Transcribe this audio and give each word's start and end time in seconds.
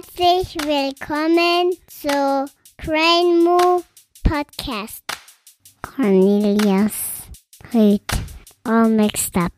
Herzlich 0.00 0.54
willkommen 0.64 1.72
zu 1.86 2.50
Crane 2.78 3.44
Move 3.44 3.82
Podcast. 4.22 5.02
Cornelius 5.82 6.94
Rüth, 7.74 8.00
all 8.64 8.88
mixed 8.88 9.36
up. 9.36 9.52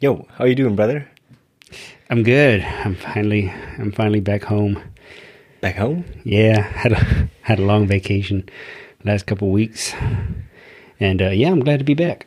Yo, 0.00 0.26
how 0.38 0.46
you 0.46 0.54
doing, 0.54 0.76
brother? 0.76 1.06
I'm 2.08 2.22
good. 2.22 2.62
I'm 2.62 2.94
finally 2.94 3.52
I'm 3.78 3.92
finally 3.92 4.20
back 4.20 4.44
home. 4.44 4.82
Back 5.60 5.76
home? 5.76 6.04
Yeah, 6.24 6.62
had 6.62 6.92
a 6.92 7.28
had 7.42 7.58
a 7.58 7.62
long 7.62 7.86
vacation 7.86 8.48
last 9.04 9.26
couple 9.26 9.50
weeks, 9.50 9.92
and 10.98 11.20
uh, 11.20 11.28
yeah, 11.28 11.50
I'm 11.50 11.60
glad 11.60 11.80
to 11.80 11.84
be 11.84 11.92
back. 11.92 12.26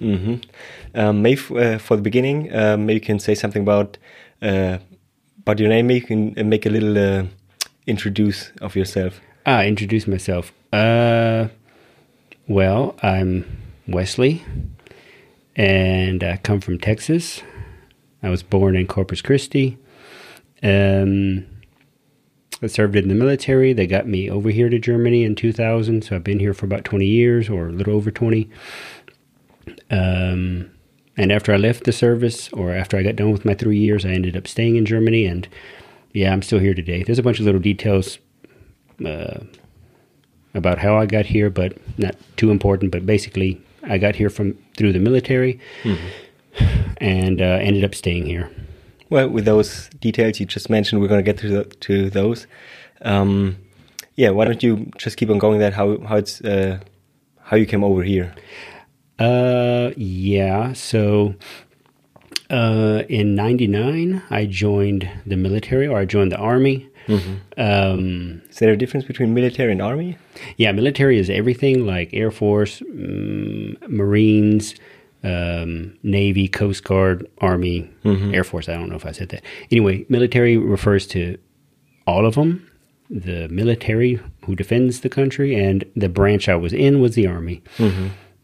Mm-hmm. 0.00 0.36
Um, 0.94 1.22
maybe 1.22 1.40
f- 1.40 1.50
uh, 1.50 1.78
for 1.78 1.96
the 1.96 2.02
beginning, 2.02 2.54
uh, 2.54 2.76
maybe 2.76 2.94
you 2.94 3.00
can 3.00 3.18
say 3.18 3.34
something 3.34 3.62
about 3.62 3.98
uh, 4.40 4.78
about 5.40 5.58
your 5.58 5.68
name. 5.70 5.88
Maybe 5.88 6.00
you 6.00 6.06
can 6.06 6.38
uh, 6.38 6.44
make 6.44 6.66
a 6.66 6.70
little 6.70 6.96
uh, 6.96 7.24
introduce 7.86 8.52
of 8.62 8.76
yourself. 8.76 9.20
Ah, 9.44 9.62
introduce 9.64 10.06
myself. 10.06 10.52
Uh, 10.72 11.48
well, 12.46 12.94
I'm 13.02 13.44
Wesley, 13.88 14.44
and 15.58 16.22
I 16.22 16.36
come 16.36 16.60
from 16.60 16.78
Texas. 16.78 17.42
I 18.22 18.30
was 18.30 18.44
born 18.44 18.76
in 18.76 18.86
Corpus 18.86 19.20
Christi. 19.20 19.76
Um, 20.62 21.46
I 22.62 22.68
served 22.68 22.94
in 22.94 23.08
the 23.08 23.14
military. 23.14 23.72
They 23.72 23.86
got 23.86 24.06
me 24.06 24.30
over 24.30 24.50
here 24.50 24.68
to 24.68 24.78
Germany 24.78 25.24
in 25.24 25.34
2000, 25.34 26.04
so 26.04 26.16
I've 26.16 26.24
been 26.24 26.38
here 26.38 26.54
for 26.54 26.64
about 26.64 26.84
20 26.84 27.04
years 27.04 27.48
or 27.48 27.68
a 27.68 27.72
little 27.72 27.94
over 27.94 28.10
20. 28.10 28.48
Um, 29.90 30.70
and 31.16 31.32
after 31.32 31.52
I 31.52 31.56
left 31.56 31.84
the 31.84 31.92
service, 31.92 32.48
or 32.52 32.72
after 32.72 32.96
I 32.96 33.02
got 33.02 33.16
done 33.16 33.32
with 33.32 33.44
my 33.44 33.54
three 33.54 33.78
years, 33.78 34.06
I 34.06 34.10
ended 34.10 34.36
up 34.36 34.46
staying 34.46 34.76
in 34.76 34.86
Germany. 34.86 35.26
And 35.26 35.48
yeah, 36.12 36.32
I'm 36.32 36.42
still 36.42 36.60
here 36.60 36.74
today. 36.74 37.02
There's 37.02 37.18
a 37.18 37.22
bunch 37.24 37.40
of 37.40 37.46
little 37.46 37.60
details 37.60 38.18
uh, 39.04 39.40
about 40.54 40.78
how 40.78 40.96
I 40.96 41.06
got 41.06 41.26
here, 41.26 41.50
but 41.50 41.76
not 41.98 42.14
too 42.36 42.52
important. 42.52 42.92
But 42.92 43.06
basically, 43.06 43.60
I 43.88 43.98
got 43.98 44.16
here 44.16 44.30
from 44.30 44.58
through 44.76 44.92
the 44.92 44.98
military, 44.98 45.58
and 46.98 47.40
uh, 47.40 47.44
ended 47.44 47.84
up 47.84 47.94
staying 47.94 48.26
here. 48.26 48.50
Well, 49.10 49.28
with 49.28 49.46
those 49.46 49.88
details 50.00 50.38
you 50.38 50.46
just 50.46 50.68
mentioned, 50.68 51.00
we're 51.00 51.08
going 51.08 51.24
to 51.24 51.32
get 51.32 51.38
to 51.38 51.48
the, 51.48 51.64
to 51.64 52.10
those. 52.10 52.46
Um, 53.02 53.56
yeah, 54.16 54.30
why 54.30 54.44
don't 54.44 54.62
you 54.62 54.90
just 54.98 55.16
keep 55.16 55.30
on 55.30 55.38
going? 55.38 55.60
That 55.60 55.72
how 55.72 55.98
how 56.00 56.16
it's 56.16 56.40
uh, 56.42 56.80
how 57.42 57.56
you 57.56 57.66
came 57.66 57.84
over 57.84 58.02
here? 58.02 58.34
Uh, 59.18 59.92
yeah. 59.96 60.72
So, 60.74 61.34
uh, 62.50 63.04
in 63.08 63.34
'99, 63.34 64.22
I 64.28 64.46
joined 64.46 65.08
the 65.24 65.36
military, 65.36 65.86
or 65.86 65.98
I 65.98 66.04
joined 66.04 66.32
the 66.32 66.36
army. 66.36 66.87
Um, 67.56 68.42
Is 68.50 68.58
there 68.58 68.72
a 68.72 68.76
difference 68.76 69.06
between 69.06 69.34
military 69.34 69.72
and 69.72 69.82
army? 69.82 70.16
yeah, 70.56 70.72
military 70.72 71.18
is 71.18 71.30
everything 71.30 71.86
like 71.86 72.10
Air 72.12 72.30
Force, 72.30 72.80
mm, 72.80 73.76
Marines, 73.88 74.74
um, 75.24 75.96
Navy, 76.02 76.48
Coast 76.48 76.84
Guard, 76.84 77.26
Army, 77.38 77.90
Air 78.34 78.44
Force. 78.44 78.68
I 78.68 78.74
don't 78.74 78.88
know 78.88 78.96
if 78.96 79.06
I 79.06 79.12
said 79.12 79.30
that. 79.30 79.42
Anyway, 79.70 80.04
military 80.08 80.56
refers 80.56 81.06
to 81.08 81.38
all 82.06 82.24
of 82.26 82.34
them. 82.34 82.64
The 83.10 83.48
military 83.48 84.20
who 84.44 84.54
defends 84.54 85.00
the 85.00 85.08
country, 85.08 85.54
and 85.54 85.84
the 85.96 86.08
branch 86.10 86.48
I 86.48 86.56
was 86.56 86.72
in 86.72 87.00
was 87.00 87.14
the 87.14 87.26
Army. 87.26 87.62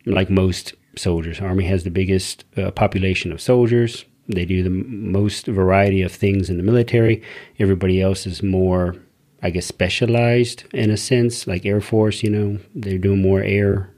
Like 0.06 0.30
most 0.30 0.74
soldiers, 0.96 1.40
Army 1.40 1.64
has 1.64 1.84
the 1.84 1.90
biggest 1.90 2.44
uh, 2.56 2.70
population 2.70 3.30
of 3.32 3.40
soldiers. 3.40 4.04
They 4.28 4.44
do 4.46 4.62
the 4.62 4.70
most 4.70 5.46
variety 5.46 6.00
of 6.02 6.10
things 6.12 6.48
in 6.48 6.56
the 6.56 6.62
military. 6.62 7.22
Everybody 7.58 8.00
else 8.00 8.26
is 8.26 8.42
more, 8.42 8.96
I 9.42 9.50
guess, 9.50 9.66
specialized 9.66 10.64
in 10.72 10.90
a 10.90 10.96
sense, 10.96 11.46
like 11.46 11.66
Air 11.66 11.80
Force. 11.80 12.22
You 12.22 12.30
know, 12.30 12.58
they're 12.74 12.98
doing 12.98 13.20
more 13.20 13.42
air 13.42 13.90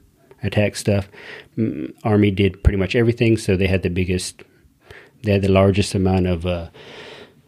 attack 0.43 0.75
stuff. 0.75 1.07
Army 2.03 2.29
did 2.31 2.61
pretty 2.63 2.77
much 2.77 2.95
everything, 2.95 3.37
so 3.37 3.55
they 3.55 3.67
had 3.67 3.83
the 3.83 3.89
biggest, 3.89 4.43
they 5.23 5.31
had 5.31 5.41
the 5.41 5.51
largest 5.51 5.95
amount 5.95 6.27
of 6.27 6.45
uh, 6.45 6.69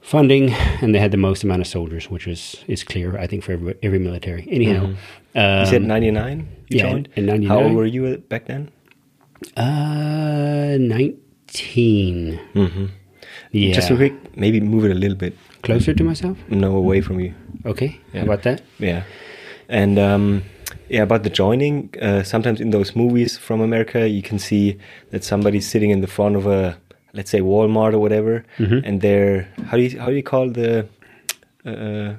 funding, 0.02 0.50
and 0.82 0.96
they 0.96 1.00
had 1.00 1.12
the 1.12 1.18
most 1.18 1.44
amount 1.44 1.62
of 1.62 1.68
soldiers, 1.68 2.10
which 2.10 2.26
was 2.26 2.64
is 2.68 2.84
clear, 2.84 3.18
I 3.18 3.28
think, 3.28 3.44
for 3.44 3.52
every, 3.52 3.76
every 3.84 4.00
military. 4.00 4.48
Anyhow, 4.50 4.88
You 5.36 5.66
said 5.66 5.82
um, 5.82 5.88
ninety 5.88 6.12
nine. 6.12 6.48
You 6.70 6.78
yeah, 6.80 6.90
joined. 6.92 7.10
in- 7.16 7.30
in 7.30 7.44
How 7.44 7.62
old 7.62 7.74
were 7.74 7.86
you 7.86 8.18
back 8.30 8.46
then? 8.46 8.72
uh, 9.58 10.78
nineteen. 10.80 11.20
Mm-hmm. 11.54 12.86
Yeah, 13.52 13.74
Just 13.74 13.90
a 13.92 13.96
quick, 13.96 14.14
maybe 14.38 14.60
move 14.62 14.86
it 14.86 14.92
a 14.92 14.96
little 15.00 15.18
bit. 15.18 15.34
closer 15.64 15.94
to 15.94 16.04
myself. 16.04 16.38
No, 16.50 16.76
away 16.76 17.02
from 17.02 17.20
you. 17.20 17.34
Okay, 17.66 18.00
Yeah. 18.14 18.20
how 18.22 18.26
about 18.26 18.44
that? 18.44 18.62
Yeah, 18.80 19.04
and 19.68 19.98
um, 20.00 20.44
yeah, 20.90 21.04
about 21.04 21.24
the 21.24 21.30
joining. 21.30 21.90
Uh, 22.02 22.24
sometimes 22.24 22.62
in 22.62 22.70
those 22.72 22.96
movies 22.96 23.38
from 23.38 23.62
America, 23.62 24.08
you 24.08 24.22
can 24.22 24.40
see 24.40 24.78
that 25.12 25.24
somebody's 25.24 25.68
sitting 25.68 25.90
in 25.92 26.02
the 26.02 26.08
front 26.08 26.36
of 26.36 26.46
a, 26.48 26.78
let's 27.14 27.30
say, 27.32 27.42
Walmart 27.42 27.94
or 27.94 28.00
whatever, 28.00 28.44
Mm-hmm. 28.58 28.80
and 28.86 29.02
they're 29.02 29.48
how 29.70 29.78
do 29.78 29.84
you 29.84 30.00
how 30.00 30.08
do 30.08 30.16
you 30.16 30.24
call 30.24 30.50
the, 30.52 30.88
uh, 31.66 32.14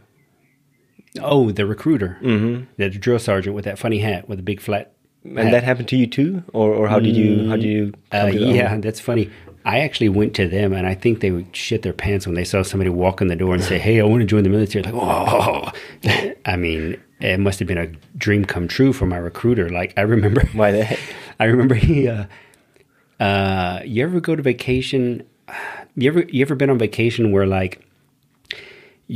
Oh, 1.21 1.51
the 1.51 1.67
recruiter, 1.67 2.19
mhm. 2.23 2.67
the 2.77 2.89
drill 2.89 3.19
sergeant 3.19 3.55
with 3.57 3.65
that 3.65 3.79
funny 3.79 3.99
hat 3.99 4.29
with 4.29 4.39
a 4.39 4.43
big 4.43 4.61
flat. 4.61 4.93
And 5.25 5.53
that 5.53 5.63
happened 5.65 5.89
to 5.89 5.97
you 5.97 6.07
too, 6.07 6.43
or 6.53 6.73
or 6.73 6.89
how 6.89 6.99
did 6.99 7.17
you 7.17 7.49
how 7.49 7.57
did 7.57 7.65
you? 7.65 7.93
come 8.11 8.27
Uh, 8.27 8.27
yeah, 8.27 8.77
that's 8.79 9.01
funny. 9.01 9.31
I 9.65 9.81
actually 9.81 10.09
went 10.09 10.35
to 10.37 10.49
them, 10.49 10.73
and 10.73 10.87
I 10.87 10.95
think 10.95 11.21
they 11.21 11.31
would 11.31 11.55
shit 11.55 11.83
their 11.83 11.93
pants 11.93 12.27
when 12.27 12.35
they 12.35 12.45
saw 12.45 12.63
somebody 12.63 12.89
walk 12.89 13.21
in 13.21 13.29
the 13.29 13.37
door 13.37 13.55
and 13.55 13.63
say, 13.63 13.79
"Hey, 13.87 14.01
I 14.01 14.05
want 14.05 14.21
to 14.21 14.27
join 14.27 14.43
the 14.43 14.49
military." 14.49 14.83
Like, 14.83 14.95
oh, 14.95 15.71
I 16.47 16.57
mean, 16.57 17.01
it 17.21 17.39
must 17.39 17.59
have 17.59 17.69
been 17.69 17.79
a 17.79 17.89
dream 18.17 18.45
come 18.45 18.69
true 18.69 18.93
for 18.93 19.07
my 19.07 19.19
recruiter. 19.19 19.69
Like, 19.69 19.93
I 19.99 20.03
remember, 20.03 20.47
Why 20.55 20.73
the 20.73 20.85
heck? 20.91 20.99
I 21.39 21.45
remember 21.45 21.75
he. 21.75 22.09
Uh, 22.09 22.25
uh, 23.19 23.81
you 23.85 24.03
ever 24.03 24.21
go 24.21 24.37
to 24.37 24.43
vacation? 24.43 25.25
You 25.97 26.09
ever 26.09 26.21
you 26.29 26.43
ever 26.43 26.55
been 26.55 26.71
on 26.71 26.79
vacation 26.79 27.33
where 27.33 27.49
like 27.49 27.85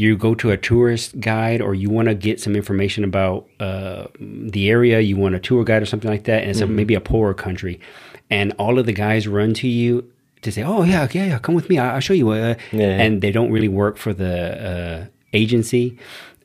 you 0.03 0.17
go 0.17 0.35
to 0.35 0.51
a 0.51 0.57
tourist 0.57 1.19
guide 1.21 1.61
or 1.61 1.73
you 1.75 1.89
want 1.89 2.09
to 2.09 2.15
get 2.17 2.41
some 2.41 2.57
information 2.57 3.05
about 3.05 3.47
uh, 3.61 4.07
the 4.19 4.69
area, 4.69 4.99
you 5.01 5.17
want 5.17 5.35
a 5.37 5.39
tour 5.39 5.63
guide 5.65 5.83
or 5.83 5.87
something 5.87 6.11
like 6.11 6.25
that, 6.25 6.41
and 6.43 6.51
it's 6.51 6.61
a, 6.61 6.67
maybe 6.67 6.95
a 6.95 7.01
poorer 7.01 7.33
country, 7.35 7.79
and 8.29 8.53
all 8.59 8.79
of 8.81 8.87
the 8.87 8.93
guys 8.93 9.29
run 9.29 9.55
to 9.55 9.69
you 9.69 10.03
to 10.43 10.51
say, 10.51 10.63
"Oh 10.65 10.83
yeah, 10.83 11.07
yeah, 11.13 11.27
yeah, 11.27 11.39
come 11.39 11.55
with 11.55 11.69
me, 11.71 11.79
I- 11.79 11.95
I'll 11.95 12.01
show 12.01 12.13
you," 12.15 12.31
uh, 12.31 12.55
Yeah. 12.73 13.03
and 13.05 13.21
they 13.23 13.31
don't 13.31 13.53
really 13.53 13.69
work 13.69 13.97
for 13.97 14.13
the 14.13 14.35
uh, 14.71 15.07
agency, 15.33 15.97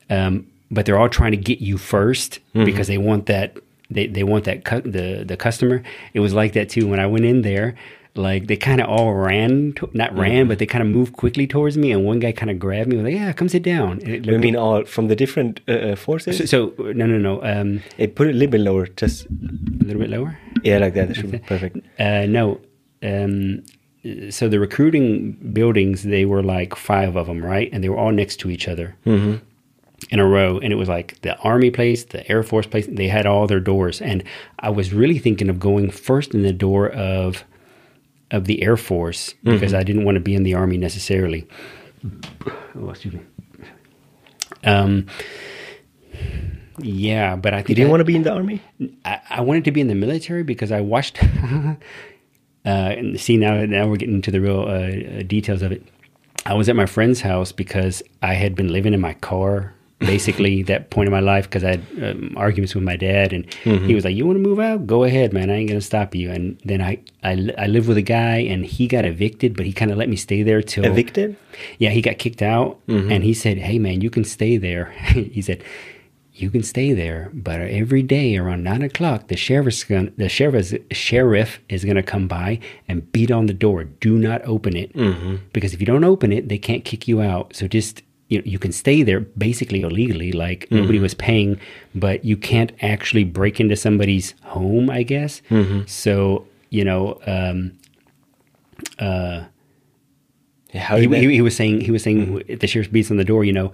um, 0.08 0.46
but 0.70 0.86
they're 0.86 0.98
all 0.98 1.08
trying 1.08 1.32
to 1.32 1.36
get 1.50 1.58
you 1.60 1.76
1st 1.76 2.38
because 2.64 2.86
they 2.86 2.98
want 2.98 3.26
that 3.26 3.56
they, 3.90 4.06
they 4.06 4.22
want 4.22 4.44
that 4.44 4.64
cu- 4.64 4.82
the 4.82 5.24
the 5.26 5.36
customer. 5.36 5.82
It 6.14 6.20
was 6.20 6.32
like 6.32 6.52
that 6.52 6.68
too 6.68 6.86
when 6.86 7.00
I 7.00 7.06
went 7.06 7.24
in 7.24 7.42
there. 7.42 7.74
Like 8.16 8.48
they 8.48 8.56
kind 8.56 8.80
of 8.80 8.88
all 8.88 9.14
ran, 9.14 9.72
to, 9.74 9.88
not 9.92 10.16
ran, 10.18 10.48
but 10.48 10.58
they 10.58 10.66
kind 10.66 10.82
of 10.82 10.88
moved 10.88 11.12
quickly 11.12 11.46
towards 11.46 11.76
me, 11.78 11.92
and 11.92 12.04
one 12.04 12.18
guy 12.18 12.32
kind 12.32 12.50
of 12.50 12.58
grabbed 12.58 12.88
me. 12.90 12.96
Was 12.96 13.04
like, 13.04 13.14
"Yeah, 13.14 13.32
come 13.32 13.48
sit 13.48 13.62
down." 13.62 14.00
And 14.02 14.08
it 14.26 14.28
I 14.34 14.36
mean, 14.38 14.56
all 14.56 14.84
from 14.84 15.06
the 15.08 15.14
different 15.14 15.60
uh, 15.68 15.72
uh, 15.72 15.96
forces. 15.96 16.36
so, 16.38 16.44
so 16.46 16.74
no, 16.92 17.06
no, 17.06 17.18
no. 17.18 17.42
Um, 17.42 17.82
Hey, 17.96 18.08
put 18.08 18.26
it 18.26 18.30
a 18.30 18.38
little 18.38 18.50
bit 18.50 18.62
lower, 18.62 18.86
just 18.88 19.26
a 19.26 19.84
little 19.84 20.00
bit 20.00 20.10
lower. 20.10 20.36
yeah, 20.64 20.78
like 20.78 20.94
that. 20.94 21.08
That 21.08 21.14
should 21.16 21.30
be 21.30 21.38
perfect. 21.38 21.78
Uh, 22.00 22.26
no. 22.26 22.60
Um, 23.02 23.62
so 24.30 24.48
the 24.48 24.58
recruiting 24.58 25.32
buildings, 25.52 26.02
they 26.02 26.24
were 26.24 26.42
like 26.42 26.74
five 26.74 27.16
of 27.16 27.26
them, 27.26 27.44
right? 27.44 27.68
And 27.72 27.84
they 27.84 27.88
were 27.88 27.98
all 27.98 28.12
next 28.12 28.36
to 28.40 28.50
each 28.50 28.66
other 28.66 28.96
in 30.10 30.18
a 30.18 30.26
row. 30.26 30.58
And 30.58 30.72
it 30.72 30.76
was 30.76 30.88
like 30.88 31.20
the 31.20 31.36
army 31.40 31.70
place, 31.70 32.04
the 32.04 32.28
air 32.30 32.42
force 32.42 32.66
place. 32.66 32.86
They 32.90 33.08
had 33.08 33.26
all 33.26 33.46
their 33.46 33.60
doors, 33.60 34.00
and 34.00 34.24
I 34.58 34.70
was 34.70 34.92
really 34.92 35.18
thinking 35.18 35.48
of 35.48 35.60
going 35.60 35.90
first 35.90 36.34
in 36.34 36.42
the 36.42 36.52
door 36.52 36.88
of 36.90 37.44
of 38.30 38.44
the 38.46 38.62
air 38.62 38.76
force 38.76 39.34
because 39.42 39.74
I 39.74 39.82
didn't 39.82 40.04
want 40.04 40.16
to 40.16 40.20
be 40.20 40.34
in 40.34 40.42
the 40.44 40.54
army 40.54 40.76
necessarily. 40.78 41.46
Oh, 42.76 42.90
excuse 42.90 43.14
me. 43.14 43.20
Um. 44.64 45.06
Yeah, 46.82 47.36
but 47.36 47.52
I 47.52 47.58
think 47.58 47.68
You 47.70 47.74
didn't 47.74 47.88
I- 47.88 47.90
want 47.90 48.00
to 48.00 48.04
be 48.06 48.16
in 48.16 48.22
the 48.22 48.32
army? 48.32 48.62
I, 49.04 49.20
I 49.28 49.40
wanted 49.42 49.64
to 49.66 49.70
be 49.70 49.80
in 49.82 49.88
the 49.88 49.94
military 49.94 50.42
because 50.42 50.72
I 50.72 50.80
watched. 50.80 51.22
uh, 51.24 51.76
and 52.64 53.20
see 53.20 53.36
now, 53.36 53.64
now 53.66 53.86
we're 53.86 53.96
getting 53.96 54.14
into 54.14 54.30
the 54.30 54.40
real 54.40 54.60
uh, 54.62 55.18
uh, 55.18 55.22
details 55.24 55.60
of 55.62 55.72
it. 55.72 55.82
I 56.46 56.54
was 56.54 56.68
at 56.70 56.76
my 56.76 56.86
friend's 56.86 57.20
house 57.20 57.52
because 57.52 58.02
I 58.22 58.32
had 58.34 58.54
been 58.54 58.72
living 58.72 58.94
in 58.94 59.00
my 59.00 59.12
car 59.14 59.74
basically 60.00 60.62
that 60.64 60.90
point 60.90 61.06
in 61.06 61.12
my 61.12 61.20
life 61.20 61.44
because 61.44 61.62
I 61.62 61.76
had 61.76 61.84
um, 62.02 62.34
arguments 62.36 62.74
with 62.74 62.84
my 62.84 62.96
dad, 62.96 63.32
and 63.32 63.46
mm-hmm. 63.64 63.86
he 63.86 63.94
was 63.94 64.04
like, 64.04 64.16
"You 64.16 64.26
want 64.26 64.36
to 64.36 64.42
move 64.42 64.58
out? 64.58 64.86
Go 64.86 65.04
ahead, 65.04 65.32
man. 65.32 65.50
I 65.50 65.56
ain't 65.56 65.68
gonna 65.68 65.80
stop 65.80 66.14
you." 66.14 66.30
And 66.30 66.58
then 66.64 66.80
I 66.80 66.98
I, 67.22 67.50
I 67.56 67.66
lived 67.66 67.86
with 67.88 67.98
a 67.98 68.02
guy, 68.02 68.38
and 68.38 68.64
he 68.64 68.86
got 68.86 69.04
evicted, 69.04 69.56
but 69.56 69.66
he 69.66 69.72
kind 69.72 69.90
of 69.90 69.98
let 69.98 70.08
me 70.08 70.16
stay 70.16 70.42
there 70.42 70.62
till 70.62 70.84
Evicted? 70.84 71.36
yeah, 71.78 71.90
he 71.90 72.00
got 72.00 72.18
kicked 72.18 72.42
out, 72.42 72.84
mm-hmm. 72.86 73.12
and 73.12 73.22
he 73.22 73.34
said, 73.34 73.58
"Hey, 73.58 73.78
man, 73.78 74.00
you 74.00 74.10
can 74.10 74.24
stay 74.24 74.56
there." 74.56 74.86
he 75.12 75.42
said, 75.42 75.62
"You 76.32 76.50
can 76.50 76.62
stay 76.62 76.92
there, 76.92 77.30
but 77.34 77.60
every 77.60 78.02
day 78.02 78.36
around 78.36 78.64
nine 78.64 78.82
o'clock, 78.82 79.28
the 79.28 79.36
sheriff's 79.36 79.84
gonna, 79.84 80.10
the 80.16 80.28
sheriff 80.28 80.74
sheriff 80.90 81.60
is 81.68 81.84
going 81.84 81.96
to 81.96 82.02
come 82.02 82.26
by 82.26 82.58
and 82.88 83.10
beat 83.12 83.30
on 83.30 83.46
the 83.46 83.54
door. 83.54 83.84
Do 83.84 84.18
not 84.18 84.42
open 84.44 84.76
it 84.76 84.94
mm-hmm. 84.94 85.36
because 85.52 85.74
if 85.74 85.80
you 85.80 85.86
don't 85.86 86.04
open 86.04 86.32
it, 86.32 86.48
they 86.48 86.58
can't 86.58 86.84
kick 86.84 87.06
you 87.06 87.20
out. 87.20 87.54
So 87.54 87.68
just." 87.68 88.02
You, 88.30 88.38
know, 88.38 88.44
you 88.46 88.58
can 88.58 88.72
stay 88.72 89.02
there 89.02 89.20
basically 89.20 89.82
illegally, 89.82 90.32
like 90.32 90.66
nobody 90.70 90.98
was 90.98 91.14
paying, 91.14 91.60
but 91.94 92.24
you 92.24 92.36
can't 92.36 92.72
actually 92.80 93.24
break 93.24 93.60
into 93.60 93.76
somebody's 93.76 94.34
home, 94.42 94.88
I 94.88 95.02
guess. 95.02 95.42
So, 95.86 96.46
you 96.70 96.84
know, 96.84 97.20
um, 97.26 97.72
Yeah, 100.72 100.82
how 100.82 100.96
he, 100.98 101.08
he, 101.08 101.34
he 101.34 101.42
was 101.42 101.56
saying 101.56 101.80
he 101.80 101.90
was 101.90 102.02
saying 102.04 102.44
if 102.46 102.60
the 102.60 102.68
sheriff 102.68 102.92
beats 102.92 103.10
on 103.10 103.16
the 103.16 103.24
door, 103.24 103.42
you 103.44 103.52
know, 103.52 103.72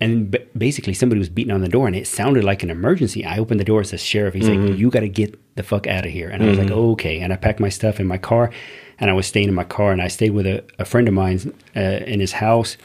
and 0.00 0.30
b- 0.30 0.38
basically 0.56 0.94
somebody 0.94 1.18
was 1.18 1.28
beating 1.28 1.52
on 1.52 1.60
the 1.60 1.68
door, 1.68 1.86
and 1.86 1.94
it 1.94 2.06
sounded 2.06 2.42
like 2.42 2.62
an 2.62 2.70
emergency. 2.70 3.22
I 3.26 3.36
opened 3.38 3.60
the 3.60 3.64
door, 3.64 3.82
it 3.82 3.86
says 3.88 4.02
sheriff. 4.02 4.32
He's 4.32 4.48
like, 4.48 4.78
"You 4.78 4.88
got 4.90 5.00
to 5.00 5.10
get 5.10 5.38
the 5.56 5.62
fuck 5.62 5.86
out 5.86 6.06
of 6.06 6.10
here," 6.12 6.30
and 6.30 6.42
I 6.42 6.46
was 6.48 6.56
like, 6.58 6.70
"Okay." 6.70 7.20
And 7.20 7.34
I 7.34 7.36
packed 7.36 7.60
my 7.60 7.68
stuff 7.68 8.00
in 8.00 8.06
my 8.06 8.16
car, 8.16 8.50
and 8.98 9.10
I 9.10 9.12
was 9.12 9.26
staying 9.26 9.48
in 9.48 9.54
my 9.54 9.64
car, 9.64 9.92
and 9.92 10.00
I 10.00 10.08
stayed 10.08 10.30
with 10.30 10.46
a, 10.46 10.64
a 10.78 10.86
friend 10.86 11.06
of 11.06 11.12
mine 11.12 11.52
uh, 11.76 11.80
in 11.80 12.18
his 12.20 12.32
house 12.32 12.78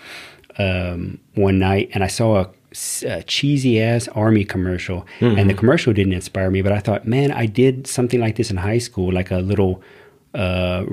um, 0.57 1.19
one 1.35 1.59
night, 1.59 1.89
and 1.93 2.03
I 2.03 2.07
saw 2.07 2.45
a 3.05 3.23
cheesy 3.23 3.81
ass 3.81 4.07
army 4.09 4.43
commercial, 4.45 5.05
and 5.21 5.49
the 5.49 5.53
commercial 5.53 5.93
didn't 5.93 6.13
inspire 6.13 6.49
me, 6.49 6.61
but 6.61 6.71
I 6.71 6.79
thought, 6.79 7.07
man, 7.07 7.31
I 7.31 7.45
did 7.45 7.85
something 7.87 8.19
like 8.19 8.35
this 8.35 8.49
in 8.51 8.57
high 8.57 8.79
school, 8.79 9.11
like 9.13 9.31
a 9.31 9.37
little. 9.37 9.81
Uh, 10.33 10.85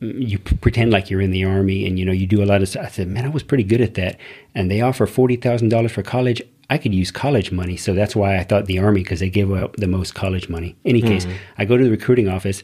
you 0.00 0.38
p- 0.38 0.56
pretend 0.56 0.90
like 0.92 1.08
you're 1.10 1.22
in 1.22 1.30
the 1.30 1.42
army 1.44 1.86
and 1.86 1.98
you 1.98 2.04
know 2.04 2.12
you 2.12 2.26
do 2.26 2.42
a 2.42 2.44
lot 2.46 2.60
of 2.60 2.68
stuff. 2.68 2.84
I 2.84 2.88
said, 2.88 3.08
man, 3.08 3.24
I 3.24 3.28
was 3.28 3.42
pretty 3.42 3.64
good 3.64 3.80
at 3.80 3.94
that. 3.94 4.18
And 4.54 4.70
they 4.70 4.80
offer 4.82 5.06
forty 5.06 5.36
thousand 5.36 5.70
dollars 5.70 5.92
for 5.92 6.02
college. 6.02 6.42
I 6.68 6.78
could 6.78 6.92
use 6.94 7.10
college 7.10 7.52
money, 7.52 7.76
so 7.76 7.94
that's 7.94 8.14
why 8.16 8.36
I 8.38 8.42
thought 8.44 8.66
the 8.66 8.78
army 8.78 9.02
because 9.02 9.20
they 9.20 9.30
give 9.30 9.52
out 9.52 9.74
the 9.78 9.86
most 9.86 10.14
college 10.14 10.48
money. 10.48 10.76
Any 10.84 11.00
case, 11.00 11.26
I 11.58 11.64
go 11.64 11.76
to 11.76 11.84
the 11.84 11.90
recruiting 11.90 12.28
office. 12.28 12.62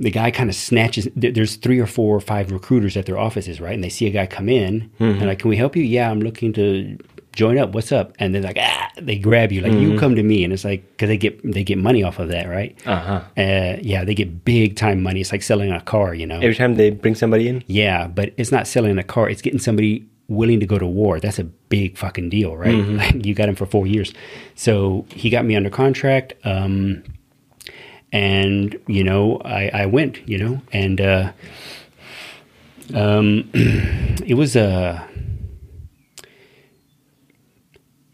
The 0.00 0.10
guy 0.10 0.30
kind 0.30 0.48
of 0.50 0.56
snatches. 0.56 1.08
There's 1.14 1.56
three 1.56 1.78
or 1.78 1.86
four 1.86 2.16
or 2.16 2.20
five 2.20 2.50
recruiters 2.52 2.96
at 2.96 3.06
their 3.06 3.18
offices, 3.18 3.60
right? 3.60 3.74
And 3.74 3.82
they 3.84 3.88
see 3.88 4.06
a 4.06 4.10
guy 4.10 4.26
come 4.26 4.48
in 4.48 4.90
and 4.98 5.26
like, 5.26 5.38
"Can 5.40 5.48
we 5.50 5.56
help 5.56 5.76
you?" 5.76 5.82
Yeah, 5.82 6.10
I'm 6.10 6.20
looking 6.20 6.52
to 6.54 6.98
join 7.34 7.56
up. 7.58 7.72
What's 7.72 7.92
up? 7.92 8.12
And 8.18 8.34
they're 8.34 8.42
like, 8.42 8.58
"Ah!" 8.60 8.90
They 9.00 9.16
grab 9.16 9.52
you 9.52 9.60
like, 9.62 9.72
"You 9.72 9.98
come 9.98 10.14
to 10.16 10.22
me," 10.22 10.44
and 10.44 10.52
it's 10.52 10.64
like 10.64 10.82
because 10.92 11.08
they 11.08 11.16
get 11.16 11.40
they 11.50 11.64
get 11.64 11.78
money 11.78 12.02
off 12.02 12.18
of 12.18 12.28
that, 12.28 12.46
right? 12.48 12.76
Uh-huh. 12.86 13.22
Uh, 13.36 13.76
yeah, 13.80 14.04
they 14.04 14.14
get 14.14 14.44
big 14.44 14.76
time 14.76 15.02
money. 15.02 15.20
It's 15.20 15.32
like 15.32 15.42
selling 15.42 15.72
a 15.72 15.80
car, 15.80 16.14
you 16.14 16.26
know. 16.26 16.36
Every 16.36 16.54
time 16.54 16.74
they 16.74 16.90
bring 16.90 17.14
somebody 17.14 17.48
in? 17.48 17.64
yeah, 17.66 18.06
but 18.06 18.32
it's 18.36 18.52
not 18.52 18.66
selling 18.66 18.98
a 18.98 19.02
car. 19.04 19.28
It's 19.30 19.42
getting 19.42 19.60
somebody 19.60 20.06
willing 20.28 20.60
to 20.60 20.66
go 20.66 20.78
to 20.78 20.86
war. 20.86 21.20
That's 21.20 21.38
a 21.38 21.44
big 21.44 21.98
fucking 21.98 22.30
deal, 22.30 22.56
right? 22.56 22.74
Like 22.74 23.26
you 23.26 23.34
got 23.34 23.48
him 23.48 23.54
for 23.56 23.66
four 23.66 23.86
years. 23.86 24.12
So 24.54 25.04
he 25.10 25.28
got 25.30 25.44
me 25.44 25.56
under 25.56 25.68
contract. 25.70 26.32
Um, 26.44 27.02
and 28.12 28.78
you 28.86 29.02
know, 29.02 29.40
I, 29.44 29.70
I 29.72 29.86
went, 29.86 30.26
you 30.28 30.38
know, 30.38 30.62
and 30.72 31.00
uh, 31.00 31.32
um, 32.94 33.50
it 33.54 34.36
was 34.36 34.54
a. 34.54 35.08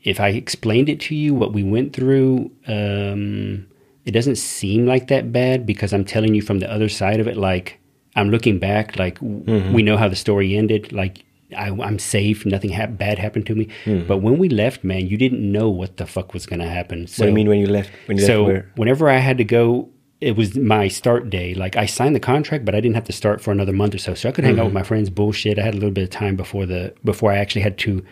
if 0.04 0.20
I 0.20 0.28
explained 0.28 0.88
it 0.88 1.00
to 1.00 1.14
you, 1.14 1.34
what 1.34 1.52
we 1.52 1.62
went 1.62 1.92
through, 1.92 2.50
um, 2.66 3.66
it 4.06 4.12
doesn't 4.12 4.36
seem 4.36 4.86
like 4.86 5.08
that 5.08 5.32
bad 5.32 5.66
because 5.66 5.92
I'm 5.92 6.04
telling 6.04 6.34
you 6.34 6.40
from 6.40 6.60
the 6.60 6.72
other 6.72 6.88
side 6.88 7.20
of 7.20 7.26
it. 7.26 7.36
Like 7.36 7.78
I'm 8.16 8.30
looking 8.30 8.58
back, 8.58 8.96
like 8.96 9.16
w 9.20 9.72
we 9.72 9.82
know 9.82 9.96
how 9.96 10.08
the 10.08 10.16
story 10.16 10.56
ended. 10.56 10.92
Like 10.92 11.24
I, 11.56 11.70
I'm 11.70 11.98
safe, 11.98 12.44
nothing 12.44 12.72
ha- 12.72 12.86
bad 12.86 13.18
happened 13.18 13.46
to 13.46 13.54
me. 13.54 13.68
Hmm. 13.84 14.06
But 14.06 14.18
when 14.18 14.38
we 14.38 14.48
left, 14.48 14.84
man, 14.84 15.06
you 15.06 15.16
didn't 15.16 15.40
know 15.40 15.70
what 15.70 15.96
the 15.96 16.06
fuck 16.06 16.34
was 16.34 16.46
going 16.46 16.60
to 16.60 16.68
happen. 16.68 17.06
So, 17.06 17.22
what 17.22 17.26
do 17.26 17.30
you 17.30 17.34
mean 17.34 17.48
when 17.48 17.58
you 17.58 17.66
left? 17.66 17.90
When 18.06 18.18
you 18.18 18.26
so 18.26 18.42
left 18.42 18.46
where? 18.46 18.72
whenever 18.76 19.08
I 19.08 19.18
had 19.18 19.38
to 19.38 19.44
go, 19.44 19.88
it 20.20 20.36
was 20.36 20.56
my 20.56 20.88
start 20.88 21.30
day. 21.30 21.54
Like 21.54 21.76
I 21.76 21.86
signed 21.86 22.14
the 22.14 22.20
contract, 22.20 22.64
but 22.64 22.74
I 22.74 22.80
didn't 22.80 22.96
have 22.96 23.04
to 23.04 23.12
start 23.12 23.40
for 23.40 23.52
another 23.52 23.72
month 23.72 23.94
or 23.94 23.98
so. 23.98 24.14
So 24.14 24.28
I 24.28 24.32
could 24.32 24.44
hang 24.44 24.54
out 24.54 24.56
mm-hmm. 24.56 24.64
with 24.66 24.74
my 24.74 24.82
friends, 24.82 25.10
bullshit. 25.10 25.58
I 25.58 25.62
had 25.62 25.74
a 25.74 25.76
little 25.76 25.90
bit 25.90 26.04
of 26.04 26.10
time 26.10 26.36
before 26.36 26.66
the 26.66 26.94
before 27.04 27.32
I 27.32 27.36
actually 27.36 27.62
had 27.62 27.78
to 27.78 28.04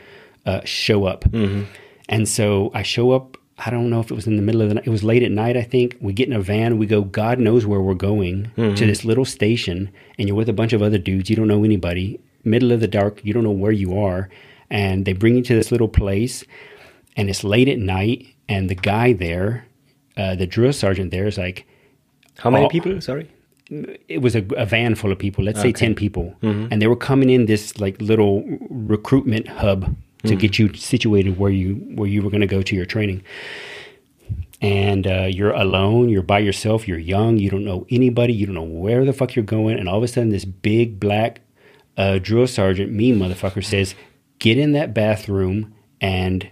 uh, 0.46 0.60
show 0.64 1.04
up. 1.04 1.24
Mm-hmm. 1.24 1.64
And 2.08 2.28
so 2.28 2.70
I 2.74 2.82
show 2.82 3.10
up. 3.10 3.36
I 3.58 3.70
don't 3.70 3.88
know 3.88 4.00
if 4.00 4.10
it 4.10 4.14
was 4.14 4.26
in 4.26 4.36
the 4.36 4.42
middle 4.42 4.60
of 4.60 4.68
the 4.68 4.74
night. 4.74 4.86
It 4.86 4.90
was 4.90 5.02
late 5.02 5.22
at 5.22 5.30
night, 5.30 5.56
I 5.56 5.62
think. 5.62 5.96
We 5.98 6.12
get 6.12 6.28
in 6.28 6.34
a 6.34 6.42
van. 6.42 6.78
We 6.78 6.86
go, 6.86 7.02
God 7.02 7.38
knows 7.38 7.64
where 7.64 7.80
we're 7.80 7.94
going 7.94 8.44
to 8.54 8.60
mm-hmm. 8.60 8.86
this 8.86 9.02
little 9.02 9.24
station. 9.24 9.90
And 10.18 10.28
you're 10.28 10.36
with 10.36 10.50
a 10.50 10.52
bunch 10.52 10.74
of 10.74 10.82
other 10.82 10.98
dudes. 10.98 11.30
You 11.30 11.36
don't 11.36 11.48
know 11.48 11.64
anybody. 11.64 12.20
Middle 12.46 12.72
of 12.72 12.81
the 12.81 12.88
dark. 12.88 13.20
You 13.25 13.32
don't 13.34 13.44
know 13.44 13.50
where 13.50 13.72
you 13.72 13.98
are. 13.98 14.28
And 14.70 15.04
they 15.04 15.12
bring 15.12 15.37
you 15.37 15.43
to 15.43 15.54
this 15.54 15.70
little 15.70 15.88
place. 15.88 16.44
And 17.16 17.28
it's 17.31 17.44
late 17.44 17.69
at 17.69 17.78
night. 17.78 18.26
And 18.48 18.69
the 18.70 18.75
guy 18.75 19.12
there, 19.12 19.66
uh, 20.16 20.34
the 20.37 20.46
drill 20.46 20.72
sergeant 20.72 21.10
there 21.10 21.26
is 21.26 21.37
like, 21.37 21.66
How 22.38 22.50
many 22.50 22.66
Oh. 22.66 22.69
people? 22.69 23.00
Sorry. 23.00 23.28
it 24.08 24.22
was 24.22 24.37
a, 24.37 24.44
a 24.56 24.64
van 24.64 24.94
full 24.94 25.10
of 25.10 25.19
people, 25.19 25.43
let's 25.43 25.60
say 25.60 25.72
10 25.72 25.94
people. 25.96 26.37
And 26.43 26.81
they 26.81 26.87
were 26.87 26.94
coming 27.10 27.31
in 27.31 27.46
this 27.46 27.81
like 27.81 28.00
little 28.00 28.44
recruitment 28.70 29.49
hub 29.49 29.96
to 30.25 30.37
get 30.37 30.56
you 30.58 30.72
situated 30.75 31.37
where 31.38 31.50
you 31.50 31.75
where 31.99 32.08
you 32.08 32.22
were 32.22 32.31
going 32.31 32.40
to 32.42 32.46
go 32.46 32.62
to 32.62 32.75
your 32.76 32.87
training. 32.87 33.22
And 34.62 35.06
uh, 35.06 35.25
you're 35.28 35.50
alone, 35.52 36.08
you're 36.08 36.22
by 36.22 36.38
yourself, 36.38 36.88
you're 36.88 36.99
young, 36.99 37.37
you 37.37 37.50
don't 37.50 37.64
know 37.64 37.87
anybody, 37.90 38.32
you 38.32 38.46
don't 38.46 38.54
know 38.54 38.62
where 38.62 39.04
the 39.04 39.12
fuck 39.12 39.34
you're 39.37 39.44
going, 39.44 39.78
and 39.78 39.88
all 39.88 39.99
of 39.99 40.02
a 40.02 40.08
sudden 40.08 40.31
this 40.31 40.44
big 40.46 40.99
black 40.99 41.40
uh, 41.96 42.19
drill 42.19 42.46
sergeant, 42.46 42.93
mean 42.93 43.19
motherfucker, 43.19 43.64
says, 43.64 43.94
"Get 44.38 44.58
in 44.58 44.72
that 44.72 44.93
bathroom 44.94 45.75
and 46.00 46.48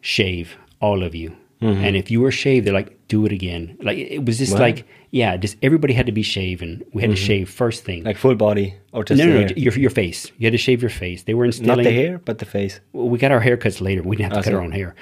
shave, 0.00 0.56
all 0.80 1.02
of 1.02 1.14
you." 1.14 1.36
And 1.60 1.96
if 1.96 2.08
you 2.08 2.20
were 2.20 2.30
shaved, 2.30 2.66
they're 2.66 2.72
like, 2.72 2.96
"Do 3.08 3.26
it 3.26 3.32
again." 3.32 3.76
Like 3.82 3.98
it 3.98 4.24
was 4.24 4.38
just 4.38 4.52
Wow. 4.54 4.60
like, 4.60 4.86
yeah, 5.10 5.36
just 5.36 5.56
everybody 5.60 5.92
had 5.92 6.06
to 6.06 6.12
be 6.12 6.22
shaven. 6.22 6.84
We 6.92 7.02
had 7.02 7.10
to 7.10 7.16
shave 7.16 7.50
first 7.50 7.82
thing. 7.82 8.04
Like 8.04 8.16
full 8.16 8.36
body 8.36 8.74
or 8.92 9.02
just 9.02 9.18
no, 9.18 9.26
no, 9.26 9.40
no, 9.40 9.48
your 9.56 9.72
your 9.76 9.90
face. 9.90 10.30
You 10.38 10.46
had 10.46 10.52
to 10.52 10.58
shave 10.58 10.82
your 10.82 10.90
face. 10.90 11.24
They 11.24 11.34
were 11.34 11.44
instilling 11.44 11.78
Not 11.78 11.82
the 11.82 11.90
hair, 11.90 12.18
but 12.24 12.38
the 12.38 12.44
face. 12.44 12.78
well, 12.92 13.08
we 13.08 13.18
got 13.18 13.32
our 13.32 13.40
haircuts 13.40 13.80
later. 13.80 14.04
We 14.04 14.14
didn't 14.14 14.34
have 14.34 14.44
to 14.44 14.50
cut 14.50 14.56
our 14.56 14.62
own 14.62 14.70
hair. 14.70 14.94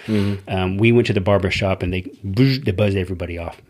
Um, 0.48 0.78
we 0.78 0.92
went 0.92 1.06
to 1.08 1.12
the 1.12 1.20
barber 1.20 1.50
shop 1.50 1.82
and 1.82 1.92
they 1.92 2.10
they 2.24 2.72
buzzed 2.72 2.96
everybody 2.96 3.36
off. 3.36 3.60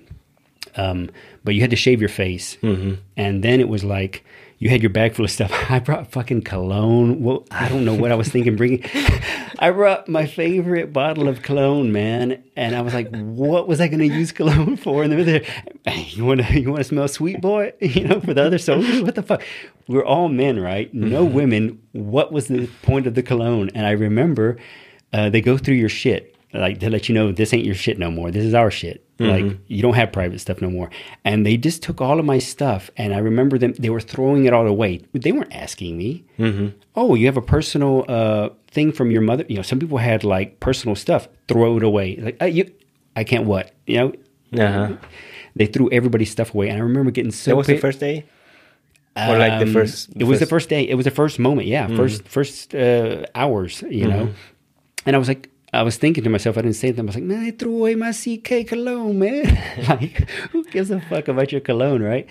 Um, 0.76 1.10
but 1.42 1.54
you 1.56 1.60
had 1.62 1.70
to 1.70 1.76
shave 1.76 2.00
your 2.00 2.08
face, 2.10 2.56
and 2.62 3.42
then 3.42 3.58
it 3.60 3.68
was 3.68 3.82
like 3.82 4.24
you 4.58 4.70
had 4.70 4.82
your 4.82 4.90
bag 4.90 5.14
full 5.14 5.24
of 5.24 5.30
stuff. 5.30 5.52
I 5.70 5.78
brought 5.80 6.10
fucking 6.12 6.42
cologne. 6.42 7.22
Well, 7.22 7.44
I 7.50 7.68
don't 7.68 7.84
know 7.84 7.94
what 7.94 8.10
I 8.10 8.14
was 8.14 8.28
thinking 8.28 8.56
bringing. 8.56 8.84
I 9.58 9.70
brought 9.70 10.08
my 10.08 10.26
favorite 10.26 10.92
bottle 10.92 11.28
of 11.28 11.42
cologne, 11.42 11.92
man, 11.92 12.42
and 12.56 12.76
I 12.76 12.82
was 12.82 12.94
like, 12.94 13.08
"What 13.10 13.66
was 13.68 13.80
I 13.80 13.88
going 13.88 14.00
to 14.00 14.06
use 14.06 14.32
cologne 14.32 14.76
for?" 14.84 15.02
And 15.02 15.12
they 15.12 15.16
were 15.16 15.24
there. 15.24 15.44
"Hey, 15.86 16.02
You 16.10 16.24
want 16.24 16.40
to 16.42 16.60
you 16.60 16.68
want 16.70 16.78
to 16.80 16.84
smell 16.84 17.08
sweet, 17.08 17.40
boy? 17.40 17.72
You 17.80 18.04
know, 18.08 18.20
for 18.20 18.34
the 18.34 18.44
other 18.44 18.58
soldiers. 18.58 19.02
What 19.02 19.14
the 19.14 19.22
fuck? 19.22 19.42
We're 19.88 20.04
all 20.04 20.28
men, 20.28 20.60
right? 20.60 20.92
No 20.92 21.24
women. 21.24 21.80
What 21.92 22.32
was 22.32 22.48
the 22.48 22.66
point 22.82 23.06
of 23.06 23.14
the 23.14 23.22
cologne? 23.22 23.70
And 23.74 23.86
I 23.86 23.92
remember 23.92 24.58
uh, 25.12 25.30
they 25.30 25.40
go 25.40 25.56
through 25.56 25.76
your 25.76 25.88
shit 25.88 26.35
like 26.52 26.80
to 26.80 26.90
let 26.90 27.08
you 27.08 27.14
know 27.14 27.32
this 27.32 27.52
ain't 27.52 27.64
your 27.64 27.74
shit 27.74 27.98
no 27.98 28.10
more. 28.10 28.30
This 28.30 28.44
is 28.44 28.54
our 28.54 28.70
shit. 28.70 29.02
Like 29.18 29.58
you 29.66 29.80
don't 29.80 29.94
have 29.94 30.12
private 30.12 30.40
stuff 30.40 30.60
no 30.60 30.68
more. 30.68 30.90
And 31.24 31.46
they 31.46 31.56
just 31.56 31.82
took 31.82 32.02
all 32.02 32.20
of 32.20 32.26
my 32.26 32.38
stuff, 32.38 32.90
and 32.98 33.14
I 33.14 33.18
remember 33.18 33.56
them. 33.56 33.72
They 33.78 33.88
were 33.88 34.00
throwing 34.00 34.44
it 34.44 34.52
all 34.52 34.66
away. 34.66 35.00
They 35.12 35.32
weren't 35.32 35.54
asking 35.54 35.96
me. 35.96 36.24
Oh, 36.94 37.14
you 37.14 37.24
have 37.26 37.38
a 37.38 37.42
personal 37.42 38.04
uh, 38.08 38.50
thing 38.70 38.92
from 38.92 39.10
your 39.10 39.22
mother. 39.22 39.44
You 39.48 39.56
know, 39.56 39.62
some 39.62 39.78
people 39.78 39.98
had 39.98 40.22
like 40.22 40.60
personal 40.60 40.96
stuff. 40.96 41.28
Throw 41.48 41.78
it 41.78 41.82
away. 41.82 42.16
Like 42.16 42.42
uh, 42.42 42.44
you, 42.46 42.70
I 43.14 43.24
can't 43.24 43.46
what 43.46 43.72
you 43.86 43.96
know. 43.96 44.12
Uh-huh. 44.62 44.96
They 45.54 45.64
threw 45.66 45.90
everybody's 45.90 46.30
stuff 46.30 46.52
away, 46.54 46.68
and 46.68 46.78
I 46.78 46.82
remember 46.82 47.10
getting 47.10 47.32
so. 47.32 47.52
That 47.52 47.56
was 47.56 47.66
the 47.66 47.78
first 47.78 48.00
day? 48.00 48.26
Or 49.16 49.38
like 49.38 49.60
the 49.60 49.66
um, 49.66 49.72
first... 49.72 50.10
it 50.14 50.24
was 50.24 50.40
the 50.40 50.46
first 50.46 50.68
day. 50.68 50.86
It 50.86 50.94
was 50.94 51.04
the 51.04 51.10
first 51.10 51.38
moment. 51.38 51.68
Yeah, 51.68 51.86
first 51.96 52.28
first 52.28 52.74
uh, 52.74 53.24
hours. 53.34 53.82
You 53.88 54.08
know, 54.08 54.34
and 55.06 55.16
I 55.16 55.18
was 55.18 55.28
like, 55.28 55.48
I 55.76 55.82
was 55.82 55.96
thinking 55.96 56.24
to 56.24 56.30
myself. 56.30 56.56
I 56.58 56.62
didn't 56.62 56.76
say 56.76 56.90
them. 56.90 57.06
I 57.06 57.08
was 57.08 57.14
like, 57.16 57.24
man, 57.24 57.44
I 57.44 57.50
threw 57.50 57.76
away 57.76 57.94
my 57.94 58.12
CK 58.12 58.66
cologne, 58.66 59.18
man. 59.18 59.44
like, 59.88 60.28
who 60.52 60.64
gives 60.64 60.90
a 60.90 61.00
fuck 61.02 61.28
about 61.28 61.52
your 61.52 61.60
cologne, 61.60 62.02
right? 62.02 62.26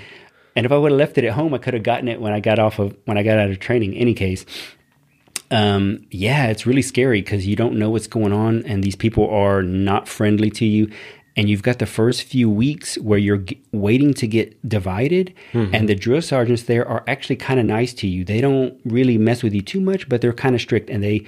And 0.55 0.65
if 0.65 0.71
I 0.71 0.77
would 0.77 0.91
have 0.91 0.97
left 0.97 1.17
it 1.17 1.25
at 1.25 1.33
home, 1.33 1.53
I 1.53 1.57
could 1.57 1.73
have 1.73 1.83
gotten 1.83 2.07
it 2.07 2.21
when 2.21 2.31
I 2.33 2.39
got 2.39 2.59
off 2.59 2.79
of 2.79 2.95
when 3.05 3.17
I 3.17 3.23
got 3.23 3.37
out 3.37 3.49
of 3.49 3.59
training. 3.59 3.95
Any 3.95 4.13
case, 4.13 4.45
um, 5.51 6.05
yeah, 6.11 6.47
it's 6.47 6.65
really 6.65 6.81
scary 6.81 7.21
because 7.21 7.45
you 7.45 7.55
don't 7.55 7.77
know 7.77 7.89
what's 7.89 8.07
going 8.07 8.33
on, 8.33 8.63
and 8.65 8.83
these 8.83 8.95
people 8.95 9.29
are 9.29 9.61
not 9.61 10.07
friendly 10.07 10.49
to 10.51 10.65
you. 10.65 10.89
And 11.37 11.49
you've 11.49 11.63
got 11.63 11.79
the 11.79 11.85
first 11.85 12.23
few 12.23 12.49
weeks 12.49 12.97
where 12.99 13.19
you're 13.19 13.39
g- 13.39 13.61
waiting 13.73 14.13
to 14.13 14.25
get 14.27 14.57
divided, 14.67 15.33
and 15.53 15.89
the 15.89 15.95
drill 15.95 16.21
sergeants 16.21 16.63
there 16.63 16.87
are 16.87 17.03
actually 17.07 17.35
kind 17.35 17.59
of 17.59 17.65
nice 17.65 17.93
to 17.95 18.07
you. 18.07 18.23
They 18.23 18.39
don't 18.39 18.79
really 18.85 19.17
mess 19.17 19.43
with 19.43 19.53
you 19.53 19.61
too 19.61 19.81
much, 19.81 20.07
but 20.07 20.21
they're 20.21 20.31
kind 20.31 20.55
of 20.55 20.61
strict, 20.61 20.89
and 20.89 21.03
they 21.03 21.25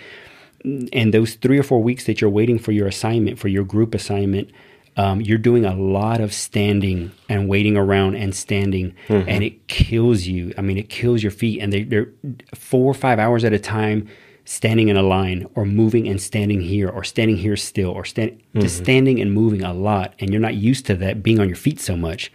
and 0.64 1.14
those 1.14 1.36
three 1.36 1.58
or 1.58 1.64
four 1.64 1.82
weeks 1.82 2.06
that 2.06 2.20
you're 2.22 2.30
waiting 2.30 2.60
for 2.60 2.72
your 2.72 2.88
assignment, 2.88 3.40
for 3.40 3.48
your 3.48 3.64
group 3.64 3.94
assignment, 3.96 4.50
um, 4.98 5.22
you're 5.22 5.38
doing 5.38 5.64
a 5.66 5.76
lot 5.76 6.20
of 6.20 6.34
standing 6.34 7.12
and 7.30 7.48
waiting 7.48 7.78
around 7.78 8.16
and 8.16 8.34
standing, 8.36 8.96
and 9.28 9.44
it 9.44 9.68
kills 9.68 10.26
you. 10.26 10.54
I 10.58 10.62
mean, 10.62 10.78
it 10.78 10.90
kills 10.90 11.22
your 11.22 11.32
feet, 11.32 11.62
and 11.62 11.72
they, 11.72 11.84
they're 11.84 12.10
four 12.56 12.90
or 12.90 12.96
five 12.96 13.20
hours 13.20 13.44
at 13.44 13.54
a 13.54 13.60
time 13.60 14.08
standing 14.46 14.88
in 14.88 14.96
a 14.98 15.04
line 15.04 15.46
or 15.56 15.66
moving 15.66 16.08
and 16.08 16.22
standing 16.22 16.62
here 16.62 16.88
or 16.90 17.04
standing 17.04 17.36
here 17.36 17.58
still 17.58 17.90
or 17.92 18.06
stand, 18.06 18.42
just 18.56 18.78
standing 18.78 19.20
and 19.20 19.34
moving 19.34 19.62
a 19.62 19.74
lot 19.74 20.14
and 20.20 20.32
you're 20.32 20.40
not 20.40 20.56
used 20.56 20.86
to 20.86 20.96
that 20.96 21.22
being 21.22 21.38
on 21.38 21.50
your 21.50 21.58
feet 21.58 21.82
so 21.82 21.98
much 21.98 22.32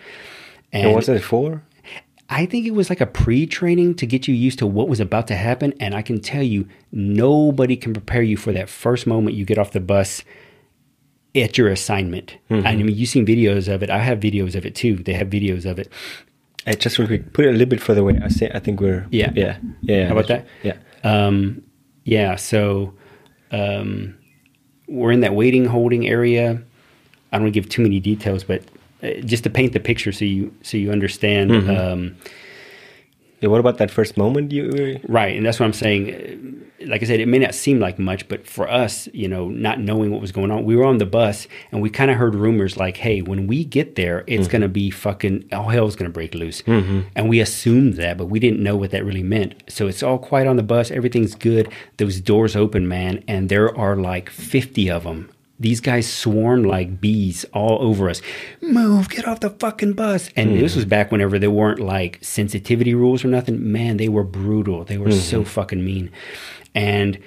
and, 0.72 0.84
And 0.84 0.94
what's 0.94 1.06
that 1.06 1.22
for? 1.22 1.62
I 2.32 2.46
think 2.46 2.66
it 2.66 2.70
was 2.72 2.88
like 2.88 3.02
a 3.02 3.06
pre-training 3.06 3.96
to 3.96 4.06
get 4.06 4.26
you 4.26 4.34
used 4.34 4.58
to 4.60 4.66
what 4.66 4.88
was 4.88 5.00
about 5.00 5.26
to 5.28 5.36
happen. 5.36 5.74
And 5.78 5.94
I 5.94 6.00
can 6.00 6.18
tell 6.18 6.42
you, 6.42 6.66
nobody 6.90 7.76
can 7.76 7.92
prepare 7.92 8.22
you 8.22 8.38
for 8.38 8.52
that 8.52 8.70
first 8.70 9.06
moment 9.06 9.36
you 9.36 9.44
get 9.44 9.58
off 9.58 9.72
the 9.72 9.80
bus 9.80 10.24
at 11.34 11.58
your 11.58 11.68
assignment. 11.68 12.38
Mm-hmm. 12.50 12.66
I 12.66 12.76
mean, 12.76 12.88
you've 12.88 13.08
seen 13.10 13.26
videos 13.26 13.72
of 13.72 13.82
it. 13.82 13.90
I 13.90 13.98
have 13.98 14.18
videos 14.18 14.54
of 14.54 14.64
it 14.64 14.74
too. 14.74 14.96
They 14.96 15.12
have 15.12 15.28
videos 15.28 15.66
of 15.70 15.78
it. 15.78 15.92
Uh, 16.66 16.72
just 16.72 16.98
real 16.98 17.08
quick, 17.08 17.32
put 17.34 17.44
it 17.44 17.48
a 17.48 17.52
little 17.52 17.66
bit 17.66 17.80
further 17.80 18.00
away. 18.00 18.18
I 18.22 18.28
say, 18.28 18.50
I 18.54 18.60
think 18.60 18.80
we're 18.80 19.06
Yeah. 19.10 19.32
yeah, 19.34 19.58
yeah. 19.82 20.06
How 20.06 20.12
about 20.12 20.28
that? 20.28 20.46
Yeah. 20.62 20.76
Um, 21.04 21.62
yeah. 22.04 22.36
So 22.36 22.94
um, 23.50 24.16
we're 24.88 25.12
in 25.12 25.20
that 25.20 25.34
waiting 25.34 25.66
holding 25.66 26.08
area. 26.08 26.62
I 27.30 27.36
don't 27.36 27.44
want 27.44 27.54
to 27.54 27.60
give 27.60 27.68
too 27.68 27.82
many 27.82 28.00
details, 28.00 28.44
but 28.44 28.62
just 29.24 29.44
to 29.44 29.50
paint 29.50 29.72
the 29.72 29.80
picture 29.80 30.12
so 30.12 30.24
you 30.24 30.54
so 30.62 30.76
you 30.76 30.90
understand. 30.92 31.50
Mm-hmm. 31.50 31.70
Um, 31.70 32.16
Yeah, 33.40 33.48
What 33.48 33.58
about 33.58 33.78
that 33.78 33.90
first 33.90 34.16
moment 34.16 34.52
you? 34.52 35.00
Right, 35.08 35.36
and 35.36 35.44
that's 35.44 35.58
what 35.58 35.66
I'm 35.66 35.72
saying. 35.72 36.02
Uh, 36.14 36.86
Like 36.92 37.02
I 37.02 37.06
said, 37.06 37.20
it 37.20 37.28
may 37.28 37.38
not 37.38 37.54
seem 37.54 37.78
like 37.86 37.96
much, 37.98 38.26
but 38.28 38.40
for 38.46 38.66
us, 38.68 39.08
you 39.12 39.28
know, 39.28 39.48
not 39.48 39.78
knowing 39.78 40.10
what 40.10 40.20
was 40.20 40.32
going 40.32 40.50
on, 40.50 40.64
we 40.64 40.74
were 40.76 40.84
on 40.84 40.98
the 40.98 41.06
bus 41.06 41.46
and 41.70 41.80
we 41.82 41.90
kind 41.90 42.10
of 42.10 42.16
heard 42.16 42.34
rumors 42.34 42.76
like, 42.76 42.96
"Hey, 43.06 43.18
when 43.22 43.46
we 43.46 43.64
get 43.64 43.94
there, 43.94 44.18
it's 44.26 44.48
going 44.52 44.62
to 44.62 44.68
be 44.82 44.90
fucking 44.90 45.44
all 45.52 45.68
hell's 45.76 45.96
going 45.96 46.10
to 46.10 46.12
break 46.20 46.34
loose," 46.34 46.62
and 47.16 47.28
we 47.32 47.40
assumed 47.40 47.94
that, 48.02 48.16
but 48.18 48.26
we 48.32 48.38
didn't 48.44 48.62
know 48.66 48.76
what 48.76 48.90
that 48.90 49.04
really 49.04 49.22
meant. 49.36 49.50
So 49.68 49.86
it's 49.90 50.02
all 50.02 50.18
quiet 50.18 50.46
on 50.48 50.56
the 50.56 50.62
bus, 50.74 50.90
everything's 50.90 51.34
good. 51.36 51.64
Those 51.98 52.20
doors 52.20 52.54
open, 52.56 52.86
man, 52.88 53.22
and 53.28 53.48
there 53.48 53.68
are 53.84 53.96
like 53.96 54.28
50 54.30 54.90
of 54.90 55.02
them. 55.04 55.20
These 55.62 55.80
guys 55.80 56.12
swarm 56.12 56.64
like 56.64 57.00
bees 57.00 57.44
all 57.52 57.80
over 57.80 58.10
us. 58.10 58.20
Move, 58.60 59.08
get 59.08 59.28
off 59.28 59.40
the 59.40 59.50
fucking 59.50 59.92
bus. 59.92 60.28
And 60.34 60.50
hmm. 60.50 60.58
this 60.58 60.74
was 60.74 60.84
back 60.84 61.12
whenever 61.12 61.38
there 61.38 61.52
weren't 61.52 61.78
like 61.78 62.18
sensitivity 62.20 62.94
rules 62.94 63.24
or 63.24 63.28
nothing. 63.28 63.72
Man, 63.72 63.96
they 63.96 64.08
were 64.08 64.24
brutal. 64.24 64.84
They 64.84 64.98
were 64.98 65.12
so 65.12 65.38
hmm. 65.38 65.44
fucking 65.44 65.84
mean. 65.84 66.10
And 66.74 67.18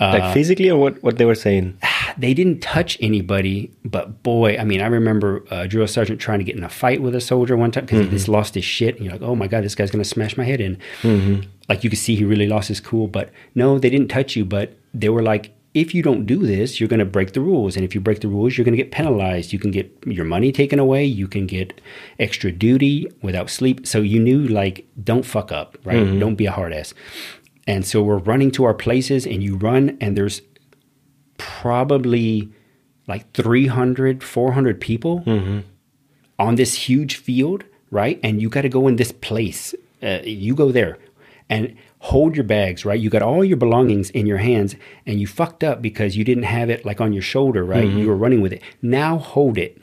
uh, 0.00 0.18
Like 0.18 0.34
physically, 0.34 0.68
or 0.68 0.78
what? 0.78 1.02
What 1.02 1.16
they 1.16 1.24
were 1.24 1.36
saying? 1.36 1.78
they 2.18 2.34
didn't 2.34 2.60
touch 2.60 2.98
anybody, 3.00 3.72
but 3.84 4.22
boy, 4.22 4.58
I 4.58 4.64
mean, 4.64 4.80
I 4.80 4.86
remember 4.86 5.44
a 5.50 5.68
drill 5.68 5.86
sergeant 5.86 6.20
trying 6.20 6.38
to 6.40 6.44
get 6.44 6.56
in 6.56 6.64
a 6.64 6.68
fight 6.68 7.00
with 7.00 7.14
a 7.14 7.20
soldier 7.20 7.56
one 7.56 7.70
time 7.70 7.84
because 7.84 8.04
he 8.04 8.10
just 8.10 8.26
hmm. 8.26 8.32
lost 8.32 8.56
his 8.56 8.64
shit. 8.64 8.96
And 8.96 9.04
you're 9.04 9.12
like, 9.12 9.22
oh 9.22 9.36
my 9.36 9.46
God, 9.46 9.64
this 9.64 9.74
guy's 9.74 9.90
going 9.90 10.02
to 10.02 10.08
smash 10.08 10.36
my 10.36 10.44
head 10.44 10.60
in. 10.60 10.78
Like 11.68 11.84
you 11.84 11.90
could 11.90 11.98
see 11.98 12.16
he 12.16 12.24
really 12.24 12.48
lost 12.48 12.68
his 12.68 12.80
cool, 12.80 13.06
but 13.06 13.30
no, 13.54 13.78
they 13.78 13.90
didn't 13.90 14.08
touch 14.08 14.36
you, 14.36 14.44
but 14.44 14.76
they 14.92 15.08
were 15.08 15.22
like, 15.22 15.52
if 15.76 15.94
you 15.94 16.02
don't 16.02 16.24
do 16.24 16.46
this, 16.46 16.80
you're 16.80 16.88
going 16.88 17.00
to 17.00 17.04
break 17.04 17.34
the 17.34 17.40
rules. 17.42 17.76
And 17.76 17.84
if 17.84 17.94
you 17.94 18.00
break 18.00 18.20
the 18.20 18.28
rules, 18.28 18.56
you're 18.56 18.64
going 18.64 18.76
to 18.76 18.82
get 18.82 18.92
penalized. 18.92 19.52
You 19.52 19.58
can 19.58 19.70
get 19.70 19.92
your 20.06 20.24
money 20.24 20.50
taken 20.50 20.78
away. 20.78 21.04
You 21.04 21.28
can 21.28 21.46
get 21.46 21.82
extra 22.18 22.50
duty 22.50 23.06
without 23.20 23.50
sleep. 23.50 23.86
So 23.86 24.00
you 24.00 24.18
knew, 24.18 24.40
like, 24.48 24.86
don't 25.04 25.26
fuck 25.26 25.52
up, 25.52 25.76
right? 25.84 26.18
Don't 26.18 26.36
be 26.36 26.46
a 26.46 26.50
hard 26.52 26.72
ass. 26.72 26.94
And 27.66 27.84
so 27.86 28.02
we're 28.02 28.18
running 28.18 28.50
to 28.52 28.64
our 28.64 28.72
places, 28.72 29.26
and 29.26 29.42
you 29.42 29.56
run, 29.56 29.98
and 30.00 30.16
there's 30.16 30.40
probably 31.36 32.50
like 33.06 33.30
300, 33.32 34.24
400 34.24 34.80
people 34.80 35.22
on 36.38 36.54
this 36.54 36.72
huge 36.88 37.16
field, 37.16 37.64
right? 37.90 38.18
And 38.22 38.40
you 38.40 38.48
got 38.48 38.62
to 38.62 38.70
go 38.70 38.88
in 38.88 38.96
this 38.96 39.12
place. 39.12 39.74
Uh, 40.02 40.20
you 40.24 40.54
go 40.54 40.72
there 40.72 40.96
and 41.48 41.76
hold 42.06 42.36
your 42.36 42.44
bags, 42.44 42.84
right? 42.84 43.00
You 43.00 43.10
got 43.10 43.22
all 43.22 43.44
your 43.44 43.56
belongings 43.56 44.10
in 44.10 44.26
your 44.26 44.38
hands 44.38 44.76
and 45.06 45.20
you 45.20 45.26
fucked 45.26 45.64
up 45.64 45.82
because 45.82 46.16
you 46.16 46.22
didn't 46.22 46.44
have 46.44 46.70
it 46.70 46.84
like 46.84 47.00
on 47.00 47.12
your 47.12 47.22
shoulder, 47.22 47.64
right? 47.64 47.84
You 47.84 47.90
mm-hmm. 47.90 48.06
were 48.06 48.16
running 48.16 48.40
with 48.40 48.52
it. 48.52 48.62
Now 48.80 49.18
hold 49.18 49.58
it. 49.58 49.82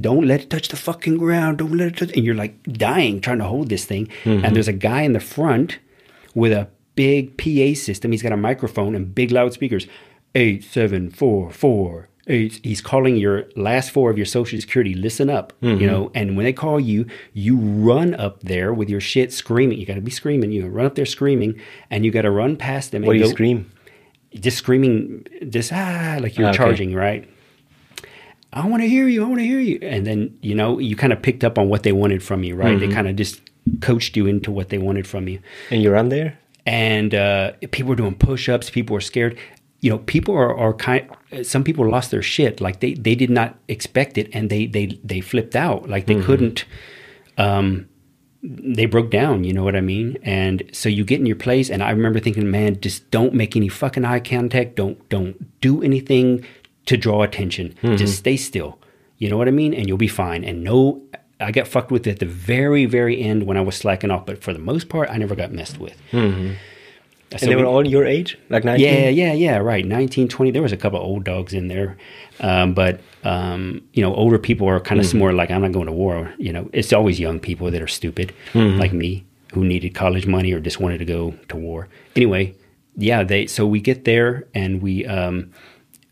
Don't 0.00 0.26
let 0.26 0.40
it 0.40 0.50
touch 0.50 0.68
the 0.68 0.76
fucking 0.76 1.18
ground. 1.18 1.58
Don't 1.58 1.76
let 1.76 1.88
it 1.88 1.96
touch. 1.98 2.12
And 2.16 2.24
you're 2.24 2.34
like 2.34 2.62
dying 2.62 3.20
trying 3.20 3.38
to 3.38 3.44
hold 3.44 3.68
this 3.68 3.84
thing. 3.84 4.08
And 4.24 4.42
mm-hmm. 4.42 4.54
there's 4.54 4.68
a 4.68 4.72
guy 4.72 5.02
in 5.02 5.12
the 5.12 5.20
front 5.20 5.78
with 6.34 6.52
a 6.52 6.68
big 6.94 7.36
PA 7.36 7.78
system. 7.78 8.12
He's 8.12 8.22
got 8.22 8.32
a 8.32 8.36
microphone 8.38 8.94
and 8.94 9.14
big 9.14 9.30
loudspeakers. 9.30 9.86
Eight, 10.34 10.64
seven, 10.64 11.10
four, 11.10 11.50
four. 11.50 12.08
He's 12.26 12.80
calling 12.80 13.16
your 13.16 13.46
last 13.56 13.90
four 13.90 14.08
of 14.10 14.16
your 14.16 14.26
social 14.26 14.60
security. 14.60 14.94
Listen 14.94 15.28
up, 15.28 15.52
you 15.60 15.86
know. 15.86 16.12
And 16.14 16.36
when 16.36 16.44
they 16.44 16.52
call 16.52 16.78
you, 16.78 17.06
you 17.32 17.56
run 17.56 18.14
up 18.14 18.40
there 18.44 18.72
with 18.72 18.88
your 18.88 19.00
shit 19.00 19.32
screaming. 19.32 19.78
You 19.78 19.86
got 19.86 19.94
to 19.96 20.00
be 20.00 20.10
screaming. 20.12 20.52
You 20.52 20.66
run 20.68 20.86
up 20.86 20.94
there 20.94 21.04
screaming, 21.04 21.60
and 21.90 22.04
you 22.04 22.12
got 22.12 22.22
to 22.22 22.30
run 22.30 22.56
past 22.56 22.92
them. 22.92 23.02
What 23.02 23.16
and 23.16 23.18
do 23.22 23.24
you 23.24 23.30
go- 23.32 23.34
scream? 23.34 23.72
Just 24.34 24.56
screaming, 24.56 25.26
just 25.50 25.72
ah, 25.72 26.18
like 26.20 26.38
you're 26.38 26.48
Okay. 26.48 26.56
charging, 26.56 26.94
right? 26.94 27.28
I 28.52 28.66
want 28.66 28.82
to 28.82 28.88
hear 28.88 29.08
you. 29.08 29.24
I 29.24 29.26
want 29.28 29.40
to 29.40 29.44
hear 29.46 29.60
you. 29.60 29.78
And 29.82 30.06
then, 30.06 30.38
you 30.42 30.54
know, 30.54 30.78
you 30.78 30.94
kind 30.96 31.12
of 31.12 31.22
picked 31.22 31.42
up 31.42 31.58
on 31.58 31.68
what 31.68 31.82
they 31.82 31.92
wanted 31.92 32.22
from 32.22 32.44
you, 32.44 32.54
right? 32.54 32.78
They 32.78 32.88
kind 32.88 33.08
of 33.08 33.16
just 33.16 33.40
coached 33.80 34.16
you 34.16 34.26
into 34.26 34.50
what 34.50 34.68
they 34.68 34.78
wanted 34.78 35.06
from 35.06 35.26
you. 35.28 35.40
And 35.70 35.82
you 35.82 35.90
run 35.90 36.08
there? 36.10 36.38
And 36.66 37.14
uh, 37.14 37.52
people 37.72 37.90
were 37.90 37.96
doing 37.96 38.14
push 38.14 38.48
ups. 38.48 38.70
People 38.70 38.94
were 38.94 39.00
scared. 39.00 39.38
You 39.82 39.90
know, 39.90 39.98
people 39.98 40.34
are, 40.34 40.56
are 40.56 40.72
kind. 40.72 41.10
Some 41.42 41.64
people 41.64 41.88
lost 41.90 42.10
their 42.12 42.22
shit. 42.22 42.60
Like 42.60 42.80
they, 42.80 42.94
they 42.94 43.14
did 43.14 43.30
not 43.30 43.58
expect 43.68 44.16
it, 44.16 44.30
and 44.32 44.48
they 44.48 44.66
they 44.66 44.98
they 45.04 45.20
flipped 45.20 45.56
out. 45.56 45.88
Like 45.88 46.06
they 46.06 46.14
mm-hmm. 46.14 46.24
couldn't. 46.24 46.64
Um, 47.36 47.88
they 48.42 48.86
broke 48.86 49.10
down. 49.10 49.44
You 49.44 49.52
know 49.52 49.64
what 49.64 49.76
I 49.76 49.80
mean? 49.80 50.18
And 50.22 50.62
so 50.72 50.88
you 50.88 51.04
get 51.04 51.20
in 51.20 51.26
your 51.26 51.36
place, 51.36 51.68
and 51.68 51.82
I 51.82 51.90
remember 51.90 52.20
thinking, 52.20 52.50
man, 52.50 52.80
just 52.80 53.10
don't 53.10 53.34
make 53.34 53.56
any 53.56 53.68
fucking 53.68 54.04
eye 54.04 54.20
contact. 54.20 54.76
Don't 54.76 55.08
don't 55.08 55.60
do 55.60 55.82
anything 55.82 56.44
to 56.86 56.96
draw 56.96 57.22
attention. 57.22 57.74
Mm-hmm. 57.82 57.96
Just 57.96 58.18
stay 58.18 58.36
still. 58.36 58.78
You 59.18 59.30
know 59.30 59.36
what 59.36 59.48
I 59.48 59.52
mean? 59.52 59.74
And 59.74 59.88
you'll 59.88 59.98
be 59.98 60.08
fine. 60.08 60.44
And 60.44 60.64
no, 60.64 61.02
I 61.40 61.50
got 61.52 61.66
fucked 61.68 61.90
with 61.90 62.06
at 62.06 62.20
the 62.20 62.26
very 62.26 62.86
very 62.86 63.20
end 63.20 63.46
when 63.46 63.56
I 63.56 63.62
was 63.62 63.76
slacking 63.76 64.12
off, 64.12 64.26
but 64.26 64.42
for 64.42 64.52
the 64.52 64.60
most 64.60 64.88
part, 64.88 65.10
I 65.10 65.16
never 65.16 65.34
got 65.34 65.52
messed 65.52 65.78
with. 65.78 66.00
Mm-hmm. 66.12 66.54
So 67.32 67.44
And 67.44 67.50
they 67.52 67.56
we- 67.56 67.62
were 67.62 67.68
all 67.68 67.86
your 67.86 68.04
age, 68.06 68.36
like 68.50 68.64
nineteen. 68.64 68.86
yeah, 68.86 69.08
yeah, 69.08 69.32
yeah, 69.32 69.56
right. 69.58 69.84
19, 69.84 70.28
20. 70.28 70.50
There 70.50 70.62
was 70.62 70.72
a 70.72 70.76
couple 70.76 70.98
of 70.98 71.04
old 71.04 71.24
dogs 71.24 71.52
in 71.54 71.68
there. 71.68 71.96
Um, 72.40 72.74
but, 72.74 73.00
um, 73.24 73.82
you 73.92 74.02
know, 74.02 74.14
older 74.14 74.38
people 74.38 74.66
are 74.68 74.80
kind 74.80 75.00
of 75.00 75.14
more 75.14 75.32
like, 75.32 75.50
I'm 75.50 75.62
not 75.62 75.72
going 75.72 75.86
to 75.86 75.92
war. 75.92 76.32
You 76.38 76.52
know, 76.52 76.68
it's 76.72 76.92
always 76.92 77.18
young 77.20 77.38
people 77.40 77.70
that 77.70 77.80
are 77.82 77.86
stupid, 77.88 78.32
like 78.54 78.92
me, 78.92 79.24
who 79.54 79.64
needed 79.64 79.94
college 79.94 80.26
money 80.26 80.52
or 80.52 80.60
just 80.60 80.80
wanted 80.80 80.98
to 80.98 81.04
go 81.04 81.34
to 81.48 81.56
war. 81.56 81.88
Anyway, 82.16 82.54
yeah, 82.96 83.22
they, 83.22 83.46
so 83.46 83.66
we 83.66 83.80
get 83.80 84.04
there 84.04 84.46
and 84.54 84.82
we, 84.82 85.06
um, 85.06 85.50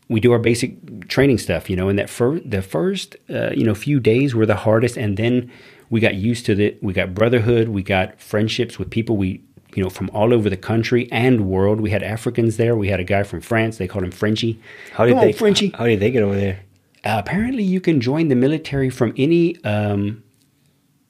we 0.09 0.19
do 0.19 0.31
our 0.31 0.39
basic 0.39 1.07
training 1.07 1.37
stuff, 1.37 1.69
you 1.69 1.75
know, 1.75 1.87
and 1.89 1.97
that 1.99 2.09
fir- 2.09 2.39
the 2.43 2.61
first, 2.61 3.15
uh, 3.29 3.51
you 3.55 3.63
know, 3.63 3.73
few 3.73 3.99
days 3.99 4.33
were 4.35 4.45
the 4.45 4.55
hardest. 4.55 4.97
And 4.97 5.15
then 5.17 5.49
we 5.89 5.99
got 5.99 6.15
used 6.15 6.45
to 6.47 6.59
it. 6.59 6.81
We 6.83 6.93
got 6.93 7.13
brotherhood. 7.13 7.69
We 7.69 7.81
got 7.83 8.19
friendships 8.19 8.77
with 8.79 8.89
people 8.89 9.15
we, 9.17 9.41
you 9.75 9.83
know, 9.83 9.89
from 9.89 10.09
all 10.11 10.33
over 10.33 10.49
the 10.49 10.57
country 10.57 11.07
and 11.11 11.47
world. 11.47 11.81
We 11.81 11.89
had 11.91 12.03
Africans 12.03 12.57
there. 12.57 12.75
We 12.75 12.89
had 12.89 12.99
a 12.99 13.03
guy 13.03 13.23
from 13.23 13.41
France. 13.41 13.77
They 13.77 13.87
called 13.87 14.03
him 14.03 14.11
Frenchy. 14.11 14.59
How 14.93 15.05
did 15.05 15.13
Come 15.13 15.21
they? 15.21 15.27
on, 15.27 15.33
Frenchy. 15.33 15.69
How 15.77 15.85
did 15.85 15.99
they 15.99 16.11
get 16.11 16.23
over 16.23 16.35
there? 16.35 16.61
Uh, 17.03 17.17
apparently, 17.17 17.63
you 17.63 17.81
can 17.81 17.99
join 17.99 18.27
the 18.27 18.35
military 18.35 18.89
from 18.89 19.13
any 19.17 19.63
um, 19.63 20.23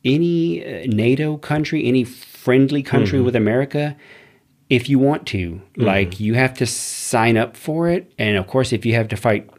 any 0.05 0.63
uh, 0.63 0.87
NATO 0.87 1.37
country, 1.37 1.85
any 1.85 2.03
friendly 2.03 2.81
country 2.81 3.19
with 3.21 3.35
America, 3.35 3.95
if 4.69 4.89
you 4.89 4.97
want 4.99 5.27
to. 5.27 5.61
Like, 5.75 6.19
you 6.19 6.33
have 6.35 6.53
to 6.55 6.65
sign 6.65 7.37
up 7.37 7.55
for 7.57 7.89
it, 7.89 8.11
and 8.17 8.37
of 8.37 8.47
course, 8.47 8.71
if 8.73 8.85
you 8.85 8.93
have 8.95 9.09
to 9.09 9.17
fight 9.17 9.49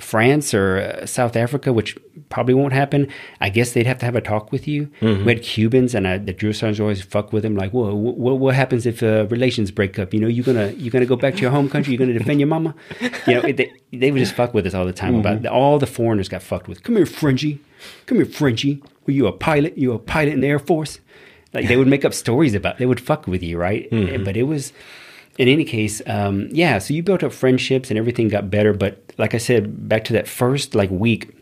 France 0.00 0.52
or 0.54 0.78
uh, 0.78 1.06
South 1.06 1.36
Africa, 1.36 1.72
which 1.72 1.96
probably 2.28 2.54
won't 2.54 2.72
happen, 2.72 3.08
I 3.40 3.48
guess 3.50 3.72
they'd 3.72 3.86
have 3.86 3.98
to 3.98 4.04
have 4.06 4.16
a 4.16 4.20
talk 4.20 4.50
with 4.50 4.66
you. 4.66 4.90
We 5.00 5.34
had 5.34 5.42
Cubans, 5.42 5.94
and 5.94 6.06
uh, 6.06 6.18
the 6.18 6.32
drill 6.32 6.52
sergeants 6.52 6.80
always 6.80 7.02
fuck 7.02 7.32
with 7.32 7.42
them. 7.44 7.54
Like, 7.56 7.72
well, 7.72 7.96
what, 7.96 8.38
what 8.38 8.54
happens 8.54 8.86
if 8.86 9.02
uh, 9.02 9.26
relations 9.30 9.70
break 9.70 9.98
up? 9.98 10.12
You 10.12 10.20
know, 10.20 10.26
you 10.26 10.42
gonna 10.42 10.72
you 10.72 10.90
gonna 10.90 11.06
go 11.06 11.16
back 11.16 11.34
to 11.36 11.40
your 11.40 11.50
home 11.50 11.68
country? 11.68 11.92
You're 11.94 11.98
gonna 12.04 12.18
defend 12.18 12.40
your 12.40 12.48
mama? 12.48 12.74
You 13.26 13.34
know, 13.34 13.40
they, 13.42 13.72
they 13.92 14.10
would 14.10 14.18
just 14.18 14.34
fuck 14.34 14.54
with 14.54 14.66
us 14.66 14.74
all 14.74 14.86
the 14.86 14.92
time 14.92 15.14
about 15.20 15.46
all 15.46 15.78
the 15.78 15.86
foreigners 15.86 16.28
got 16.28 16.42
fucked 16.42 16.66
with. 16.68 16.82
Come 16.82 16.96
here, 16.96 17.06
Frenchie. 17.06 17.60
Come 18.06 18.18
here, 18.18 18.26
Frenchie. 18.26 18.82
Were 19.06 19.12
you 19.12 19.26
a 19.26 19.32
pilot? 19.32 19.78
You 19.78 19.92
a 19.92 19.98
pilot 19.98 20.32
in 20.34 20.40
the 20.40 20.48
Air 20.48 20.58
Force? 20.58 20.98
Like 21.52 21.68
they 21.68 21.76
would 21.76 21.86
make 21.86 22.04
up 22.04 22.12
stories 22.14 22.54
about. 22.54 22.78
They 22.78 22.86
would 22.86 23.00
fuck 23.00 23.26
with 23.28 23.42
you, 23.42 23.56
right? 23.58 23.88
But 24.24 24.36
it 24.36 24.44
was. 24.44 24.72
In 25.38 25.48
any 25.48 25.64
case, 25.64 26.00
um, 26.06 26.48
yeah. 26.52 26.78
So 26.78 26.94
you 26.94 27.02
built 27.02 27.22
up 27.22 27.32
friendships 27.32 27.90
and 27.90 27.98
everything 27.98 28.28
got 28.28 28.50
better. 28.50 28.72
But 28.72 29.12
like 29.18 29.34
I 29.34 29.38
said, 29.38 29.88
back 29.88 30.04
to 30.04 30.12
that 30.12 30.28
first 30.28 30.74
like 30.74 30.90
week, 30.90 31.36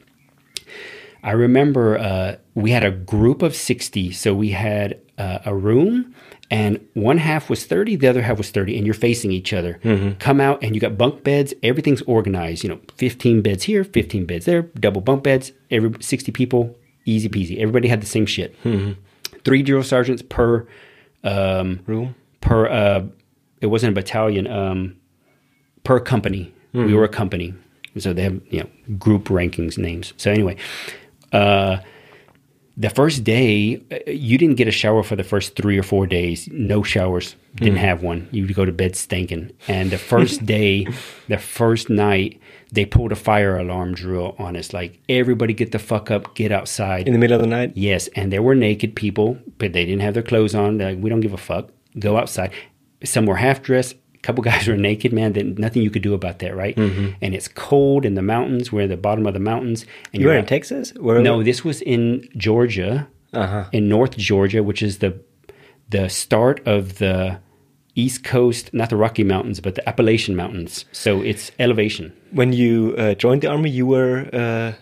I 1.23 1.33
remember 1.33 1.99
uh, 1.99 2.37
we 2.55 2.71
had 2.71 2.85
a 2.85 2.91
group 2.91 3.43
of 3.43 3.55
60. 3.55 4.13
So 4.13 4.35
we 4.35 4.51
had 4.51 4.99
uh, 5.19 5.39
a 5.45 5.55
room 5.55 6.15
and 6.51 6.87
one 6.93 7.17
half 7.17 7.49
was 7.49 7.65
30 7.65 7.97
the 7.97 8.07
other 8.09 8.21
half 8.23 8.37
was 8.37 8.51
30 8.51 8.77
and 8.77 8.87
you're 8.87 8.95
facing 8.95 9.33
each 9.33 9.53
other 9.55 9.79
come 10.19 10.41
out 10.41 10.63
and 10.63 10.75
you 10.75 10.81
got 10.81 10.99
bunk 10.99 11.25
beds 11.25 11.55
everything's 11.63 12.03
organized 12.03 12.63
you 12.63 12.69
know 12.69 12.79
15 12.97 13.41
beds 13.41 13.63
here 13.65 13.85
15 13.85 14.27
beds 14.27 14.45
there 14.45 14.63
double 14.63 15.01
bunk 15.01 15.23
beds 15.23 15.53
every 15.71 15.93
60 16.01 16.31
people 16.33 16.77
easy 17.07 17.29
peasy 17.29 17.59
everybody 17.59 17.89
had 17.89 18.03
the 18.03 18.07
same 18.07 18.27
shit 18.27 18.55
three 19.45 19.63
drill 19.63 19.83
sergeants 19.83 20.23
per 20.29 20.67
um, 21.25 21.81
Room. 21.87 22.15
per 22.41 22.67
uh, 22.69 23.05
it 23.63 23.67
wasn't 23.67 23.93
a 23.93 23.95
battalion 23.95 24.47
um, 24.47 24.97
per 25.85 25.99
company. 25.99 26.53
We 26.75 26.95
were 26.95 27.05
a 27.05 27.09
company. 27.09 27.55
So 27.99 28.13
they 28.13 28.23
have 28.23 28.41
you 28.51 28.61
know 28.61 28.97
group 28.99 29.25
rankings 29.25 29.79
names. 29.79 30.13
So 30.17 30.31
anyway 30.31 30.57
uh, 31.33 31.79
the 32.77 32.89
first 32.89 33.23
day 33.25 33.83
uh, 33.91 34.11
you 34.11 34.39
didn't 34.39 34.57
get 34.57 34.69
a 34.69 34.71
shower 34.71 35.03
for 35.03 35.17
the 35.17 35.25
first 35.25 35.57
three 35.57 35.79
or 35.79 35.83
four 35.83 36.07
days. 36.07 36.49
No 36.51 36.83
showers. 36.83 37.37
Didn't 37.57 37.77
have 37.77 38.03
one. 38.03 38.29
You 38.33 38.47
would 38.47 38.55
go 38.55 38.65
to 38.65 38.73
bed 38.73 38.97
stinking. 38.97 39.53
And 39.69 39.91
the 39.91 39.99
first 40.13 40.47
day 40.47 40.87
the 41.29 41.39
first 41.39 41.91
night 41.91 42.41
they 42.73 42.87
pulled 42.87 43.13
a 43.13 43.17
fire 43.17 43.59
alarm 43.59 43.95
drill 43.95 44.35
on 44.39 44.57
us. 44.57 44.73
Like 44.73 44.99
everybody 45.11 45.53
get 45.53 45.73
the 45.73 45.79
fuck 45.79 46.11
up. 46.11 46.35
Get 46.35 46.51
outside. 46.51 47.07
In 47.07 47.13
the 47.13 47.19
middle 47.19 47.37
of 47.37 47.43
the 47.43 47.47
night. 47.49 47.73
Yes, 47.77 48.09
and 48.17 48.33
there 48.33 48.43
were 48.43 48.55
naked 48.55 48.97
people, 48.97 49.39
but 49.59 49.75
they 49.75 49.85
didn't 49.85 50.01
have 50.01 50.15
their 50.15 50.23
clothes 50.23 50.55
on. 50.55 50.79
They're 50.79 50.93
like, 50.95 51.03
we 51.03 51.11
don't 51.11 51.21
give 51.21 51.35
a 51.35 51.45
fuck. 51.53 51.69
Go 51.99 52.17
outside. 52.17 52.53
Some 53.05 53.27
were 53.27 53.37
half 53.37 53.63
dressed. 53.63 53.95
A 54.15 54.19
couple 54.19 54.43
guys 54.51 54.67
were 54.69 54.77
naked, 54.77 55.13
man. 55.13 55.33
Then 55.33 55.55
nothing 55.59 55.83
you 55.83 55.91
could 55.91 56.03
do 56.03 56.15
about 56.15 56.39
that, 56.41 56.55
right? 56.57 56.77
And 56.77 57.35
it's 57.35 57.49
cold 57.49 58.05
in 58.05 58.15
the 58.15 58.23
mountains. 58.23 58.71
We're 58.73 58.83
at 58.83 58.89
the 58.91 58.97
bottom 58.97 59.27
of 59.27 59.35
the 59.35 59.41
mountains. 59.41 59.85
And 60.13 60.21
You 60.23 60.29
were 60.29 60.33
you're 60.35 60.41
in 60.41 60.47
Texas? 60.47 60.93
Where 60.99 61.21
No, 61.23 61.43
this 61.43 61.65
was 61.65 61.81
in 61.83 62.29
Georgia, 62.37 63.09
Uh-huh. 63.33 63.65
in 63.73 63.89
North 63.89 64.17
Georgia, 64.17 64.63
which 64.63 64.83
is 64.83 64.99
the 64.99 65.13
the 65.91 66.09
start 66.09 66.61
of 66.67 66.99
the 66.99 67.39
East 67.95 68.25
Coast, 68.25 68.73
not 68.73 68.89
the 68.89 68.97
Rocky 68.97 69.25
Mountains, 69.25 69.61
but 69.61 69.75
the 69.75 69.87
Appalachian 69.87 70.35
Mountains. 70.35 70.87
So 70.93 71.21
it's 71.21 71.51
elevation. 71.59 72.13
When 72.31 72.53
you 72.55 72.95
uh, 72.97 73.15
joined 73.15 73.43
the 73.43 73.49
army, 73.49 73.69
you 73.69 73.85
were 73.87 74.31
uh, 74.33 74.73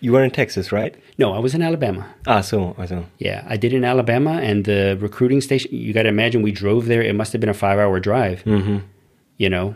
you 0.00 0.12
were 0.12 0.22
in 0.24 0.30
Texas, 0.30 0.72
right? 0.72 0.94
No, 1.18 1.32
I 1.32 1.38
was 1.38 1.54
in 1.54 1.62
Alabama. 1.62 2.06
Ah, 2.26 2.40
so, 2.40 2.74
ah, 2.78 2.86
so. 2.86 3.04
Yeah, 3.18 3.44
I 3.48 3.56
did 3.56 3.72
in 3.72 3.84
Alabama, 3.84 4.32
and 4.32 4.64
the 4.64 4.96
recruiting 5.00 5.40
station. 5.40 5.70
You 5.72 5.92
got 5.92 6.04
to 6.04 6.08
imagine 6.08 6.42
we 6.42 6.52
drove 6.52 6.86
there. 6.86 7.02
It 7.02 7.14
must 7.14 7.32
have 7.32 7.40
been 7.40 7.50
a 7.50 7.54
five-hour 7.54 8.00
drive. 8.00 8.42
Mm-hmm. 8.44 8.78
You 9.36 9.50
know. 9.50 9.74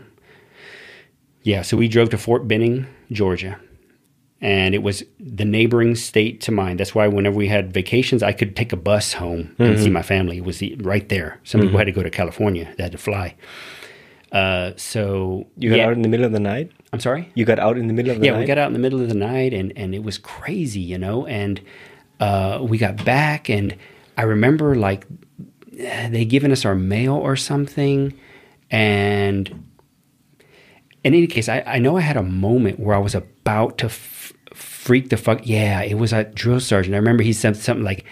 Yeah, 1.43 1.61
so 1.61 1.77
we 1.77 1.87
drove 1.87 2.09
to 2.09 2.17
Fort 2.17 2.47
Benning, 2.47 2.87
Georgia, 3.11 3.59
and 4.41 4.73
it 4.73 4.81
was 4.81 5.03
the 5.19 5.45
neighboring 5.45 5.93
state 5.93 6.41
to 6.41 6.51
mine. 6.51 6.77
That's 6.77 6.95
why 6.95 7.07
whenever 7.07 7.35
we 7.35 7.47
had 7.47 7.71
vacations, 7.71 8.23
I 8.23 8.31
could 8.31 8.55
take 8.55 8.73
a 8.73 8.77
bus 8.77 9.13
home 9.13 9.55
and 9.59 9.79
see 9.79 9.91
my 9.91 10.01
family. 10.01 10.37
It 10.37 10.43
was 10.43 10.57
the, 10.57 10.75
right 10.77 11.07
there. 11.07 11.39
Some 11.43 11.61
people 11.61 11.77
had 11.77 11.85
to 11.85 11.91
go 11.91 12.01
to 12.01 12.09
California; 12.09 12.73
they 12.77 12.83
had 12.83 12.91
to 12.93 12.97
fly. 12.97 13.35
Uh, 14.31 14.71
so 14.75 15.47
You 15.55 15.69
got 15.69 15.77
yeah, 15.77 15.85
out 15.85 15.93
in 15.93 16.01
the 16.01 16.09
middle 16.09 16.25
of 16.25 16.31
the 16.31 16.39
night? 16.39 16.71
I'm 16.93 16.99
sorry. 16.99 17.31
You 17.35 17.45
got 17.45 17.59
out 17.59 17.77
in 17.77 17.87
the 17.87 17.93
middle 17.93 18.11
of 18.11 18.17
the 18.17 18.21
night? 18.21 18.25
Yeah, 18.25 18.33
night? 18.33 18.39
we 18.39 18.45
got 18.45 18.57
out 18.57 18.67
in 18.67 18.73
the 18.73 18.79
middle 18.79 19.01
of 19.01 19.09
the 19.09 19.15
night 19.15 19.53
and 19.53 19.73
and 19.75 19.93
it 19.93 20.03
was 20.03 20.17
crazy, 20.17 20.79
you 20.79 20.97
know. 20.97 21.25
And 21.25 21.61
uh, 22.19 22.59
we 22.61 22.77
got 22.77 23.03
back, 23.03 23.49
and 23.49 23.75
I 24.17 24.23
remember 24.23 24.75
like 24.75 25.05
they 25.71 26.25
given 26.25 26.51
us 26.51 26.63
our 26.63 26.75
mail 26.75 27.13
or 27.15 27.35
something, 27.35 28.13
and 28.71 29.65
in 31.03 31.13
any 31.13 31.27
case, 31.27 31.49
I, 31.49 31.63
I 31.67 31.79
know 31.79 31.97
I 31.97 32.01
had 32.01 32.17
a 32.17 32.23
moment 32.23 32.79
where 32.79 32.95
I 32.95 32.99
was 32.99 33.13
about 33.13 33.77
to 33.79 33.85
f- 33.87 34.33
freak 34.53 35.09
the 35.09 35.17
fuck. 35.17 35.45
Yeah, 35.45 35.81
it 35.81 35.95
was 35.95 36.13
a 36.13 36.23
drill 36.23 36.59
sergeant. 36.59 36.95
I 36.95 36.97
remember 36.97 37.23
he 37.23 37.33
said 37.33 37.57
something 37.57 37.83
like, 37.83 38.05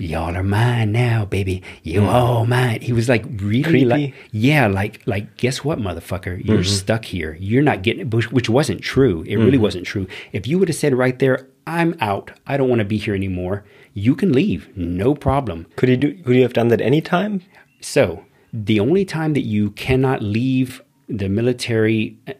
"Y'all 0.00 0.36
are 0.36 0.42
mine 0.42 0.92
now, 0.92 1.24
baby. 1.24 1.62
You 1.82 2.02
mm. 2.02 2.08
all 2.08 2.46
mine." 2.46 2.80
He 2.80 2.92
was 2.92 3.08
like 3.08 3.24
really 3.24 3.62
Creepy. 3.62 3.84
like, 3.84 4.14
yeah, 4.32 4.66
like 4.66 5.02
like 5.06 5.36
guess 5.36 5.64
what, 5.64 5.78
motherfucker? 5.78 6.44
You're 6.44 6.58
mm-hmm. 6.58 6.64
stuck 6.64 7.04
here. 7.04 7.36
You're 7.40 7.62
not 7.62 7.82
getting 7.82 8.10
which, 8.10 8.32
which 8.32 8.48
wasn't 8.48 8.82
true. 8.82 9.22
It 9.26 9.36
really 9.36 9.52
mm-hmm. 9.52 9.62
wasn't 9.62 9.86
true. 9.86 10.06
If 10.32 10.46
you 10.46 10.58
would 10.58 10.68
have 10.68 10.76
said 10.76 10.94
right 10.94 11.18
there, 11.18 11.48
"I'm 11.66 11.96
out. 12.00 12.32
I 12.46 12.56
don't 12.56 12.68
want 12.68 12.80
to 12.80 12.84
be 12.84 12.98
here 12.98 13.14
anymore," 13.14 13.64
you 13.94 14.14
can 14.14 14.32
leave, 14.32 14.76
no 14.76 15.14
problem. 15.14 15.66
Could 15.76 15.88
you 15.88 15.96
do? 15.96 16.22
Could 16.22 16.36
you 16.36 16.42
have 16.42 16.52
done 16.52 16.68
that 16.68 16.80
any 16.80 17.00
time? 17.00 17.42
So 17.80 18.24
the 18.52 18.80
only 18.80 19.04
time 19.04 19.34
that 19.34 19.44
you 19.44 19.70
cannot 19.70 20.22
leave 20.22 20.82
the 21.08 21.28
military 21.28 22.18
uh, 22.28 22.32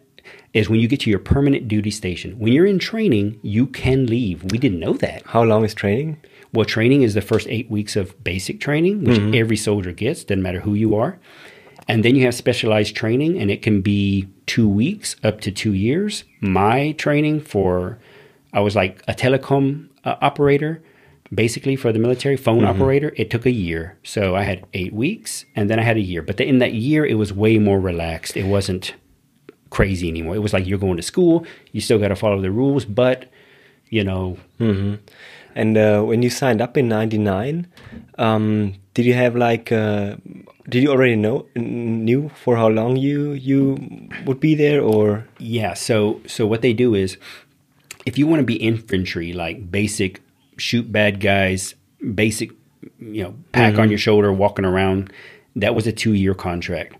is 0.53 0.69
when 0.69 0.79
you 0.79 0.87
get 0.87 0.99
to 1.01 1.09
your 1.09 1.19
permanent 1.19 1.67
duty 1.67 1.91
station. 1.91 2.37
When 2.37 2.51
you're 2.51 2.65
in 2.65 2.79
training, 2.79 3.39
you 3.41 3.67
can 3.67 4.05
leave. 4.05 4.43
We 4.51 4.57
didn't 4.57 4.79
know 4.79 4.93
that. 4.93 5.23
How 5.25 5.43
long 5.43 5.63
is 5.63 5.73
training? 5.73 6.17
Well, 6.53 6.65
training 6.65 7.03
is 7.03 7.13
the 7.13 7.21
first 7.21 7.47
eight 7.47 7.69
weeks 7.71 7.95
of 7.95 8.21
basic 8.23 8.59
training, 8.59 9.03
which 9.05 9.19
mm-hmm. 9.19 9.35
every 9.35 9.57
soldier 9.57 9.91
gets, 9.91 10.23
doesn't 10.23 10.41
matter 10.41 10.59
who 10.59 10.73
you 10.73 10.95
are. 10.95 11.17
And 11.87 12.03
then 12.05 12.15
you 12.15 12.25
have 12.25 12.35
specialized 12.35 12.95
training, 12.95 13.39
and 13.39 13.49
it 13.49 13.61
can 13.61 13.81
be 13.81 14.27
two 14.45 14.67
weeks 14.67 15.15
up 15.23 15.41
to 15.41 15.51
two 15.51 15.73
years. 15.73 16.23
My 16.41 16.91
training 16.93 17.41
for, 17.41 17.99
I 18.53 18.59
was 18.59 18.75
like 18.75 19.01
a 19.07 19.13
telecom 19.13 19.89
uh, 20.03 20.15
operator, 20.21 20.81
basically 21.33 21.75
for 21.75 21.91
the 21.93 21.99
military 21.99 22.37
phone 22.37 22.59
mm-hmm. 22.59 22.81
operator. 22.81 23.13
It 23.15 23.29
took 23.29 23.45
a 23.45 23.51
year, 23.51 23.97
so 24.03 24.35
I 24.35 24.43
had 24.43 24.65
eight 24.73 24.93
weeks, 24.93 25.45
and 25.55 25.69
then 25.69 25.79
I 25.79 25.83
had 25.83 25.97
a 25.97 26.01
year. 26.01 26.21
But 26.21 26.39
in 26.41 26.59
that 26.59 26.73
year, 26.73 27.05
it 27.05 27.15
was 27.15 27.31
way 27.33 27.57
more 27.57 27.79
relaxed. 27.79 28.35
It 28.35 28.45
wasn't 28.45 28.93
crazy 29.69 30.09
anymore. 30.09 30.35
It 30.35 30.39
was 30.39 30.53
like 30.53 30.67
you're 30.67 30.77
going 30.77 30.97
to 30.97 31.03
school, 31.03 31.45
you 31.71 31.81
still 31.81 31.97
got 31.97 32.09
to 32.09 32.15
follow 32.15 32.41
the 32.41 32.51
rules, 32.51 32.85
but 32.85 33.31
you 33.89 34.03
know, 34.03 34.37
mm-hmm. 34.59 34.95
And 35.55 35.77
uh, 35.77 36.01
when 36.03 36.21
you 36.21 36.29
signed 36.29 36.61
up 36.61 36.77
in 36.77 36.87
'99, 36.87 37.67
um, 38.17 38.73
did 38.93 39.05
you 39.05 39.13
have 39.13 39.35
like? 39.35 39.71
Uh, 39.71 40.15
did 40.69 40.83
you 40.83 40.89
already 40.89 41.15
know 41.15 41.47
knew 41.55 42.29
for 42.29 42.55
how 42.55 42.67
long 42.67 42.95
you 42.95 43.31
you 43.33 44.09
would 44.25 44.39
be 44.39 44.55
there, 44.55 44.81
or 44.81 45.27
Yeah. 45.39 45.73
So 45.73 46.21
so 46.27 46.45
what 46.47 46.61
they 46.61 46.73
do 46.73 46.95
is, 46.95 47.17
if 48.05 48.17
you 48.17 48.27
want 48.27 48.39
to 48.39 48.45
be 48.45 48.55
infantry, 48.55 49.33
like 49.33 49.71
basic 49.71 50.21
shoot 50.57 50.91
bad 50.91 51.19
guys, 51.19 51.75
basic, 52.13 52.51
you 52.99 53.23
know, 53.23 53.35
pack 53.51 53.77
on 53.79 53.89
your 53.89 53.97
shoulder, 53.97 54.31
walking 54.31 54.65
around, 54.65 55.11
that 55.55 55.75
was 55.75 55.87
a 55.87 55.91
two 55.91 56.13
year 56.13 56.33
contract. 56.33 56.95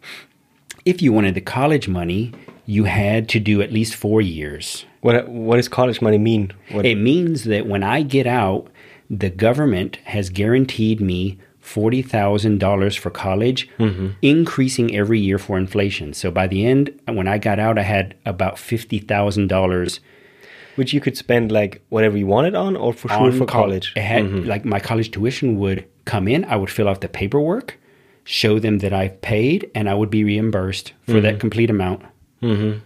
If 0.83 1.01
you 1.01 1.13
wanted 1.13 1.35
the 1.35 1.41
college 1.41 1.87
money, 1.87 2.33
you 2.71 2.85
had 2.85 3.27
to 3.29 3.39
do 3.39 3.61
at 3.61 3.71
least 3.71 3.95
four 3.95 4.21
years. 4.21 4.85
what? 5.01 5.27
What 5.27 5.57
does 5.57 5.67
college 5.67 6.01
money 6.01 6.17
mean? 6.17 6.51
What, 6.71 6.85
It 6.85 6.95
means 6.95 7.43
that 7.43 7.67
when 7.67 7.83
I 7.83 8.01
get 8.01 8.27
out, 8.27 8.67
the 9.09 9.29
government 9.29 9.97
has 10.05 10.29
guaranteed 10.29 11.01
me 11.01 11.37
forty 11.59 12.01
thousand 12.01 12.59
dollars 12.59 12.95
for 12.95 13.09
college, 13.09 13.69
mm-hmm. 13.77 14.09
increasing 14.21 14.95
every 14.95 15.19
year 15.19 15.37
for 15.37 15.57
inflation. 15.57 16.13
So 16.13 16.31
by 16.31 16.47
the 16.47 16.65
end, 16.65 16.83
when 17.07 17.27
I 17.27 17.37
got 17.37 17.59
out, 17.59 17.77
I 17.77 17.83
had 17.83 18.15
about 18.25 18.57
fifty 18.57 18.99
thousand 18.99 19.47
dollars 19.47 19.99
which 20.75 20.93
you 20.93 21.01
could 21.01 21.17
spend 21.17 21.51
like 21.51 21.81
whatever 21.89 22.17
you 22.17 22.25
wanted 22.25 22.55
on, 22.55 22.77
or 22.77 22.93
for 22.93 23.09
sure 23.09 23.31
for 23.33 23.45
col- 23.45 23.63
college. 23.63 23.93
Had 23.97 24.23
mm-hmm. 24.23 24.47
like 24.47 24.63
my 24.63 24.79
college 24.79 25.11
tuition 25.11 25.59
would 25.59 25.85
come 26.05 26.27
in. 26.27 26.45
I 26.45 26.55
would 26.55 26.69
fill 26.69 26.87
out 26.87 27.01
the 27.01 27.09
paperwork, 27.09 27.77
show 28.23 28.59
them 28.59 28.79
that 28.79 28.93
I've 28.93 29.21
paid, 29.21 29.69
and 29.75 29.89
I 29.89 29.93
would 29.93 30.09
be 30.09 30.23
reimbursed 30.23 30.93
for 31.05 31.13
mm-hmm. 31.13 31.21
that 31.23 31.39
complete 31.41 31.69
amount. 31.69 32.03
Mm-hmm. 32.41 32.79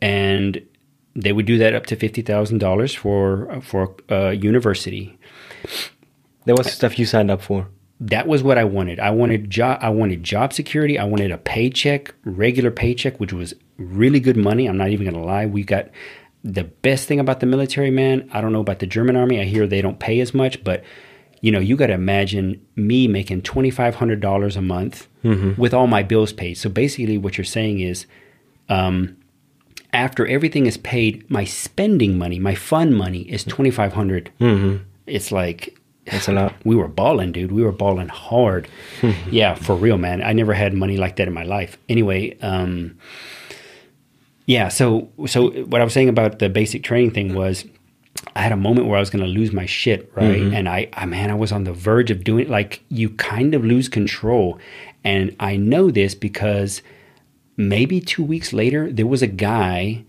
And 0.00 0.66
they 1.16 1.32
would 1.32 1.46
do 1.46 1.58
that 1.58 1.74
up 1.74 1.86
to 1.86 1.96
fifty 1.96 2.22
thousand 2.22 2.58
dollars 2.58 2.94
for 2.94 3.60
for 3.62 3.94
uh, 4.10 4.30
university. 4.30 5.18
That 6.46 6.58
was 6.58 6.70
stuff 6.70 6.98
you 6.98 7.06
signed 7.06 7.30
up 7.30 7.40
for. 7.40 7.68
That 8.00 8.26
was 8.26 8.42
what 8.42 8.58
I 8.58 8.64
wanted. 8.64 9.00
I 9.00 9.10
wanted 9.10 9.48
job. 9.48 9.78
I 9.80 9.88
wanted 9.88 10.22
job 10.22 10.52
security. 10.52 10.98
I 10.98 11.04
wanted 11.04 11.30
a 11.30 11.38
paycheck, 11.38 12.14
regular 12.24 12.70
paycheck, 12.70 13.18
which 13.18 13.32
was 13.32 13.54
really 13.78 14.20
good 14.20 14.36
money. 14.36 14.66
I'm 14.66 14.76
not 14.76 14.88
even 14.88 15.08
going 15.08 15.20
to 15.20 15.26
lie. 15.26 15.46
We 15.46 15.62
got 15.62 15.88
the 16.42 16.64
best 16.64 17.08
thing 17.08 17.18
about 17.18 17.40
the 17.40 17.46
military, 17.46 17.90
man. 17.90 18.28
I 18.32 18.40
don't 18.40 18.52
know 18.52 18.60
about 18.60 18.80
the 18.80 18.86
German 18.86 19.16
army. 19.16 19.40
I 19.40 19.44
hear 19.44 19.66
they 19.66 19.80
don't 19.80 19.98
pay 19.98 20.20
as 20.20 20.34
much, 20.34 20.62
but 20.62 20.84
you 21.40 21.52
know, 21.52 21.60
you 21.60 21.76
got 21.76 21.86
to 21.86 21.94
imagine 21.94 22.60
me 22.76 23.06
making 23.06 23.42
twenty 23.42 23.70
five 23.70 23.94
hundred 23.94 24.20
dollars 24.20 24.56
a 24.56 24.62
month 24.62 25.08
with 25.56 25.72
all 25.72 25.86
my 25.86 26.02
bills 26.02 26.32
paid. 26.32 26.54
So 26.54 26.68
basically, 26.68 27.16
what 27.16 27.38
you're 27.38 27.44
saying 27.44 27.80
is, 27.80 28.06
um, 28.68 29.16
after 29.92 30.26
everything 30.26 30.66
is 30.66 30.76
paid, 30.76 31.28
my 31.30 31.44
spending 31.44 32.18
money, 32.18 32.38
my 32.38 32.54
fun 32.54 32.94
money, 32.94 33.22
is 33.22 33.44
twenty 33.44 33.70
five 33.70 33.92
It's 35.06 35.30
like 35.30 35.78
That's 36.06 36.28
a 36.28 36.32
lot. 36.32 36.54
we 36.64 36.74
were 36.76 36.88
balling, 36.88 37.32
dude. 37.32 37.52
We 37.52 37.62
were 37.62 37.72
balling 37.72 38.08
hard. 38.08 38.68
yeah, 39.30 39.54
for 39.54 39.74
real, 39.74 39.98
man. 39.98 40.22
I 40.22 40.32
never 40.32 40.54
had 40.54 40.74
money 40.74 40.96
like 40.96 41.16
that 41.16 41.28
in 41.28 41.34
my 41.34 41.44
life. 41.44 41.78
Anyway, 41.88 42.36
um, 42.40 42.98
yeah. 44.46 44.68
So, 44.68 45.08
so 45.26 45.50
what 45.64 45.80
I 45.80 45.84
was 45.84 45.92
saying 45.92 46.08
about 46.08 46.38
the 46.38 46.48
basic 46.48 46.82
training 46.82 47.12
thing 47.12 47.34
was, 47.34 47.64
I 48.36 48.42
had 48.42 48.52
a 48.52 48.56
moment 48.56 48.86
where 48.86 48.96
I 48.96 49.00
was 49.00 49.10
going 49.10 49.24
to 49.24 49.30
lose 49.30 49.52
my 49.52 49.66
shit, 49.66 50.10
right? 50.14 50.40
And 50.54 50.68
I, 50.68 50.88
I, 50.94 51.04
man, 51.06 51.30
I 51.30 51.34
was 51.34 51.52
on 51.52 51.64
the 51.64 51.72
verge 51.72 52.10
of 52.10 52.24
doing 52.24 52.46
it. 52.46 52.50
like 52.50 52.82
you 52.88 53.10
kind 53.10 53.54
of 53.54 53.64
lose 53.64 53.88
control, 53.88 54.58
and 55.02 55.34
I 55.40 55.56
know 55.56 55.90
this 55.90 56.14
because 56.14 56.80
maybe 57.56 58.00
two 58.00 58.24
weeks 58.24 58.52
later 58.52 58.90
there 58.92 59.06
was 59.06 59.22
a 59.22 59.26
guy 59.28 60.04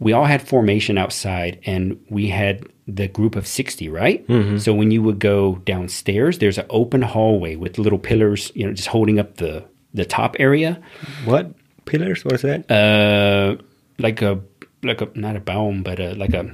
we 0.00 0.12
all 0.12 0.26
had 0.26 0.40
formation 0.46 0.96
outside, 0.96 1.58
and 1.66 1.98
we 2.08 2.28
had 2.28 2.64
the 2.86 3.08
group 3.08 3.34
of 3.34 3.46
sixty, 3.48 3.88
right? 3.88 4.24
So 4.60 4.72
when 4.72 4.92
you 4.92 5.02
would 5.02 5.18
go 5.18 5.56
downstairs, 5.64 6.38
there's 6.38 6.56
an 6.56 6.66
open 6.70 7.02
hallway 7.02 7.56
with 7.56 7.78
little 7.78 7.98
pillars, 7.98 8.52
you 8.54 8.64
know, 8.64 8.72
just 8.72 8.88
holding 8.88 9.18
up 9.18 9.38
the 9.38 9.64
the 9.94 10.04
top 10.04 10.36
area, 10.38 10.80
What 11.24 11.50
pillars? 11.84 12.24
What 12.24 12.34
is 12.34 12.42
that? 12.42 12.70
uh, 12.70 13.60
like 13.98 14.22
a 14.22 14.40
like 14.84 15.00
a 15.00 15.08
not 15.16 15.34
a 15.34 15.40
baum, 15.40 15.82
but 15.82 15.98
a, 15.98 16.14
like 16.14 16.32
a 16.34 16.44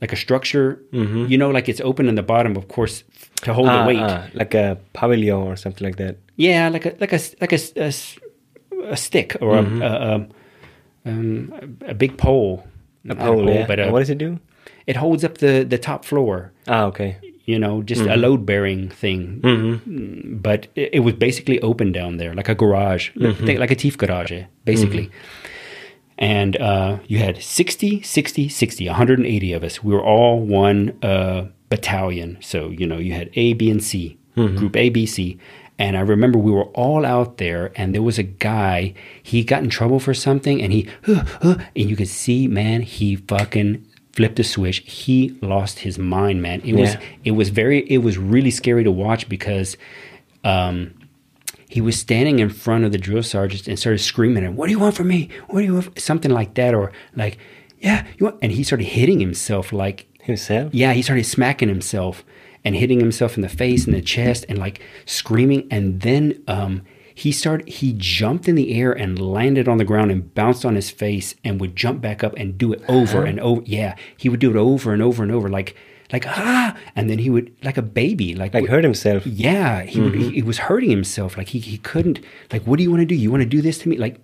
like 0.00 0.14
a 0.14 0.16
structure. 0.16 0.80
You 0.92 1.36
know, 1.36 1.50
like 1.50 1.68
it's 1.68 1.82
open 1.82 2.08
in 2.08 2.14
the 2.14 2.22
bottom, 2.22 2.56
of 2.56 2.66
course, 2.68 3.04
to 3.42 3.52
hold 3.52 3.68
Ah, 3.68 3.82
the 3.82 3.88
weight. 3.88 4.00
ah, 4.00 4.26
like 4.32 4.54
a 4.54 4.78
pavilion 4.94 5.36
or 5.36 5.56
something 5.56 5.84
like 5.86 5.96
that. 5.96 6.16
Yeah, 6.36 6.70
like 6.70 6.86
a 6.86 6.94
like 6.98 7.12
a 7.12 7.20
like 7.42 7.52
a, 7.52 7.60
a 7.76 7.92
a 8.90 8.96
stick 8.96 9.36
or 9.40 9.56
a, 9.56 9.62
a, 9.62 9.90
a, 9.90 10.28
um, 11.10 11.52
a 11.86 11.94
big 11.94 12.16
pole. 12.18 12.66
A 13.04 13.08
Not 13.08 13.18
pole, 13.18 13.48
yeah. 13.48 13.66
but 13.66 13.78
a, 13.78 13.90
what 13.90 14.00
does 14.00 14.10
it 14.10 14.18
do? 14.18 14.38
it 14.86 14.96
holds 14.96 15.24
up 15.24 15.38
the 15.38 15.64
the 15.68 15.78
top 15.78 16.04
floor. 16.04 16.52
Ah, 16.68 16.84
okay. 16.84 17.16
You 17.44 17.58
know, 17.58 17.82
just 17.82 18.02
a 18.02 18.16
load 18.16 18.44
bearing 18.44 18.88
thing. 18.90 19.40
Mm, 19.42 20.42
But 20.42 20.66
it, 20.74 20.90
it 20.94 21.00
was 21.00 21.14
basically 21.14 21.60
open 21.60 21.92
down 21.92 22.16
there, 22.16 22.34
like 22.34 22.48
a 22.48 22.54
garage, 22.56 23.10
like 23.16 23.70
a 23.70 23.76
Tief 23.76 23.96
garage, 23.96 24.32
eh, 24.32 24.44
basically. 24.64 25.10
And 26.18 26.56
uh, 26.56 26.98
you 27.06 27.18
had 27.18 27.40
60, 27.42 28.02
60, 28.02 28.48
60, 28.48 28.86
180 28.86 29.52
of 29.52 29.62
us. 29.62 29.84
We 29.84 29.92
were 29.94 30.02
all 30.02 30.40
one 30.40 30.96
uh, 31.02 31.46
battalion. 31.68 32.38
So, 32.40 32.70
you 32.70 32.86
know, 32.86 32.98
you 32.98 33.12
had 33.12 33.30
A, 33.34 33.52
B, 33.52 33.70
and 33.70 33.82
C, 33.84 34.18
group 34.34 34.76
A, 34.76 34.88
B, 34.88 35.06
C. 35.06 35.38
And 35.78 35.96
I 35.96 36.00
remember 36.00 36.38
we 36.38 36.50
were 36.50 36.64
all 36.72 37.04
out 37.04 37.36
there, 37.36 37.70
and 37.76 37.94
there 37.94 38.02
was 38.02 38.18
a 38.18 38.22
guy, 38.22 38.94
he 39.22 39.44
got 39.44 39.62
in 39.62 39.68
trouble 39.68 40.00
for 40.00 40.14
something, 40.14 40.62
and 40.62 40.72
he, 40.72 40.88
"Huh, 41.04 41.24
huh," 41.42 41.56
and 41.76 41.90
you 41.90 41.96
could 41.96 42.08
see, 42.08 42.48
man, 42.48 42.80
he 42.80 43.16
fucking 43.16 43.84
flipped 44.14 44.38
a 44.40 44.44
switch. 44.44 44.78
He 44.86 45.36
lost 45.42 45.80
his 45.80 45.98
mind, 45.98 46.40
man. 46.40 46.62
It 46.64 46.74
was, 46.74 46.96
it 47.24 47.32
was 47.32 47.50
very, 47.50 47.80
it 47.90 47.98
was 47.98 48.16
really 48.16 48.50
scary 48.50 48.84
to 48.84 48.90
watch 48.90 49.28
because, 49.28 49.76
um, 50.44 50.94
he 51.68 51.82
was 51.82 51.98
standing 51.98 52.38
in 52.38 52.48
front 52.48 52.84
of 52.84 52.92
the 52.92 52.98
drill 52.98 53.22
sergeant 53.22 53.66
and 53.68 53.78
started 53.78 53.98
screaming 53.98 54.38
at 54.44 54.48
him, 54.48 54.56
What 54.56 54.66
do 54.66 54.72
you 54.72 54.78
want 54.78 54.94
from 54.94 55.08
me? 55.08 55.28
What 55.48 55.60
do 55.60 55.66
you 55.66 55.72
want? 55.74 55.84
from-" 55.84 55.96
Something 55.98 56.30
like 56.30 56.54
that. 56.54 56.72
Or 56.74 56.92
like, 57.14 57.36
Yeah, 57.80 58.06
you 58.16 58.24
want? 58.26 58.38
And 58.40 58.52
he 58.52 58.62
started 58.62 58.84
hitting 58.84 59.20
himself 59.20 59.72
like, 59.72 60.06
Himself? 60.22 60.72
yeah, 60.74 60.92
he 60.94 61.02
started 61.02 61.24
smacking 61.26 61.68
himself 61.68 62.24
and 62.66 62.74
hitting 62.76 62.98
himself 63.00 63.36
in 63.36 63.42
the 63.42 63.48
face 63.48 63.86
and 63.86 63.94
the 63.94 64.02
chest 64.02 64.44
and 64.48 64.58
like 64.58 64.80
screaming. 65.06 65.66
And 65.70 66.00
then 66.00 66.42
um, 66.48 66.82
he 67.14 67.30
started, 67.30 67.68
he 67.68 67.94
jumped 67.96 68.48
in 68.48 68.56
the 68.56 68.74
air 68.78 68.92
and 68.92 69.18
landed 69.18 69.68
on 69.68 69.78
the 69.78 69.84
ground 69.84 70.10
and 70.10 70.34
bounced 70.34 70.64
on 70.66 70.74
his 70.74 70.90
face 70.90 71.36
and 71.44 71.60
would 71.60 71.76
jump 71.76 72.00
back 72.02 72.24
up 72.24 72.34
and 72.36 72.58
do 72.58 72.72
it 72.72 72.82
over 72.88 73.24
and 73.24 73.38
over. 73.40 73.62
Yeah, 73.64 73.94
he 74.16 74.28
would 74.28 74.40
do 74.40 74.50
it 74.50 74.56
over 74.56 74.92
and 74.92 75.00
over 75.00 75.22
and 75.22 75.30
over, 75.32 75.48
like, 75.48 75.76
like, 76.12 76.26
ah. 76.26 76.76
And 76.94 77.08
then 77.08 77.18
he 77.18 77.30
would, 77.30 77.54
like 77.62 77.76
a 77.76 77.82
baby, 77.82 78.34
like, 78.34 78.52
Like 78.52 78.66
hurt 78.68 78.84
himself. 78.84 79.26
yeah, 79.26 79.82
he 79.82 80.00
would, 80.00 80.14
he, 80.14 80.30
he 80.30 80.42
was 80.42 80.58
hurting 80.58 80.90
himself. 80.90 81.36
Like 81.38 81.48
he, 81.48 81.58
he 81.60 81.78
couldn't. 81.78 82.18
Like, 82.52 82.62
what 82.66 82.76
do 82.78 82.82
you 82.82 82.90
want 82.90 83.00
to 83.00 83.06
do? 83.06 83.14
You 83.14 83.30
want 83.30 83.42
to 83.42 83.48
do 83.48 83.62
this 83.62 83.78
to 83.78 83.88
me? 83.88 83.96
Like, 83.96 84.20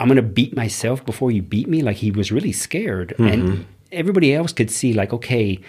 I'm 0.00 0.08
gonna 0.08 0.22
beat 0.22 0.56
myself 0.56 1.04
before 1.04 1.30
you 1.30 1.42
beat 1.42 1.68
me. 1.68 1.82
Like 1.82 1.96
he 1.96 2.10
was 2.10 2.32
really 2.32 2.52
scared, 2.52 3.14
and 3.18 3.66
everybody 3.92 4.34
else 4.34 4.52
could 4.52 4.70
see. 4.70 4.94
Like, 4.94 5.12
okay, 5.12 5.60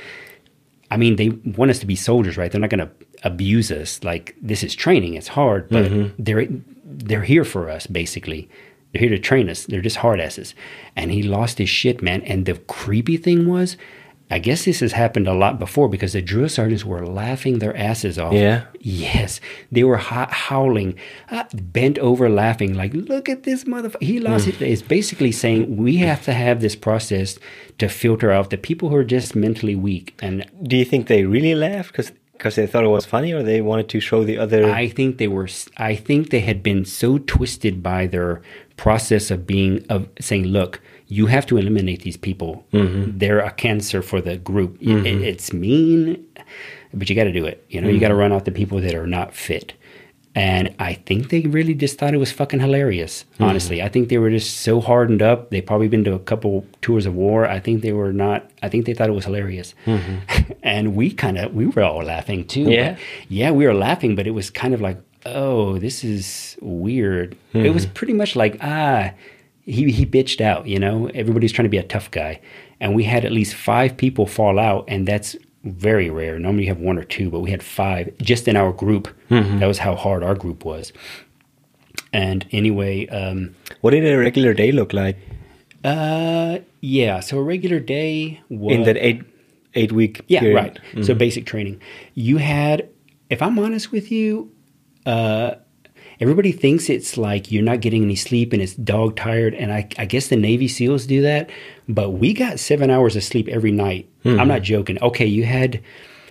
I 0.92 0.98
mean, 0.98 1.16
they 1.16 1.30
want 1.30 1.72
us 1.72 1.80
to 1.80 1.86
be 1.86 1.96
soldiers, 1.96 2.38
right? 2.38 2.52
They're 2.52 2.62
not 2.62 2.70
gonna 2.70 2.92
abuse 3.24 3.72
us. 3.72 4.04
Like 4.04 4.36
this 4.42 4.64
is 4.64 4.76
training. 4.76 5.16
It's 5.16 5.28
hard, 5.30 5.70
but 5.70 5.86
mm-hmm. 5.86 6.22
they're 6.22 6.48
they're 6.84 7.24
here 7.24 7.46
for 7.46 7.70
us 7.70 7.88
basically. 7.88 8.50
They're 8.92 9.02
here 9.02 9.10
to 9.10 9.20
train 9.20 9.50
us. 9.50 9.66
They're 9.66 9.82
just 9.82 9.98
hard 9.98 10.20
asses. 10.20 10.56
And 10.96 11.12
he 11.12 11.22
lost 11.22 11.60
his 11.60 11.70
shit, 11.70 12.02
man. 12.02 12.22
And 12.24 12.46
the 12.46 12.56
creepy 12.56 13.18
thing 13.18 13.48
was, 13.48 13.78
I 14.32 14.38
guess 14.40 14.66
this 14.66 14.80
has 14.82 14.92
happened 14.92 15.28
a 15.28 15.34
lot 15.34 15.58
before 15.58 15.90
because 15.90 16.14
the 16.14 16.22
drill 16.22 16.50
sergeants 16.50 16.86
were 16.86 17.06
laughing 17.06 17.60
their 17.60 17.76
asses 17.76 18.20
off. 18.20 18.34
Yeah. 18.34 18.66
Yes, 18.80 19.42
they 19.72 19.84
were 19.84 19.98
ho- 19.98 20.28
howling, 20.30 20.96
uh, 21.32 21.46
bent 21.54 21.98
over, 21.98 22.30
laughing. 22.30 22.76
Like, 22.76 22.94
look 22.94 23.28
at 23.28 23.44
this 23.44 23.64
motherfucker. 23.64 24.04
He 24.04 24.20
lost 24.20 24.48
it. 24.48 24.62
It's 24.62 24.84
basically 24.84 25.32
saying 25.32 25.78
we 25.78 25.98
have 25.98 26.24
to 26.26 26.34
have 26.34 26.62
this 26.62 26.76
process 26.76 27.40
to 27.80 27.90
filter 27.90 28.32
out 28.32 28.52
the 28.52 28.58
people 28.58 28.90
who 28.90 28.96
are 28.96 29.04
just 29.04 29.36
mentally 29.36 29.76
weak. 29.76 30.16
And 30.22 30.46
Do 30.62 30.78
you 30.78 30.86
think 30.86 31.08
they 31.08 31.24
really 31.26 31.56
laughed 31.56 31.92
because 31.92 32.12
because 32.34 32.56
they 32.56 32.68
thought 32.68 32.86
it 32.86 32.88
was 32.88 33.06
funny 33.06 33.34
or 33.34 33.44
they 33.44 33.60
wanted 33.60 33.90
to 33.90 34.00
show 34.00 34.24
the 34.24 34.38
other? 34.38 34.70
I 34.72 34.88
think 34.88 35.18
they 35.18 35.28
were. 35.28 35.50
I 35.78 35.96
think 35.96 36.30
they 36.30 36.40
had 36.40 36.64
been 36.64 36.86
so 36.86 37.18
twisted 37.18 37.84
by 37.84 38.08
their 38.08 38.42
process 38.78 39.30
of 39.30 39.46
being 39.46 39.86
of 39.90 40.08
saying, 40.22 40.46
"Look, 40.46 40.80
you 41.10 41.26
have 41.26 41.46
to 41.48 41.58
eliminate 41.58 42.04
these 42.04 42.18
people. 42.18 42.66
Mm-hmm. 42.72 43.18
They're 43.18 43.40
a 43.40 43.52
cancer 43.52 44.02
for 44.02 44.22
the 44.22 44.38
group. 44.38 44.78
It- 44.80 44.88
mm-hmm. 44.88 45.24
it's 45.24 45.52
mean, 45.52 46.26
but 46.94 47.10
you 47.10 47.16
got 47.16 47.26
to 47.26 47.34
do 47.34 47.46
it. 47.46 47.66
You 47.70 47.82
know, 47.82 47.90
you 47.90 48.00
got 48.00 48.08
to 48.08 48.14
mm-hmm. 48.14 48.22
run 48.22 48.32
out 48.32 48.46
the 48.46 48.52
people 48.52 48.80
that 48.80 48.96
are 48.96 49.08
not 49.08 49.34
fit." 49.34 49.74
And 50.36 50.76
I 50.78 50.94
think 50.94 51.30
they 51.30 51.42
really 51.42 51.74
just 51.74 51.98
thought 51.98 52.14
it 52.14 52.18
was 52.18 52.32
fucking 52.32 52.60
hilarious. 52.60 53.26
Honestly, 53.40 53.82
I 53.82 53.90
think 53.90 54.10
they 54.10 54.20
were 54.20 54.30
just 54.30 54.58
so 54.58 54.80
hardened 54.80 55.24
up. 55.24 55.50
They 55.50 55.60
probably 55.60 55.88
been 55.88 56.04
to 56.04 56.14
a 56.14 56.20
couple 56.20 56.68
tours 56.82 57.08
of 57.08 57.16
war. 57.16 57.48
I 57.48 57.60
think 57.60 57.82
they 57.82 57.94
were 57.94 58.14
not. 58.14 58.50
I 58.62 58.70
think 58.70 58.86
they 58.86 58.94
thought 58.94 59.10
it 59.10 59.14
was 59.14 59.26
hilarious. 59.26 59.74
and 60.64 60.96
we 60.96 61.12
kind 61.12 61.38
of 61.40 61.54
we 61.54 61.66
were 61.66 61.82
all 61.82 62.04
laughing 62.04 62.46
too. 62.46 62.70
Yeah? 62.72 62.96
yeah, 63.28 63.50
we 63.52 63.66
were 63.66 63.74
laughing, 63.74 64.16
but 64.16 64.28
it 64.28 64.32
was 64.32 64.52
kind 64.52 64.74
of 64.74 64.82
like, 64.82 65.02
oh, 65.26 65.80
this 65.80 66.04
is 66.04 66.58
weird. 66.62 67.36
It 67.54 67.74
was 67.74 67.88
pretty 67.88 68.14
much 68.14 68.36
like, 68.36 68.58
ah, 68.62 69.12
he, 69.70 69.92
he 69.92 70.06
bitched 70.06 70.42
out, 70.42 70.68
you 70.68 70.80
know? 70.80 71.08
Everybody's 71.14 71.52
trying 71.52 71.66
to 71.66 71.70
be 71.70 71.78
a 71.78 71.84
tough 71.84 72.10
guy. 72.12 72.42
And 72.80 72.96
we 72.96 73.04
had 73.04 73.26
at 73.26 73.32
least 73.32 73.54
five 73.56 73.98
people 73.98 74.26
fall 74.26 74.58
out, 74.60 74.86
and 74.88 75.08
that's 75.08 75.36
very 75.64 76.10
rare. 76.10 76.40
Normally 76.40 76.64
you 76.64 76.70
have 76.70 76.80
one 76.80 76.98
or 76.98 77.04
two, 77.04 77.30
but 77.30 77.42
we 77.42 77.52
had 77.52 77.62
five 77.62 78.12
just 78.22 78.48
in 78.48 78.56
our 78.56 78.72
group. 78.72 79.08
That 79.30 79.68
was 79.68 79.78
how 79.80 79.96
hard 79.96 80.24
our 80.24 80.36
group 80.36 80.64
was. 80.66 80.94
And 82.14 82.46
anyway, 82.52 83.08
um, 83.08 83.56
what 83.82 83.92
did 83.92 84.06
a 84.06 84.18
regular 84.18 84.54
day 84.54 84.72
look 84.72 84.94
like 84.94 85.18
uh, 85.84 86.60
yeah, 86.82 87.20
so 87.22 87.38
a 87.40 87.44
regular 87.44 87.80
day 87.80 88.42
was. 88.50 88.76
in 88.76 88.84
that 88.84 88.98
eight 88.98 89.22
eight 89.76 89.92
week 89.92 90.22
Yeah, 90.28 90.42
period? 90.42 90.82
right. 90.96 91.06
So 91.06 91.14
basic 91.14 91.46
training. 91.46 91.82
You 92.16 92.38
had, 92.38 92.90
if 93.30 93.42
I'm 93.42 93.58
honest 93.60 93.92
with 93.92 94.12
you, 94.12 94.52
uh, 95.06 95.56
everybody 96.20 96.52
thinks 96.52 96.90
it's 96.90 97.18
like 97.18 97.52
you're 97.52 97.64
not 97.64 97.82
getting 97.82 98.04
any 98.04 98.16
sleep 98.16 98.54
and 98.54 98.62
it's 98.62 98.76
dog 98.76 99.16
tired. 99.16 99.54
And 99.54 99.72
I, 99.72 99.88
I 99.98 100.06
guess 100.06 100.28
the 100.28 100.36
Navy 100.36 100.68
SEALs 100.68 101.06
do 101.06 101.22
that, 101.22 101.50
but 101.88 102.12
we 102.12 102.34
got 102.34 102.60
seven 102.60 102.90
hours 102.90 103.16
of 103.16 103.24
sleep 103.24 103.48
every 103.48 103.72
night. 103.72 104.10
I'm 104.26 104.38
hmm. 104.38 104.48
not 104.48 104.62
joking. 104.62 105.02
Okay, 105.02 105.26
you 105.26 105.46
had 105.46 105.82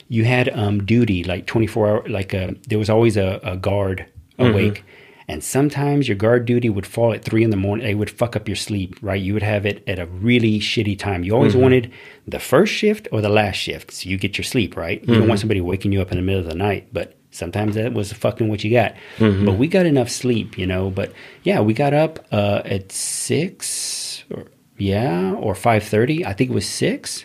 you 0.08 0.24
had 0.24 0.48
um, 0.50 0.84
duty 0.84 1.22
like 1.24 1.46
24 1.46 1.86
hour, 1.86 2.08
like 2.08 2.32
a, 2.32 2.54
there 2.66 2.78
was 2.78 2.90
always 2.90 3.16
a, 3.16 3.40
a 3.42 3.56
guard 3.56 4.06
mm-hmm. 4.38 4.52
awake. 4.52 4.84
And 5.30 5.44
sometimes 5.44 6.08
your 6.08 6.16
guard 6.16 6.46
duty 6.46 6.70
would 6.70 6.86
fall 6.86 7.12
at 7.12 7.22
three 7.22 7.44
in 7.44 7.50
the 7.50 7.56
morning. 7.58 7.86
It 7.86 7.94
would 7.94 8.08
fuck 8.08 8.34
up 8.34 8.48
your 8.48 8.56
sleep, 8.56 8.96
right? 9.02 9.20
You 9.20 9.34
would 9.34 9.42
have 9.42 9.66
it 9.66 9.86
at 9.86 9.98
a 9.98 10.06
really 10.06 10.58
shitty 10.58 10.98
time. 10.98 11.22
You 11.22 11.34
always 11.34 11.52
mm-hmm. 11.52 11.62
wanted 11.62 11.92
the 12.26 12.38
first 12.38 12.72
shift 12.72 13.08
or 13.12 13.20
the 13.20 13.28
last 13.28 13.56
shift. 13.56 13.92
So 13.92 14.08
you 14.08 14.16
get 14.16 14.38
your 14.38 14.44
sleep, 14.46 14.74
right? 14.74 15.02
You 15.02 15.06
don't 15.06 15.20
want 15.20 15.32
mm-hmm. 15.32 15.40
somebody 15.40 15.60
waking 15.60 15.92
you 15.92 16.00
up 16.00 16.10
in 16.10 16.16
the 16.16 16.22
middle 16.22 16.40
of 16.40 16.48
the 16.48 16.54
night. 16.54 16.88
But 16.94 17.17
sometimes 17.30 17.74
that 17.76 17.92
was 17.94 18.12
fucking 18.12 18.48
what 18.48 18.64
you 18.64 18.70
got. 18.72 18.94
But 19.18 19.52
we 19.58 19.66
got 19.68 19.86
enough 19.86 20.10
sleep, 20.10 20.56
you 20.58 20.66
know. 20.66 20.90
But 20.90 21.12
yeah, 21.42 21.60
we 21.60 21.74
got 21.74 21.92
up 21.94 22.26
uh, 22.32 22.62
at 22.64 22.90
six 22.92 24.24
or 24.30 24.46
yeah, 24.76 25.32
or 25.34 25.54
five 25.54 25.82
thirty. 25.84 26.24
I 26.24 26.32
think 26.32 26.50
it 26.50 26.54
was 26.54 26.68
six. 26.68 27.24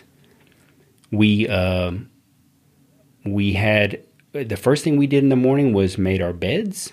We 1.10 1.46
um, 1.48 2.10
we 3.24 3.52
had 3.52 4.04
the 4.32 4.56
first 4.56 4.82
thing 4.84 4.96
we 4.96 5.06
did 5.06 5.22
in 5.22 5.28
the 5.28 5.36
morning 5.36 5.72
was 5.72 5.96
made 5.96 6.20
our 6.20 6.32
beds 6.32 6.92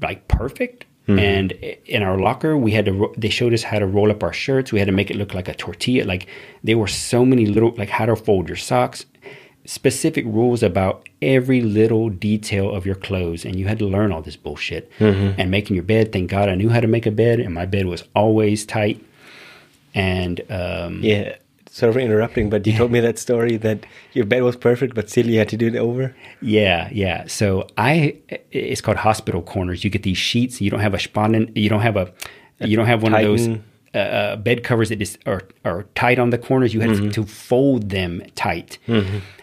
like 0.00 0.28
perfect. 0.28 0.86
And 1.06 1.50
in 1.86 2.02
our 2.04 2.16
locker, 2.18 2.56
we 2.56 2.70
had 2.70 2.84
to. 2.84 2.92
ro- 2.92 3.14
They 3.16 3.30
showed 3.30 3.52
us 3.52 3.64
how 3.64 3.80
to 3.80 3.86
roll 3.86 4.12
up 4.12 4.22
our 4.22 4.32
shirts. 4.32 4.70
We 4.72 4.78
had 4.78 4.86
to 4.86 4.92
make 4.92 5.10
it 5.10 5.16
look 5.16 5.34
like 5.34 5.48
a 5.48 5.54
tortilla. 5.54 6.04
Like 6.04 6.28
there 6.62 6.78
were 6.78 6.86
so 6.86 7.24
many 7.24 7.46
little, 7.46 7.74
like 7.76 7.88
how 7.88 8.06
to 8.06 8.14
fold 8.14 8.46
your 8.48 8.56
socks. 8.56 9.06
Specific 9.66 10.24
rules 10.24 10.62
about 10.62 11.08
every 11.22 11.60
little 11.60 12.08
detail 12.08 12.70
of 12.74 12.86
your 12.86 12.94
clothes, 12.94 13.44
and 13.44 13.56
you 13.56 13.66
had 13.68 13.78
to 13.78 13.86
learn 13.86 14.10
all 14.10 14.22
this 14.22 14.36
bullshit. 14.36 14.90
And 14.98 15.50
making 15.50 15.76
your 15.76 15.84
bed. 15.84 16.12
Thank 16.12 16.30
God 16.30 16.48
I 16.48 16.54
knew 16.54 16.70
how 16.70 16.80
to 16.80 16.86
make 16.86 17.06
a 17.06 17.10
bed, 17.10 17.40
and 17.40 17.54
my 17.54 17.66
bed 17.66 17.86
was 17.86 18.02
always 18.14 18.64
tight. 18.66 19.04
And 19.94 20.40
um, 20.50 21.00
Yeah. 21.02 21.36
Sorry 21.72 21.92
for 21.92 22.00
interrupting, 22.00 22.50
but 22.50 22.66
you 22.66 22.72
told 22.76 22.90
me 22.90 22.98
that 22.98 23.16
story 23.16 23.56
that 23.58 23.86
your 24.12 24.24
bed 24.24 24.42
was 24.42 24.56
perfect, 24.56 24.92
but 24.96 25.08
still 25.08 25.26
you 25.26 25.38
had 25.38 25.48
to 25.50 25.56
do 25.56 25.68
it 25.68 25.76
over. 25.76 26.16
Yeah, 26.42 26.88
yeah. 26.90 27.26
So 27.28 27.68
I, 27.78 28.16
it's 28.50 28.80
called 28.80 28.96
hospital 28.96 29.40
corners. 29.40 29.84
You 29.84 29.90
get 29.90 30.02
these 30.02 30.18
sheets. 30.18 30.60
You 30.60 30.68
don't 30.68 30.80
have 30.80 30.94
a 30.94 30.96
spannen. 30.98 31.56
You 31.56 31.68
don't 31.68 31.82
have 31.82 31.96
a, 31.96 32.12
you 32.58 32.76
don't 32.76 32.86
have 32.86 33.04
one 33.04 33.14
of 33.14 33.20
those 33.22 33.46
uh, 33.94 33.98
uh, 33.98 34.36
bed 34.36 34.64
covers 34.64 34.88
that 34.88 34.96
just 34.98 35.18
are 35.26 35.42
are 35.64 35.84
tight 35.94 36.18
on 36.18 36.30
the 36.30 36.38
corners. 36.38 36.74
You 36.74 36.80
had 36.80 37.12
to 37.12 37.24
fold 37.24 37.90
them 37.90 38.22
tight, 38.34 38.78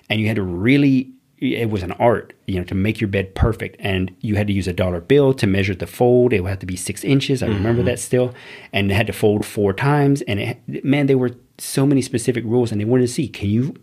and 0.10 0.20
you 0.20 0.28
had 0.28 0.36
to 0.36 0.44
really 0.44 1.12
it 1.40 1.70
was 1.70 1.84
an 1.84 1.92
art, 1.94 2.34
you 2.48 2.56
know, 2.58 2.64
to 2.64 2.74
make 2.74 3.00
your 3.00 3.08
bed 3.08 3.36
perfect. 3.36 3.78
And 3.80 4.16
you 4.22 4.36
had 4.36 4.48
to 4.48 4.54
use 4.54 4.68
a 4.68 4.74
dollar 4.74 5.00
bill 5.00 5.34
to 5.36 5.46
measure 5.46 5.76
the 5.76 5.86
fold. 5.86 6.34
It 6.34 6.42
would 6.42 6.50
have 6.50 6.60
to 6.60 6.66
be 6.66 6.76
six 6.76 7.04
inches. 7.04 7.44
I 7.44 7.48
remember 7.48 7.82
mm-hmm. 7.82 7.90
that 7.90 8.00
still. 8.00 8.34
And 8.74 8.92
it 8.92 8.96
had 8.96 9.08
to 9.08 9.14
fold 9.14 9.46
four 9.46 9.72
times. 9.72 10.24
And 10.24 10.40
it, 10.40 10.84
man, 10.84 11.06
there 11.06 11.18
were 11.18 11.32
so 11.60 11.86
many 11.86 12.02
specific 12.02 12.44
rules, 12.44 12.72
and 12.72 12.82
they 12.82 12.86
wanted 12.86 13.04
to 13.04 13.14
see 13.14 13.28
can 13.28 13.50
you. 13.50 13.76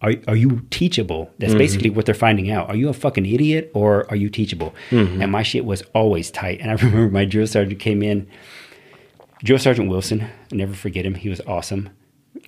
Are, 0.00 0.14
are 0.28 0.36
you 0.36 0.66
teachable? 0.70 1.30
That's 1.38 1.50
mm-hmm. 1.50 1.58
basically 1.58 1.90
what 1.90 2.06
they're 2.06 2.14
finding 2.14 2.50
out. 2.50 2.68
Are 2.68 2.76
you 2.76 2.88
a 2.88 2.92
fucking 2.92 3.24
idiot 3.24 3.70
or 3.72 4.10
are 4.10 4.16
you 4.16 4.30
teachable? 4.30 4.74
Mm-hmm. 4.90 5.22
And 5.22 5.30
my 5.30 5.44
shit 5.44 5.64
was 5.64 5.82
always 5.94 6.28
tight. 6.30 6.60
And 6.60 6.72
I 6.72 6.74
remember 6.84 7.08
my 7.08 7.24
drill 7.24 7.46
sergeant 7.46 7.78
came 7.78 8.02
in, 8.02 8.28
Drill 9.44 9.58
Sergeant 9.58 9.88
Wilson. 9.88 10.22
I 10.22 10.56
never 10.56 10.74
forget 10.74 11.04
him. 11.06 11.14
He 11.14 11.28
was 11.28 11.40
awesome. 11.46 11.90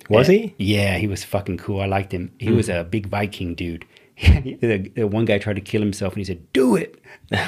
Was 0.09 0.29
eh, 0.29 0.33
he? 0.33 0.55
Yeah, 0.57 0.97
he 0.97 1.07
was 1.07 1.23
fucking 1.23 1.57
cool. 1.57 1.81
I 1.81 1.85
liked 1.85 2.13
him. 2.13 2.31
He 2.39 2.47
hmm. 2.47 2.55
was 2.55 2.69
a 2.69 2.83
big 2.83 3.07
Viking 3.07 3.55
dude. 3.55 3.85
the, 4.21 4.91
the 4.95 5.07
one 5.07 5.25
guy 5.25 5.37
tried 5.37 5.57
to 5.57 5.61
kill 5.61 5.81
himself, 5.81 6.13
and 6.13 6.19
he 6.19 6.23
said, 6.23 6.53
"Do 6.53 6.77
it, 6.77 7.01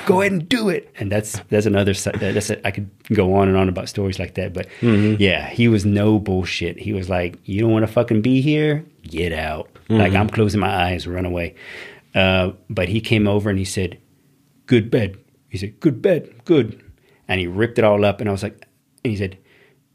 go 0.05 0.19
ahead 0.19 0.33
and 0.33 0.49
do 0.49 0.67
it." 0.67 0.93
And 0.99 1.09
that's 1.09 1.39
that's 1.49 1.65
another. 1.65 1.93
That's 1.93 2.49
a, 2.49 2.67
I 2.67 2.71
could 2.71 2.89
go 3.13 3.35
on 3.35 3.47
and 3.47 3.55
on 3.55 3.69
about 3.69 3.87
stories 3.87 4.19
like 4.19 4.33
that, 4.33 4.53
but 4.53 4.67
mm-hmm. 4.81 5.21
yeah, 5.21 5.47
he 5.47 5.69
was 5.69 5.85
no 5.85 6.19
bullshit. 6.19 6.77
He 6.77 6.91
was 6.91 7.09
like, 7.09 7.37
"You 7.45 7.61
don't 7.61 7.71
want 7.71 7.87
to 7.87 7.91
fucking 7.91 8.21
be 8.21 8.41
here, 8.41 8.85
get 9.03 9.31
out." 9.31 9.69
Like 9.87 10.11
mm-hmm. 10.11 10.17
I'm 10.17 10.29
closing 10.29 10.59
my 10.59 10.89
eyes, 10.89 11.07
run 11.07 11.25
away. 11.25 11.55
Uh, 12.13 12.51
but 12.69 12.89
he 12.89 12.99
came 12.99 13.29
over 13.29 13.49
and 13.49 13.57
he 13.57 13.65
said, 13.65 13.97
"Good 14.65 14.91
bed." 14.91 15.17
He 15.47 15.57
said, 15.57 15.79
"Good 15.79 16.01
bed, 16.01 16.43
good," 16.43 16.83
and 17.29 17.39
he 17.39 17.47
ripped 17.47 17.79
it 17.79 17.85
all 17.85 18.03
up. 18.03 18.19
And 18.19 18.27
I 18.27 18.33
was 18.33 18.43
like, 18.43 18.67
and 19.05 19.11
he 19.11 19.17
said, 19.17 19.37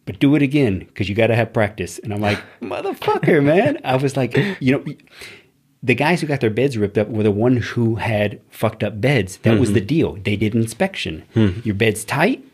but 0.04 0.18
do 0.18 0.34
it 0.34 0.42
again 0.42 0.80
because 0.80 1.08
you 1.08 1.14
got 1.14 1.28
to 1.28 1.36
have 1.36 1.52
practice. 1.52 1.98
And 1.98 2.12
I'm 2.12 2.20
like, 2.20 2.40
motherfucker, 2.62 3.42
man. 3.42 3.78
I 3.84 3.96
was 3.96 4.16
like, 4.16 4.36
you 4.60 4.72
know, 4.72 4.84
the 5.82 5.94
guys 5.94 6.20
who 6.20 6.26
got 6.26 6.40
their 6.40 6.50
beds 6.50 6.78
ripped 6.78 6.98
up 6.98 7.08
were 7.08 7.22
the 7.22 7.30
ones 7.30 7.68
who 7.70 7.96
had 7.96 8.40
fucked 8.50 8.84
up 8.84 9.00
beds. 9.00 9.38
That 9.38 9.58
was 9.58 9.72
the 9.72 9.80
mm-hmm. 9.80 9.86
deal. 9.86 10.12
They 10.14 10.36
did 10.36 10.54
inspection. 10.54 11.24
Mm-hmm. 11.34 11.60
Your 11.64 11.74
bed's 11.74 12.04
tight, 12.04 12.44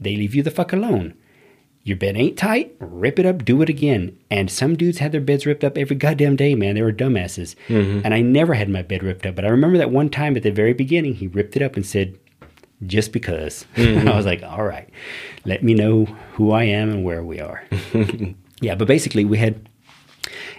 they 0.00 0.16
leave 0.16 0.34
you 0.34 0.42
the 0.42 0.50
fuck 0.50 0.72
alone. 0.72 1.14
Your 1.82 1.96
bed 1.96 2.16
ain't 2.16 2.36
tight, 2.36 2.76
rip 2.78 3.18
it 3.18 3.24
up, 3.24 3.44
do 3.44 3.62
it 3.62 3.70
again. 3.70 4.16
And 4.30 4.50
some 4.50 4.76
dudes 4.76 4.98
had 4.98 5.12
their 5.12 5.20
beds 5.20 5.46
ripped 5.46 5.64
up 5.64 5.78
every 5.78 5.96
goddamn 5.96 6.36
day, 6.36 6.54
man. 6.54 6.74
They 6.74 6.82
were 6.82 6.92
dumbasses. 6.92 7.56
Mm-hmm. 7.68 8.02
And 8.04 8.12
I 8.12 8.20
never 8.20 8.54
had 8.54 8.68
my 8.68 8.82
bed 8.82 9.02
ripped 9.02 9.24
up. 9.24 9.34
But 9.34 9.46
I 9.46 9.48
remember 9.48 9.78
that 9.78 9.90
one 9.90 10.10
time 10.10 10.36
at 10.36 10.42
the 10.42 10.50
very 10.50 10.74
beginning, 10.74 11.14
he 11.14 11.26
ripped 11.26 11.56
it 11.56 11.62
up 11.62 11.76
and 11.76 11.86
said, 11.86 12.18
just 12.86 13.12
because. 13.12 13.66
And 13.76 14.08
I 14.10 14.16
was 14.16 14.26
like, 14.26 14.42
all 14.42 14.64
right, 14.64 14.88
let 15.44 15.62
me 15.62 15.74
know 15.74 16.04
who 16.34 16.50
I 16.52 16.64
am 16.64 16.90
and 16.90 17.04
where 17.04 17.22
we 17.24 17.40
are. 17.40 17.62
yeah, 18.60 18.74
but 18.74 18.88
basically, 18.88 19.24
we 19.24 19.38
had 19.38 19.68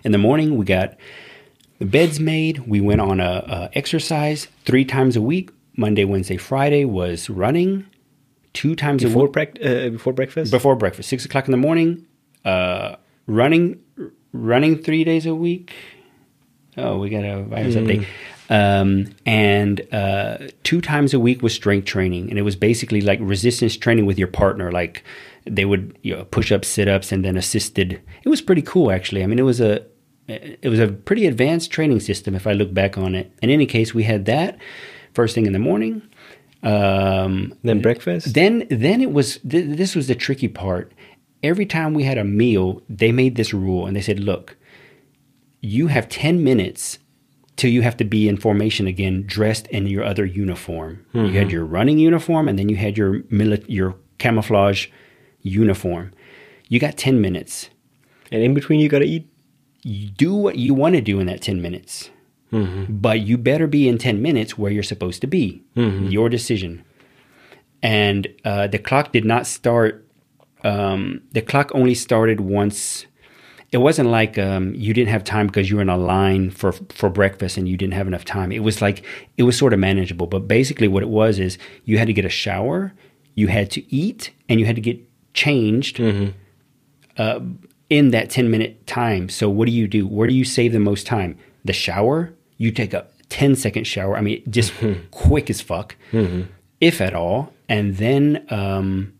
in 0.03 0.11
the 0.11 0.17
morning, 0.17 0.57
we 0.57 0.65
got 0.65 0.97
the 1.79 1.85
beds 1.85 2.19
made. 2.19 2.59
We 2.67 2.81
went 2.81 3.01
on 3.01 3.19
a, 3.19 3.69
a 3.73 3.77
exercise 3.77 4.47
three 4.65 4.85
times 4.85 5.15
a 5.15 5.21
week. 5.21 5.51
Monday, 5.77 6.03
Wednesday, 6.05 6.37
Friday 6.37 6.85
was 6.85 7.29
running. 7.29 7.85
Two 8.53 8.75
times 8.75 9.03
a 9.03 9.07
Before 9.07 9.23
week 9.23 9.31
prac- 9.33 9.57
uh, 9.65 9.89
before 9.89 10.11
breakfast? 10.11 10.51
before 10.51 10.75
breakfast, 10.75 11.07
six 11.07 11.23
o'clock 11.23 11.45
in 11.47 11.51
the 11.51 11.57
morning. 11.57 12.05
Uh, 12.43 12.97
running, 13.25 13.79
running 14.33 14.83
three 14.83 15.05
days 15.05 15.25
a 15.25 15.33
week. 15.33 15.71
Oh, 16.77 16.97
we 16.97 17.09
got 17.09 17.23
a 17.23 17.43
virus 17.43 17.75
update. 17.75 18.05
Um, 18.51 19.07
and 19.25 19.81
uh, 19.93 20.49
two 20.63 20.81
times 20.81 21.13
a 21.13 21.19
week 21.19 21.41
was 21.41 21.53
strength 21.53 21.85
training, 21.85 22.29
and 22.29 22.37
it 22.37 22.41
was 22.41 22.57
basically 22.57 22.99
like 22.99 23.17
resistance 23.21 23.77
training 23.77 24.05
with 24.05 24.19
your 24.19 24.27
partner. 24.27 24.73
Like 24.73 25.05
they 25.45 25.63
would 25.63 25.97
you 26.01 26.17
know, 26.17 26.25
push 26.25 26.51
ups, 26.51 26.67
sit 26.67 26.89
ups, 26.89 27.13
and 27.13 27.23
then 27.23 27.37
assisted. 27.37 28.01
It 28.23 28.29
was 28.29 28.41
pretty 28.41 28.61
cool, 28.61 28.91
actually. 28.91 29.23
I 29.23 29.27
mean, 29.27 29.39
it 29.39 29.43
was 29.43 29.61
a 29.61 29.85
it 30.27 30.67
was 30.69 30.79
a 30.79 30.89
pretty 30.89 31.27
advanced 31.27 31.71
training 31.71 32.01
system 32.01 32.35
if 32.35 32.45
I 32.45 32.51
look 32.51 32.73
back 32.73 32.97
on 32.97 33.15
it. 33.15 33.31
In 33.41 33.49
any 33.49 33.65
case, 33.65 33.93
we 33.93 34.03
had 34.03 34.25
that 34.25 34.57
first 35.13 35.33
thing 35.33 35.45
in 35.45 35.53
the 35.53 35.59
morning. 35.59 36.01
Um, 36.61 37.55
then 37.63 37.81
breakfast? 37.81 38.33
then 38.35 38.67
then 38.69 39.01
it 39.01 39.13
was 39.13 39.39
th- 39.49 39.77
this 39.77 39.95
was 39.95 40.07
the 40.07 40.15
tricky 40.15 40.49
part. 40.49 40.91
Every 41.41 41.65
time 41.65 41.93
we 41.93 42.03
had 42.03 42.17
a 42.17 42.25
meal, 42.25 42.83
they 42.89 43.13
made 43.13 43.37
this 43.37 43.53
rule 43.53 43.87
and 43.87 43.95
they 43.95 44.01
said, 44.01 44.19
"Look, 44.19 44.57
you 45.61 45.87
have 45.87 46.09
10 46.09 46.43
minutes 46.43 46.99
till 47.61 47.71
you 47.75 47.81
have 47.83 47.97
to 47.97 48.03
be 48.15 48.21
in 48.27 48.37
formation 48.37 48.85
again 48.87 49.23
dressed 49.37 49.67
in 49.77 49.85
your 49.87 50.03
other 50.11 50.25
uniform. 50.25 51.05
You 51.13 51.33
had 51.41 51.51
your 51.51 51.65
running 51.77 51.99
uniform 52.09 52.47
and 52.49 52.57
then 52.57 52.67
you 52.69 52.75
had 52.85 52.97
your 52.97 53.11
mili- 53.39 53.65
your 53.67 53.95
camouflage 54.17 54.87
uniform. 55.41 56.11
You 56.71 56.79
got 56.79 56.97
10 56.97 57.21
minutes. 57.21 57.69
and 58.33 58.41
in 58.41 58.53
between, 58.53 58.79
you 58.79 58.89
gotta 58.89 59.05
eat? 59.15 59.25
You 59.83 60.09
do 60.09 60.33
what 60.43 60.55
you 60.57 60.73
want 60.81 60.95
to 60.95 61.01
do 61.01 61.19
in 61.21 61.25
that 61.27 61.41
10 61.41 61.61
minutes. 61.61 62.09
But 63.01 63.17
you 63.27 63.37
better 63.37 63.67
be 63.67 63.87
in 63.89 63.97
10 63.97 64.21
minutes 64.21 64.57
where 64.57 64.71
you're 64.71 64.83
supposed 64.93 65.19
to 65.21 65.27
be. 65.27 65.61
Your 66.11 66.29
decision. 66.29 66.83
And 67.83 68.27
uh, 68.45 68.67
the 68.67 68.77
clock 68.79 69.11
did 69.11 69.25
not 69.25 69.47
start. 69.47 70.05
Um, 70.63 71.21
the 71.31 71.41
clock 71.41 71.71
only 71.73 71.95
started 71.95 72.39
once. 72.39 73.05
It 73.71 73.77
wasn't 73.77 74.09
like 74.09 74.37
um, 74.37 74.75
you 74.75 74.93
didn't 74.93 75.09
have 75.09 75.23
time 75.23 75.47
because 75.47 75.69
you 75.69 75.77
were 75.77 75.81
in 75.81 75.89
a 75.89 75.97
line 75.97 76.49
for 76.49 76.73
for 76.89 77.09
breakfast 77.09 77.55
and 77.57 77.69
you 77.69 77.77
didn't 77.77 77.93
have 77.93 78.05
enough 78.07 78.25
time. 78.25 78.51
It 78.51 78.59
was 78.63 78.81
like 78.81 79.03
it 79.37 79.43
was 79.43 79.57
sort 79.57 79.71
of 79.73 79.79
manageable. 79.79 80.27
But 80.27 80.47
basically, 80.47 80.87
what 80.89 81.03
it 81.03 81.09
was 81.09 81.39
is 81.39 81.57
you 81.85 81.97
had 81.97 82.07
to 82.07 82.13
get 82.13 82.25
a 82.25 82.29
shower, 82.29 82.93
you 83.35 83.47
had 83.47 83.71
to 83.71 83.95
eat, 83.95 84.31
and 84.49 84.59
you 84.59 84.65
had 84.65 84.75
to 84.75 84.81
get 84.81 84.99
changed 85.33 85.99
uh, 87.17 87.39
in 87.89 88.11
that 88.11 88.29
10 88.29 88.51
minute 88.51 88.85
time. 88.87 89.29
So 89.29 89.49
what 89.49 89.67
do 89.67 89.71
you 89.71 89.87
do? 89.87 90.05
Where 90.07 90.27
do 90.27 90.33
you 90.33 90.43
save 90.43 90.73
the 90.73 90.79
most 90.79 91.07
time? 91.07 91.37
The 91.63 91.73
shower? 91.73 92.33
You 92.57 92.71
take 92.71 92.93
a 92.93 93.07
10 93.29 93.55
second 93.55 93.85
shower. 93.85 94.17
I 94.17 94.21
mean, 94.21 94.43
just 94.49 94.73
quick 95.11 95.49
as 95.49 95.61
fuck, 95.61 95.95
if 96.81 96.99
at 96.99 97.13
all. 97.13 97.53
And 97.69 97.95
then 97.95 98.45
um, 98.49 99.13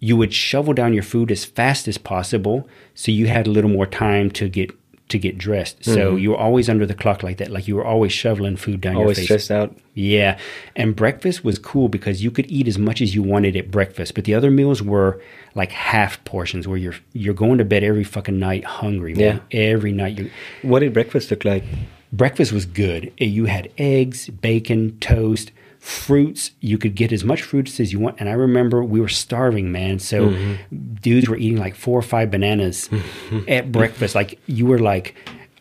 you 0.00 0.16
would 0.16 0.32
shovel 0.32 0.72
down 0.72 0.94
your 0.94 1.02
food 1.02 1.30
as 1.30 1.44
fast 1.44 1.86
as 1.86 1.98
possible 1.98 2.66
so 2.94 3.12
you 3.12 3.26
had 3.28 3.46
a 3.46 3.50
little 3.50 3.70
more 3.70 3.86
time 3.86 4.30
to 4.30 4.48
get 4.48 4.70
to 5.10 5.18
get 5.18 5.36
dressed. 5.36 5.84
So 5.84 6.12
mm-hmm. 6.12 6.18
you 6.18 6.30
were 6.30 6.36
always 6.36 6.68
under 6.68 6.86
the 6.86 6.94
clock 6.94 7.24
like 7.24 7.38
that. 7.38 7.50
Like 7.50 7.66
you 7.66 7.74
were 7.74 7.84
always 7.84 8.12
shoveling 8.12 8.56
food 8.56 8.80
down 8.80 8.94
Always 8.94 9.18
your 9.18 9.26
face. 9.26 9.44
stressed 9.44 9.50
out. 9.50 9.76
Yeah. 9.94 10.38
And 10.76 10.94
breakfast 10.94 11.44
was 11.44 11.58
cool 11.58 11.88
because 11.88 12.22
you 12.22 12.30
could 12.30 12.48
eat 12.50 12.68
as 12.68 12.78
much 12.78 13.02
as 13.02 13.12
you 13.12 13.20
wanted 13.22 13.56
at 13.56 13.72
breakfast, 13.72 14.14
but 14.14 14.24
the 14.24 14.34
other 14.34 14.52
meals 14.52 14.82
were 14.82 15.20
like 15.56 15.72
half 15.72 16.24
portions 16.24 16.68
where 16.68 16.78
you're 16.78 16.94
you're 17.12 17.34
going 17.34 17.58
to 17.58 17.64
bed 17.64 17.82
every 17.82 18.04
fucking 18.04 18.38
night 18.38 18.64
hungry, 18.64 19.14
man. 19.14 19.42
Every 19.50 19.92
night 19.92 20.16
you 20.16 20.30
What 20.62 20.78
did 20.78 20.92
breakfast 20.94 21.30
look 21.30 21.44
like? 21.44 21.64
breakfast 22.12 22.52
was 22.52 22.66
good. 22.66 23.12
You 23.18 23.46
had 23.46 23.70
eggs, 23.78 24.28
bacon, 24.28 24.98
toast, 25.00 25.52
fruits. 25.80 26.52
You 26.60 26.78
could 26.78 26.94
get 26.94 27.10
as 27.10 27.24
much 27.24 27.42
fruits 27.42 27.80
as 27.80 27.92
you 27.92 27.98
want. 27.98 28.20
And 28.20 28.28
I 28.28 28.32
remember 28.32 28.84
we 28.84 29.00
were 29.00 29.08
starving, 29.08 29.72
man. 29.72 29.98
So 29.98 30.28
mm-hmm. 30.28 30.94
dudes 31.00 31.28
were 31.28 31.36
eating 31.36 31.58
like 31.58 31.74
four 31.74 31.98
or 31.98 32.02
five 32.02 32.30
bananas 32.30 32.88
at 33.48 33.72
breakfast. 33.72 34.14
Like 34.14 34.38
you 34.46 34.66
were 34.66 34.78
like, 34.78 35.16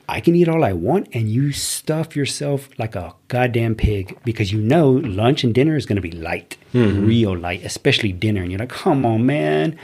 I 0.10 0.22
can 0.22 0.36
eat 0.36 0.50
all 0.50 0.64
I 0.64 0.74
want, 0.74 1.08
and 1.14 1.30
you 1.30 1.52
stuff 1.52 2.16
yourself 2.16 2.68
like 2.80 2.96
a 2.96 3.14
goddamn 3.28 3.76
pig 3.76 4.18
because 4.24 4.52
you 4.52 4.60
know 4.60 4.90
lunch 4.90 5.44
and 5.44 5.54
dinner 5.54 5.76
is 5.76 5.86
going 5.86 5.98
to 5.98 6.02
be 6.02 6.12
light, 6.12 6.58
mm-hmm. 6.74 7.06
real 7.06 7.38
light, 7.38 7.64
especially 7.64 8.12
dinner. 8.12 8.42
And 8.42 8.52
you're 8.52 8.58
like, 8.58 8.70
come 8.70 9.06
on, 9.06 9.28
man, 9.28 9.78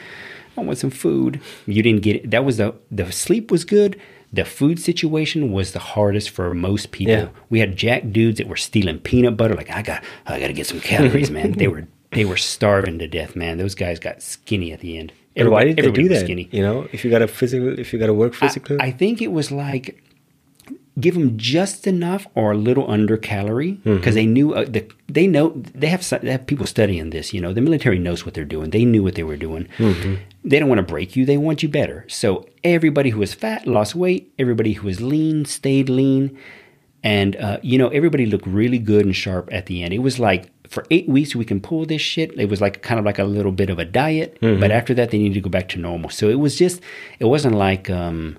I 0.58 0.62
want 0.62 0.80
some 0.80 0.90
food. 0.90 1.40
You 1.68 1.84
didn't 1.84 2.02
get 2.02 2.16
it. 2.16 2.32
That 2.32 2.44
was 2.44 2.58
the 2.58 2.74
the 2.90 3.12
sleep 3.12 3.52
was 3.52 3.64
good. 3.64 4.02
The 4.36 4.46
food 4.46 4.80
situation 4.80 5.52
was 5.52 5.72
the 5.72 5.80
hardest 5.80 6.30
for 6.30 6.54
most 6.54 6.92
people. 6.92 7.14
Yeah. 7.14 7.30
We 7.50 7.60
had 7.60 7.76
jack 7.78 8.12
dudes 8.12 8.38
that 8.40 8.48
were 8.48 8.56
stealing 8.58 9.00
peanut 9.00 9.38
butter. 9.38 9.56
Like 9.56 9.72
I 9.72 9.82
got, 9.82 10.04
I 10.28 10.40
got 10.40 10.48
to 10.48 10.54
get 10.54 10.68
some 10.68 10.82
calories, 10.82 11.32
man. 11.32 11.54
They 11.54 11.68
were 11.68 11.88
they 12.12 12.26
were 12.26 12.38
starving 12.38 13.00
to 13.00 13.08
death, 13.08 13.36
man. 13.36 13.58
Those 13.58 13.76
guys 13.76 14.00
got 14.00 14.22
skinny 14.22 14.72
at 14.72 14.80
the 14.80 14.98
end. 14.98 15.12
And 15.36 15.50
why 15.50 15.66
did 15.66 15.78
they 15.78 15.82
everybody 15.82 16.04
do 16.04 16.10
that? 16.10 16.26
Skinny. 16.26 16.50
You 16.52 16.62
know, 16.62 16.88
if 16.94 17.04
you 17.04 17.12
got 17.12 17.22
a 17.22 17.28
physical, 17.28 17.78
if 17.78 17.92
you 17.92 18.00
got 18.00 18.08
to 18.08 18.14
work 18.14 18.34
physically, 18.34 18.78
I, 18.80 18.86
I 18.86 18.92
think 18.92 19.22
it 19.22 19.32
was 19.32 19.52
like 19.52 20.02
give 20.98 21.14
them 21.16 21.38
just 21.38 21.88
enough 21.88 22.26
or 22.36 22.54
a 22.54 22.58
little 22.58 22.90
under 22.90 23.18
calorie 23.18 23.80
because 23.84 24.16
they 24.16 24.26
knew 24.26 24.54
uh, 24.54 24.64
the, 24.66 24.88
they 25.10 25.28
know 25.28 25.50
they 25.74 25.88
have 25.88 26.08
they 26.22 26.32
have 26.32 26.48
people 26.48 26.66
studying 26.66 27.10
this. 27.10 27.34
You 27.34 27.42
know, 27.42 27.52
the 27.54 27.62
military 27.62 28.00
knows 28.00 28.26
what 28.26 28.34
they're 28.34 28.46
doing. 28.46 28.70
They 28.70 28.86
knew 28.86 29.04
what 29.04 29.16
they 29.16 29.24
were 29.24 29.38
doing. 29.38 29.68
They 30.44 30.60
don't 30.60 30.70
want 30.70 30.80
to 30.80 30.84
break 30.94 31.16
you. 31.16 31.26
They 31.26 31.38
want 31.38 31.64
you 31.64 31.70
better. 31.70 32.06
So 32.08 32.48
everybody 32.64 33.10
who 33.10 33.20
was 33.20 33.34
fat 33.34 33.68
lost 33.68 33.94
weight. 33.96 34.32
Everybody 34.40 34.74
who 34.74 34.88
was 34.88 35.02
lean 35.02 35.46
stayed 35.46 35.90
lean. 35.90 36.38
And 37.04 37.36
uh, 37.36 37.60
you 37.62 37.78
know, 37.78 37.90
everybody 37.90 38.26
looked 38.26 38.48
really 38.48 38.80
good 38.80 39.06
and 39.06 39.16
sharp 39.16 39.50
at 39.52 39.66
the 39.68 39.84
end. 39.84 39.94
It 39.94 40.00
was 40.00 40.18
like 40.20 40.50
for 40.68 40.86
eight 40.90 41.08
weeks 41.08 41.36
we 41.36 41.46
can 41.46 41.60
pull 41.62 41.86
this 41.86 42.02
shit. 42.02 42.32
It 42.40 42.50
was 42.50 42.62
like 42.62 42.82
kind 42.82 43.00
of 43.00 43.06
like 43.06 43.20
a 43.20 43.24
little 43.24 43.52
bit 43.52 43.70
of 43.70 43.78
a 43.80 43.86
diet, 43.86 44.38
but 44.42 44.72
after 44.72 44.94
that 44.96 45.12
they 45.12 45.18
needed 45.20 45.36
to 45.36 45.42
go 45.42 45.50
back 45.50 45.70
to 45.70 45.78
normal. 45.80 46.10
So 46.10 46.30
it 46.30 46.40
was 46.40 46.56
just, 46.58 46.82
it 47.20 47.26
wasn't 47.26 47.54
like 47.56 47.90
um, 47.92 48.38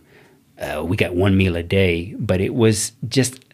uh, 0.61 0.83
we 0.85 0.97
got 0.97 1.14
one 1.14 1.37
meal 1.37 1.57
a 1.57 1.62
day, 1.62 2.14
but 2.19 2.40
it 2.40 2.55
was 2.55 2.92
just, 3.09 3.45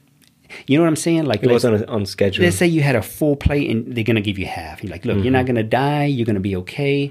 you 0.67 0.77
know 0.77 0.83
what 0.85 0.89
I'm 0.89 0.97
saying? 0.97 1.25
Like 1.25 1.43
it 1.43 1.51
was 1.51 1.65
on, 1.65 1.85
on 1.87 2.07
schedule. 2.07 2.45
Let's 2.45 2.57
say 2.57 2.67
you 2.67 2.83
had 2.83 2.95
a 2.97 3.03
full 3.03 3.37
plate 3.37 3.71
and 3.71 3.95
they're 3.95 4.05
gonna 4.05 4.21
give 4.21 4.39
you 4.39 4.47
half. 4.47 4.83
You're 4.83 4.93
like, 4.93 5.05
look, 5.05 5.23
you're 5.25 5.33
not 5.33 5.47
gonna 5.47 5.63
die. 5.63 6.05
You're 6.05 6.27
gonna 6.27 6.41
be 6.41 6.57
okay, 6.57 7.09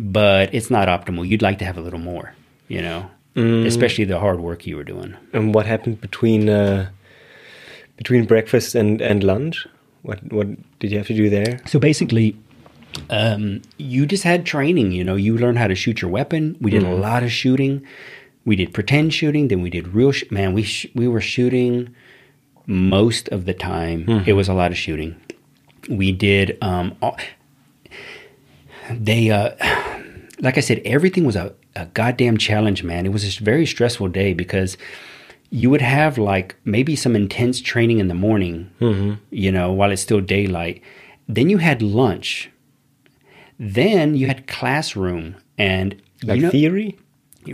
but 0.00 0.54
it's 0.54 0.70
not 0.70 0.88
optimal. 0.88 1.26
You'd 1.28 1.42
like 1.42 1.58
to 1.58 1.64
have 1.64 1.76
a 1.78 1.80
little 1.82 1.98
more, 1.98 2.34
you 2.68 2.80
know, 2.82 3.10
especially 3.66 4.04
the 4.04 4.18
hard 4.18 4.40
work 4.40 4.66
you 4.66 4.76
were 4.76 4.84
doing. 4.84 5.14
and 5.32 5.54
what 5.54 5.66
happened 5.66 6.00
between 6.00 6.48
uh, 6.48 6.88
between 7.96 8.24
breakfast 8.24 8.74
and 8.74 9.00
and 9.00 9.22
lunch? 9.22 9.66
What 10.02 10.18
what 10.32 10.46
did 10.78 10.90
you 10.92 10.98
have 10.98 11.06
to 11.08 11.14
do 11.14 11.28
there? 11.28 11.60
So 11.66 11.78
basically, 11.78 12.36
um, 13.10 13.60
you 13.78 14.06
just 14.06 14.22
had 14.22 14.46
training. 14.46 14.92
You 14.92 15.04
know, 15.04 15.16
you 15.16 15.36
learned 15.36 15.58
how 15.58 15.66
to 15.66 15.74
shoot 15.74 16.00
your 16.00 16.10
weapon. 16.10 16.56
We 16.60 16.70
did 16.70 16.82
a 16.84 16.94
lot 16.94 17.22
of 17.22 17.30
shooting. 17.32 17.82
We 18.46 18.56
did 18.56 18.72
pretend 18.72 19.12
shooting. 19.12 19.48
Then 19.48 19.60
we 19.60 19.68
did 19.70 19.88
real. 19.88 20.12
Sh- 20.12 20.24
man, 20.30 20.52
we 20.54 20.62
sh- 20.62 20.86
we 20.94 21.06
were 21.08 21.20
shooting 21.20 21.94
most 22.66 23.28
of 23.28 23.44
the 23.44 23.52
time. 23.54 24.06
It 24.26 24.32
was 24.34 24.48
a 24.48 24.54
lot 24.54 24.70
of 24.70 24.78
shooting. 24.78 25.16
We 25.90 26.12
did. 26.12 26.56
Um, 26.62 26.94
all, 27.02 27.16
they, 28.90 29.30
uh, 29.30 29.50
like 30.40 30.56
I 30.56 30.60
said, 30.60 30.80
everything 30.84 31.24
was 31.24 31.36
a, 31.36 31.54
a 31.74 31.86
goddamn 31.86 32.38
challenge, 32.38 32.82
man. 32.82 33.04
It 33.06 33.12
was 33.12 33.24
a 33.24 33.42
very 33.44 33.66
stressful 33.66 34.08
day 34.08 34.32
because 34.32 34.76
you 35.50 35.70
would 35.70 35.80
have 35.82 36.18
like 36.18 36.56
maybe 36.64 36.96
some 36.96 37.14
intense 37.16 37.60
training 37.60 37.98
in 37.98 38.08
the 38.08 38.14
morning, 38.14 38.70
you 39.30 39.52
know, 39.52 39.72
while 39.72 39.90
it's 39.90 40.02
still 40.02 40.20
daylight. 40.20 40.82
Then 41.28 41.48
you 41.50 41.58
had 41.58 41.82
lunch. 41.82 42.50
Then 43.58 44.14
you 44.16 44.26
had 44.26 44.46
classroom 44.46 45.36
and 45.56 46.00
Like 46.22 46.36
you 46.36 46.42
know, 46.42 46.50
theory? 46.50 46.98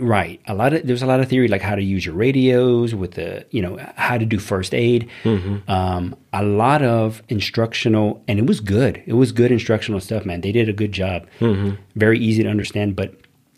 Right. 0.01 0.41
A 0.47 0.53
lot 0.53 0.73
of 0.73 0.85
there's 0.87 1.01
a 1.03 1.05
lot 1.05 1.19
of 1.19 1.27
theory 1.29 1.47
like 1.47 1.61
how 1.61 1.75
to 1.75 1.83
use 1.83 2.05
your 2.05 2.15
radios 2.15 2.93
with 2.95 3.11
the 3.11 3.45
you 3.51 3.61
know 3.61 3.77
how 3.95 4.17
to 4.17 4.25
do 4.25 4.39
first 4.39 4.73
aid. 4.73 5.09
Mm-hmm. 5.23 5.69
Um, 5.69 6.15
a 6.31 6.43
lot 6.43 6.81
of 6.81 7.21
instructional, 7.29 8.23
and 8.27 8.39
it 8.39 8.47
was 8.47 8.59
good. 8.59 9.03
It 9.05 9.13
was 9.13 9.31
good 9.31 9.51
instructional 9.51 9.99
stuff, 9.99 10.25
man. 10.25 10.41
They 10.41 10.51
did 10.51 10.69
a 10.69 10.73
good 10.73 10.91
job. 10.91 11.27
Mm-hmm. 11.39 11.75
Very 11.95 12.19
easy 12.19 12.43
to 12.43 12.49
understand. 12.49 12.95
But 12.95 13.15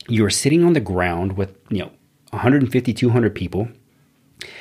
you're 0.07 0.29
sitting 0.29 0.63
on 0.63 0.73
the 0.73 0.79
ground 0.81 1.37
with 1.37 1.55
you 1.69 1.79
know 1.79 1.91
150, 2.31 2.93
200 2.93 3.33
people 3.35 3.67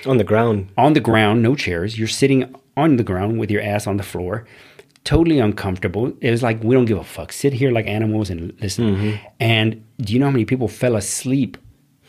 On 0.07 0.17
the 0.19 0.25
ground. 0.25 0.69
on 0.77 0.93
the 0.93 1.01
ground, 1.01 1.43
no 1.43 1.55
chairs. 1.55 1.99
You're 1.99 2.09
sitting 2.09 2.55
on 2.77 2.97
the 2.97 3.05
ground 3.05 3.39
with 3.39 3.51
your 3.51 3.63
ass 3.63 3.87
on 3.87 3.97
the 3.97 4.03
floor, 4.03 4.47
totally 5.05 5.39
uncomfortable. 5.39 6.13
It 6.21 6.31
was 6.31 6.43
like 6.43 6.63
we 6.63 6.75
don't 6.75 6.85
give 6.87 6.99
a 6.99 7.05
fuck. 7.05 7.33
Sit 7.33 7.53
here 7.53 7.71
like 7.71 7.87
animals 7.87 8.31
and 8.31 8.53
listen. 8.61 8.85
Mm-hmm. 8.97 9.27
And 9.41 9.85
do 9.99 10.13
you 10.13 10.19
know 10.19 10.27
how 10.27 10.33
many 10.33 10.45
people 10.45 10.69
fell 10.69 10.97
asleep? 10.97 11.57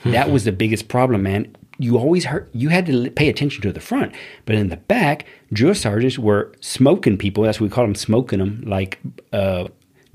That 0.05 0.29
was 0.31 0.43
the 0.43 0.51
biggest 0.51 0.87
problem, 0.87 1.23
man. 1.23 1.55
You 1.77 1.97
always 1.97 2.25
heard 2.25 2.49
you 2.53 2.69
had 2.69 2.85
to 2.85 3.09
pay 3.11 3.27
attention 3.27 3.61
to 3.63 3.71
the 3.73 3.81
front, 3.81 4.13
but 4.45 4.55
in 4.55 4.69
the 4.69 4.77
back, 4.77 5.25
drill 5.51 5.75
sergeants 5.75 6.17
were 6.17 6.53
smoking 6.61 7.17
people. 7.17 7.43
That's 7.43 7.59
what 7.59 7.69
we 7.69 7.73
call 7.73 7.83
them, 7.83 7.95
smoking 7.95 8.39
them, 8.39 8.63
like 8.65 8.99
uh, 9.33 9.67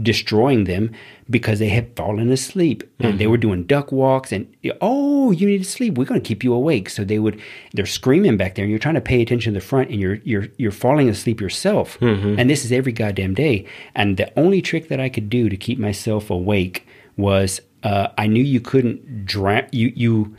destroying 0.03 0.65
them 0.65 0.91
because 1.29 1.59
they 1.59 1.69
had 1.69 1.95
fallen 1.95 2.31
asleep 2.33 2.83
and 2.99 3.19
they 3.19 3.27
were 3.27 3.37
doing 3.37 3.65
duck 3.65 3.93
walks 3.93 4.33
and 4.33 4.47
oh 4.81 5.31
you 5.31 5.47
need 5.47 5.59
to 5.59 5.69
sleep. 5.69 5.99
We're 5.99 6.07
going 6.07 6.23
to 6.23 6.27
keep 6.27 6.43
you 6.43 6.55
awake. 6.55 6.89
So 6.89 7.05
they 7.05 7.19
would 7.19 7.39
they're 7.75 7.85
screaming 7.85 8.37
back 8.39 8.55
there 8.55 8.65
and 8.65 8.71
you're 8.71 8.79
trying 8.79 8.95
to 8.95 9.01
pay 9.03 9.21
attention 9.21 9.53
to 9.53 9.61
the 9.61 9.67
front 9.67 9.91
and 9.91 10.01
you're 10.01 10.15
you're 10.25 10.47
you're 10.57 10.73
falling 10.73 11.09
asleep 11.11 11.41
yourself. 11.41 11.99
And 12.39 12.49
this 12.49 12.65
is 12.65 12.73
every 12.73 12.93
goddamn 12.93 13.35
day. 13.35 13.67
And 13.95 14.17
the 14.17 14.33
only 14.39 14.63
trick 14.63 14.89
that 14.89 15.01
I 15.01 15.11
could 15.11 15.29
do 15.29 15.51
to 15.51 15.57
keep 15.57 15.79
myself 15.79 16.31
awake 16.31 16.87
was 17.19 17.61
uh, 17.83 18.09
I 18.19 18.27
knew 18.27 18.43
you 18.43 18.61
couldn't 18.61 19.25
drown 19.27 19.67
you 19.73 19.93
you 19.95 20.37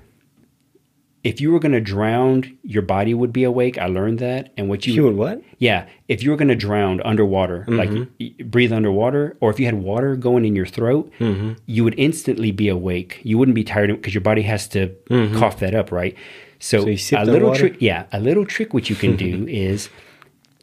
if 1.23 1.39
you 1.39 1.51
were 1.51 1.59
going 1.59 1.71
to 1.73 1.79
drown 1.81 2.57
your 2.63 2.81
body 2.81 3.13
would 3.13 3.31
be 3.31 3.43
awake 3.43 3.77
I 3.77 3.85
learned 3.85 4.19
that 4.19 4.51
and 4.57 4.67
what 4.69 4.87
you 4.87 4.93
You 4.93 5.03
would 5.03 5.15
what? 5.15 5.41
yeah, 5.59 5.87
if 6.07 6.23
you 6.23 6.31
were 6.31 6.35
going 6.35 6.47
to 6.47 6.55
drown 6.55 6.99
underwater, 7.01 7.65
like 7.67 7.91
breathe 8.49 8.73
underwater, 8.73 9.37
or 9.39 9.51
if 9.51 9.59
you 9.59 9.65
had 9.65 9.75
water 9.75 10.15
going 10.15 10.45
in 10.45 10.55
your 10.55 10.65
throat, 10.65 11.11
you 11.67 11.83
would 11.83 11.93
instantly 11.97 12.51
be 12.51 12.67
awake. 12.69 13.19
You 13.23 13.37
wouldn't 13.37 13.53
be 13.55 13.63
tired 13.63 13.91
because 13.91 14.15
your 14.15 14.21
body 14.21 14.41
has 14.43 14.67
to 14.69 14.89
cough 15.37 15.59
that 15.59 15.75
up, 15.75 15.91
right? 15.91 16.15
So, 16.59 16.81
So 16.97 17.17
a 17.17 17.25
little 17.25 17.49
trick, 17.59 17.75
yeah, 17.79 18.05
a 18.11 18.19
little 18.19 18.45
trick 18.45 18.73
which 18.73 18.89
you 18.89 18.95
can 18.95 19.15
do 19.27 19.45
is 19.47 19.89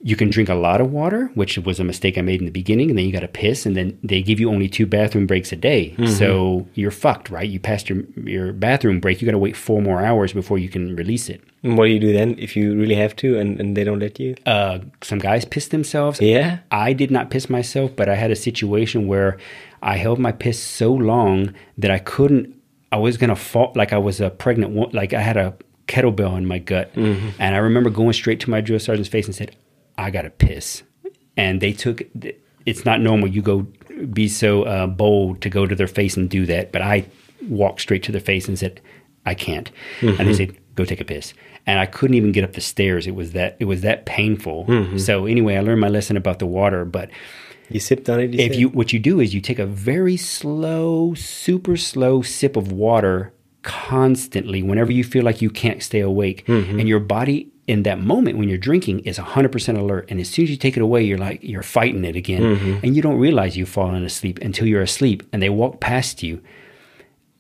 you 0.01 0.17
can 0.17 0.31
drink 0.31 0.49
a 0.49 0.55
lot 0.55 0.81
of 0.81 0.93
water, 0.93 1.31
which 1.35 1.59
was 1.59 1.81
a 1.81 1.85
mistake 1.85 2.17
I 2.17 2.21
made 2.23 2.41
in 2.41 2.47
the 2.47 2.53
beginning, 2.53 2.89
and 2.91 2.99
then 2.99 3.05
you 3.05 3.13
got 3.13 3.21
to 3.21 3.29
piss, 3.29 3.67
and 3.67 3.77
then 3.77 3.99
they 4.03 4.23
give 4.23 4.39
you 4.39 4.49
only 4.51 4.69
two 4.69 4.87
bathroom 4.87 5.27
breaks 5.27 5.53
a 5.53 5.57
day, 5.57 5.95
so 6.07 6.67
you're 6.75 6.91
fucked, 6.91 7.31
right? 7.31 7.49
You 7.49 7.59
passed 7.61 7.89
your 7.89 8.05
your 8.25 8.53
bathroom 8.53 9.01
break, 9.01 9.21
you 9.21 9.27
got 9.27 9.33
to 9.33 9.39
wait 9.39 9.57
four 9.57 9.83
more 9.83 10.01
hours 10.03 10.33
before 10.33 10.59
you 10.59 10.69
can 10.69 10.95
release 10.97 11.29
it. 11.29 11.41
And 11.63 11.77
what 11.77 11.87
do 11.87 11.91
you 11.91 11.99
do 11.99 12.13
then 12.13 12.37
if 12.39 12.57
you 12.57 12.77
really 12.79 12.95
have 12.95 13.17
to 13.17 13.39
and, 13.39 13.59
and 13.61 13.77
they 13.77 13.83
don't 13.83 13.99
let 13.99 14.21
you? 14.21 14.37
Uh, 14.47 14.79
some 15.03 15.19
guys 15.19 15.45
piss 15.45 15.69
themselves. 15.69 16.21
Yeah? 16.21 16.61
I 16.71 16.93
did 16.93 17.11
not 17.11 17.31
piss 17.31 17.51
myself, 17.51 17.97
but 17.97 18.09
I 18.09 18.15
had 18.15 18.31
a 18.31 18.37
situation 18.37 19.09
where 19.09 19.39
I 19.83 19.97
held 19.97 20.19
my 20.21 20.31
piss 20.33 20.63
so 20.63 20.93
long 20.93 21.55
that 21.77 21.91
I 21.91 21.99
couldn't. 21.99 22.55
I 22.93 22.97
was 22.97 23.17
gonna 23.17 23.37
fall 23.37 23.73
like 23.75 23.93
I 23.93 23.99
was 23.99 24.21
a 24.21 24.31
pregnant 24.31 24.95
like 24.95 25.13
I 25.13 25.21
had 25.21 25.37
a 25.37 25.55
kettlebell 25.89 26.37
in 26.39 26.47
my 26.47 26.59
gut, 26.59 26.91
and 26.95 27.55
I 27.55 27.59
remember 27.59 27.91
going 27.91 28.13
straight 28.13 28.41
to 28.41 28.51
my 28.51 28.61
drill 28.61 28.79
sergeant's 28.79 29.09
face 29.09 29.27
and 29.27 29.35
said, 29.35 29.57
"I 29.99 30.11
gotta 30.11 30.31
piss," 30.31 30.83
and 31.37 31.61
they 31.61 31.73
took. 31.73 32.03
It's 32.65 32.85
not 32.85 33.01
normal. 33.01 33.29
You 33.29 33.43
go 33.43 33.67
be 34.13 34.29
so 34.29 34.63
uh, 34.63 34.87
bold 34.87 35.41
to 35.43 35.49
go 35.51 35.67
to 35.67 35.75
their 35.75 35.87
face 35.89 36.17
and 36.17 36.31
do 36.31 36.47
that, 36.47 36.71
but 36.73 36.81
I 36.83 37.05
walked 37.49 37.81
straight 37.81 38.03
to 38.05 38.13
their 38.13 38.21
face 38.21 38.47
and 38.49 38.59
said, 38.59 38.81
"I 39.27 39.35
can't," 39.35 39.71
and 40.01 40.19
they 40.29 40.35
said, 40.35 40.57
"Go 40.75 40.85
take 40.85 41.01
a 41.01 41.05
piss." 41.05 41.35
And 41.67 41.79
I 41.79 41.85
couldn't 41.87 42.15
even 42.17 42.33
get 42.33 42.45
up 42.45 42.55
the 42.55 42.61
stairs. 42.63 43.07
It 43.07 43.15
was 43.15 43.33
that 43.33 43.57
it 43.59 43.67
was 43.67 43.81
that 43.83 44.07
painful. 44.07 44.99
So 44.99 45.27
anyway, 45.27 45.57
I 45.57 45.61
learned 45.61 45.81
my 45.83 45.89
lesson 45.89 46.17
about 46.17 46.39
the 46.39 46.47
water, 46.47 46.85
but 46.87 47.11
You 47.71 47.81
sipped 47.81 48.09
on 48.09 48.21
it? 48.21 48.33
You 48.33 48.41
if 48.41 48.53
said? 48.53 48.61
you 48.61 48.69
what 48.71 48.93
you 48.95 48.99
do 48.99 49.21
is 49.21 49.35
you 49.35 49.41
take 49.43 49.59
a 49.59 49.67
very 49.67 50.17
slow 50.17 51.13
super 51.15 51.77
slow 51.77 52.23
sip 52.23 52.57
of 52.57 52.73
water 52.73 53.33
constantly 53.63 54.63
whenever 54.63 54.93
you 54.93 55.05
feel 55.05 55.25
like 55.25 55.43
you 55.43 55.51
can't 55.51 55.83
stay 55.83 56.01
awake 56.01 56.47
Mm-hmm. 56.47 56.79
and 56.81 56.89
your 56.89 57.01
body 57.01 57.49
in 57.69 57.83
that 57.85 58.01
moment 58.01 58.39
when 58.39 58.49
you're 58.49 58.59
drinking 58.59 59.01
is 59.01 59.19
100% 59.19 59.79
alert 59.79 60.07
and 60.11 60.19
as 60.21 60.29
soon 60.29 60.45
as 60.45 60.51
you 60.51 60.57
take 60.57 60.77
it 60.77 60.83
away 60.83 61.03
you're 61.03 61.19
like 61.19 61.39
you're 61.43 61.63
fighting 61.63 62.05
it 62.05 62.17
again 62.17 62.43
Mm-hmm. 62.43 62.85
and 62.85 62.97
you 62.97 63.03
don't 63.03 63.19
realize 63.19 63.57
you've 63.57 63.69
fallen 63.69 64.03
asleep 64.05 64.39
until 64.41 64.67
you're 64.67 64.83
asleep 64.83 65.23
and 65.33 65.43
they 65.43 65.51
walk 65.51 65.79
past 65.79 66.23
you 66.23 66.37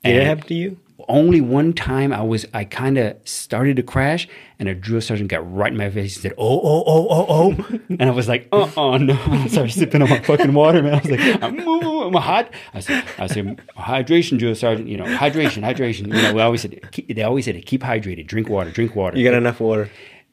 Did 0.04 0.14
it 0.14 0.18
and- 0.18 0.26
happen 0.28 0.44
to 0.48 0.54
you? 0.54 0.78
only 1.10 1.40
one 1.40 1.72
time 1.72 2.12
I 2.12 2.20
was 2.22 2.44
I 2.52 2.64
kind 2.64 2.98
of 2.98 3.16
started 3.24 3.76
to 3.76 3.82
crash, 3.82 4.28
and 4.58 4.68
a 4.68 4.74
drill 4.74 5.00
sergeant 5.00 5.30
got 5.30 5.40
right 5.50 5.72
in 5.72 5.78
my 5.78 5.88
face 5.88 6.16
and 6.16 6.22
said, 6.24 6.34
"Oh, 6.36 6.60
oh, 6.62 6.84
oh, 6.86 7.06
oh, 7.08 7.26
oh," 7.30 7.78
and 7.88 8.02
I 8.02 8.10
was 8.10 8.28
like, 8.28 8.46
"Uh, 8.52 8.68
oh 8.76 8.98
no!" 8.98 9.16
I 9.28 9.46
started 9.46 9.72
sipping 9.72 10.02
on 10.02 10.10
my 10.10 10.18
fucking 10.20 10.52
water, 10.52 10.82
man. 10.82 10.94
I 10.96 10.98
was 10.98 11.10
like, 11.10 11.42
"I'm, 11.42 11.58
I'm 11.60 12.12
hot." 12.20 12.50
I 12.74 12.80
said, 12.80 13.04
"I 13.16 13.26
said 13.26 13.58
hydration, 13.78 14.38
drill 14.38 14.54
sergeant. 14.54 14.86
You 14.88 14.98
know, 14.98 15.04
hydration, 15.06 15.62
hydration. 15.62 16.08
You 16.14 16.20
know, 16.20 16.34
we 16.34 16.42
always 16.42 16.60
said 16.60 16.78
they 17.08 17.22
always 17.22 17.46
said 17.46 17.56
it, 17.56 17.64
keep 17.64 17.80
hydrated, 17.82 18.26
drink 18.26 18.50
water, 18.50 18.70
drink 18.70 18.94
water. 18.94 19.16
You 19.16 19.24
got 19.24 19.34
enough 19.34 19.60
water? 19.60 19.88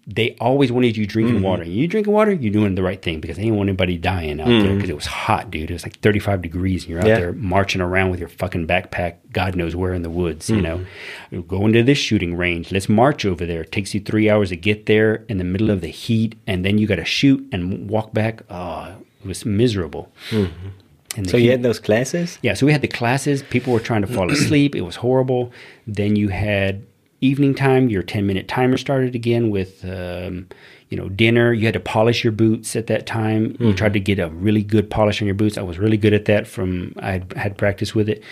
They 0.07 0.35
always 0.39 0.71
wanted 0.71 0.95
you 0.95 1.07
drinking 1.07 1.35
Mm-hmm. 1.37 1.43
water. 1.43 1.63
You 1.63 1.87
drinking 1.87 2.13
water, 2.13 2.31
you're 2.31 2.53
doing 2.53 2.75
the 2.75 2.83
right 2.83 3.01
thing 3.01 3.19
because 3.19 3.37
they 3.37 3.43
didn't 3.43 3.57
want 3.57 3.69
anybody 3.69 3.97
dying 3.97 4.39
out 4.39 4.47
there 4.47 4.75
because 4.75 4.89
it 4.89 4.95
was 4.95 5.07
hot, 5.07 5.49
dude. 5.49 5.71
It 5.71 5.73
was 5.73 5.81
like 5.83 5.99
35 6.01 6.43
degrees 6.43 6.83
and 6.83 6.89
you're 6.91 6.99
out 6.99 7.05
Mm-hmm. 7.05 7.09
Yeah. 7.09 7.19
there 7.19 7.33
marching 7.33 7.81
around 7.81 8.11
with 8.11 8.19
your 8.19 8.29
fucking 8.29 8.67
backpack, 8.67 9.15
God 9.33 9.55
knows 9.55 9.75
where 9.75 9.93
in 9.93 10.03
the 10.03 10.09
woods, 10.11 10.47
you 10.49 10.61
know. 10.61 10.85
Mm-hmm. 11.31 11.41
Go 11.47 11.65
into 11.65 11.81
this 11.81 11.97
shooting 11.97 12.35
range. 12.37 12.71
Let's 12.71 12.87
march 12.87 13.25
over 13.25 13.45
there. 13.47 13.61
It 13.61 13.71
takes 13.71 13.93
you 13.95 13.99
three 13.99 14.29
hours 14.29 14.49
to 14.49 14.55
get 14.55 14.85
there 14.85 15.25
in 15.27 15.39
the 15.39 15.43
middle 15.43 15.71
of 15.71 15.81
the 15.81 15.87
heat 15.87 16.37
and 16.45 16.63
then 16.63 16.77
you 16.77 16.85
got 16.85 16.97
to 16.97 17.05
shoot 17.05 17.43
and 17.51 17.89
walk 17.89 18.13
back. 18.13 18.43
Oh, 18.49 18.95
it 19.23 19.27
was 19.27 19.43
miserable. 19.43 20.11
Mm-hmm. 20.29 21.23
So 21.25 21.37
you 21.37 21.49
had 21.49 21.63
those 21.63 21.79
classes? 21.79 22.37
yeah, 22.41 22.53
so 22.55 22.65
we 22.65 22.73
had 22.73 22.81
the 22.81 22.89
classes. 22.89 23.41
People 23.41 23.71
were 23.71 23.79
trying 23.79 24.01
to 24.01 24.07
fall 24.07 24.29
asleep. 24.37 24.75
It 24.75 24.81
was 24.81 24.97
horrible. 24.97 25.51
Then 25.87 26.15
you 26.17 26.27
had 26.27 26.85
evening 27.25 27.53
time. 27.55 27.89
Your 27.89 28.03
ten 28.03 28.25
minute 28.27 28.47
timer 28.47 28.77
started 28.77 29.15
again 29.15 29.49
with, 29.49 29.83
um, 29.85 30.47
you 30.89 30.97
know, 30.97 31.09
dinner. 31.09 31.51
You 31.53 31.65
had 31.65 31.73
to 31.73 31.79
polish 31.79 32.23
your 32.23 32.33
boots 32.33 32.75
at 32.75 32.87
that 32.87 33.05
time. 33.05 33.55
You 33.59 33.73
tried 33.73 33.93
to 33.93 33.99
get 33.99 34.19
a 34.19 34.29
really 34.29 34.63
good 34.63 34.89
polish 34.89 35.21
on 35.21 35.25
your 35.25 35.35
boots. 35.35 35.57
I 35.57 35.61
was 35.63 35.77
really 35.79 35.97
good 35.97 36.13
at 36.13 36.25
that. 36.25 36.47
From 36.47 36.93
I 36.99 37.11
had, 37.13 37.33
had 37.33 37.57
practice 37.57 37.95
with 37.95 38.07
it, 38.09 38.23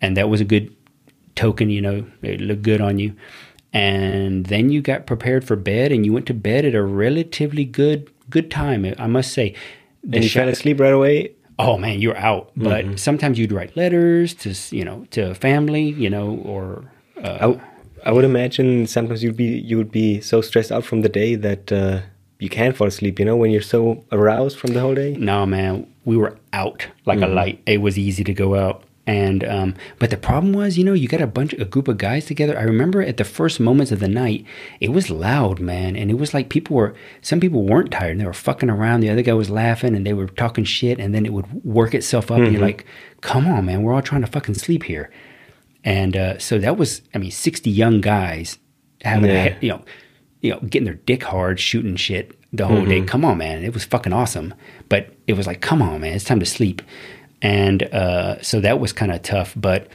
and 0.00 0.16
that 0.16 0.28
was 0.28 0.40
a 0.40 0.44
good 0.44 0.74
token. 1.34 1.70
You 1.70 1.82
know, 1.82 2.06
it 2.22 2.40
looked 2.40 2.62
good 2.62 2.80
on 2.80 2.98
you. 2.98 3.14
And 3.72 4.46
then 4.46 4.70
you 4.70 4.80
got 4.82 5.06
prepared 5.06 5.44
for 5.44 5.54
bed, 5.56 5.92
and 5.92 6.04
you 6.04 6.12
went 6.12 6.26
to 6.26 6.34
bed 6.34 6.64
at 6.64 6.74
a 6.74 6.82
relatively 6.82 7.64
good 7.64 8.10
good 8.28 8.50
time. 8.50 8.84
I 8.98 9.06
must 9.06 9.32
say. 9.32 9.54
The 10.02 10.16
And 10.16 10.24
you 10.24 10.30
shot- 10.30 10.40
fell 10.40 10.48
asleep 10.48 10.80
right 10.80 10.92
away? 10.92 11.32
oh 11.58 11.76
man, 11.76 12.00
you're 12.00 12.16
out. 12.16 12.50
But 12.56 12.98
sometimes 12.98 13.38
you'd 13.38 13.52
write 13.52 13.76
letters 13.76 14.32
to 14.42 14.54
you 14.74 14.84
know 14.84 15.04
to 15.10 15.34
family, 15.34 15.84
you 16.04 16.08
know, 16.08 16.40
or 16.42 16.90
uh, 17.22 17.54
I 18.04 18.12
would 18.12 18.24
imagine 18.24 18.86
sometimes 18.86 19.22
you'd 19.22 19.36
be 19.36 19.58
you 19.58 19.76
would 19.76 19.92
be 19.92 20.20
so 20.20 20.40
stressed 20.40 20.72
out 20.72 20.84
from 20.84 21.02
the 21.02 21.08
day 21.08 21.34
that 21.34 21.72
uh, 21.72 22.00
you 22.38 22.48
can't 22.48 22.76
fall 22.76 22.86
asleep. 22.86 23.18
You 23.18 23.24
know, 23.24 23.36
when 23.36 23.50
you're 23.50 23.62
so 23.62 24.04
aroused 24.12 24.58
from 24.58 24.72
the 24.72 24.80
whole 24.80 24.94
day. 24.94 25.14
no 25.14 25.46
man, 25.46 25.86
we 26.04 26.16
were 26.16 26.36
out 26.52 26.86
like 27.06 27.20
a 27.20 27.26
light. 27.26 27.62
It 27.66 27.80
was 27.80 27.98
easy 27.98 28.24
to 28.24 28.32
go 28.32 28.54
out. 28.54 28.84
And 29.06 29.42
um, 29.44 29.74
but 29.98 30.10
the 30.10 30.16
problem 30.16 30.52
was, 30.52 30.78
you 30.78 30.84
know, 30.84 30.92
you 30.92 31.08
got 31.08 31.20
a 31.20 31.26
bunch, 31.26 31.52
a 31.54 31.64
group 31.64 31.88
of 31.88 31.98
guys 31.98 32.26
together. 32.26 32.56
I 32.56 32.62
remember 32.62 33.02
at 33.02 33.16
the 33.16 33.24
first 33.24 33.58
moments 33.58 33.90
of 33.90 33.98
the 33.98 34.08
night, 34.08 34.44
it 34.78 34.90
was 34.90 35.10
loud, 35.10 35.58
man, 35.58 35.96
and 35.96 36.10
it 36.10 36.14
was 36.14 36.32
like 36.32 36.48
people 36.48 36.76
were. 36.76 36.94
Some 37.20 37.40
people 37.40 37.64
weren't 37.64 37.90
tired; 37.90 38.12
and 38.12 38.20
they 38.20 38.26
were 38.26 38.32
fucking 38.32 38.70
around. 38.70 39.00
The 39.00 39.10
other 39.10 39.22
guy 39.22 39.32
was 39.32 39.50
laughing, 39.50 39.96
and 39.96 40.06
they 40.06 40.12
were 40.12 40.28
talking 40.28 40.64
shit, 40.64 41.00
and 41.00 41.12
then 41.12 41.26
it 41.26 41.32
would 41.32 41.64
work 41.64 41.92
itself 41.94 42.30
up, 42.30 42.38
and 42.38 42.52
you're 42.52 42.62
like, 42.62 42.84
"Come 43.20 43.48
on, 43.48 43.64
man, 43.64 43.82
we're 43.82 43.94
all 43.94 44.02
trying 44.02 44.20
to 44.20 44.28
fucking 44.28 44.54
sleep 44.54 44.84
here." 44.84 45.10
And 45.84 46.16
uh, 46.16 46.38
so 46.38 46.58
that 46.58 46.76
was, 46.76 47.02
I 47.14 47.18
mean, 47.18 47.30
60 47.30 47.70
young 47.70 48.00
guys 48.00 48.58
having, 49.02 49.30
Yeah. 49.30 49.44
a, 49.44 49.56
you 49.60 49.68
know, 49.70 49.84
you 50.42 50.50
know, 50.52 50.60
getting 50.60 50.84
their 50.84 50.94
dick 50.94 51.22
hard, 51.22 51.58
shooting 51.60 51.96
shit 51.96 52.38
the 52.52 52.66
whole 52.66 52.84
day. 52.84 53.00
Come 53.02 53.24
on, 53.24 53.38
man. 53.38 53.62
It 53.62 53.72
was 53.74 53.84
fucking 53.84 54.12
awesome. 54.12 54.54
But 54.88 55.14
it 55.26 55.34
was 55.34 55.46
like, 55.46 55.60
come 55.60 55.80
on, 55.82 56.00
man. 56.00 56.14
It's 56.14 56.24
time 56.24 56.40
to 56.40 56.46
sleep. 56.46 56.82
And 57.42 57.82
uh, 57.84 58.40
so 58.42 58.60
that 58.60 58.80
was 58.80 58.92
kind 58.92 59.12
of 59.12 59.22
tough. 59.22 59.54
But 59.56 59.88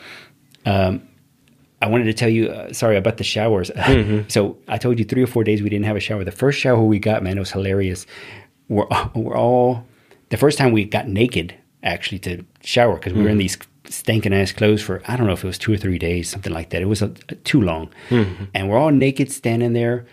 um, 0.66 1.08
I 1.82 1.88
wanted 1.88 2.06
to 2.06 2.14
tell 2.14 2.30
you, 2.30 2.48
uh, 2.50 2.74
sorry 2.74 2.98
about 2.98 3.18
the 3.18 3.24
showers. 3.24 3.70
so 4.28 4.58
I 4.68 4.78
told 4.78 4.98
you 5.00 5.06
three 5.06 5.22
or 5.24 5.28
four 5.28 5.44
days 5.44 5.62
we 5.62 5.70
didn't 5.70 5.86
have 5.86 5.96
a 5.96 6.00
shower. 6.00 6.24
The 6.24 6.32
first 6.32 6.60
shower 6.60 6.82
we 6.82 6.98
got, 7.00 7.22
man, 7.24 7.38
it 7.38 7.40
was 7.40 7.52
hilarious. 7.52 8.06
We're, 8.70 8.88
we're 9.16 9.38
all, 9.38 9.86
the 10.30 10.38
first 10.38 10.58
time 10.58 10.72
we 10.72 10.86
got 10.86 11.08
naked 11.08 11.54
actually 11.84 12.20
to 12.20 12.44
shower 12.64 12.96
because 12.96 13.14
we 13.14 13.22
were 13.22 13.30
in 13.30 13.38
these 13.38 13.58
stinking 13.90 14.34
ass 14.34 14.52
clothes 14.52 14.82
for, 14.82 15.02
I 15.08 15.16
don't 15.16 15.28
know 15.28 15.34
if 15.34 15.44
it 15.44 15.48
was 15.48 15.58
two 15.58 15.74
or 15.74 15.78
three 15.78 15.98
days, 15.98 16.30
something 16.30 16.54
like 16.54 16.70
that. 16.72 16.82
It 16.82 16.86
was 16.86 17.02
a, 17.02 17.10
too 17.10 17.62
long. 17.62 17.90
Mm-hmm. 18.10 18.46
And 18.54 18.70
we're 18.70 18.78
all 18.78 18.92
naked 18.92 19.32
standing 19.32 19.74
there, 19.74 20.06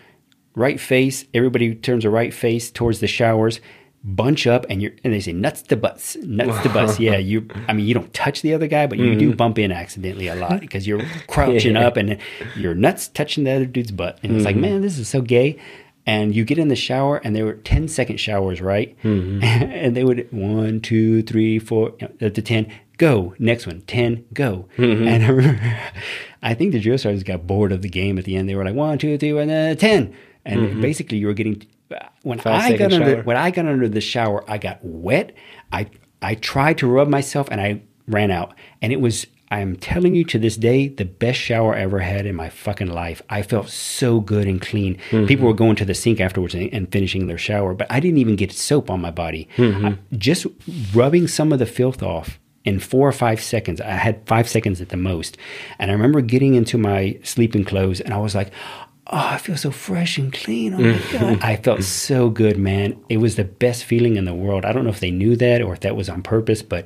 right 0.55 0.79
face. 0.79 1.25
Everybody 1.33 1.75
turns 1.75 2.05
a 2.05 2.09
right 2.09 2.33
face 2.33 2.71
towards 2.71 2.99
the 2.99 3.07
showers. 3.07 3.59
Bunch 4.05 4.47
up 4.47 4.65
and 4.69 4.81
you're 4.81 4.91
and 5.05 5.13
they 5.13 5.21
say 5.21 5.31
nuts 5.31 5.61
to 5.61 5.77
butts, 5.77 6.17
nuts 6.17 6.61
to 6.63 6.69
butts. 6.69 6.99
Yeah, 6.99 7.15
you. 7.15 7.47
I 7.69 7.73
mean, 7.73 7.85
you 7.85 7.93
don't 7.93 8.13
touch 8.13 8.41
the 8.41 8.53
other 8.53 8.67
guy, 8.67 8.85
but 8.85 8.97
you 8.97 9.15
do 9.15 9.29
mm-hmm. 9.29 9.37
bump 9.37 9.57
in 9.57 9.71
accidentally 9.71 10.27
a 10.27 10.35
lot 10.35 10.59
because 10.59 10.85
you're 10.85 11.03
crouching 11.27 11.75
Yeah. 11.75 11.87
up 11.87 11.95
and 11.95 12.17
your 12.57 12.75
nuts 12.75 13.07
touching 13.07 13.45
the 13.45 13.51
other 13.51 13.65
dude's 13.65 13.91
butt, 13.91 14.19
and 14.21 14.35
it's 14.35 14.43
like, 14.43 14.55
mm-hmm. 14.55 14.61
man, 14.61 14.81
this 14.81 14.97
is 14.99 15.07
so 15.07 15.21
gay. 15.21 15.57
And 16.05 16.35
you 16.35 16.43
get 16.43 16.57
in 16.57 16.67
the 16.67 16.75
shower, 16.75 17.21
and 17.23 17.33
they 17.33 17.43
were 17.43 17.53
10 17.53 17.87
second 17.87 18.17
showers, 18.17 18.59
right? 18.59 18.97
and 19.03 19.95
they 19.95 20.03
would 20.03 20.27
one, 20.33 20.81
two, 20.81 21.23
three, 21.23 21.59
four, 21.59 21.93
up 22.01 22.19
to 22.19 22.41
10, 22.41 22.69
go. 22.97 23.35
Next 23.39 23.67
one, 23.67 23.81
10, 23.81 24.25
go. 24.33 24.67
Mm-hmm. 24.77 25.07
And 25.07 25.23
I 25.23 25.27
remember, 25.29 25.79
I 26.43 26.53
think 26.53 26.71
the 26.71 26.79
drill 26.79 26.97
sergeants 26.97 27.23
got 27.23 27.47
bored 27.47 27.71
of 27.71 27.81
the 27.81 27.89
game 27.89 28.17
at 28.17 28.25
the 28.25 28.35
end. 28.35 28.49
They 28.49 28.55
were 28.55 28.65
like, 28.65 28.75
one, 28.75 28.97
two, 28.97 29.17
three, 29.17 29.37
and 29.37 29.49
then 29.49 29.77
10. 29.77 30.15
And 30.45 30.59
mm-hmm. 30.59 30.81
basically, 30.81 31.17
you 31.17 31.27
were 31.27 31.33
getting, 31.33 31.65
when 32.23 32.39
Five 32.39 32.73
I 32.73 32.77
got 32.77 32.93
under, 32.93 33.23
when 33.23 33.37
I 33.37 33.51
got 33.51 33.65
under 33.65 33.87
the 33.87 34.01
shower, 34.01 34.43
I 34.49 34.57
got 34.57 34.79
wet. 34.83 35.33
I, 35.71 35.89
I 36.21 36.35
tried 36.35 36.77
to 36.79 36.87
rub 36.87 37.07
myself 37.07 37.47
and 37.49 37.61
I 37.61 37.81
ran 38.07 38.29
out. 38.29 38.53
And 38.81 38.91
it 38.91 38.99
was, 38.99 39.25
I'm 39.51 39.77
telling 39.77 40.15
you 40.15 40.25
to 40.25 40.39
this 40.39 40.57
day, 40.57 40.89
the 40.89 41.05
best 41.05 41.39
shower 41.39 41.75
I 41.75 41.81
ever 41.81 41.99
had 41.99 42.25
in 42.25 42.35
my 42.35 42.49
fucking 42.49 42.87
life. 42.87 43.21
I 43.29 43.41
felt 43.41 43.69
so 43.69 44.19
good 44.19 44.47
and 44.47 44.61
clean. 44.61 44.97
Mm-hmm. 45.11 45.27
People 45.27 45.47
were 45.47 45.53
going 45.53 45.77
to 45.77 45.85
the 45.85 45.93
sink 45.93 46.19
afterwards 46.19 46.55
and, 46.55 46.73
and 46.73 46.91
finishing 46.91 47.27
their 47.27 47.37
shower, 47.37 47.73
but 47.73 47.87
I 47.89 48.01
didn't 48.01 48.17
even 48.17 48.35
get 48.35 48.51
soap 48.51 48.89
on 48.89 48.99
my 48.99 49.11
body. 49.11 49.47
I- 49.87 50.17
just 50.17 50.45
rubbing 50.93 51.27
some 51.27 51.53
of 51.53 51.59
the 51.59 51.65
filth 51.65 52.03
off 52.03 52.39
in 52.65 52.79
four 52.79 53.07
or 53.07 53.11
five 53.11 53.41
seconds. 53.41 53.81
I 53.81 53.91
had 53.91 54.25
five 54.25 54.47
seconds 54.47 54.79
at 54.81 54.89
the 54.89 54.97
most. 54.97 55.37
And 55.79 55.91
I 55.91 55.93
remember 55.93 56.21
getting 56.21 56.55
into 56.55 56.77
my 56.77 57.19
sleeping 57.23 57.65
clothes 57.65 57.99
and 58.01 58.13
I 58.13 58.17
was 58.17 58.35
like, 58.35 58.51
Oh, 59.07 59.17
I 59.17 59.37
feel 59.37 59.57
so 59.57 59.69
fresh 59.69 60.17
and 60.17 60.31
clean. 60.31 60.73
Oh 60.75 60.77
my 60.77 61.01
God. 61.11 61.39
I 61.43 61.57
felt 61.57 61.83
so 61.83 62.29
good, 62.29 62.57
man. 62.57 62.97
It 63.09 63.17
was 63.17 63.35
the 63.35 63.43
best 63.43 63.83
feeling 63.83 64.15
in 64.15 64.23
the 64.23 64.33
world. 64.33 64.63
I 64.63 64.71
don't 64.71 64.85
know 64.85 64.91
if 64.91 65.01
they 65.01 65.11
knew 65.11 65.35
that 65.35 65.61
or 65.61 65.73
if 65.73 65.81
that 65.81 65.97
was 65.97 66.07
on 66.07 66.21
purpose, 66.23 66.61
but 66.61 66.85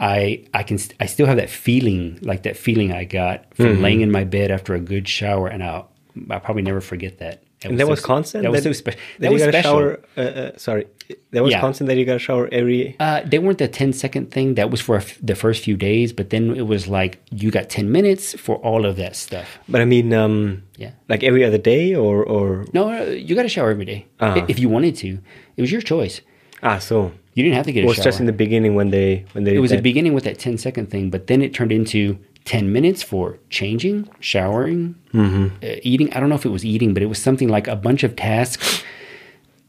I 0.00 0.44
I 0.54 0.62
can 0.62 0.78
I 0.98 1.04
still 1.06 1.26
have 1.26 1.36
that 1.36 1.50
feeling, 1.50 2.18
like 2.22 2.44
that 2.44 2.56
feeling 2.56 2.90
I 2.92 3.04
got 3.04 3.54
from 3.54 3.82
laying 3.82 4.00
in 4.00 4.10
my 4.10 4.24
bed 4.24 4.50
after 4.50 4.74
a 4.74 4.80
good 4.80 5.06
shower, 5.06 5.46
and 5.46 5.62
I'll 5.62 5.90
I'll 6.30 6.40
probably 6.40 6.62
never 6.62 6.80
forget 6.80 7.18
that. 7.18 7.42
And 7.62 7.78
that 7.78 7.86
was 7.86 8.00
constant. 8.00 8.42
That 8.42 8.50
was 8.50 8.62
so 8.64 8.72
special. 8.72 8.98
That, 9.18 9.28
That 9.28 9.32
was 9.32 9.42
special. 9.42 9.62
shower. 9.62 10.00
Uh, 10.16 10.20
uh, 10.20 10.56
sorry, 10.56 10.86
that 11.32 11.42
was 11.42 11.52
Yeah. 11.52 11.60
constant. 11.60 11.88
That 11.88 11.96
you 11.96 12.04
got 12.04 12.16
a 12.16 12.18
shower 12.18 12.48
every. 12.52 12.96
Uh, 13.00 13.20
they 13.24 13.38
weren't 13.38 13.58
the 13.58 13.68
10 13.68 13.92
second 13.92 14.30
thing. 14.30 14.54
That 14.54 14.70
was 14.70 14.80
for 14.80 14.94
a 14.96 14.98
f- 15.00 15.18
the 15.22 15.34
first 15.34 15.62
few 15.64 15.76
days, 15.76 16.12
but 16.12 16.30
then 16.30 16.54
it 16.56 16.66
was 16.66 16.86
like 16.88 17.18
you 17.30 17.50
got 17.50 17.68
10 17.68 17.90
minutes 17.92 18.34
for 18.38 18.56
all 18.56 18.84
of 18.86 18.96
that 18.96 19.16
stuff. 19.16 19.58
But 19.68 19.80
I 19.80 19.84
mean, 19.84 20.12
um, 20.12 20.62
Yeah. 20.76 20.90
like 21.08 21.22
every 21.24 21.44
other 21.44 21.58
day, 21.58 21.94
or 21.94 22.22
or 22.24 22.66
No, 22.72 22.82
uh, 22.90 23.04
you 23.10 23.34
got 23.34 23.42
to 23.42 23.48
shower 23.56 23.70
every 23.70 23.84
day 23.84 24.06
Uh-huh. 24.20 24.44
if 24.48 24.58
you 24.58 24.68
wanted 24.68 24.94
to. 24.96 25.18
It 25.56 25.60
was 25.62 25.70
your 25.72 25.82
choice. 25.82 26.20
ah, 26.62 26.78
so 26.78 27.12
You 27.34 27.42
didn't 27.44 27.56
have 27.56 27.66
to 27.66 27.72
get 27.72 27.80
it 27.80 27.86
a 27.86 27.88
was 27.88 27.96
shower. 27.96 28.04
just 28.04 28.20
in 28.20 28.26
the 28.26 28.32
beginning 28.44 28.74
when 28.74 28.90
they 28.90 29.24
when 29.32 29.44
they. 29.44 29.54
it 29.54 29.58
was 29.60 29.70
did 29.70 29.76
at 29.78 29.82
the 29.82 29.88
beginning 29.90 30.12
with 30.14 30.24
that 30.24 30.38
10 30.38 30.58
second 30.58 30.90
thing, 30.90 31.08
but 31.10 31.26
then 31.28 31.40
it 31.42 31.52
turned 31.54 31.72
into 31.72 32.18
10 32.44 32.72
minutes 32.72 33.02
for 33.02 33.38
changing, 33.50 34.08
showering, 34.20 34.94
Mm-hmm. 35.14 35.46
uh, 35.62 35.76
eating. 35.82 36.08
I 36.12 36.20
don't 36.20 36.28
know 36.28 36.34
if 36.42 36.44
it 36.44 36.50
was 36.58 36.64
eating, 36.64 36.92
but 36.94 37.02
it 37.02 37.08
was 37.08 37.18
something 37.18 37.48
like 37.48 37.66
a 37.68 37.76
bunch 37.76 38.02
of 38.04 38.16
tasks 38.16 38.82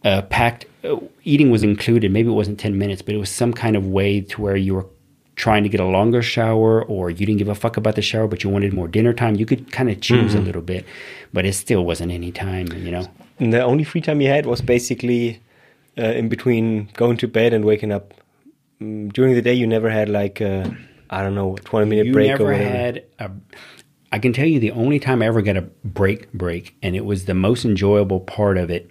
uh, 0.04 0.22
packed. 0.24 0.66
Uh, 0.84 0.98
eating 1.24 1.50
was 1.52 1.64
included. 1.64 2.12
Maybe 2.12 2.30
it 2.30 2.34
wasn't 2.34 2.60
10 2.60 2.78
minutes, 2.78 3.02
but 3.02 3.16
it 3.16 3.18
was 3.18 3.30
some 3.30 3.54
kind 3.54 3.76
of 3.76 3.88
way 3.88 4.22
to 4.22 4.42
where 4.42 4.56
you 4.56 4.76
were 4.76 4.86
trying 5.36 5.64
to 5.64 5.70
get 5.70 5.80
a 5.80 5.86
longer 5.86 6.22
shower 6.22 6.84
or 6.84 7.10
you 7.10 7.26
didn't 7.26 7.38
give 7.38 7.48
a 7.48 7.56
fuck 7.56 7.78
about 7.78 7.96
the 7.96 8.02
shower, 8.02 8.28
but 8.28 8.44
you 8.44 8.50
wanted 8.50 8.74
more 8.74 8.88
dinner 8.88 9.14
time. 9.14 9.36
You 9.36 9.46
could 9.46 9.72
kind 9.72 9.90
of 9.90 10.00
choose 10.02 10.34
Mm-hmm. 10.34 10.42
a 10.44 10.46
little 10.46 10.62
bit, 10.62 10.86
but 11.32 11.46
it 11.46 11.54
still 11.54 11.86
wasn't 11.86 12.12
any 12.12 12.32
time, 12.32 12.68
you 12.74 12.92
know? 12.92 13.08
And 13.40 13.52
the 13.54 13.64
only 13.64 13.84
free 13.84 14.02
time 14.02 14.22
you 14.22 14.28
had 14.28 14.46
was 14.46 14.62
basically 14.62 15.42
uh, 15.98 16.04
in 16.04 16.30
between 16.30 16.90
going 16.94 17.18
to 17.18 17.28
bed 17.28 17.54
and 17.54 17.66
waking 17.66 17.92
up. 17.92 18.14
Mm, 18.82 19.12
during 19.14 19.34
the 19.34 19.42
day, 19.42 19.54
you 19.54 19.66
never 19.66 19.90
had 19.90 20.10
like 20.10 20.40
a, 20.42 20.76
I 21.10 21.24
don't 21.24 21.34
know, 21.36 21.56
twenty 21.64 21.88
minute 21.90 22.08
you 22.08 22.14
break 22.14 22.28
never 22.28 22.44
or 22.44 22.52
whatever. 22.52 22.70
had 22.70 23.04
a 23.20 23.32
i 24.12 24.20
can 24.20 24.32
tell 24.34 24.46
you 24.46 24.60
the 24.60 24.70
only 24.72 25.00
time 25.00 25.24
i 25.24 25.26
ever 25.26 25.42
got 25.42 25.58
a 25.58 25.62
break 25.84 26.32
break 26.34 26.76
and 26.84 26.96
it 26.96 27.04
was 27.04 27.26
the 27.26 27.34
most 27.34 27.66
enjoyable 27.66 28.20
part 28.20 28.58
of 28.60 28.70
it 28.70 28.88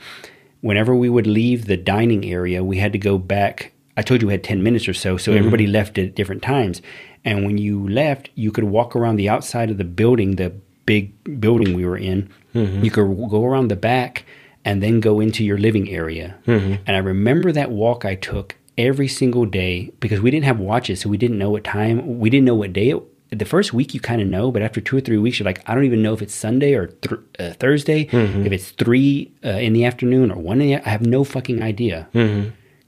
whenever 0.63 0.95
we 0.95 1.09
would 1.09 1.27
leave 1.27 1.67
the 1.67 1.77
dining 1.77 2.25
area 2.25 2.65
we 2.65 2.79
had 2.79 2.93
to 2.93 2.99
go 2.99 3.19
back. 3.19 3.73
I 3.97 4.03
told 4.03 4.23
you 4.23 4.29
we 4.29 4.35
had 4.35 4.43
10 4.43 4.63
minutes 4.63 4.89
or 4.89 4.95
so 4.95 5.17
so 5.17 5.31
mm-hmm. 5.31 5.39
everybody 5.39 5.67
left 5.67 5.99
at 5.99 6.15
different 6.15 6.43
times. 6.43 6.81
And 7.25 7.45
when 7.45 7.59
you 7.59 7.87
left 7.89 8.31
you 8.35 8.51
could 8.51 8.65
walk 8.65 8.97
around 8.97 9.17
the 9.17 9.29
outside 9.29 9.71
of 9.71 9.79
the 9.79 9.85
building 9.85 10.37
the 10.37 10.55
big 10.87 11.41
building 11.41 11.77
we 11.77 11.85
were 11.85 11.99
in. 11.99 12.31
Mm-hmm. 12.55 12.85
You 12.85 12.91
could 12.91 13.31
go 13.31 13.45
around 13.45 13.69
the 13.69 13.77
back 13.77 14.25
and 14.65 14.83
then 14.83 15.01
go 15.01 15.21
into 15.21 15.45
your 15.45 15.59
living 15.59 15.91
area. 15.91 16.39
Mm-hmm. 16.47 16.83
And 16.87 16.97
i 16.97 16.99
remember 16.99 17.53
that 17.53 17.71
walk 17.71 18.05
i 18.05 18.15
took 18.15 18.57
every 18.79 19.09
single 19.09 19.47
day 19.47 19.93
because 20.01 20.21
we 20.21 20.31
didn't 20.31 20.45
have 20.45 20.59
watches, 20.59 21.01
so 21.01 21.09
we 21.09 21.17
didn't 21.17 21.39
know 21.39 21.51
what 21.51 21.65
time, 21.65 22.19
we 22.19 22.31
didn't 22.31 22.47
know 22.47 22.55
what 22.55 22.73
day. 22.73 22.91
It, 22.91 23.03
the 23.33 23.45
first 23.45 23.72
week 23.72 23.95
you 23.95 24.01
kind 24.01 24.20
of 24.20 24.28
know, 24.28 24.51
but 24.51 24.62
after 24.62 24.80
two 24.80 24.97
or 24.97 25.01
three 25.01 25.18
weeks, 25.18 25.39
you're 25.39 25.47
like, 25.47 25.62
I 25.68 25.74
don't 25.74 25.85
even 25.85 26.03
know 26.03 26.12
if 26.12 26.20
it's 26.22 26.35
Sunday 26.35 26.74
or 26.74 26.89
th- 26.89 27.20
uh, 27.39 27.53
Thursday, 27.55 28.09
if 28.47 28.53
it's 28.53 28.70
three 28.70 29.33
uh, 29.45 29.49
in 29.51 29.72
the 29.72 29.85
afternoon 29.85 30.30
or 30.30 30.39
one 30.39 30.61
in 30.61 30.68
the. 30.68 30.76
I 30.87 30.89
have 30.91 31.07
no 31.07 31.24
fucking 31.24 31.62
idea 31.62 32.09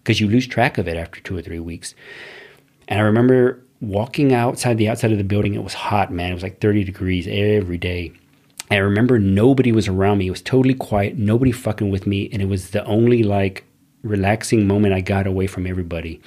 because 0.03 0.21
you 0.21 0.29
lose 0.29 0.47
track 0.47 0.77
of 0.79 0.87
it 0.87 0.97
after 0.97 1.21
two 1.21 1.37
or 1.37 1.43
three 1.43 1.59
weeks. 1.61 1.95
And 2.89 3.01
I 3.01 3.03
remember 3.03 3.61
walking 3.81 4.33
outside 4.35 4.77
the 4.79 4.89
outside 4.89 5.13
of 5.13 5.19
the 5.19 5.25
building. 5.25 5.55
It 5.55 5.65
was 5.65 5.75
hot, 5.75 6.13
man. 6.13 6.31
It 6.31 6.35
was 6.35 6.43
like 6.43 6.61
30 6.61 6.85
degrees 6.85 7.27
every 7.27 7.79
day. 7.79 8.13
And 8.71 8.79
I 8.79 8.83
remember 8.83 9.19
nobody 9.19 9.73
was 9.73 9.89
around 9.89 10.19
me. 10.19 10.27
It 10.27 10.31
was 10.31 10.43
totally 10.43 10.75
quiet, 10.75 11.17
nobody 11.19 11.53
fucking 11.53 11.91
with 11.91 12.07
me. 12.07 12.29
And 12.33 12.41
it 12.43 12.49
was 12.49 12.71
the 12.71 12.85
only 12.85 13.23
like 13.23 13.65
relaxing 14.05 14.67
moment 14.67 14.95
I 14.95 15.01
got 15.01 15.27
away 15.27 15.47
from 15.49 15.67
everybody. 15.67 16.21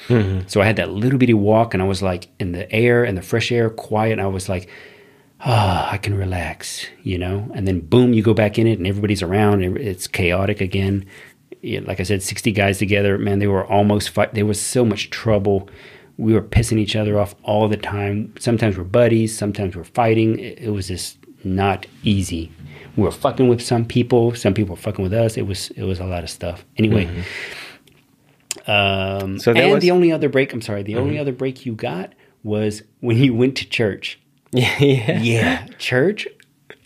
So 0.48 0.62
I 0.62 0.66
had 0.66 0.76
that 0.78 0.90
little 0.92 1.18
bitty 1.20 1.34
walk 1.34 1.74
and 1.74 1.82
I 1.82 1.86
was 1.86 2.02
like 2.02 2.28
in 2.40 2.52
the 2.52 2.70
air 2.72 3.04
and 3.06 3.18
the 3.18 3.22
fresh 3.22 3.52
air, 3.52 3.70
quiet. 3.70 4.14
And 4.14 4.22
I 4.22 4.28
was 4.28 4.50
like, 4.50 4.68
ah, 5.42 5.90
I 5.92 5.98
can 5.98 6.16
relax, 6.16 6.88
you 7.04 7.18
know? 7.18 7.50
And 7.54 7.68
then 7.68 7.80
boom, 7.82 8.14
you 8.14 8.24
go 8.24 8.34
back 8.34 8.58
in 8.58 8.68
it 8.68 8.78
and 8.80 8.88
everybody's 8.88 9.22
around. 9.22 9.64
and 9.64 9.78
It's 9.78 10.08
chaotic 10.08 10.60
again. 10.62 11.06
Like 11.64 12.00
I 12.00 12.04
said, 12.04 12.22
60 12.24 12.52
guys 12.52 12.78
together, 12.80 13.18
man, 13.18 13.40
they 13.40 13.48
were 13.48 13.66
almost 13.66 14.10
fight. 14.10 14.34
There 14.34 14.46
was 14.46 14.60
so 14.62 14.84
much 14.86 15.10
trouble. 15.10 15.70
We 16.18 16.34
were 16.34 16.42
pissing 16.42 16.78
each 16.80 16.96
other 16.96 17.20
off 17.20 17.36
all 17.44 17.68
the 17.68 17.78
time. 17.78 18.34
Sometimes 18.40 18.78
we're 18.78 18.84
buddies, 18.86 19.38
sometimes 19.38 19.76
we're 19.76 19.84
fighting. 19.84 20.40
It, 20.40 20.60
it 20.60 20.70
was 20.72 20.88
just 20.88 21.18
not 21.44 21.86
easy. 22.04 22.52
We 22.96 23.04
were 23.04 23.12
fucking 23.12 23.48
with 23.48 23.62
some 23.62 23.86
people, 23.86 24.34
some 24.34 24.56
people 24.56 24.76
were 24.76 24.82
fucking 24.82 25.04
with 25.04 25.14
us. 25.14 25.38
It 25.38 25.44
was 25.46 25.70
it 25.72 25.84
was 25.84 26.00
a 26.00 26.06
lot 26.06 26.24
of 26.24 26.30
stuff. 26.32 26.66
Anyway, 26.78 27.08
um, 28.68 29.40
So 29.40 29.52
and 29.54 29.72
was- 29.74 29.82
the 29.82 29.92
only 29.92 30.12
other 30.12 30.30
break, 30.30 30.54
I'm 30.54 30.62
sorry, 30.62 30.84
the 30.84 30.96
only 30.98 31.18
other 31.18 31.32
break 31.32 31.66
you 31.66 31.74
got 31.74 32.14
was 32.44 32.84
when 33.00 33.18
you 33.18 33.34
went 33.34 33.56
to 33.58 33.68
church. 33.70 34.20
Yeah, 34.54 35.20
yeah. 35.20 35.68
Church. 35.78 36.26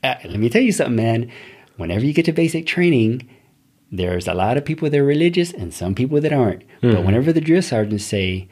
Uh, 0.04 0.16
let 0.26 0.40
me 0.40 0.50
tell 0.50 0.64
you 0.64 0.72
something, 0.72 0.96
man. 0.96 1.32
Whenever 1.78 2.04
you 2.04 2.12
get 2.12 2.26
to 2.26 2.32
basic 2.32 2.66
training, 2.66 3.30
there's 3.92 4.28
a 4.28 4.34
lot 4.34 4.58
of 4.58 4.66
people 4.66 4.90
that 4.90 4.98
are 5.00 5.04
religious 5.06 5.52
and 5.54 5.72
some 5.72 5.94
people 5.94 6.20
that 6.22 6.34
aren't. 6.34 6.64
But 6.82 7.04
whenever 7.06 7.32
the 7.32 7.40
drill 7.42 7.62
sergeants 7.62 8.04
say, 8.06 8.48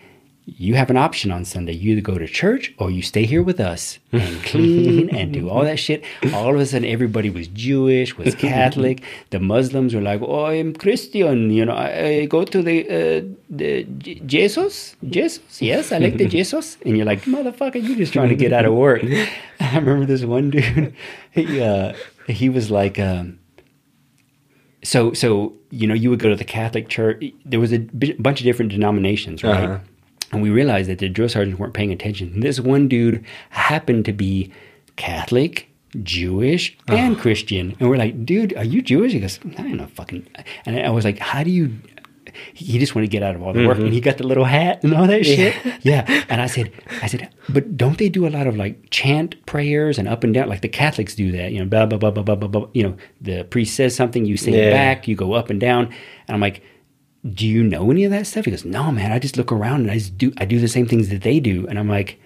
you 0.58 0.76
have 0.76 0.90
an 0.90 0.98
option 0.98 1.32
on 1.32 1.46
Sunday, 1.46 1.74
you 1.74 1.92
either 1.92 2.02
go 2.02 2.18
to 2.18 2.28
church 2.28 2.74
or 2.78 2.90
you 2.90 3.02
stay 3.02 3.26
here 3.26 3.44
with 3.44 3.60
us 3.60 4.00
and 4.12 4.44
clean 4.44 5.10
and 5.16 5.32
do 5.34 5.50
all 5.50 5.64
that 5.64 5.78
shit. 5.80 6.04
All 6.34 6.54
of 6.54 6.60
a 6.60 6.66
sudden, 6.66 6.88
everybody 6.88 7.30
was 7.30 7.48
Jewish, 7.48 8.18
was 8.18 8.36
Catholic. 8.50 9.02
The 9.30 9.40
Muslims 9.40 9.94
were 9.94 10.02
like, 10.02 10.22
"Oh, 10.22 10.46
I'm 10.46 10.74
Christian. 10.74 11.52
You 11.52 11.66
know, 11.66 11.74
I, 11.74 12.06
I 12.22 12.26
go 12.26 12.44
to 12.44 12.62
the 12.62 12.78
uh, 12.90 13.22
the 13.50 13.84
J- 13.84 14.22
Jesus, 14.26 14.96
Jesus. 15.08 15.62
Yes, 15.62 15.92
I 15.92 15.98
like 16.00 16.18
the 16.18 16.28
Jesus." 16.38 16.78
And 16.86 16.96
you're 16.98 17.06
like, 17.06 17.24
"Motherfucker, 17.24 17.82
you're 17.86 17.98
just 17.98 18.14
trying 18.14 18.30
to 18.30 18.36
get 18.36 18.54
out 18.54 18.66
of 18.66 18.74
work." 18.74 19.04
I 19.60 19.78
remember 19.78 20.06
this 20.06 20.24
one 20.24 20.50
dude. 20.50 20.94
He 21.32 21.62
uh, 21.62 21.94
he 22.28 22.50
was 22.50 22.72
like. 22.72 22.98
Um, 23.00 23.40
so 24.82 25.12
so 25.14 25.54
you 25.72 25.88
know 25.88 25.94
you 25.94 26.10
would 26.10 26.20
go 26.20 26.30
to 26.30 26.36
the 26.36 26.46
Catholic 26.46 26.88
church. 26.88 27.24
There 27.46 27.60
was 27.60 27.74
a 27.74 27.80
b- 27.80 28.14
bunch 28.14 28.40
of 28.40 28.46
different 28.46 28.72
denominations, 28.72 29.44
right? 29.44 29.64
Uh-huh. 29.66 29.80
And 30.32 30.42
we 30.42 30.50
realized 30.50 30.90
that 30.90 31.00
the 31.00 31.10
drill 31.10 31.30
sergeants 31.30 31.60
weren't 31.60 31.74
paying 31.74 31.92
attention. 31.92 32.40
This 32.40 32.60
one 32.60 32.88
dude 32.88 33.26
happened 33.50 34.06
to 34.06 34.14
be 34.14 34.52
Catholic, 34.96 35.70
Jewish 36.04 36.78
and 36.88 37.18
Christian. 37.18 37.76
And 37.80 37.90
we're 37.90 37.98
like, 37.98 38.26
dude, 38.26 38.56
are 38.56 38.64
you 38.64 38.82
Jewish? 38.82 39.14
He 39.14 39.20
goes, 39.20 39.40
I 39.58 39.62
don't 39.64 39.78
know, 39.78 39.88
fucking. 39.88 40.28
And 40.66 40.80
I 40.80 40.92
was 40.92 41.04
like, 41.06 41.18
how 41.18 41.44
do 41.44 41.50
you. 41.50 41.74
He 42.54 42.78
just 42.78 42.94
wanted 42.94 43.08
to 43.08 43.12
get 43.12 43.24
out 43.24 43.36
of 43.36 43.42
all 43.42 43.54
the 43.54 43.66
work, 43.66 43.78
and 43.78 43.88
mm-hmm. 43.88 43.94
he 43.94 44.02
got 44.02 44.20
the 44.20 44.28
little 44.28 44.46
hat 44.46 44.84
and 44.84 44.94
all 44.94 45.08
that 45.08 45.26
shit. 45.26 45.56
Yeah, 45.82 46.06
and 46.30 46.40
I 46.40 46.46
said, 46.46 46.72
I 47.02 47.08
said, 47.08 47.28
but 47.50 47.76
don't 47.76 47.98
they 47.98 48.08
do 48.08 48.28
a 48.28 48.30
lot 48.30 48.46
of 48.46 48.56
like 48.56 48.92
chant 48.92 49.44
prayers 49.48 49.98
and 49.98 50.08
up 50.08 50.24
and 50.24 50.32
down, 50.32 50.48
like 50.48 50.62
the 50.62 50.70
Catholics 50.70 51.16
do 51.16 51.32
that? 51.32 51.52
You 51.52 51.60
know, 51.60 51.66
blah 51.66 51.88
blah 51.88 51.98
blah 51.98 52.12
blah 52.12 52.24
blah 52.24 52.36
blah. 52.36 52.48
blah. 52.48 52.68
You 52.74 52.84
know, 52.84 52.98
the 53.20 53.46
priest 53.46 53.76
says 53.76 53.96
something, 53.96 54.26
you 54.26 54.38
sing 54.38 54.54
Yeah. 54.54 54.70
back, 54.70 55.08
you 55.08 55.16
go 55.16 55.34
up 55.34 55.50
and 55.50 55.60
down, 55.60 55.86
and 55.86 56.36
I'm 56.36 56.40
like, 56.40 56.62
do 57.34 57.46
you 57.48 57.64
know 57.64 57.92
any 57.92 58.06
of 58.06 58.12
that 58.12 58.28
stuff? 58.28 58.46
He 58.46 58.52
goes, 58.52 58.64
no, 58.66 58.92
man, 58.92 59.12
I 59.12 59.20
just 59.20 59.36
look 59.38 59.52
around 59.52 59.82
and 59.82 59.92
I 59.92 59.96
just 59.96 60.18
do, 60.18 60.32
I 60.38 60.46
do 60.46 60.60
the 60.60 60.68
same 60.68 60.88
things 60.88 61.10
that 61.10 61.22
they 61.22 61.40
do, 61.40 61.68
and 61.68 61.78
I'm 61.78 61.90
like, 61.90 62.20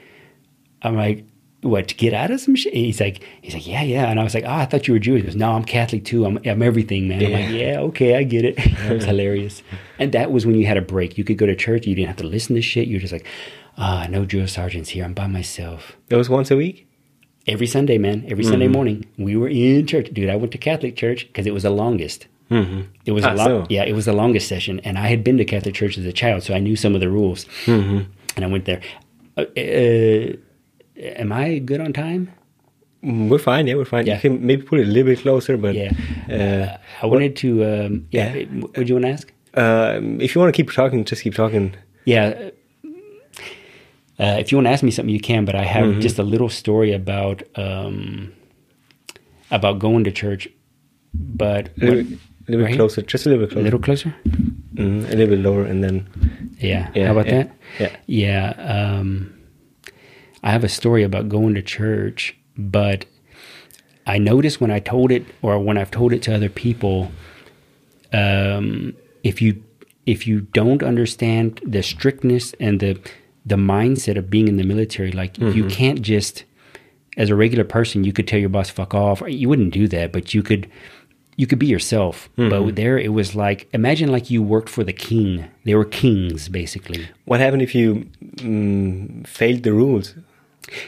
I'm 0.82 0.96
like, 0.96 1.26
what 1.62 1.88
to 1.88 1.96
get 1.96 2.14
out 2.14 2.30
of 2.30 2.42
some 2.42 2.56
shit? 2.56 2.74
He's 2.74 3.00
like, 3.00 3.24
he's 3.42 3.54
like, 3.54 3.66
yeah, 3.66 3.82
yeah, 3.84 4.10
and 4.10 4.20
I 4.20 4.24
was 4.24 4.34
like, 4.36 4.44
oh, 4.44 4.52
I 4.52 4.66
thought 4.66 4.88
you 4.88 4.94
were 4.94 5.00
Jewish. 5.00 5.22
He 5.22 5.28
goes, 5.28 5.36
no, 5.36 5.52
I'm 5.54 5.64
Catholic 5.64 6.04
too. 6.06 6.26
I'm, 6.26 6.38
I'm 6.46 6.62
everything, 6.62 7.08
man. 7.08 7.26
I'm 7.26 7.32
like, 7.32 7.50
yeah, 7.50 7.80
okay, 7.80 8.16
I 8.18 8.24
get 8.24 8.44
it. 8.46 8.56
it 8.58 8.94
was 8.94 9.06
hilarious, 9.06 9.64
and 9.98 10.12
that 10.12 10.32
was 10.32 10.46
when 10.46 10.56
you 10.56 10.68
had 10.68 10.78
a 10.78 10.82
break. 10.82 11.18
You 11.18 11.24
could 11.24 11.38
go 11.38 11.46
to 11.46 11.56
church. 11.56 11.88
You 11.88 11.96
didn't 11.96 12.10
have 12.10 12.18
to 12.18 12.28
listen 12.28 12.56
to 12.56 12.62
shit. 12.62 12.88
You're 12.88 13.00
just 13.00 13.14
like, 13.14 13.26
ah, 13.78 14.08
no 14.10 14.26
drill 14.26 14.48
sergeants 14.48 14.90
here. 14.90 15.06
I'm 15.06 15.14
by 15.14 15.28
myself. 15.28 15.96
That 16.10 16.18
was 16.18 16.30
once 16.30 16.52
a 16.52 16.58
week. 16.58 16.86
Every 17.48 17.68
Sunday, 17.68 17.98
man. 17.98 18.26
Every 18.30 18.44
Sunday 18.44 18.66
Mm-hmm. 18.68 18.74
morning, 18.74 19.06
we 19.18 19.36
were 19.36 19.50
in 19.50 19.86
church, 19.88 20.10
dude. 20.14 20.30
I 20.30 20.36
went 20.36 20.52
to 20.54 20.58
Catholic 20.58 20.96
church 20.96 21.28
because 21.28 21.46
it 21.48 21.54
was 21.54 21.64
the 21.64 21.72
longest. 21.72 22.28
Mm-hmm. 22.54 22.82
It 23.06 23.12
was 23.18 23.24
Ah, 23.26 23.34
a 23.34 23.36
lot. 23.36 23.48
so. 23.48 23.66
Yeah, 23.70 23.84
it 23.92 23.94
was 23.94 24.06
the 24.06 24.14
longest 24.14 24.48
session, 24.48 24.80
and 24.86 24.98
I 24.98 25.08
had 25.14 25.22
been 25.24 25.38
to 25.38 25.46
Catholic 25.46 25.76
church 25.76 25.98
as 25.98 26.06
a 26.06 26.14
child, 26.14 26.44
so 26.44 26.54
I 26.54 26.60
knew 26.60 26.76
some 26.76 26.94
of 26.96 27.02
the 27.02 27.10
rules. 27.10 27.46
Mm-hmm. 27.66 28.00
And 28.36 28.46
I 28.46 28.48
went 28.48 28.66
there. 28.66 28.82
Uh, 29.38 29.46
uh, 29.58 30.36
am 31.22 31.32
I 31.32 31.60
good 31.70 31.82
on 31.82 31.92
time? 31.94 32.24
Mm, 33.04 33.30
We're 33.30 33.40
fine. 33.52 33.68
Yeah, 33.68 33.76
we're 33.76 33.86
fine. 33.96 34.06
Yeah. 34.08 34.16
You 34.16 34.22
can 34.22 34.46
maybe 34.46 34.64
put 34.64 34.80
it 34.80 34.88
a 34.88 34.92
little 34.92 35.10
bit 35.12 35.20
closer, 35.20 35.58
but 35.58 35.74
Yeah. 35.76 35.92
uh, 36.32 36.78
I 37.02 37.06
wanted 37.08 37.36
to. 37.44 37.50
Um, 37.72 38.08
yeah. 38.12 38.34
Yeah. 38.34 38.46
Would 38.78 38.88
you 38.90 38.96
want 38.96 39.06
to 39.06 39.12
ask? 39.18 39.28
um, 39.56 40.20
if 40.22 40.34
you 40.34 40.42
want 40.42 40.54
to 40.54 40.58
keep 40.64 40.72
talking, 40.72 41.04
just 41.06 41.22
keep 41.24 41.36
talking. 41.36 41.76
Yeah. 42.06 42.50
Uh, 44.20 44.38
if 44.40 44.52
you 44.52 44.58
want 44.58 44.68
to 44.68 44.72
ask 44.72 44.84
me 44.84 44.92
something, 44.92 45.14
you 45.14 45.20
can. 45.20 45.46
But 45.46 45.56
I 45.56 45.64
have 45.64 45.86
Mm-hmm. 45.86 46.00
just 46.02 46.20
a 46.20 46.24
little 46.24 46.50
story 46.50 46.94
about 46.94 47.44
um, 47.56 48.32
about 49.52 49.80
going 49.80 50.04
to 50.06 50.12
church. 50.12 50.48
But 51.14 51.70
A 52.48 52.52
little, 52.52 52.66
bit- 52.66 52.72
right? 52.72 52.76
closer, 52.76 53.02
just 53.02 53.26
a 53.26 53.30
little 53.30 53.46
bit 53.46 53.52
a 53.52 53.54
closer. 53.54 53.64
little 53.64 53.80
closer. 53.80 54.16
Mm, 54.76 55.06
a 55.06 55.16
little 55.16 55.28
bit 55.28 55.40
lower, 55.40 55.64
and 55.66 55.84
then 55.84 56.08
Yeah. 56.60 56.90
Yeah, 56.96 57.06
How 57.08 57.12
about 57.14 57.28
yeah, 57.28 57.44
that? 57.44 57.56
yeah. 57.80 57.96
Yeah. 58.08 58.98
Um, 59.00 59.34
I 60.44 60.52
have 60.52 60.64
a 60.64 60.70
story 60.70 61.04
about 61.04 61.30
going 61.30 61.54
to 61.56 61.62
church, 61.62 62.36
but 62.58 63.06
I 64.06 64.18
noticed 64.18 64.60
when 64.60 64.72
I 64.72 64.80
told 64.80 65.12
it, 65.12 65.26
or 65.42 65.58
when 65.60 65.78
I've 65.78 65.92
told 65.92 66.12
it 66.14 66.22
to 66.24 66.36
other 66.36 66.50
people, 66.50 67.12
um, 68.12 68.94
if 69.24 69.42
you 69.42 69.64
if 70.06 70.28
you 70.28 70.42
don't 70.42 70.84
understand 70.84 71.62
the 71.66 71.82
strictness 71.82 72.54
and 72.60 72.80
the 72.80 73.00
the 73.46 73.56
mindset 73.56 74.18
of 74.18 74.30
being 74.30 74.48
in 74.48 74.58
the 74.58 74.64
military, 74.64 75.12
like 75.12 75.38
you 75.38 75.66
can't 75.68 76.02
just 76.02 76.44
as 77.18 77.30
a 77.30 77.36
regular 77.36 77.64
person, 77.64 78.04
you 78.04 78.12
could 78.12 78.28
tell 78.28 78.40
your 78.40 78.50
boss 78.50 78.70
fuck 78.70 78.94
off. 78.94 79.22
You 79.28 79.48
wouldn't 79.50 79.74
do 79.74 79.88
that, 79.90 80.12
but 80.12 80.34
you 80.34 80.42
could 80.44 80.68
you 81.36 81.48
could 81.48 81.60
be 81.60 81.68
yourself. 81.68 82.30
But 82.36 82.76
there 82.76 82.98
it 82.98 83.14
was 83.14 83.36
like 83.36 83.68
imagine 83.74 84.12
like 84.12 84.30
you 84.30 84.42
worked 84.44 84.70
for 84.70 84.84
the 84.84 84.94
king. 84.94 85.46
They 85.66 85.76
were 85.76 85.86
kings 85.86 86.50
basically. 86.50 87.08
what 87.26 87.40
happened 87.40 87.62
if 87.62 87.74
you 87.76 88.08
mm, 88.38 89.26
failed 89.28 89.64
the 89.64 89.74
rules? 89.74 90.16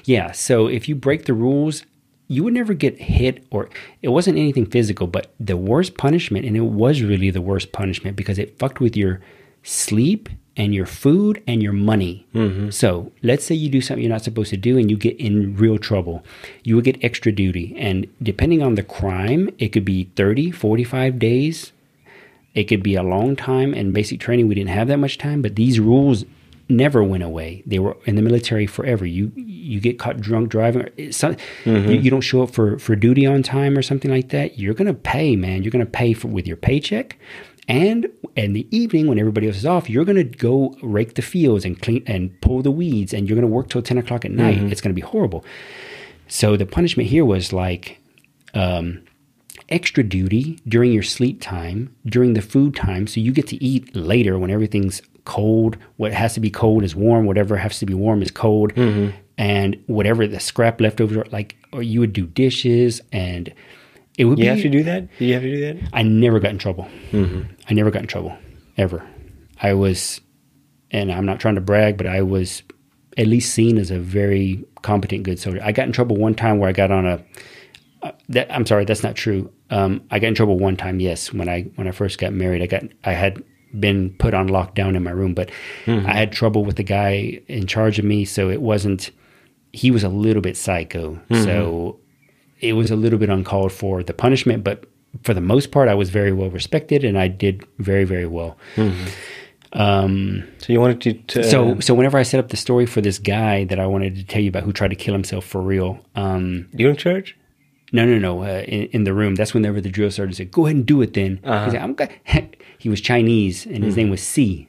Yeah, 0.06 0.32
so 0.32 0.68
if 0.68 0.88
you 0.88 0.96
break 0.96 1.26
the 1.26 1.34
rules, 1.34 1.84
you 2.28 2.44
would 2.44 2.54
never 2.54 2.74
get 2.74 3.00
hit 3.00 3.46
or 3.52 3.70
it 4.02 4.10
wasn't 4.10 4.38
anything 4.38 4.66
physical, 4.66 5.08
but 5.08 5.34
the 5.40 5.58
worst 5.58 5.98
punishment 5.98 6.46
and 6.46 6.56
it 6.56 6.62
was 6.62 7.02
really 7.02 7.30
the 7.30 7.42
worst 7.42 7.72
punishment 7.72 8.16
because 8.16 8.40
it 8.40 8.58
fucked 8.58 8.80
with 8.80 8.96
your 8.96 9.22
sleep 9.64 10.30
and 10.58 10.74
your 10.74 10.86
food 10.86 11.44
and 11.48 11.62
your 11.62 11.74
money. 11.74 12.26
Mm-hmm. 12.34 12.70
So, 12.70 13.12
let's 13.22 13.46
say 13.46 13.56
you 13.56 13.70
do 13.70 13.82
something 13.82 14.04
you're 14.04 14.12
not 14.12 14.24
supposed 14.24 14.50
to 14.52 14.58
do 14.58 14.78
and 14.78 14.90
you 14.90 14.98
get 14.98 15.20
in 15.20 15.56
real 15.56 15.78
trouble. 15.78 16.24
You 16.64 16.76
would 16.76 16.86
get 16.86 17.04
extra 17.04 17.32
duty. 17.32 17.76
And 17.78 18.08
depending 18.22 18.62
on 18.62 18.76
the 18.76 18.84
crime, 18.84 19.50
it 19.60 19.70
could 19.70 19.86
be 19.86 20.06
30, 20.16 20.52
45 20.52 21.20
days. 21.20 21.72
It 22.54 22.66
could 22.66 22.84
be 22.84 22.96
a 22.96 23.04
long 23.04 23.36
time 23.36 23.74
in 23.74 23.92
basic 23.92 24.22
training. 24.22 24.48
We 24.48 24.56
didn't 24.56 24.70
have 24.70 24.88
that 24.88 24.98
much 24.98 25.18
time 25.18 25.42
but 25.42 25.56
these 25.56 25.80
rules 25.80 26.24
never 26.68 27.04
went 27.04 27.24
away. 27.24 27.64
They 27.66 27.80
were 27.80 27.98
in 28.06 28.16
the 28.16 28.22
military 28.22 28.66
forever. 28.66 29.06
You 29.06 29.32
you 29.36 29.80
get 29.80 30.00
caught 30.00 30.20
drunk 30.20 30.50
driving 30.50 31.12
some, 31.12 31.36
mm-hmm. 31.64 31.92
you, 31.92 32.00
you 32.00 32.10
don't 32.10 32.22
show 32.22 32.44
up 32.44 32.52
for 32.52 32.80
for 32.80 32.96
duty 32.96 33.26
on 33.26 33.44
time 33.44 33.78
or 33.78 33.82
something 33.82 34.10
like 34.10 34.30
that. 34.30 34.58
You're 34.58 34.74
gonna 34.74 34.94
pay 34.94 35.36
man. 35.36 35.64
You're 35.64 35.72
gonna 35.72 35.86
pay 35.86 36.14
for 36.14 36.28
with 36.28 36.48
your 36.48 36.58
paycheck 36.58 37.18
and 37.68 38.08
in 38.36 38.54
the 38.54 38.68
evening 38.76 39.08
when 39.08 39.18
everybody 39.18 39.48
else 39.48 39.58
is 39.58 39.66
off 39.66 39.90
you're 39.90 40.06
gonna 40.06 40.24
go 40.24 40.76
rake 40.82 41.16
the 41.16 41.22
fields 41.22 41.66
and 41.66 41.82
clean 41.82 42.04
and 42.06 42.40
pull 42.42 42.62
the 42.62 42.72
weeds 42.72 43.14
and 43.14 43.28
you're 43.28 43.36
gonna 43.36 43.48
work 43.48 43.70
till 43.70 43.82
10 43.82 43.98
o'clock 43.98 44.24
at 44.26 44.32
night 44.32 44.58
it's 44.72 44.82
gonna 44.82 44.94
be 44.94 45.02
horrible 45.02 45.44
so 46.28 46.58
the 46.58 46.66
punishment 46.66 47.10
here 47.10 47.26
was 47.26 47.54
like 47.54 48.00
um, 48.54 49.02
extra 49.70 50.04
duty 50.04 50.60
during 50.68 50.92
your 50.92 51.04
sleep 51.04 51.42
time, 51.42 51.96
during 52.06 52.34
the 52.34 52.42
food 52.42 52.76
time, 52.76 53.08
so 53.08 53.20
you 53.20 53.32
get 53.32 53.48
to 53.48 53.64
eat 53.64 53.96
later 53.96 54.38
when 54.40 54.50
everything's 54.50 55.02
cold. 55.26 55.78
What 55.98 56.14
has 56.14 56.34
to 56.36 56.40
be 56.40 56.50
cold 56.50 56.84
is 56.84 56.96
warm. 56.96 57.26
Whatever 57.26 57.58
has 57.58 57.80
to 57.80 57.86
be 57.86 57.94
warm 57.94 58.22
is 58.22 58.32
cold. 58.32 58.74
And 59.38 59.84
whatever 59.88 60.26
the 60.28 60.40
scrap 60.40 60.80
leftovers, 60.80 61.32
like, 61.32 61.58
or 61.74 61.84
you 61.84 62.00
would 62.00 62.14
do 62.14 62.26
dishes, 62.26 63.02
and 63.12 63.54
it 64.18 64.26
would 64.26 64.38
You 64.40 64.44
be. 64.44 64.48
have 64.48 64.62
to 64.62 64.70
do 64.70 64.84
that. 64.84 65.08
Do 65.20 65.26
you 65.26 65.34
have 65.34 65.44
to 65.44 65.52
do 65.52 65.62
that? 65.80 65.90
I 65.94 66.04
never 66.04 66.40
got 66.40 66.52
in 66.52 66.58
trouble. 66.58 66.88
I 67.14 67.74
never 67.74 67.92
got 67.92 68.02
in 68.04 68.08
trouble 68.08 68.36
ever. 68.78 69.04
I 69.62 69.74
was, 69.74 70.22
and 70.92 71.12
I'm 71.12 71.26
not 71.26 71.40
trying 71.40 71.56
to 71.56 71.62
brag, 71.62 71.98
but 71.98 72.08
I 72.08 72.22
was 72.22 72.62
at 73.18 73.28
least 73.28 73.54
seen 73.54 73.78
as 73.78 73.92
a 73.92 74.00
very 74.00 74.64
competent, 74.82 75.24
good 75.24 75.40
soldier. 75.40 75.62
I 75.64 75.72
got 75.72 75.88
in 75.88 75.94
trouble 75.94 76.16
one 76.18 76.36
time 76.36 76.60
where 76.60 76.70
I 76.70 76.74
got 76.74 76.92
on 76.92 77.06
a. 77.06 77.24
Uh, 78.04 78.12
that 78.30 78.54
I'm 78.54 78.66
sorry, 78.66 78.86
that's 78.86 79.02
not 79.04 79.16
true. 79.16 79.52
Um, 79.70 80.04
I 80.12 80.20
got 80.20 80.28
in 80.28 80.36
trouble 80.36 80.60
one 80.60 80.76
time. 80.78 81.00
Yes, 81.00 81.34
when 81.34 81.50
I 81.50 81.64
when 81.76 81.88
I 81.88 81.92
first 81.92 82.20
got 82.20 82.34
married, 82.34 82.62
I 82.62 82.68
got 82.68 82.84
I 83.04 83.14
had 83.14 83.42
been 83.80 84.16
put 84.20 84.34
on 84.34 84.48
lockdown 84.50 84.96
in 84.96 85.04
my 85.04 85.12
room, 85.12 85.34
but 85.34 85.50
I 85.88 86.14
had 86.14 86.32
trouble 86.32 86.64
with 86.64 86.76
the 86.76 86.84
guy 86.84 87.42
in 87.48 87.66
charge 87.68 87.98
of 87.98 88.06
me, 88.06 88.24
so 88.26 88.50
it 88.50 88.62
wasn't. 88.62 89.10
He 89.74 89.90
was 89.92 90.04
a 90.04 90.10
little 90.10 90.42
bit 90.42 90.56
psycho, 90.56 91.20
so 91.32 92.00
it 92.70 92.74
was 92.74 92.92
a 92.92 92.96
little 92.96 93.20
bit 93.20 93.30
uncalled 93.30 93.72
for 93.72 94.04
the 94.04 94.14
punishment, 94.14 94.64
but 94.64 94.78
for 95.24 95.34
the 95.34 95.42
most 95.42 95.72
part, 95.72 95.88
I 95.90 95.94
was 95.96 96.10
very 96.10 96.32
well 96.34 96.50
respected 96.50 97.04
and 97.04 97.18
I 97.18 97.28
did 97.30 97.64
very 97.80 98.04
very 98.06 98.28
well. 98.28 98.58
Um, 99.74 100.44
So 100.60 100.72
you 100.74 100.80
wanted 100.80 101.02
to. 101.02 101.14
to 101.42 101.44
so 101.44 101.80
so 101.80 101.94
whenever 101.94 102.18
I 102.18 102.24
set 102.24 102.40
up 102.40 102.50
the 102.50 102.58
story 102.58 102.86
for 102.86 103.02
this 103.02 103.20
guy 103.20 103.66
that 103.66 103.80
I 103.80 103.88
wanted 103.88 104.16
to 104.16 104.24
tell 104.24 104.42
you 104.42 104.50
about 104.50 104.64
who 104.64 104.72
tried 104.72 104.90
to 104.90 104.96
kill 104.96 105.14
himself 105.14 105.44
for 105.46 105.62
real, 105.62 106.00
um, 106.16 106.68
during 106.76 106.96
church. 106.96 107.36
no 107.92 108.06
no 108.06 108.18
no, 108.20 108.44
uh, 108.44 108.64
in, 108.68 108.84
in 108.96 109.04
the 109.04 109.14
room. 109.14 109.36
That's 109.36 109.54
whenever 109.54 109.82
the 109.82 109.90
drill 109.90 110.12
sergeant 110.12 110.38
said, 110.38 110.52
"Go 110.52 110.66
ahead 110.66 110.78
and 110.78 110.86
do 110.86 111.02
it." 111.02 111.14
Then 111.14 111.40
Uh-huh. 111.44 111.78
I'm 111.78 111.94
go-" 111.94 112.08
he 112.84 112.90
was 112.90 113.02
Chinese 113.02 113.66
and 113.66 113.84
his 113.84 113.96
name 113.98 114.10
was 114.10 114.22
C. 114.24 114.68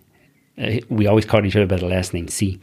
Uh, 0.59 0.80
we 0.88 1.07
always 1.07 1.24
called 1.24 1.44
each 1.47 1.57
other 1.57 1.66
by 1.66 1.76
the 1.76 1.88
last 1.97 2.12
name 2.14 2.28
C, 2.28 2.59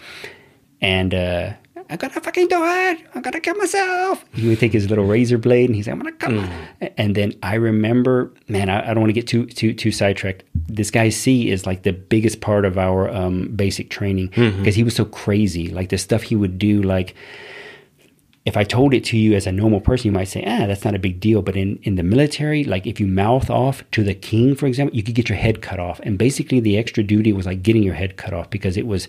and. 0.82 1.14
uh 1.14 1.54
I 1.90 1.98
gotta 1.98 2.20
fucking 2.22 2.48
do 2.48 2.64
it. 2.64 3.00
I 3.14 3.20
gotta 3.22 3.40
kill 3.40 3.56
myself. 3.56 4.24
He 4.34 4.48
would 4.48 4.60
take 4.60 4.74
his 4.74 4.90
little 4.90 5.06
razor 5.06 5.38
blade 5.38 5.70
and 5.70 5.76
he's 5.76 5.88
like, 5.88 5.96
I'm 5.96 6.00
gonna 6.00 6.12
come. 6.14 6.50
And 6.98 7.16
then 7.16 7.34
I 7.44 7.56
remember, 7.56 8.34
man, 8.48 8.70
I, 8.70 8.90
I 8.90 8.94
don't 8.94 9.02
want 9.02 9.10
to 9.10 9.14
get 9.14 9.28
too 9.28 9.46
too 9.46 9.74
too 9.74 9.92
sidetracked. 9.92 10.44
This 10.54 10.92
guy 10.92 11.10
C 11.10 11.50
is 11.50 11.66
like 11.66 11.84
the 11.84 11.94
biggest 11.94 12.42
part 12.42 12.66
of 12.66 12.78
our 12.78 13.10
um, 13.10 13.50
basic 13.56 13.90
training 13.90 14.28
because 14.58 14.76
he 14.76 14.84
was 14.84 14.96
so 14.96 15.06
crazy. 15.06 15.70
Like 15.70 15.90
the 15.90 15.98
stuff 15.98 16.24
he 16.24 16.36
would 16.36 16.58
do, 16.58 16.82
like 16.82 17.16
if 18.46 18.58
I 18.58 18.64
told 18.66 18.94
it 18.94 19.06
to 19.06 19.18
you 19.18 19.36
as 19.36 19.48
a 19.48 19.52
normal 19.52 19.80
person, 19.80 20.08
you 20.08 20.12
might 20.12 20.28
say, 20.28 20.44
ah, 20.46 20.68
that's 20.68 20.84
not 20.84 20.96
a 20.96 21.00
big 21.00 21.20
deal. 21.22 21.42
But 21.42 21.56
in, 21.56 21.80
in 21.84 21.96
the 21.96 22.04
military, 22.04 22.66
like 22.66 22.86
if 22.86 23.00
you 23.00 23.08
mouth 23.08 23.50
off 23.50 23.90
to 23.92 24.04
the 24.04 24.14
king, 24.14 24.56
for 24.56 24.68
example, 24.68 24.96
you 24.96 25.02
could 25.04 25.16
get 25.16 25.30
your 25.30 25.38
head 25.38 25.62
cut 25.62 25.80
off. 25.80 26.02
And 26.04 26.18
basically, 26.18 26.60
the 26.60 26.78
extra 26.78 27.04
duty 27.04 27.32
was 27.32 27.46
like 27.46 27.64
getting 27.64 27.84
your 27.84 27.94
head 27.94 28.18
cut 28.18 28.34
off 28.34 28.50
because 28.50 28.76
it 28.76 28.86
was, 28.86 29.08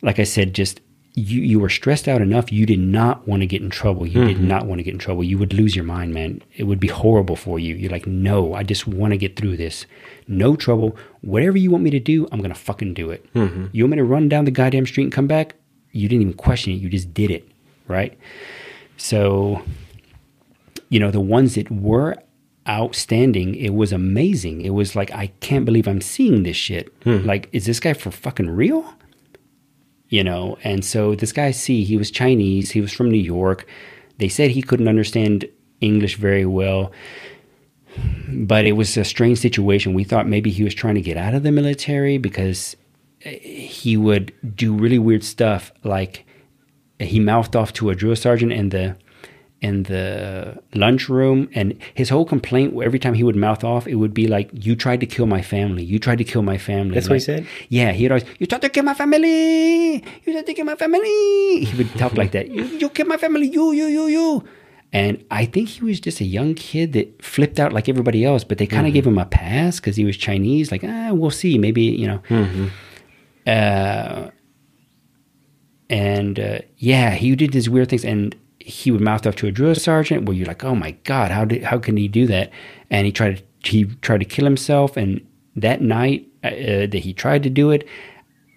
like 0.00 0.18
I 0.18 0.24
said, 0.24 0.54
just 0.54 0.80
you, 1.14 1.42
you 1.42 1.60
were 1.60 1.68
stressed 1.68 2.08
out 2.08 2.22
enough. 2.22 2.50
You 2.50 2.64
did 2.64 2.78
not 2.78 3.28
want 3.28 3.42
to 3.42 3.46
get 3.46 3.60
in 3.60 3.68
trouble. 3.68 4.06
You 4.06 4.24
did 4.24 4.38
mm-hmm. 4.38 4.48
not 4.48 4.66
want 4.66 4.78
to 4.78 4.82
get 4.82 4.94
in 4.94 4.98
trouble. 4.98 5.22
You 5.22 5.36
would 5.38 5.52
lose 5.52 5.76
your 5.76 5.84
mind, 5.84 6.14
man. 6.14 6.42
It 6.56 6.64
would 6.64 6.80
be 6.80 6.88
horrible 6.88 7.36
for 7.36 7.58
you. 7.58 7.74
You're 7.74 7.90
like, 7.90 8.06
no, 8.06 8.54
I 8.54 8.62
just 8.62 8.86
want 8.86 9.12
to 9.12 9.18
get 9.18 9.36
through 9.36 9.58
this. 9.58 9.84
No 10.26 10.56
trouble. 10.56 10.96
Whatever 11.20 11.58
you 11.58 11.70
want 11.70 11.84
me 11.84 11.90
to 11.90 12.00
do, 12.00 12.26
I'm 12.32 12.38
going 12.40 12.52
to 12.52 12.58
fucking 12.58 12.94
do 12.94 13.10
it. 13.10 13.30
Mm-hmm. 13.34 13.66
You 13.72 13.84
want 13.84 13.90
me 13.90 13.96
to 13.98 14.04
run 14.04 14.28
down 14.30 14.46
the 14.46 14.50
goddamn 14.50 14.86
street 14.86 15.04
and 15.04 15.12
come 15.12 15.26
back? 15.26 15.54
You 15.90 16.08
didn't 16.08 16.22
even 16.22 16.34
question 16.34 16.72
it. 16.72 16.76
You 16.76 16.88
just 16.88 17.12
did 17.12 17.30
it. 17.30 17.46
Right. 17.88 18.18
So, 18.96 19.62
you 20.88 20.98
know, 20.98 21.10
the 21.10 21.20
ones 21.20 21.56
that 21.56 21.70
were 21.70 22.16
outstanding, 22.66 23.54
it 23.56 23.74
was 23.74 23.92
amazing. 23.92 24.62
It 24.62 24.70
was 24.70 24.96
like, 24.96 25.10
I 25.12 25.26
can't 25.40 25.66
believe 25.66 25.86
I'm 25.86 26.00
seeing 26.00 26.44
this 26.44 26.56
shit. 26.56 26.90
Hmm. 27.02 27.26
Like, 27.26 27.50
is 27.52 27.66
this 27.66 27.80
guy 27.80 27.92
for 27.92 28.10
fucking 28.10 28.48
real? 28.48 28.94
You 30.12 30.22
know, 30.22 30.58
and 30.62 30.84
so 30.84 31.14
this 31.14 31.32
guy 31.32 31.52
C, 31.52 31.84
he 31.84 31.96
was 31.96 32.10
Chinese, 32.10 32.72
he 32.72 32.82
was 32.82 32.92
from 32.92 33.10
New 33.10 33.16
York. 33.16 33.66
They 34.18 34.28
said 34.28 34.50
he 34.50 34.60
couldn't 34.60 34.86
understand 34.86 35.48
English 35.80 36.16
very 36.16 36.44
well. 36.44 36.92
But 38.28 38.66
it 38.66 38.72
was 38.72 38.94
a 38.98 39.06
strange 39.06 39.38
situation. 39.38 39.94
We 39.94 40.04
thought 40.04 40.28
maybe 40.28 40.50
he 40.50 40.64
was 40.64 40.74
trying 40.74 40.96
to 40.96 41.00
get 41.00 41.16
out 41.16 41.32
of 41.32 41.44
the 41.44 41.50
military 41.50 42.18
because 42.18 42.76
eh, 43.24 43.38
he 43.38 43.96
would 43.96 44.34
do 44.54 44.74
really 44.74 44.98
weird 44.98 45.24
stuff. 45.24 45.72
Like 45.82 46.26
he 47.00 47.18
mouthed 47.18 47.56
off 47.56 47.72
to 47.72 47.88
a 47.88 47.94
drill 47.94 48.14
sergeant 48.14 48.52
and 48.52 48.70
the 48.70 48.98
in 49.62 49.84
the 49.84 50.60
lunchroom, 50.74 51.48
and 51.54 51.78
his 51.94 52.08
whole 52.08 52.24
complaint 52.24 52.74
every 52.82 52.98
time 52.98 53.14
he 53.14 53.22
would 53.22 53.36
mouth 53.36 53.62
off, 53.62 53.86
it 53.86 53.94
would 53.94 54.12
be 54.12 54.26
like, 54.26 54.50
"You 54.52 54.74
tried 54.74 55.00
to 55.00 55.06
kill 55.06 55.26
my 55.26 55.40
family. 55.40 55.84
You 55.84 55.98
tried 56.00 56.18
to 56.18 56.24
kill 56.24 56.42
my 56.42 56.58
family." 56.58 56.94
That's 56.94 57.08
what 57.08 57.14
he 57.14 57.20
said? 57.20 57.46
yeah, 57.68 57.92
he'd 57.92 58.10
always, 58.10 58.24
you 58.40 58.46
tried 58.46 58.62
to 58.62 58.68
kill 58.68 58.82
my 58.82 58.94
family. 58.94 60.02
You 60.24 60.32
tried 60.34 60.46
to 60.46 60.54
kill 60.54 60.66
my 60.66 60.74
family. 60.74 61.64
He 61.64 61.76
would 61.78 61.94
talk 61.94 62.16
like 62.16 62.32
that. 62.32 62.50
You, 62.50 62.64
you 62.64 62.88
killed 62.90 63.08
my 63.08 63.16
family. 63.16 63.46
You, 63.46 63.72
you, 63.72 63.86
you, 63.86 64.06
you. 64.08 64.44
And 64.92 65.24
I 65.30 65.46
think 65.46 65.68
he 65.70 65.84
was 65.84 66.00
just 66.00 66.20
a 66.20 66.24
young 66.24 66.54
kid 66.54 66.92
that 66.92 67.22
flipped 67.22 67.58
out 67.58 67.72
like 67.72 67.88
everybody 67.88 68.24
else, 68.26 68.44
but 68.44 68.58
they 68.58 68.66
kind 68.66 68.86
of 68.86 68.92
gave 68.92 69.06
him 69.06 69.16
a 69.16 69.24
pass 69.24 69.80
because 69.80 69.96
he 69.96 70.04
was 70.04 70.18
Chinese. 70.18 70.70
Like, 70.70 70.84
ah, 70.84 71.12
we'll 71.12 71.30
see. 71.30 71.56
Maybe, 71.56 71.82
you 71.82 72.08
know. 72.08 72.20
Uh, 73.46 74.30
and 75.88 76.38
uh, 76.38 76.58
yeah, 76.76 77.10
he 77.14 77.34
did 77.36 77.52
these 77.52 77.70
weird 77.70 77.88
things, 77.88 78.04
and 78.04 78.36
he 78.64 78.90
would 78.90 79.00
mouth 79.00 79.26
off 79.26 79.36
to 79.36 79.46
a 79.46 79.52
drill 79.52 79.74
sergeant. 79.74 80.26
Where 80.26 80.36
you're 80.36 80.46
like, 80.46 80.64
oh 80.64 80.74
my 80.74 80.92
god, 81.04 81.30
how 81.30 81.44
did 81.44 81.62
how 81.64 81.78
can 81.78 81.96
he 81.96 82.08
do 82.08 82.26
that? 82.26 82.50
And 82.90 83.06
he 83.06 83.12
tried 83.12 83.38
to 83.38 83.70
he 83.70 83.84
tried 84.00 84.18
to 84.18 84.24
kill 84.24 84.44
himself. 84.44 84.96
And 84.96 85.26
that 85.56 85.80
night 85.80 86.28
uh, 86.44 86.86
that 86.86 87.00
he 87.02 87.12
tried 87.12 87.42
to 87.42 87.50
do 87.50 87.70
it, 87.70 87.86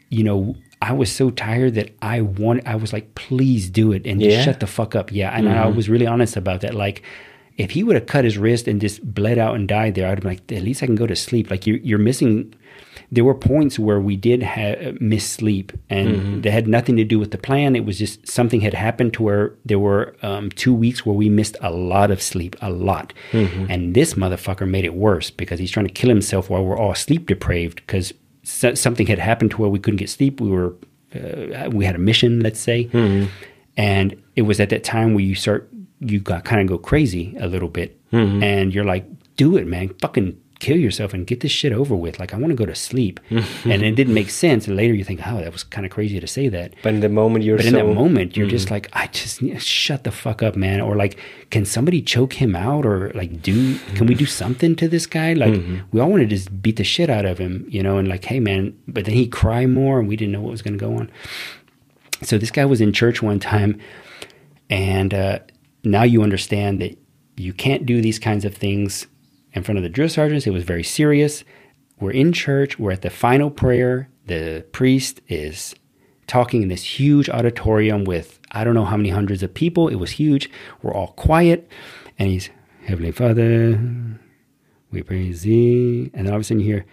you 0.09 0.23
know, 0.23 0.55
I 0.81 0.93
was 0.93 1.11
so 1.11 1.29
tired 1.29 1.75
that 1.75 1.95
I 2.01 2.21
want 2.21 2.67
I 2.67 2.75
was 2.75 2.93
like, 2.93 3.15
please 3.15 3.69
do 3.69 3.91
it 3.91 4.05
and 4.05 4.21
just 4.21 4.45
shut 4.45 4.59
the 4.59 4.67
fuck 4.67 4.95
up. 4.95 5.11
Yeah, 5.11 5.35
and 5.35 5.49
I 5.49 5.67
was 5.67 5.89
really 5.89 6.07
honest 6.07 6.37
about 6.37 6.61
that. 6.61 6.73
Like. 6.73 7.03
If 7.57 7.71
he 7.71 7.83
would 7.83 7.95
have 7.95 8.05
cut 8.05 8.25
his 8.25 8.37
wrist 8.37 8.67
and 8.67 8.81
just 8.81 9.01
bled 9.13 9.37
out 9.37 9.55
and 9.55 9.67
died 9.67 9.95
there, 9.95 10.07
I'd 10.09 10.21
be 10.21 10.27
like, 10.27 10.51
at 10.51 10.63
least 10.63 10.83
I 10.83 10.87
can 10.87 10.95
go 10.95 11.07
to 11.07 11.15
sleep. 11.15 11.49
Like 11.49 11.65
you're, 11.65 11.77
you're 11.77 11.99
missing 11.99 12.53
there 13.11 13.23
were 13.23 13.35
points 13.35 13.77
where 13.77 13.99
we 13.99 14.15
did 14.15 14.41
ha- 14.41 14.91
miss 14.99 15.29
sleep 15.29 15.71
and 15.91 16.43
that 16.43 16.51
had 16.51 16.67
nothing 16.67 16.97
to 16.97 17.03
do 17.03 17.19
with 17.19 17.29
the 17.31 17.37
plan. 17.37 17.75
It 17.75 17.85
was 17.85 17.99
just 17.99 18.27
something 18.27 18.61
had 18.61 18.73
happened 18.73 19.13
to 19.13 19.23
where 19.23 19.53
there 19.63 19.77
were 19.77 20.15
um, 20.23 20.49
two 20.49 20.73
weeks 20.73 21.05
where 21.05 21.15
we 21.15 21.29
missed 21.29 21.55
a 21.61 21.69
lot 21.71 22.09
of 22.09 22.19
sleep 22.21 22.55
a 22.61 22.71
lot. 22.71 23.13
And 23.31 23.93
this 23.93 24.15
motherfucker 24.15 24.67
made 24.67 24.85
it 24.85 24.95
worse 24.95 25.29
because 25.29 25.59
he's 25.59 25.69
trying 25.71 25.85
to 25.87 25.93
kill 25.93 26.09
himself 26.09 26.49
while 26.49 26.65
we're 26.65 26.77
all 26.77 26.95
sleep 26.95 27.27
depraved 27.27 27.77
because 27.85 28.11
so- 28.43 28.73
something 28.73 29.05
had 29.07 29.19
happened 29.19 29.51
to 29.51 29.57
where 29.57 29.69
we 29.69 29.79
couldn't 29.79 29.97
get 29.99 30.09
sleep. 30.09 30.41
We 30.41 30.49
were 30.49 30.73
uh, 31.13 31.69
we 31.71 31.85
had 31.85 31.95
a 31.95 31.99
mission 31.99 32.39
let's 32.41 32.59
say. 32.59 32.85
And 33.77 34.21
it 34.35 34.41
was 34.43 34.59
at 34.59 34.69
that 34.69 34.83
time 34.83 35.13
where 35.13 35.23
you 35.23 35.35
start 35.35 35.69
you 36.05 36.19
got 36.19 36.45
kind 36.45 36.61
of 36.61 36.67
go 36.67 36.77
crazy 36.77 37.35
a 37.39 37.47
little 37.47 37.69
bit 37.69 37.99
mm-hmm. 38.11 38.43
and 38.43 38.73
you're 38.73 38.85
like 38.85 39.05
do 39.35 39.57
it 39.57 39.67
man. 39.67 39.89
Fucking 40.01 40.41
kill 40.59 40.77
yourself 40.77 41.13
and 41.13 41.27
get 41.27 41.41
this 41.41 41.51
shit 41.51 41.73
over 41.73 41.95
with. 41.95 42.17
Like 42.17 42.33
i 42.33 42.37
want 42.37 42.51
to 42.51 42.55
go 42.55 42.65
to 42.65 42.75
sleep. 42.75 43.19
And 43.29 43.83
it 43.83 43.95
didn't 43.95 44.13
make 44.13 44.29
sense. 44.29 44.67
And 44.67 44.77
later 44.77 44.93
you 44.93 45.03
think 45.03 45.25
oh 45.27 45.37
that 45.37 45.51
was 45.51 45.63
kind 45.63 45.85
of 45.85 45.91
crazy 45.91 46.19
to 46.19 46.27
say 46.27 46.47
that. 46.49 46.73
But 46.83 46.93
in 46.93 46.99
the 47.01 47.09
moment 47.09 47.43
you're 47.43 47.57
but 47.57 47.63
so 47.63 47.69
in 47.69 47.73
that 47.75 47.93
moment 47.93 48.37
you're 48.37 48.47
just 48.47 48.65
mm-hmm. 48.65 48.75
like 48.75 48.89
i 48.93 49.07
just 49.07 49.41
shut 49.59 50.03
the 50.03 50.11
fuck 50.11 50.41
up 50.41 50.55
man. 50.55 50.81
Or 50.81 50.95
like 50.95 51.19
can 51.49 51.65
somebody 51.65 52.01
choke 52.01 52.33
him 52.33 52.55
out 52.55 52.85
or 52.85 53.11
like 53.13 53.41
do 53.41 53.77
can 53.95 54.07
we 54.07 54.15
do 54.15 54.25
something 54.25 54.75
to 54.77 54.87
this 54.87 55.05
guy? 55.05 55.33
Like 55.33 55.53
mm-hmm. 55.53 55.79
we 55.91 55.99
all 55.99 56.09
want 56.09 56.21
to 56.21 56.27
just 56.27 56.61
beat 56.61 56.77
the 56.77 56.83
shit 56.83 57.09
out 57.09 57.25
of 57.25 57.37
him 57.37 57.65
you 57.69 57.83
know 57.83 57.97
and 57.97 58.07
like 58.07 58.25
hey 58.25 58.39
man. 58.39 58.77
But 58.87 59.05
then 59.05 59.15
he'd 59.15 59.31
cry 59.31 59.65
more 59.65 59.99
and 59.99 60.07
we 60.07 60.15
didn't 60.15 60.31
know 60.31 60.41
what 60.41 60.51
was 60.51 60.61
going 60.61 60.77
to 60.77 60.85
go 60.85 60.95
on. 60.97 61.11
So 62.21 62.37
this 62.37 62.51
guy 62.51 62.65
was 62.65 62.81
in 62.81 62.93
church 62.93 63.21
one 63.21 63.39
time 63.39 63.79
and 64.69 65.13
uh, 65.13 65.39
now 65.85 66.03
you 66.03 66.23
understand 66.23 66.81
that 66.81 66.97
you 67.37 67.53
can't 67.53 67.85
do 67.85 68.01
these 68.01 68.19
kinds 68.19 68.45
of 68.45 68.55
things 68.55 69.07
in 69.53 69.63
front 69.63 69.77
of 69.77 69.83
the 69.83 69.89
drill 69.89 70.09
sergeants. 70.09 70.47
It 70.47 70.51
was 70.51 70.63
very 70.63 70.83
serious. 70.83 71.43
We're 71.99 72.11
in 72.11 72.33
church. 72.33 72.77
We're 72.77 72.91
at 72.91 73.01
the 73.01 73.09
final 73.09 73.49
prayer. 73.49 74.09
The 74.25 74.65
priest 74.71 75.21
is 75.27 75.75
talking 76.27 76.63
in 76.63 76.69
this 76.69 76.99
huge 76.99 77.29
auditorium 77.29 78.03
with 78.03 78.39
I 78.51 78.63
don't 78.63 78.73
know 78.73 78.85
how 78.85 78.97
many 78.97 79.09
hundreds 79.09 79.43
of 79.43 79.53
people. 79.53 79.87
It 79.87 79.95
was 79.95 80.11
huge. 80.11 80.49
We're 80.81 80.93
all 80.93 81.09
quiet. 81.13 81.69
And 82.17 82.29
he's, 82.29 82.49
Heavenly 82.85 83.11
Father, 83.11 83.79
we 84.91 85.03
praise 85.03 85.41
thee. 85.41 86.09
And 86.13 86.25
then 86.25 86.33
all 86.33 86.35
of 86.37 86.41
a 86.41 86.43
sudden 86.43 86.61
you 86.61 86.65
hear, 86.67 86.85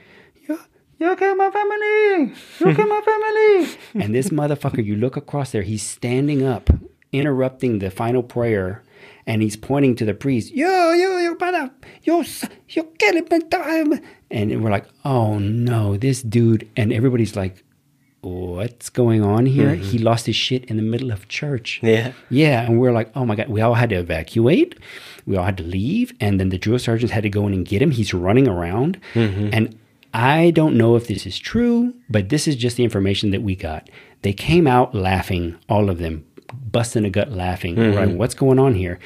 you, 0.48 0.58
you 0.98 1.16
killed 1.16 1.38
my 1.38 1.50
family. 1.50 2.34
You 2.58 2.74
killed 2.74 2.88
my 2.88 3.00
family. 3.94 4.04
and 4.04 4.14
this 4.14 4.30
motherfucker, 4.30 4.84
you 4.84 4.96
look 4.96 5.16
across 5.16 5.52
there, 5.52 5.62
he's 5.62 5.82
standing 5.82 6.42
up, 6.44 6.68
interrupting 7.12 7.78
the 7.78 7.90
final 7.90 8.22
prayer, 8.22 8.82
and 9.26 9.42
he's 9.42 9.56
pointing 9.56 9.94
to 9.96 10.04
the 10.04 10.14
priest. 10.14 10.52
Yo, 10.52 10.92
yo, 10.92 11.18
yo, 11.18 11.34
brother, 11.34 11.70
you 12.02 12.24
killing 12.98 13.28
my 13.30 13.38
time. 13.38 14.00
And 14.30 14.64
we're 14.64 14.70
like, 14.70 14.86
oh 15.04 15.38
no, 15.38 15.96
this 15.96 16.22
dude. 16.22 16.68
And 16.76 16.92
everybody's 16.92 17.36
like, 17.36 17.62
what's 18.22 18.88
going 18.88 19.22
on 19.22 19.46
here? 19.46 19.70
Mm-hmm. 19.70 19.82
He 19.82 19.98
lost 19.98 20.26
his 20.26 20.36
shit 20.36 20.64
in 20.66 20.76
the 20.76 20.82
middle 20.82 21.10
of 21.10 21.28
church. 21.28 21.80
Yeah. 21.82 22.12
Yeah, 22.30 22.62
and 22.62 22.80
we're 22.80 22.92
like, 22.92 23.10
oh 23.14 23.26
my 23.26 23.36
god, 23.36 23.48
we 23.48 23.60
all 23.60 23.74
had 23.74 23.90
to 23.90 23.96
evacuate. 23.96 24.78
We 25.26 25.36
all 25.36 25.44
had 25.44 25.58
to 25.58 25.64
leave, 25.64 26.14
and 26.20 26.40
then 26.40 26.48
the 26.48 26.58
drill 26.58 26.78
sergeants 26.78 27.12
had 27.12 27.22
to 27.24 27.30
go 27.30 27.46
in 27.46 27.52
and 27.52 27.66
get 27.66 27.82
him. 27.82 27.90
He's 27.90 28.14
running 28.14 28.48
around, 28.48 29.00
mm-hmm. 29.14 29.50
and 29.52 29.78
I 30.14 30.50
don't 30.50 30.76
know 30.76 30.96
if 30.96 31.06
this 31.06 31.26
is 31.26 31.38
true, 31.38 31.94
but 32.10 32.28
this 32.28 32.46
is 32.46 32.56
just 32.56 32.76
the 32.76 32.84
information 32.84 33.30
that 33.30 33.42
we 33.42 33.56
got. 33.56 33.88
They 34.22 34.32
came 34.32 34.66
out 34.66 34.94
laughing, 34.94 35.58
all 35.68 35.90
of 35.90 35.98
them, 35.98 36.24
busting 36.52 37.04
a 37.04 37.10
gut 37.10 37.32
laughing. 37.32 37.76
Mm-hmm. 37.76 37.94
We're 37.94 38.06
like, 38.06 38.16
what's 38.16 38.34
going 38.34 38.58
on 38.58 38.74
here? 38.74 38.98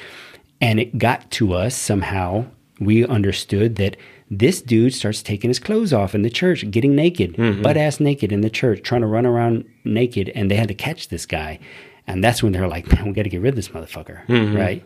And 0.61 0.81
it 0.81 0.99
got 0.99 1.31
to 1.33 1.53
us 1.55 1.75
somehow. 1.75 2.47
We 2.79 3.07
understood 3.07 3.77
that 3.77 3.97
this 4.31 4.61
dude 4.61 4.95
starts 4.95 5.23
taking 5.23 5.49
his 5.49 5.59
clothes 5.59 5.93
off 5.93 6.15
in 6.15 6.23
the 6.23 6.31
church, 6.31 6.71
getting 6.71 6.95
naked, 6.95 7.35
mm-hmm. 7.37 7.63
butt 7.63 7.77
ass 7.77 8.01
naked 8.01 8.33
in 8.33 8.41
the 8.41 8.51
church, 8.51 8.83
trying 8.83 9.03
to 9.03 9.07
run 9.07 9.25
around 9.25 9.65
naked, 9.85 10.31
and 10.35 10.51
they 10.51 10.57
had 10.57 10.69
to 10.69 10.75
catch 10.75 11.09
this 11.09 11.27
guy. 11.27 11.59
And 12.07 12.23
that's 12.23 12.43
when 12.43 12.53
they're 12.53 12.69
like, 12.69 12.91
man, 12.93 13.07
we 13.07 13.13
got 13.13 13.23
to 13.23 13.29
get 13.29 13.41
rid 13.41 13.51
of 13.51 13.57
this 13.57 13.69
motherfucker, 13.69 14.27
mm-hmm. 14.27 14.57
right? 14.57 14.85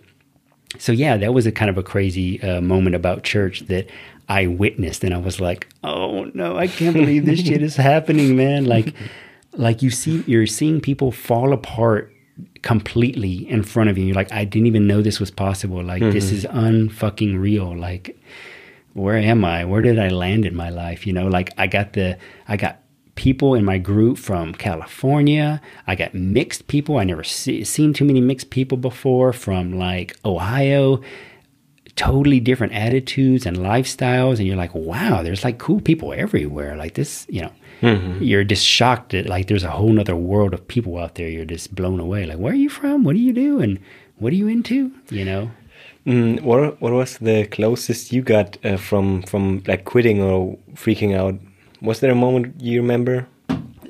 So 0.79 0.93
yeah, 0.93 1.17
that 1.17 1.35
was 1.35 1.47
a 1.47 1.53
kind 1.53 1.69
of 1.69 1.79
a 1.79 1.83
crazy 1.83 2.41
uh, 2.43 2.61
moment 2.61 2.95
about 2.95 3.25
church 3.25 3.61
that 3.67 3.91
I 4.29 4.47
witnessed, 4.47 5.03
and 5.03 5.13
I 5.13 5.19
was 5.19 5.41
like, 5.41 5.67
"Oh 5.83 6.31
no, 6.33 6.57
I 6.57 6.69
can't 6.69 6.95
believe 6.95 7.27
this 7.27 7.41
shit 7.41 7.63
is 7.63 7.75
happening, 7.75 8.37
man!" 8.37 8.67
Like, 8.67 8.95
like 9.53 9.83
you 9.83 9.91
see, 9.91 10.23
you're 10.29 10.47
seeing 10.47 10.81
people 10.81 11.11
fall 11.11 11.53
apart 11.53 12.15
completely 12.63 13.49
in 13.49 13.63
front 13.63 13.91
of 13.91 13.99
you. 13.99 14.07
You're 14.07 14.15
like, 14.15 14.33
I 14.33 14.45
didn't 14.45 14.67
even 14.67 14.87
know 14.87 15.03
this 15.03 15.21
was 15.21 15.31
possible. 15.31 15.83
Like, 15.83 16.03
this 16.03 16.27
mm-hmm. 16.27 16.37
is 16.37 16.45
unfucking 16.47 17.41
real. 17.41 17.77
Like, 17.77 18.19
where 18.93 19.17
am 19.17 19.45
I? 19.45 19.65
Where 19.65 19.83
did 19.83 19.99
I 19.99 20.09
land 20.09 20.45
in 20.45 20.55
my 20.55 20.71
life? 20.71 21.07
You 21.07 21.13
know, 21.13 21.29
like 21.29 21.53
I 21.57 21.67
got 21.67 21.93
the, 21.93 22.19
I 22.49 22.57
got 22.57 22.81
people 23.15 23.55
in 23.55 23.65
my 23.65 23.79
group 23.79 24.19
from 24.19 24.55
California. 24.55 25.61
I 25.87 25.95
got 25.95 26.15
mixed 26.15 26.67
people. 26.69 26.99
I 26.99 27.05
never 27.05 27.23
see, 27.23 27.65
seen 27.65 27.93
too 27.93 28.05
many 28.05 28.21
mixed 28.21 28.51
people 28.51 28.79
before 28.79 29.33
from 29.33 29.79
like 29.79 30.17
Ohio. 30.25 31.03
Totally 31.97 32.41
different 32.41 32.73
attitudes 32.73 33.45
and 33.45 33.59
lifestyles, 33.59 34.39
and 34.39 34.47
you're 34.47 34.57
like, 34.57 34.75
wow, 34.75 35.23
there's 35.23 35.45
like 35.45 35.59
cool 35.59 35.81
people 35.81 36.15
everywhere. 36.15 36.75
Like 36.77 36.95
this, 36.95 37.27
you 37.29 37.43
know, 37.43 37.53
you're 37.83 38.45
just 38.45 38.65
shocked 38.65 39.13
that 39.13 39.27
like 39.27 39.49
there's 39.49 39.65
a 39.65 39.71
whole 39.71 39.93
nother 39.93 40.17
world 40.17 40.55
of 40.55 40.67
people 40.69 40.99
out 40.99 41.15
there. 41.15 41.29
You're 41.29 41.45
just 41.45 41.75
blown 41.75 42.01
away. 42.01 42.27
Like, 42.27 42.39
where 42.39 42.53
are 42.53 42.57
you 42.57 42.69
from? 42.69 43.05
What 43.05 43.15
do 43.15 43.21
you 43.21 43.33
do? 43.33 43.61
And 43.61 43.79
what 44.19 44.33
are 44.33 44.37
you 44.37 44.49
into? 44.49 44.93
You 45.11 45.25
know? 45.25 45.51
Mm, 46.07 46.41
what 46.43 46.81
what 46.81 46.93
was 46.93 47.19
the 47.19 47.47
closest 47.47 48.13
you 48.13 48.23
got 48.23 48.57
uh, 48.65 48.77
from 48.77 49.23
from 49.23 49.63
like 49.67 49.85
quitting 49.85 50.23
or 50.23 50.57
freaking 50.75 51.17
out? 51.17 51.35
Was 51.83 52.01
there 52.01 52.11
a 52.11 52.15
moment 52.15 52.61
you 52.61 52.81
remember? 52.81 53.27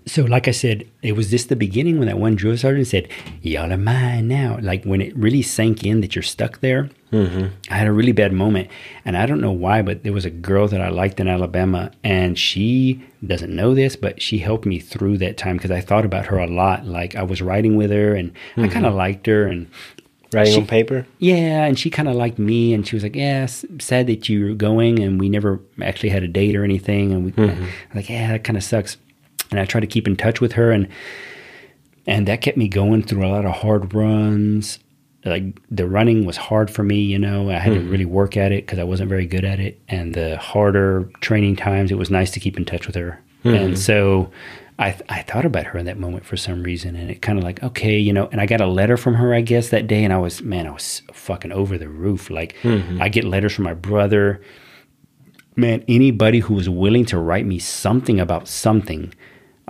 So, 0.07 0.25
like 0.25 0.49
I 0.49 0.53
said, 0.53 0.89
it 1.03 1.13
was 1.13 1.31
just 1.31 1.49
the 1.49 1.57
beginning 1.57 1.99
when 1.99 2.09
that 2.09 2.19
one 2.19 2.37
drill 2.37 2.57
sergeant 2.57 2.87
said, 2.87 3.09
"Y'all 3.43 3.73
are 3.73 3.77
mine 3.77 4.29
now." 4.29 4.59
Like 4.61 4.85
when 4.85 5.01
it 5.01 5.17
really 5.17 5.43
sank 5.43 5.85
in 5.85 6.01
that 6.01 6.15
you're 6.15 6.23
stuck 6.23 6.61
there. 6.61 6.91
Mm-hmm. 7.13 7.49
I 7.69 7.75
had 7.75 7.89
a 7.89 7.93
really 7.93 8.13
bad 8.13 8.33
moment, 8.33 8.69
and 9.05 9.17
I 9.17 9.27
don't 9.27 9.41
know 9.41 9.51
why, 9.51 9.83
but 9.83 10.05
there 10.05 10.13
was 10.13 10.25
a 10.25 10.31
girl 10.31 10.69
that 10.69 10.81
I 10.81 10.91
liked 10.91 11.19
in 11.19 11.27
Alabama, 11.27 11.91
and 12.05 12.39
she 12.39 13.05
doesn't 13.27 13.55
know 13.55 13.75
this, 13.75 13.97
but 13.97 14.23
she 14.23 14.39
helped 14.39 14.65
me 14.65 14.79
through 14.79 15.19
that 15.19 15.37
time 15.37 15.57
because 15.57 15.73
I 15.73 15.81
thought 15.81 16.05
about 16.05 16.27
her 16.27 16.39
a 16.39 16.47
lot. 16.47 16.87
Like 16.87 17.17
I 17.17 17.25
was 17.25 17.43
writing 17.43 17.77
with 17.77 17.91
her, 17.91 18.15
and 18.15 18.33
I 18.57 18.61
mm-hmm. 18.61 18.71
kind 18.73 18.87
of 18.87 18.95
liked 18.95 19.27
her, 19.27 19.47
and 19.47 19.69
Writing 20.33 20.53
She- 20.53 20.61
on 20.61 20.67
paper? 20.67 21.07
yeah, 21.19 21.65
and 21.65 21.77
she 21.77 21.91
kind 21.91 22.09
of 22.09 22.15
liked 22.15 22.39
me, 22.39 22.73
and 22.73 22.87
she 22.87 22.95
was 22.95 23.03
like, 23.03 23.17
"Yeah, 23.17 23.47
sad 23.47 24.07
that 24.07 24.29
you're 24.29 24.55
going," 24.55 25.01
and 25.01 25.19
we 25.19 25.29
never 25.29 25.61
actually 25.83 26.11
had 26.11 26.23
a 26.23 26.29
date 26.29 26.55
or 26.55 26.63
anything, 26.63 27.13
and 27.13 27.25
we 27.25 27.33
mm-hmm. 27.33 27.65
I'm 27.65 27.97
like, 27.97 28.09
"Yeah, 28.09 28.31
that 28.33 28.45
kind 28.45 28.57
of 28.57 28.63
sucks." 28.63 28.97
And 29.51 29.59
I 29.59 29.65
tried 29.65 29.81
to 29.81 29.87
keep 29.87 30.07
in 30.07 30.17
touch 30.17 30.41
with 30.41 30.53
her, 30.53 30.71
and 30.71 30.89
and 32.07 32.27
that 32.29 32.41
kept 32.41 32.57
me 32.57 32.69
going 32.69 33.03
through 33.03 33.25
a 33.25 33.29
lot 33.29 33.45
of 33.45 33.53
hard 33.53 33.93
runs. 33.95 34.79
Like 35.25 35.61
the 35.71 35.87
running 35.87 36.25
was 36.25 36.37
hard 36.37 36.71
for 36.71 36.83
me, 36.83 37.01
you 37.01 37.19
know. 37.19 37.51
I 37.51 37.55
had 37.55 37.75
to 37.75 37.81
mm-hmm. 37.81 37.91
really 37.91 38.05
work 38.07 38.37
at 38.37 38.53
it 38.53 38.65
because 38.65 38.79
I 38.79 38.85
wasn't 38.85 39.11
very 39.11 39.27
good 39.27 39.45
at 39.45 39.61
it, 39.61 39.81
and 39.89 40.15
the 40.15 40.37
harder 40.39 41.11
training 41.21 41.57
times, 41.57 41.91
it 41.91 41.99
was 41.99 42.11
nice 42.11 42.31
to 42.33 42.41
keep 42.41 42.57
in 42.57 42.65
touch 42.65 42.87
with 42.87 42.97
her. 42.97 43.21
And 43.45 43.55
mm-hmm. 43.55 43.75
so 43.75 44.31
I 44.81 44.93
th- 44.93 45.05
I 45.11 45.21
thought 45.23 45.45
about 45.45 45.67
her 45.67 45.79
in 45.79 45.85
that 45.87 45.99
moment 45.99 46.25
for 46.25 46.39
some 46.39 46.63
reason, 46.63 46.97
and 46.97 47.11
it 47.11 47.21
kind 47.21 47.39
of 47.39 47.45
like 47.45 47.63
okay, 47.63 47.99
you 47.99 48.15
know. 48.15 48.31
And 48.33 48.41
I 48.41 48.47
got 48.47 48.63
a 48.63 48.67
letter 48.67 48.97
from 48.97 49.15
her, 49.15 49.35
I 49.35 49.43
guess, 49.43 49.69
that 49.69 49.87
day, 49.87 50.05
and 50.05 50.13
I 50.13 50.19
was 50.19 50.41
man, 50.41 50.67
I 50.67 50.71
was 50.71 51.03
fucking 51.13 51.53
over 51.53 51.77
the 51.77 51.89
roof. 51.91 52.31
Like 52.31 52.57
mm-hmm. 52.63 53.01
I 53.01 53.11
get 53.11 53.25
letters 53.25 53.53
from 53.53 53.65
my 53.65 53.75
brother. 53.75 54.41
Man, 55.55 55.85
anybody 55.87 56.39
who 56.39 56.55
was 56.55 56.71
willing 56.71 57.05
to 57.07 57.19
write 57.19 57.45
me 57.45 57.59
something 57.59 58.19
about 58.19 58.49
something, 58.49 59.13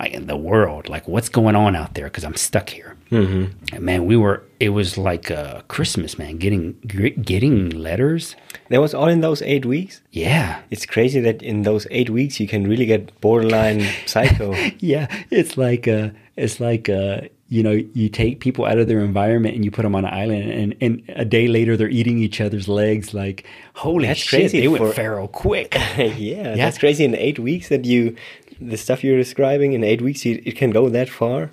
like 0.00 0.12
in 0.12 0.26
the 0.26 0.36
world, 0.36 0.88
like 0.88 1.06
what's 1.06 1.28
going 1.28 1.54
on 1.54 1.76
out 1.76 1.94
there, 1.94 2.06
because 2.06 2.24
I'm 2.24 2.34
stuck 2.36 2.70
here. 2.70 2.96
Mm-hmm. 3.10 3.84
Man, 3.84 4.06
we 4.06 4.16
were. 4.16 4.42
It 4.58 4.70
was 4.70 4.96
like 4.98 5.30
uh, 5.30 5.62
Christmas, 5.68 6.18
man. 6.18 6.36
Getting 6.38 6.74
getting 7.22 7.70
letters. 7.70 8.36
That 8.68 8.80
was 8.80 8.94
all 8.94 9.08
in 9.08 9.20
those 9.20 9.42
eight 9.42 9.66
weeks. 9.66 10.00
Yeah, 10.10 10.60
It's 10.70 10.86
crazy 10.86 11.20
that 11.20 11.42
in 11.42 11.62
those 11.62 11.86
eight 11.90 12.10
weeks 12.10 12.38
you 12.40 12.46
can 12.48 12.66
really 12.68 12.86
get 12.86 13.20
borderline 13.20 13.82
psycho. 14.06 14.54
yeah 14.78 15.06
it's 15.30 15.56
like 15.56 15.88
uh 15.88 16.10
it's 16.36 16.60
like 16.60 16.88
uh 16.88 17.22
you 17.48 17.62
know 17.64 17.72
you 17.94 18.08
take 18.08 18.38
people 18.40 18.64
out 18.64 18.78
of 18.78 18.86
their 18.86 19.00
environment 19.00 19.56
and 19.56 19.64
you 19.64 19.70
put 19.72 19.82
them 19.82 19.94
on 19.96 20.04
an 20.04 20.14
island 20.14 20.50
and 20.50 20.76
and 20.80 21.02
a 21.08 21.24
day 21.24 21.48
later 21.48 21.76
they're 21.76 21.88
eating 21.90 22.18
each 22.18 22.40
other's 22.40 22.68
legs 22.68 23.12
like 23.12 23.44
holy 23.74 24.06
That's 24.06 24.20
shit 24.20 24.38
crazy 24.40 24.60
they 24.60 24.68
went 24.68 24.84
for- 24.84 24.92
feral 24.92 25.26
quick 25.26 25.74
yeah, 25.98 26.54
that's 26.54 26.78
crazy. 26.78 27.04
In 27.04 27.14
eight 27.16 27.38
weeks, 27.40 27.68
that 27.70 27.84
you, 27.84 28.14
the 28.60 28.76
stuff 28.76 29.02
you're 29.02 29.16
describing 29.16 29.72
in 29.72 29.82
eight 29.84 30.02
weeks, 30.02 30.24
you, 30.24 30.42
it 30.44 30.56
can 30.56 30.70
go 30.70 30.88
that 30.88 31.08
far. 31.08 31.50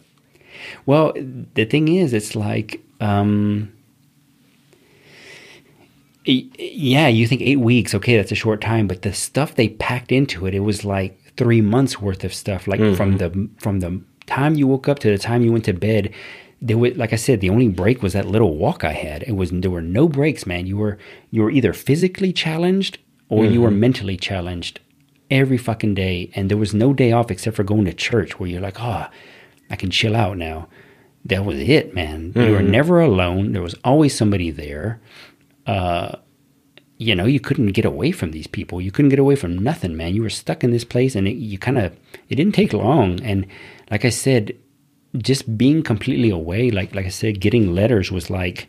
well 0.86 1.14
the 1.54 1.66
thing 1.66 1.88
is 1.88 2.14
it's 2.14 2.36
like 2.36 2.82
um 3.00 3.72
yeah 6.26 7.08
you 7.08 7.26
think 7.28 7.42
eight 7.42 7.60
weeks 7.60 7.94
okay 7.96 8.18
that's 8.18 8.32
a 8.32 8.36
short 8.36 8.60
time 8.60 8.88
but 8.88 9.02
the 9.04 9.14
stuff 9.14 9.56
they 9.56 9.70
packed 9.70 10.12
into 10.12 10.46
it 10.46 10.54
it 10.54 10.60
was 10.60 10.84
like 10.84 11.14
three 11.38 11.62
months 11.62 12.02
worth 12.02 12.24
of 12.24 12.34
stuff 12.34 12.68
like 12.68 12.80
from 12.96 13.18
the 13.18 13.50
from 13.60 13.80
the 13.80 14.02
time 14.26 14.56
you 14.56 14.68
woke 14.68 14.88
up 14.90 15.00
to 15.00 15.10
the 15.10 15.18
time 15.18 15.42
you 15.44 15.52
went 15.52 15.64
to 15.66 15.74
bed. 15.74 16.12
There 16.60 16.78
was 16.78 16.98
like 16.98 17.14
i 17.14 17.16
said 17.18 17.40
the 17.40 17.52
only 17.52 17.68
break 17.70 18.02
was 18.02 18.14
that 18.14 18.26
little 18.26 18.58
walk 18.58 18.84
i 18.84 18.92
had. 18.94 19.24
It 19.24 19.34
was 19.34 19.52
there 19.52 19.72
were 19.72 19.82
no 20.00 20.08
breaks 20.10 20.46
man. 20.46 20.66
You 20.66 20.78
were 20.78 20.98
you 21.32 21.44
were 21.44 21.52
either 21.52 21.72
physically 21.72 22.34
challenged 22.34 22.98
or 23.30 23.46
you 23.46 23.62
were 23.62 23.72
mentally 23.72 24.18
challenged 24.18 24.80
every 25.30 25.58
fucking 25.58 25.94
day 25.94 26.32
and 26.36 26.50
there 26.50 26.58
was 26.58 26.74
no 26.74 26.94
day 26.94 27.12
off 27.12 27.32
except 27.32 27.56
for 27.56 27.64
going 27.64 27.86
to 27.86 27.94
church 27.94 28.40
where 28.40 28.50
you're 28.50 28.62
like 28.62 28.80
oh 28.80 29.08
i 29.70 29.76
can 29.76 29.90
chill 29.90 30.16
out 30.16 30.38
now 30.38 30.68
that 31.26 31.44
was 31.44 31.60
it 31.60 31.94
man 31.94 32.32
you 32.36 32.52
were 32.52 32.60
mm-hmm. 32.60 32.72
never 32.72 33.02
alone 33.02 33.52
there 33.52 33.62
was 33.62 33.76
always 33.84 34.16
somebody 34.16 34.50
there 34.52 35.02
uh, 35.66 36.16
you 36.98 37.14
know, 37.14 37.26
you 37.26 37.40
couldn't 37.40 37.74
get 37.74 37.86
away 37.86 38.12
from 38.12 38.32
these 38.32 38.48
people. 38.48 38.82
You 38.82 38.92
couldn't 38.92 39.10
get 39.10 39.20
away 39.20 39.36
from 39.36 39.58
nothing, 39.58 39.96
man. 39.96 40.16
You 40.16 40.24
were 40.24 40.30
stuck 40.30 40.64
in 40.64 40.72
this 40.72 40.84
place, 40.84 41.16
and 41.16 41.28
it, 41.28 41.36
you 41.36 41.58
kind 41.58 41.78
of 41.78 41.96
it 42.30 42.36
didn't 42.36 42.56
take 42.56 42.74
long. 42.74 43.22
And 43.22 43.46
like 43.92 44.04
I 44.04 44.10
said, 44.10 44.58
just 45.16 45.58
being 45.58 45.84
completely 45.84 46.32
away, 46.32 46.72
like 46.72 46.96
like 46.96 47.06
I 47.06 47.10
said, 47.10 47.40
getting 47.40 47.76
letters 47.76 48.12
was 48.12 48.30
like 48.30 48.68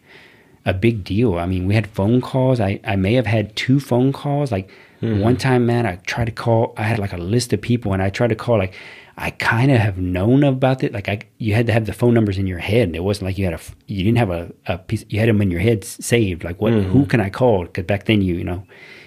a 0.67 0.75
big 0.75 1.05
deal. 1.05 1.39
I 1.39 1.47
mean, 1.47 1.67
we 1.67 1.75
had 1.75 1.87
phone 1.87 2.21
calls. 2.21 2.61
I 2.61 2.81
I 2.85 2.97
may 2.97 3.15
have 3.15 3.27
had 3.27 3.57
two 3.57 3.81
phone 3.81 4.13
calls. 4.13 4.53
Like 4.53 4.71
Mm-hmm. 5.03 5.21
one 5.21 5.37
time, 5.37 5.67
man, 5.67 5.87
I 5.87 5.97
tried 5.97 6.27
to 6.27 6.33
call. 6.33 6.75
I 6.77 6.83
had 6.83 6.99
like 6.99 7.13
a 7.13 7.19
list 7.19 7.53
of 7.53 7.61
people, 7.61 7.93
and 7.93 8.03
I 8.03 8.11
tried 8.11 8.29
to 8.29 8.37
call 8.37 8.59
like. 8.59 8.75
I 9.21 9.31
kind 9.31 9.73
of 9.73 9.79
have 9.79 9.99
known 9.99 10.45
about 10.45 10.85
it. 10.85 10.93
Like 10.93 11.09
I, 11.09 11.19
you 11.39 11.53
had 11.53 11.67
to 11.67 11.73
have 11.73 11.87
the 11.87 11.93
phone 11.93 12.15
numbers 12.15 12.39
in 12.39 12.47
your 12.47 12.61
head. 12.61 12.95
It 12.95 13.03
wasn't 13.03 13.27
like 13.27 13.37
you 13.37 13.47
had 13.47 13.55
a 13.55 13.61
you 13.89 14.05
didn't 14.05 14.19
have 14.19 14.31
a, 14.31 14.53
a 14.67 14.79
piece. 14.79 15.05
You 15.09 15.19
had 15.19 15.29
them 15.29 15.43
in 15.43 15.51
your 15.51 15.59
head 15.59 15.83
saved. 15.83 16.45
Like 16.45 16.61
what? 16.61 16.73
Who 16.73 16.83
mm-hmm. 16.83 17.03
can 17.05 17.21
I 17.21 17.29
call? 17.29 17.65
Because 17.65 17.85
back 17.85 18.05
then 18.05 18.23
you, 18.23 18.37
you 18.37 18.45
know, 18.45 18.63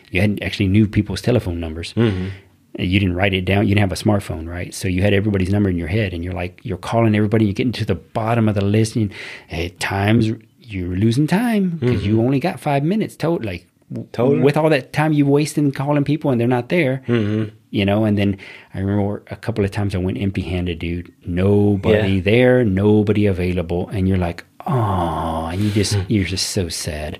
you 0.09 0.19
hadn't 0.19 0.43
actually 0.43 0.67
knew 0.67 0.85
people's 0.85 1.21
telephone 1.21 1.61
numbers. 1.61 1.93
Mm-hmm. 1.93 2.27
And 2.75 2.87
You 2.91 2.99
didn't 2.99 3.15
write 3.15 3.33
it 3.33 3.45
down. 3.45 3.67
You 3.69 3.75
didn't 3.75 3.89
have 3.89 3.97
a 3.97 4.03
smartphone, 4.03 4.49
right? 4.49 4.73
So 4.73 4.89
you 4.89 5.01
had 5.01 5.13
everybody's 5.13 5.49
number 5.49 5.69
in 5.69 5.77
your 5.77 5.87
head, 5.87 6.13
and 6.13 6.25
you're 6.25 6.33
like, 6.33 6.59
you're 6.63 6.77
calling 6.77 7.15
everybody. 7.15 7.45
You're 7.45 7.53
getting 7.53 7.71
to 7.73 7.85
the 7.85 7.95
bottom 7.95 8.49
of 8.49 8.55
the 8.55 8.65
list, 8.65 8.97
and 8.97 9.13
at 9.49 9.79
times 9.79 10.29
you're 10.59 10.95
losing 10.95 11.27
time 11.27 11.77
because 11.77 12.05
you 12.05 12.21
only 12.21 12.41
got 12.41 12.59
five 12.59 12.83
minutes. 12.83 13.15
Total, 13.15 13.47
like 13.47 13.67
Totally. 14.11 14.39
with 14.41 14.55
all 14.55 14.69
that 14.69 14.93
time 14.93 15.11
you 15.11 15.25
wasted 15.25 15.63
in 15.63 15.71
calling 15.71 16.03
people, 16.03 16.31
and 16.31 16.39
they're 16.39 16.47
not 16.47 16.69
there. 16.69 17.03
Mm-hmm. 17.07 17.55
You 17.71 17.85
know, 17.85 18.03
and 18.03 18.17
then 18.17 18.37
I 18.73 18.79
remember 18.79 19.23
a 19.31 19.35
couple 19.35 19.63
of 19.63 19.71
times 19.71 19.95
I 19.95 19.97
went 19.97 20.17
empty 20.17 20.41
handed, 20.41 20.79
dude. 20.79 21.13
Nobody 21.25 22.15
Yeah. 22.15 22.21
there, 22.21 22.63
nobody 22.65 23.25
available, 23.25 23.89
and 23.89 24.07
you're 24.07 24.17
like, 24.17 24.43
oh, 24.67 25.49
and 25.51 25.61
you 25.61 25.71
just 25.71 25.93
hmm. 25.93 26.01
you're 26.07 26.25
just 26.25 26.49
so 26.49 26.69
sad 26.69 27.19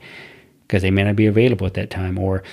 because 0.68 0.82
they 0.82 0.92
may 0.92 1.04
not 1.04 1.16
be 1.16 1.26
available 1.26 1.68
at 1.68 1.74
that 1.76 1.90
time, 1.90 2.18
or 2.18 2.44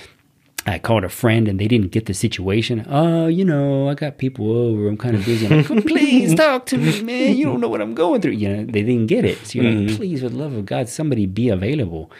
I 0.65 0.77
called 0.77 1.03
a 1.03 1.09
friend 1.09 1.47
and 1.47 1.59
they 1.59 1.67
didn't 1.67 1.89
get 1.89 2.05
the 2.05 2.13
situation. 2.13 2.85
Oh, 2.89 3.27
you 3.27 3.45
know, 3.45 3.89
I 3.89 3.93
got 3.93 4.17
people 4.17 4.51
over. 4.51 4.87
I'm 4.87 4.97
kind 4.97 5.15
of 5.15 5.25
busy. 5.25 5.47
I'm 5.47 5.63
like, 5.63 5.85
please 5.87 6.35
talk 6.35 6.65
to 6.67 6.77
me, 6.77 7.01
man. 7.01 7.35
You 7.37 7.45
don't 7.45 7.61
know 7.61 7.69
what 7.69 7.81
I'm 7.81 7.95
going 7.95 8.21
through. 8.21 8.33
You 8.33 8.49
know, 8.49 8.65
they 8.65 8.83
didn't 8.83 9.07
get 9.07 9.25
it. 9.25 9.37
So 9.47 9.59
you're 9.59 9.71
like, 9.71 9.87
mm-hmm. 9.87 9.95
please, 9.95 10.21
for 10.21 10.29
the 10.29 10.37
love 10.37 10.53
of 10.53 10.65
God, 10.65 10.89
somebody 10.89 11.25
be 11.25 11.49
available. 11.49 12.11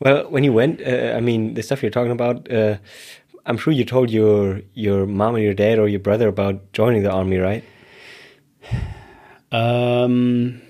Well, 0.00 0.30
when 0.30 0.44
you 0.44 0.52
went, 0.52 0.80
uh, 0.80 1.14
I 1.16 1.20
mean, 1.20 1.54
the 1.54 1.62
stuff 1.62 1.82
you're 1.82 1.90
talking 1.90 2.12
about, 2.12 2.50
uh, 2.52 2.76
I'm 3.46 3.56
sure 3.56 3.72
you 3.72 3.84
told 3.84 4.10
your 4.10 4.60
your 4.74 5.06
mom 5.06 5.34
and 5.34 5.44
your 5.44 5.54
dad 5.54 5.78
or 5.78 5.88
your 5.88 6.00
brother 6.00 6.28
about 6.28 6.72
joining 6.72 7.02
the 7.02 7.10
army, 7.10 7.38
right? 7.38 7.64
Um, 9.50 10.60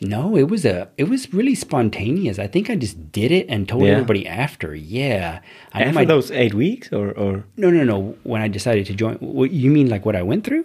no, 0.00 0.36
it 0.36 0.48
was 0.48 0.64
a, 0.64 0.88
it 0.96 1.08
was 1.08 1.32
really 1.32 1.54
spontaneous. 1.54 2.38
I 2.38 2.46
think 2.46 2.70
I 2.70 2.76
just 2.76 3.12
did 3.12 3.30
it 3.30 3.46
and 3.48 3.68
told 3.68 3.84
Yeah. 3.84 3.92
everybody 3.92 4.26
after. 4.26 4.74
Yeah, 4.74 5.40
I 5.74 5.82
After 5.82 5.94
my 5.94 6.04
those 6.06 6.30
eight 6.30 6.54
weeks, 6.54 6.92
or 6.92 7.12
or 7.12 7.44
no, 7.56 7.70
no, 7.70 7.84
no. 7.84 8.16
When 8.22 8.40
I 8.40 8.48
decided 8.48 8.86
to 8.86 8.94
join, 8.94 9.16
what 9.16 9.50
you 9.52 9.70
mean 9.70 9.88
like 9.90 10.06
what 10.06 10.16
I 10.16 10.22
went 10.22 10.44
through? 10.44 10.64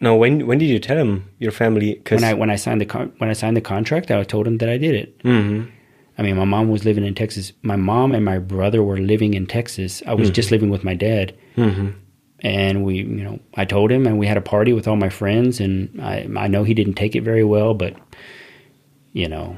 no? 0.00 0.14
When 0.14 0.46
when 0.46 0.58
did 0.58 0.66
you 0.68 0.78
tell 0.78 0.96
them 0.96 1.24
your 1.38 1.52
family? 1.52 1.94
Because 1.94 2.20
When 2.22 2.30
I 2.30 2.34
when 2.34 2.50
I 2.50 2.56
signed 2.56 2.80
the 2.80 2.86
con- 2.86 3.12
when 3.18 3.28
I 3.30 3.34
signed 3.34 3.56
the 3.56 3.60
contract, 3.74 4.10
I 4.10 4.22
told 4.24 4.46
them 4.46 4.58
that 4.58 4.68
I 4.68 4.78
did 4.78 4.94
it. 4.94 5.18
Mhm. 5.24 5.68
I 6.18 6.22
mean, 6.22 6.36
my 6.36 6.44
mom 6.44 6.70
was 6.70 6.84
living 6.84 7.04
in 7.04 7.14
Texas. 7.14 7.52
My 7.62 7.76
mom 7.76 8.12
and 8.12 8.24
my 8.24 8.38
brother 8.38 8.82
were 8.82 8.96
living 8.98 9.34
in 9.34 9.46
Texas. 9.46 10.02
I 10.06 10.14
was 10.14 10.30
just 10.30 10.50
living 10.50 10.70
with 10.70 10.82
my 10.84 10.94
dad. 10.94 11.34
Mhm. 11.56 11.92
And 12.40 12.84
we, 12.84 12.96
you 12.98 13.04
know, 13.24 13.38
I 13.54 13.64
told 13.64 13.90
him, 13.90 14.06
and 14.06 14.18
we 14.18 14.26
had 14.26 14.36
a 14.36 14.42
party 14.42 14.72
with 14.72 14.86
all 14.88 14.96
my 14.96 15.08
friends. 15.08 15.60
And 15.60 16.00
I, 16.00 16.26
I 16.36 16.48
know 16.48 16.64
he 16.64 16.74
didn't 16.74 16.94
take 16.94 17.14
it 17.16 17.22
very 17.22 17.44
well, 17.44 17.74
but 17.74 17.94
you 19.12 19.28
know, 19.28 19.56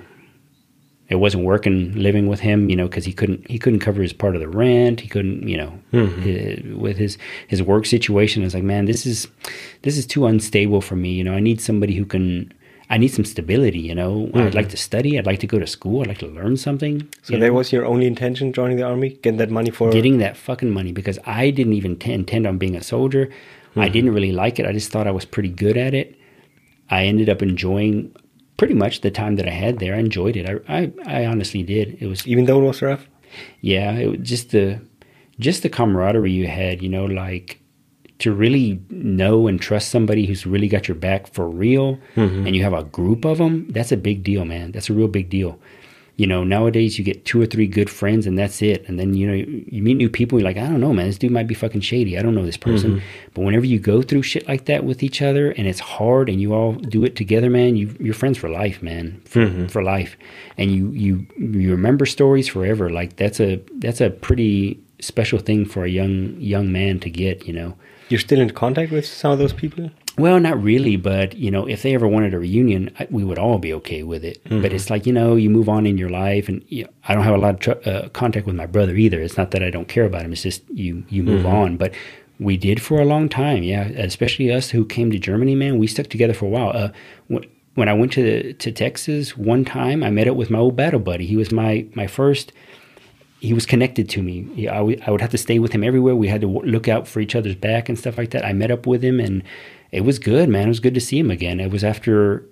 it 1.08 1.16
wasn't 1.16 1.44
working 1.44 1.92
living 1.94 2.26
with 2.28 2.40
him. 2.40 2.68
You 2.68 2.76
know, 2.76 2.86
because 2.88 3.04
he 3.04 3.12
couldn't 3.12 3.48
he 3.50 3.58
couldn't 3.58 3.80
cover 3.80 4.02
his 4.02 4.12
part 4.12 4.34
of 4.34 4.40
the 4.40 4.48
rent. 4.48 5.00
He 5.00 5.08
couldn't, 5.08 5.48
you 5.48 5.56
know, 5.56 5.72
hi- 5.92 6.62
with 6.76 6.96
his 6.98 7.18
his 7.46 7.62
work 7.62 7.86
situation. 7.86 8.42
It's 8.42 8.54
like, 8.54 8.64
man, 8.64 8.84
this 8.86 9.06
is 9.06 9.26
this 9.82 9.96
is 9.98 10.06
too 10.06 10.26
unstable 10.26 10.80
for 10.80 10.96
me. 10.96 11.12
You 11.12 11.24
know, 11.24 11.34
I 11.34 11.40
need 11.40 11.60
somebody 11.60 11.94
who 11.94 12.04
can. 12.04 12.52
I 12.90 12.96
need 12.96 13.08
some 13.08 13.24
stability. 13.24 13.80
You 13.80 13.94
know, 13.94 14.30
I'd 14.34 14.54
like 14.54 14.66
mm-hmm. 14.66 14.70
to 14.70 14.76
study. 14.76 15.18
I'd 15.18 15.26
like 15.26 15.40
to 15.40 15.46
go 15.46 15.58
to 15.58 15.66
school. 15.66 16.00
I'd 16.00 16.08
like 16.08 16.18
to 16.18 16.26
learn 16.26 16.56
something. 16.56 17.08
so 17.22 17.34
that 17.34 17.38
know? 17.38 17.52
was 17.52 17.72
your 17.72 17.84
only 17.84 18.06
intention 18.06 18.52
joining 18.52 18.78
the 18.78 18.84
army, 18.84 19.10
get 19.10 19.36
that 19.38 19.50
money 19.50 19.70
for 19.70 19.90
getting 19.90 20.18
that 20.18 20.36
fucking 20.36 20.70
money 20.70 20.92
because 20.92 21.18
I 21.26 21.50
didn't 21.50 21.74
even 21.74 21.96
t- 21.96 22.12
intend 22.12 22.46
on 22.46 22.58
being 22.58 22.76
a 22.76 22.82
soldier. 22.82 23.30
I 23.76 23.84
mm-hmm. 23.84 23.92
didn't 23.92 24.14
really 24.14 24.32
like 24.32 24.58
it. 24.58 24.66
I 24.66 24.72
just 24.72 24.90
thought 24.90 25.06
I 25.06 25.10
was 25.10 25.24
pretty 25.24 25.50
good 25.50 25.76
at 25.76 25.94
it. 25.94 26.18
I 26.90 27.04
ended 27.04 27.28
up 27.28 27.42
enjoying 27.42 28.14
pretty 28.56 28.74
much 28.74 29.02
the 29.02 29.10
time 29.10 29.36
that 29.36 29.46
I 29.46 29.52
had 29.52 29.78
there. 29.78 29.94
I 29.94 29.98
enjoyed 29.98 30.36
it. 30.36 30.48
I, 30.48 30.74
I, 30.76 30.92
I 31.06 31.26
honestly 31.26 31.62
did. 31.62 31.98
It 32.00 32.06
was 32.06 32.26
even 32.26 32.46
though 32.46 32.60
it 32.62 32.66
was 32.66 32.82
rough. 32.82 33.06
yeah, 33.60 33.92
it 33.92 34.06
was 34.06 34.28
just 34.28 34.50
the 34.50 34.80
just 35.38 35.62
the 35.62 35.68
camaraderie 35.68 36.32
you 36.32 36.46
had, 36.46 36.82
you 36.82 36.88
know, 36.88 37.04
like 37.04 37.60
to 38.18 38.32
really 38.32 38.80
know 38.90 39.46
and 39.46 39.60
trust 39.60 39.90
somebody 39.90 40.26
who's 40.26 40.44
really 40.44 40.68
got 40.68 40.88
your 40.88 40.96
back 40.96 41.32
for 41.32 41.48
real 41.48 41.98
mm-hmm. 42.16 42.46
and 42.46 42.56
you 42.56 42.62
have 42.62 42.72
a 42.72 42.84
group 42.84 43.24
of 43.24 43.38
them, 43.38 43.68
that's 43.70 43.92
a 43.92 43.96
big 43.96 44.22
deal, 44.22 44.44
man. 44.44 44.72
That's 44.72 44.90
a 44.90 44.92
real 44.92 45.08
big 45.08 45.30
deal. 45.30 45.58
You 46.16 46.26
know, 46.26 46.42
nowadays 46.42 46.98
you 46.98 47.04
get 47.04 47.24
two 47.24 47.40
or 47.40 47.46
three 47.46 47.68
good 47.68 47.88
friends 47.88 48.26
and 48.26 48.36
that's 48.36 48.60
it. 48.60 48.84
And 48.88 48.98
then, 48.98 49.14
you 49.14 49.24
know, 49.28 49.34
you 49.34 49.84
meet 49.84 49.94
new 49.94 50.10
people, 50.10 50.36
you're 50.36 50.48
like, 50.48 50.56
I 50.56 50.66
don't 50.66 50.80
know, 50.80 50.92
man, 50.92 51.06
this 51.06 51.16
dude 51.16 51.30
might 51.30 51.46
be 51.46 51.54
fucking 51.54 51.82
shady. 51.82 52.18
I 52.18 52.22
don't 52.22 52.34
know 52.34 52.44
this 52.44 52.56
person. 52.56 52.96
Mm-hmm. 52.96 53.30
But 53.34 53.42
whenever 53.42 53.64
you 53.64 53.78
go 53.78 54.02
through 54.02 54.22
shit 54.22 54.48
like 54.48 54.64
that 54.64 54.82
with 54.82 55.04
each 55.04 55.22
other 55.22 55.52
and 55.52 55.68
it's 55.68 55.78
hard 55.78 56.28
and 56.28 56.40
you 56.40 56.54
all 56.54 56.72
do 56.72 57.04
it 57.04 57.14
together, 57.14 57.48
man, 57.48 57.76
you 57.76 57.94
you're 58.00 58.14
friends 58.14 58.36
for 58.36 58.48
life, 58.48 58.82
man. 58.82 59.22
For, 59.26 59.46
mm-hmm. 59.46 59.66
for 59.66 59.84
life. 59.84 60.16
And 60.56 60.72
you 60.72 60.90
you 60.90 61.24
you 61.38 61.70
remember 61.70 62.04
stories 62.04 62.48
forever. 62.48 62.90
Like 62.90 63.14
that's 63.14 63.38
a 63.38 63.62
that's 63.76 64.00
a 64.00 64.10
pretty 64.10 64.82
special 65.00 65.38
thing 65.38 65.66
for 65.66 65.84
a 65.84 65.88
young 65.88 66.34
young 66.40 66.72
man 66.72 66.98
to 66.98 67.10
get, 67.10 67.46
you 67.46 67.52
know. 67.52 67.76
You're 68.08 68.20
still 68.20 68.40
in 68.40 68.50
contact 68.50 68.90
with 68.92 69.06
some 69.06 69.32
of 69.32 69.38
those 69.38 69.52
people. 69.52 69.90
Well, 70.18 70.40
not 70.40 70.60
really, 70.60 70.96
but 70.96 71.36
you 71.36 71.50
know, 71.50 71.66
if 71.68 71.82
they 71.82 71.94
ever 71.94 72.08
wanted 72.08 72.34
a 72.34 72.38
reunion, 72.40 72.90
I, 72.98 73.06
we 73.08 73.22
would 73.22 73.38
all 73.38 73.58
be 73.58 73.72
okay 73.74 74.02
with 74.02 74.24
it. 74.24 74.40
But 74.48 74.72
it's 74.72 74.90
like 74.90 75.06
you 75.06 75.12
know, 75.12 75.36
you 75.36 75.48
move 75.48 75.68
on 75.68 75.86
in 75.86 75.96
your 75.96 76.08
life, 76.10 76.48
and 76.48 76.64
you 76.68 76.84
know, 76.84 76.90
I 77.06 77.14
don't 77.14 77.22
have 77.22 77.34
a 77.34 77.38
lot 77.38 77.54
of 77.54 77.60
tr- 77.60 77.88
uh, 77.88 78.08
contact 78.08 78.44
with 78.44 78.56
my 78.56 78.66
brother 78.66 78.96
either. 78.96 79.20
It's 79.20 79.36
not 79.36 79.52
that 79.52 79.62
I 79.62 79.70
don't 79.70 79.86
care 79.86 80.04
about 80.04 80.22
him; 80.22 80.32
it's 80.32 80.42
just 80.42 80.62
you 80.70 81.04
you 81.08 81.22
move 81.22 81.46
on. 81.46 81.76
But 81.76 81.94
we 82.40 82.56
did 82.56 82.82
for 82.82 83.00
a 83.00 83.04
long 83.04 83.28
time, 83.28 83.62
yeah. 83.62 83.82
Especially 83.82 84.52
us 84.52 84.70
who 84.70 84.84
came 84.84 85.10
to 85.12 85.18
Germany, 85.18 85.54
man. 85.54 85.78
We 85.78 85.86
stuck 85.86 86.08
together 86.08 86.34
for 86.34 86.46
a 86.46 86.48
while. 86.48 86.72
Uh, 86.74 86.90
when, 87.28 87.44
when 87.74 87.88
I 87.88 87.92
went 87.92 88.12
to 88.12 88.52
to 88.54 88.72
Texas 88.72 89.36
one 89.36 89.64
time, 89.64 90.02
I 90.02 90.10
met 90.10 90.26
up 90.26 90.36
with 90.36 90.50
my 90.50 90.58
old 90.58 90.74
battle 90.74 91.00
buddy. 91.00 91.26
He 91.26 91.36
was 91.36 91.52
my 91.52 91.86
my 91.94 92.08
first 92.08 92.52
he 93.40 93.54
was 93.54 93.66
connected 93.66 94.08
to 94.10 94.22
me. 94.22 94.46
He, 94.54 94.68
I, 94.68 94.80
would- 94.80 95.00
I 95.06 95.10
would 95.10 95.20
have 95.20 95.30
to 95.30 95.38
stay 95.38 95.58
with 95.58 95.72
him 95.72 95.84
everywhere. 95.84 96.16
We 96.16 96.28
had 96.28 96.40
to 96.40 96.46
w- 96.52 96.70
look 96.70 96.88
out 96.88 97.06
for 97.06 97.20
each 97.20 97.34
other's 97.36 97.54
back 97.54 97.88
and 97.88 97.98
stuff 97.98 98.18
like 98.18 98.30
that. 98.30 98.44
I 98.44 98.52
met 98.52 98.70
up 98.70 98.86
with 98.86 99.02
him, 99.02 99.20
and 99.20 99.42
it 99.92 100.02
was 100.02 100.18
good, 100.18 100.48
man. 100.48 100.64
It 100.64 100.68
was 100.68 100.80
good 100.80 100.94
to 100.94 101.00
see 101.00 101.18
him 101.18 101.30
again. 101.30 101.60
It 101.60 101.70
was 101.70 101.84
after 101.84 102.44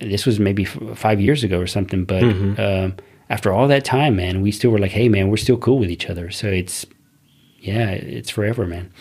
this 0.00 0.26
was 0.26 0.38
maybe 0.40 0.64
f- 0.64 0.78
five 0.98 1.20
years 1.20 1.44
ago 1.44 1.58
or 1.60 1.66
something, 1.66 2.04
but 2.04 2.22
um, 2.58 2.94
after 3.30 3.52
all 3.52 3.68
that 3.68 3.84
time, 3.84 4.16
man, 4.16 4.42
we 4.42 4.50
still 4.50 4.70
were 4.70 4.78
like, 4.78 4.90
hey, 4.90 5.08
man, 5.08 5.28
we're 5.30 5.36
still 5.36 5.56
cool 5.56 5.78
with 5.78 5.90
each 5.90 6.08
other. 6.10 6.30
So 6.30 6.48
it's 6.48 6.84
yeah, 7.60 7.90
it's 7.90 8.28
forever, 8.30 8.66
man. 8.66 8.92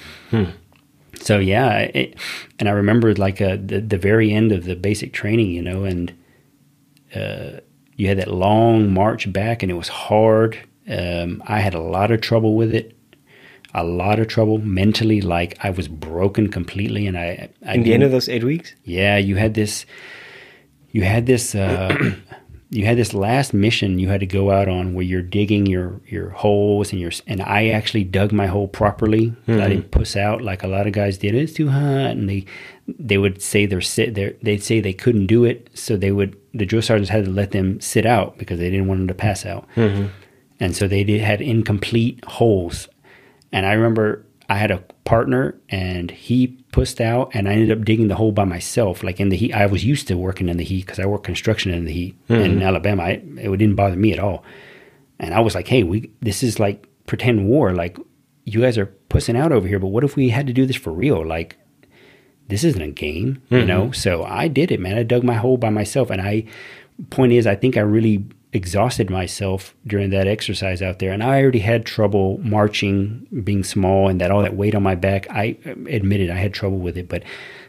So 1.19 1.39
yeah, 1.39 1.79
it, 1.79 2.15
and 2.59 2.67
I 2.69 2.71
remember 2.73 3.13
like 3.15 3.41
uh, 3.41 3.57
the 3.63 3.81
the 3.81 3.97
very 3.97 4.31
end 4.31 4.51
of 4.51 4.65
the 4.65 4.75
basic 4.75 5.13
training, 5.13 5.51
you 5.51 5.61
know, 5.61 5.83
and 5.83 6.13
uh, 7.15 7.59
you 7.95 8.07
had 8.07 8.17
that 8.17 8.31
long 8.31 8.93
march 8.93 9.31
back, 9.31 9.61
and 9.63 9.71
it 9.71 9.75
was 9.75 9.87
hard. 9.89 10.57
Um, 10.89 11.41
I 11.47 11.59
had 11.59 11.73
a 11.73 11.81
lot 11.81 12.11
of 12.11 12.21
trouble 12.21 12.55
with 12.55 12.73
it, 12.73 12.95
a 13.73 13.83
lot 13.83 14.19
of 14.19 14.27
trouble 14.27 14.57
mentally. 14.57 15.21
Like 15.21 15.57
I 15.63 15.69
was 15.69 15.87
broken 15.87 16.49
completely, 16.49 17.07
and 17.07 17.17
I, 17.17 17.49
I 17.65 17.75
In 17.75 17.83
the 17.83 17.93
end 17.93 18.03
of 18.03 18.11
those 18.11 18.27
eight 18.29 18.43
weeks? 18.43 18.75
yeah, 18.83 19.17
you 19.17 19.35
had 19.35 19.53
this. 19.53 19.85
You 20.91 21.03
had 21.03 21.25
this. 21.25 21.55
Uh, 21.55 22.15
you 22.69 22.85
had 22.85 22.97
this 22.97 23.13
last 23.13 23.53
mission 23.53 23.99
you 23.99 24.09
had 24.09 24.19
to 24.21 24.25
go 24.25 24.49
out 24.49 24.67
on 24.67 24.95
where 24.95 25.03
you're 25.05 25.21
digging 25.21 25.67
your 25.67 26.01
your 26.07 26.29
holes 26.31 26.91
and 26.91 26.99
your 26.99 27.11
and 27.27 27.39
I 27.41 27.67
actually 27.67 28.03
dug 28.03 28.31
my 28.31 28.47
hole 28.47 28.67
properly. 28.67 29.35
I 29.47 29.67
didn't 29.69 29.91
puss 29.91 30.15
out 30.15 30.41
like 30.41 30.63
a 30.63 30.67
lot 30.67 30.87
of 30.87 30.93
guys 30.93 31.19
did. 31.19 31.35
It's 31.35 31.53
too 31.53 31.69
hot, 31.69 32.11
and 32.17 32.27
they 32.27 32.45
they 32.87 33.17
would 33.19 33.41
say 33.43 33.67
they're 33.67 33.79
sit 33.81 34.15
there. 34.15 34.33
They'd 34.41 34.63
say 34.63 34.79
they 34.81 34.93
couldn't 34.93 35.27
do 35.27 35.45
it, 35.45 35.69
so 35.75 35.95
they 35.95 36.11
would 36.11 36.35
the 36.53 36.65
drill 36.65 36.81
sergeants 36.81 37.09
had 37.09 37.25
to 37.25 37.31
let 37.31 37.51
them 37.51 37.81
sit 37.81 38.05
out 38.05 38.37
because 38.37 38.59
they 38.59 38.69
didn't 38.69 38.87
want 38.87 38.99
them 38.99 39.07
to 39.07 39.13
pass 39.13 39.45
out. 39.45 39.67
Mm-hmm. 39.75 40.07
And 40.59 40.75
so 40.75 40.87
they 40.87 41.03
did, 41.03 41.21
had 41.21 41.41
incomplete 41.41 42.23
holes. 42.25 42.87
And 43.51 43.65
I 43.65 43.73
remember 43.73 44.25
I 44.49 44.55
had 44.55 44.71
a 44.71 44.83
partner 45.03 45.59
and 45.69 46.11
he 46.11 46.47
pussed 46.71 47.01
out 47.01 47.31
and 47.33 47.47
I 47.47 47.53
ended 47.53 47.77
up 47.77 47.85
digging 47.85 48.07
the 48.07 48.15
hole 48.15 48.31
by 48.31 48.45
myself. 48.45 49.03
Like 49.03 49.19
in 49.19 49.29
the 49.29 49.37
heat, 49.37 49.53
I 49.53 49.65
was 49.65 49.83
used 49.83 50.07
to 50.09 50.17
working 50.17 50.49
in 50.49 50.57
the 50.57 50.63
heat 50.63 50.85
because 50.85 50.99
I 50.99 51.05
work 51.05 51.23
construction 51.23 51.73
in 51.73 51.85
the 51.85 51.93
heat 51.93 52.17
and 52.29 52.41
in 52.41 52.51
mm-hmm. 52.53 52.61
Alabama. 52.61 53.03
I, 53.03 53.09
it 53.09 53.57
didn't 53.57 53.75
bother 53.75 53.95
me 53.95 54.13
at 54.13 54.19
all. 54.19 54.43
And 55.19 55.33
I 55.33 55.39
was 55.39 55.55
like, 55.55 55.67
hey, 55.67 55.83
we 55.83 56.11
this 56.21 56.43
is 56.43 56.59
like 56.59 56.87
pretend 57.07 57.47
war. 57.47 57.73
Like 57.73 57.97
you 58.43 58.61
guys 58.61 58.77
are 58.77 58.87
pussing 58.87 59.37
out 59.37 59.51
over 59.51 59.67
here, 59.67 59.79
but 59.79 59.87
what 59.87 60.03
if 60.03 60.15
we 60.15 60.29
had 60.29 60.47
to 60.47 60.53
do 60.53 60.65
this 60.65 60.75
for 60.75 60.91
real? 60.91 61.25
Like 61.25 61.57
this 62.53 62.63
isn't 62.63 62.81
a 62.81 62.87
game, 62.89 63.41
you 63.49 63.57
mm-hmm. 63.57 63.67
know? 63.67 63.91
So 63.91 64.23
I 64.23 64.47
did 64.47 64.71
it, 64.71 64.79
man. 64.79 64.95
I 64.95 65.01
dug 65.01 65.23
my 65.23 65.33
hole 65.33 65.57
by 65.57 65.71
myself. 65.71 66.11
And 66.11 66.21
I, 66.21 66.45
point 67.09 67.33
is, 67.33 67.47
I 67.47 67.55
think 67.55 67.77
I 67.77 67.81
really 67.81 68.23
exhausted 68.51 69.09
myself 69.09 69.73
during 69.87 70.11
that 70.11 70.27
exercise 70.27 70.79
out 70.79 70.99
there. 70.99 71.11
And 71.11 71.23
I 71.23 71.41
already 71.41 71.59
had 71.59 71.83
trouble 71.83 72.39
marching, 72.43 73.25
being 73.43 73.63
small, 73.63 74.07
and 74.07 74.21
that 74.21 74.29
all 74.29 74.43
that 74.43 74.55
weight 74.55 74.75
on 74.75 74.83
my 74.83 74.93
back. 74.93 75.27
I 75.31 75.57
uh, 75.65 75.71
admitted 75.89 76.29
I 76.29 76.35
had 76.35 76.53
trouble 76.53 76.77
with 76.77 76.95
it. 76.95 77.09
But 77.09 77.23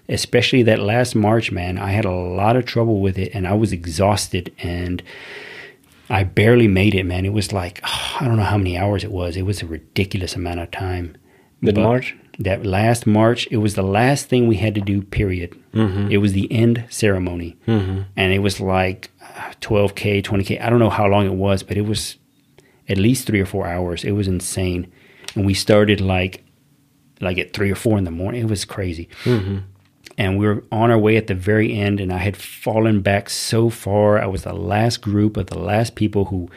especially 0.07 0.62
that 0.64 0.80
last 0.80 1.14
march, 1.14 1.51
man, 1.51 1.78
I 1.78 1.93
had 1.93 2.05
a 2.05 2.12
lot 2.12 2.55
of 2.55 2.66
trouble 2.66 3.01
with 3.01 3.16
it. 3.18 3.35
And 3.35 3.49
I 3.49 3.55
was 3.55 3.72
exhausted. 3.72 4.55
And 4.59 5.03
I 6.11 6.24
barely 6.24 6.68
made 6.68 6.95
it, 6.95 7.05
man. 7.05 7.24
It 7.24 7.32
was 7.32 7.55
like, 7.55 7.80
I 8.20 8.26
don't 8.26 8.37
know 8.37 8.43
how 8.43 8.59
many 8.59 8.76
hours 8.76 9.03
it 9.03 9.11
was. 9.11 9.39
It 9.39 9.47
was 9.47 9.62
a 9.62 9.66
ridiculous 9.66 10.37
amount 10.37 10.61
of 10.61 10.70
time. 10.70 11.16
But- 11.62 11.76
March? 11.76 12.14
That 12.39 12.66
last 12.66 13.07
march 13.07 13.47
it 13.51 13.59
was 13.59 13.74
the 13.74 13.82
last 13.82 14.28
thing 14.28 14.49
we 14.49 14.57
had 14.57 14.74
to 14.74 14.80
do 14.80 15.03
period. 15.03 15.57
Mm-hmm. 15.72 16.11
It 16.11 16.18
was 16.18 16.32
the 16.32 16.51
end 16.53 16.85
ceremony. 16.89 17.57
Mm-hmm. 17.66 18.03
And 18.16 18.32
it 18.32 18.41
was 18.41 18.61
like 18.61 19.11
uh, 19.20 19.53
12k 19.61 20.22
20k 20.22 20.61
i 20.61 20.70
don't 20.70 20.78
know 20.78 20.91
how 20.91 21.07
long 21.07 21.26
it 21.26 21.35
was 21.35 21.62
but 21.62 21.76
it 21.76 21.87
was 21.87 22.16
at 22.89 22.99
least 22.99 23.26
three 23.26 23.41
or 23.41 23.47
four 23.47 23.66
hours. 23.66 24.05
It 24.05 24.12
was 24.12 24.28
insane. 24.28 24.91
And 25.35 25.47
we 25.47 25.55
started 25.55 26.01
like 26.01 26.45
like 27.20 27.39
at 27.39 27.53
three 27.53 27.70
or 27.70 27.76
four 27.76 27.97
in 27.97 28.05
the 28.05 28.11
morning. 28.11 28.43
It 28.43 28.51
was 28.51 28.64
crazy. 28.64 29.09
Mm-hmm. 29.24 29.59
And 30.18 30.39
we 30.39 30.47
were 30.47 30.64
on 30.70 30.91
our 30.91 30.99
way 30.99 31.16
at 31.16 31.26
the 31.26 31.35
very 31.35 31.76
end 31.76 31.99
and 31.99 32.12
i 32.12 32.18
had 32.18 32.37
fallen 32.37 33.01
back 33.01 33.30
so 33.30 33.70
far. 33.70 34.18
I 34.18 34.26
was 34.26 34.43
the 34.43 34.53
last 34.53 35.01
group 35.01 35.37
of 35.37 35.47
the 35.47 35.59
last 35.59 35.95
people 35.95 36.26
who 36.26 36.51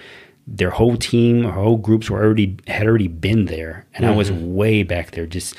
their 0.47 0.69
whole 0.69 0.95
team 0.95 1.45
or 1.45 1.51
whole 1.51 1.77
groups 1.77 2.09
were 2.09 2.23
already 2.23 2.57
had 2.67 2.87
already 2.87 3.09
been 3.09 3.45
there. 3.45 3.85
And 3.93 4.05
i 4.05 4.15
was 4.15 4.31
mm-hmm. 4.31 4.55
way 4.55 4.83
back 4.83 5.11
there 5.11 5.25
just 5.25 5.55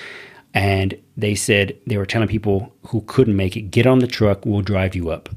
and 0.54 0.98
they 1.16 1.34
said 1.34 1.76
they 1.86 1.98
were 1.98 2.06
telling 2.06 2.26
people 2.26 2.74
who 2.86 3.02
couldn't 3.02 3.36
make 3.36 3.54
it 3.56 3.70
get 3.70 3.86
on 3.86 3.98
the 3.98 4.06
truck 4.06 4.46
we'll 4.46 4.62
drive 4.62 4.94
you 4.94 5.10
up. 5.10 5.28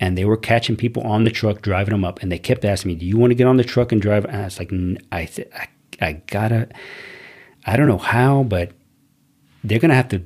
And 0.00 0.16
they 0.16 0.24
were 0.24 0.36
catching 0.36 0.76
people 0.76 1.02
on 1.02 1.24
the 1.24 1.30
truck 1.30 1.60
driving 1.60 1.90
them 1.90 2.04
up 2.04 2.22
and 2.22 2.30
they 2.30 2.38
kept 2.38 2.64
asking 2.64 2.90
me 2.90 2.94
do 2.94 3.04
you 3.04 3.16
want 3.16 3.32
to 3.32 3.34
get 3.34 3.48
on 3.48 3.56
the 3.56 3.64
truck 3.64 3.90
and 3.90 4.00
drive? 4.00 4.24
And 4.24 4.36
i 4.36 4.44
was 4.44 4.58
like 4.58 4.72
"N- 4.72 4.98
i 5.10 5.24
th- 5.24 5.50
I, 5.52 5.68
I 6.00 6.12
gotta 6.28 6.68
i 7.66 7.76
don't 7.76 7.88
know 7.88 7.98
how 7.98 8.44
but 8.44 8.70
they're 9.64 9.80
gonna 9.80 9.94
have 9.94 10.08
to 10.10 10.22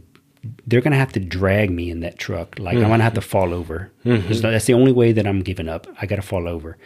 they're 0.66 0.82
gonna 0.82 0.96
have 0.96 1.12
to 1.12 1.20
drag 1.20 1.70
me 1.70 1.88
in 1.88 2.00
that 2.00 2.18
truck. 2.18 2.58
Like 2.58 2.76
i'm 2.76 2.82
gonna 2.82 3.02
have 3.02 3.14
mm-hmm. 3.14 3.22
to 3.22 3.26
fall 3.26 3.54
over. 3.54 3.90
Mm-hmm. 4.04 4.42
No- 4.42 4.50
that's 4.50 4.66
the 4.66 4.74
only 4.74 4.92
way 4.92 5.12
that 5.12 5.26
i'm 5.26 5.40
giving 5.40 5.70
up. 5.70 5.86
I 6.02 6.04
gotta 6.04 6.20
fall 6.20 6.46
over 6.46 6.76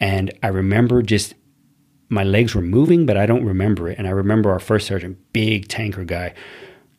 and 0.00 0.32
i 0.42 0.48
remember 0.48 1.02
just 1.02 1.34
my 2.08 2.24
legs 2.24 2.54
were 2.54 2.62
moving 2.62 3.06
but 3.06 3.16
i 3.16 3.26
don't 3.26 3.44
remember 3.44 3.88
it. 3.88 3.98
And 3.98 4.06
i 4.06 4.10
remember 4.10 4.50
our 4.50 4.60
first 4.60 4.86
sergeant 4.86 5.18
big 5.32 5.68
tanker 5.68 6.04
guy 6.04 6.34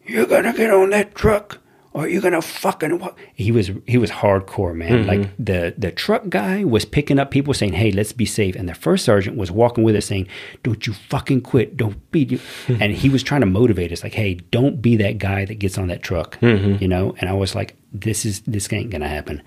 you're 0.05 0.27
gonna 0.27 0.53
get 0.53 0.71
on 0.71 0.91
that 0.91 1.15
truck 1.15 1.59
or 1.95 2.09
you're 2.09 2.21
gonna 2.21 2.41
fucking 2.41 2.99
wa-" 2.99 3.13
he 3.33 3.51
was 3.51 3.71
he 3.87 3.97
was 3.97 4.11
hardcore 4.11 4.75
man. 4.75 5.05
Mm-hmm. 5.05 5.07
Like 5.07 5.29
the 5.37 5.73
the 5.77 5.91
truck 5.91 6.27
guy 6.29 6.65
was 6.65 6.83
picking 6.83 7.17
up 7.17 7.31
people 7.31 7.53
saying 7.53 7.73
hey 7.73 7.91
let's 7.91 8.11
be 8.11 8.25
safe. 8.25 8.55
And 8.55 8.67
the 8.67 8.75
first 8.75 9.05
sergeant 9.05 9.37
was 9.37 9.49
walking 9.49 9.83
with 9.83 9.95
us 9.95 10.05
saying 10.05 10.27
don't 10.61 10.85
you 10.85 10.93
fucking 10.93 11.41
quit. 11.41 11.77
Don't 11.77 12.11
be 12.11 12.25
you-" 12.25 12.39
and 12.79 12.91
he 12.91 13.09
was 13.09 13.23
trying 13.23 13.41
to 13.41 13.47
motivate 13.47 13.91
us 13.93 14.03
like 14.03 14.13
hey 14.13 14.35
don't 14.51 14.81
be 14.81 14.97
that 14.97 15.17
guy 15.17 15.45
that 15.45 15.55
gets 15.55 15.77
on 15.77 15.87
that 15.87 16.03
truck 16.03 16.37
mm-hmm. 16.41 16.81
you 16.81 16.87
know? 16.87 17.15
And 17.19 17.29
i 17.29 17.33
was 17.33 17.55
like 17.55 17.75
this 17.93 18.25
is 18.25 18.41
this 18.41 18.71
ain't 18.73 18.91
gonna 18.91 19.07
happen 19.07 19.41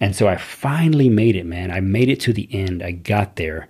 and 0.00 0.16
so 0.16 0.26
i 0.26 0.36
finally 0.36 1.08
made 1.08 1.36
it 1.36 1.46
man 1.46 1.70
i 1.70 1.80
made 1.80 2.08
it 2.08 2.20
to 2.20 2.32
the 2.32 2.48
end 2.52 2.82
i 2.82 2.90
got 2.90 3.36
there 3.36 3.68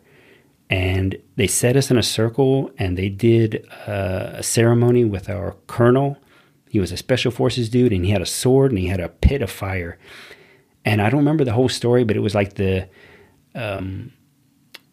and 0.70 1.20
they 1.35 1.49
set 1.49 1.76
us 1.76 1.91
in 1.91 1.99
a 1.99 2.03
circle 2.03 2.70
and 2.78 2.97
they 2.97 3.09
did 3.09 3.66
uh, 3.89 4.31
a 4.35 4.43
ceremony 4.43 5.05
with 5.05 5.28
our 5.28 5.57
colonel. 5.66 6.16
He 6.68 6.78
was 6.78 6.93
a 6.93 6.97
special 6.97 7.33
forces 7.33 7.68
dude 7.68 7.93
and 7.93 8.05
he 8.05 8.12
had 8.12 8.22
a 8.22 8.26
sword 8.26 8.70
and 8.70 8.78
he 8.78 8.87
had 8.87 9.01
a 9.01 9.09
pit 9.09 9.43
of 9.43 9.51
fire. 9.51 9.99
And 10.85 11.03
I 11.03 11.11
don't 11.11 11.18
remember 11.18 11.45
the 11.45 11.53
whole 11.53 11.68
story, 11.68 12.05
but 12.05 12.16
it 12.16 12.20
was 12.20 12.37
like 12.37 12.55
the 12.55 12.89
um, 13.57 14.12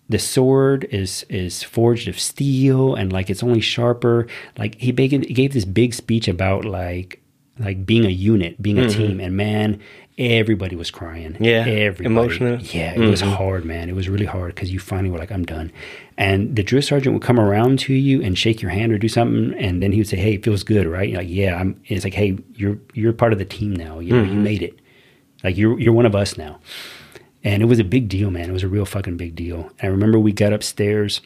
the 0.10 0.18
sword 0.18 0.86
is 0.86 1.24
is 1.30 1.62
forged 1.62 2.08
of 2.08 2.20
steel 2.20 2.96
and 2.96 3.14
like 3.14 3.30
it's 3.30 3.44
only 3.44 3.62
sharper. 3.62 4.26
Like 4.58 4.82
he 4.82 4.92
big, 4.92 5.12
he 5.12 5.34
gave 5.34 5.54
this 5.54 5.64
big 5.64 5.94
speech 5.94 6.28
about 6.28 6.66
like 6.66 7.22
like 7.60 7.86
being 7.86 8.06
a 8.06 8.10
unit, 8.10 8.60
being 8.62 8.80
a 8.80 8.90
team, 8.90 9.20
and 9.20 9.38
man, 9.38 9.80
everybody 10.18 10.76
was 10.76 10.90
crying. 10.90 11.38
Yeah, 11.40 11.66
everybody. 11.66 12.06
emotional. 12.06 12.60
Yeah, 12.62 12.94
it 12.94 13.00
was 13.00 13.22
mm-hmm. 13.22 13.34
hard, 13.34 13.66
man. 13.66 13.90
It 13.90 13.96
was 13.96 14.10
really 14.10 14.26
hard 14.26 14.56
because 14.56 14.72
you 14.72 14.80
finally 14.80 15.10
were 15.10 15.20
like, 15.20 15.32
I'm 15.32 15.46
done. 15.46 15.72
And 16.18 16.56
the 16.56 16.64
drill 16.64 16.82
sergeant 16.82 17.14
would 17.14 17.22
come 17.22 17.40
around 17.40 17.80
to 17.80 17.94
you 17.94 18.22
and 18.22 18.38
shake 18.38 18.62
your 18.62 18.72
hand 18.72 18.92
or 18.92 18.98
do 18.98 19.08
something, 19.08 19.54
and 19.60 19.82
then 19.82 19.92
he 19.92 20.00
would 20.00 20.08
say, 20.08 20.18
"Hey, 20.18 20.34
it 20.34 20.44
feels 20.44 20.64
good, 20.64 20.88
right?" 20.88 21.10
You're 21.10 21.20
like, 21.20 21.30
"Yeah." 21.30 21.60
I'm. 21.60 21.80
It's 21.86 22.04
like, 22.04 22.16
"Hey, 22.16 22.38
you're 22.56 22.78
you're 22.94 23.14
part 23.14 23.34
of 23.34 23.40
the 23.40 23.46
team 23.46 23.76
now. 23.76 24.00
You 24.00 24.14
know, 24.14 24.24
you 24.24 24.32
mm-hmm. 24.32 24.44
made 24.44 24.64
it. 24.64 24.80
Like 25.44 25.58
you're 25.58 25.80
you're 25.80 25.94
one 25.94 26.08
of 26.08 26.16
us 26.16 26.38
now." 26.38 26.60
And 27.44 27.62
it 27.62 27.68
was 27.68 27.80
a 27.80 27.84
big 27.84 28.10
deal, 28.10 28.32
man. 28.32 28.50
It 28.50 28.54
was 28.54 28.64
a 28.64 28.68
real 28.68 28.86
fucking 28.86 29.16
big 29.16 29.36
deal. 29.36 29.70
And 29.80 29.84
I 29.84 29.88
remember 29.88 30.20
we 30.20 30.34
got 30.34 30.54
upstairs, 30.54 31.22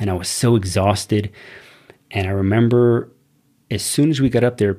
and 0.00 0.10
I 0.10 0.14
was 0.14 0.28
so 0.28 0.56
exhausted. 0.56 1.30
And 2.10 2.26
I 2.26 2.30
remember 2.30 3.10
as 3.70 3.82
soon 3.82 4.10
as 4.10 4.20
we 4.20 4.28
got 4.28 4.44
up 4.44 4.58
there, 4.58 4.78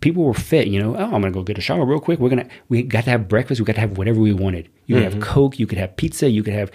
people 0.00 0.24
were 0.24 0.34
fit. 0.34 0.68
You 0.68 0.80
know, 0.80 0.96
oh, 0.96 1.04
I'm 1.04 1.22
gonna 1.22 1.30
go 1.30 1.42
get 1.42 1.58
a 1.58 1.60
shower 1.60 1.84
real 1.84 2.00
quick. 2.00 2.18
We're 2.18 2.30
gonna 2.30 2.48
we 2.68 2.82
got 2.82 3.04
to 3.04 3.10
have 3.10 3.28
breakfast. 3.28 3.60
We 3.60 3.64
got 3.64 3.74
to 3.74 3.80
have 3.80 3.98
whatever 3.98 4.20
we 4.20 4.32
wanted. 4.32 4.68
You 4.86 4.96
could 4.96 5.04
have 5.04 5.12
mm-hmm. 5.14 5.22
Coke. 5.22 5.58
You 5.58 5.66
could 5.66 5.78
have 5.78 5.96
pizza. 5.96 6.30
You 6.30 6.42
could 6.42 6.54
have 6.54 6.70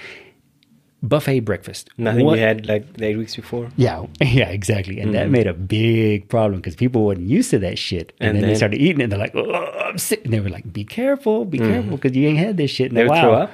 buffet 1.04 1.42
breakfast. 1.42 1.90
Nothing 1.98 2.26
What- 2.26 2.38
you 2.38 2.44
had 2.46 2.68
like 2.68 2.94
the 2.94 3.06
eight 3.06 3.18
weeks 3.18 3.36
before? 3.36 3.70
yeah, 3.76 4.06
yeah, 4.22 4.50
exactly. 4.50 5.00
And 5.00 5.14
that 5.16 5.24
mm-hmm. 5.24 5.32
made 5.32 5.48
a 5.48 5.54
big 5.54 6.30
problem 6.30 6.60
because 6.60 6.76
people 6.76 7.06
weren't 7.06 7.22
used 7.22 7.50
to 7.52 7.60
that 7.60 7.78
shit. 7.78 8.14
And, 8.20 8.32
And 8.32 8.40
then, 8.40 8.50
they 8.50 8.56
started 8.56 8.80
eating 8.80 9.02
it. 9.02 9.04
And 9.06 9.12
they're 9.12 9.20
like, 9.20 9.36
oh, 9.36 9.52
I'm 9.52 9.98
sick. 9.98 10.24
And 10.24 10.34
they 10.34 10.40
were 10.40 10.50
like, 10.50 10.72
be 10.72 10.84
careful, 10.84 11.46
be 11.46 11.60
mm-hmm. 11.60 11.72
careful 11.72 11.98
because 11.98 12.16
you 12.16 12.28
ain't 12.28 12.40
had 12.40 12.58
this 12.58 12.72
shit 12.72 12.90
in 12.90 12.96
They 12.96 13.06
a 13.06 13.10
while. 13.10 13.50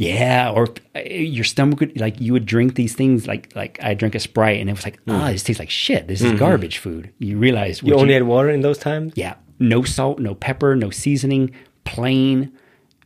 Yeah, 0.00 0.50
or 0.50 0.68
uh, 0.96 1.00
your 1.00 1.44
stomach 1.44 1.80
would 1.80 2.00
like 2.00 2.18
you 2.22 2.32
would 2.32 2.46
drink 2.46 2.74
these 2.74 2.94
things 2.94 3.26
like 3.26 3.54
like 3.54 3.78
I 3.82 3.92
drank 3.92 4.14
a 4.14 4.18
Sprite 4.18 4.58
and 4.58 4.70
it 4.70 4.72
was 4.72 4.82
like 4.82 4.98
ah 5.06 5.10
mm-hmm. 5.10 5.26
this 5.32 5.42
tastes 5.42 5.60
like 5.60 5.68
shit. 5.68 6.08
This 6.08 6.22
is 6.22 6.28
mm-hmm. 6.28 6.38
garbage 6.38 6.78
food. 6.78 7.12
You 7.18 7.36
realize 7.36 7.82
You 7.82 7.96
only 7.96 8.14
had 8.14 8.22
water 8.22 8.48
in 8.48 8.62
those 8.62 8.78
times? 8.78 9.12
yeah 9.14 9.34
no 9.58 9.82
salt, 9.82 10.18
no 10.18 10.34
pepper, 10.34 10.74
no 10.74 10.88
seasoning, 10.88 11.50
plain 11.84 12.50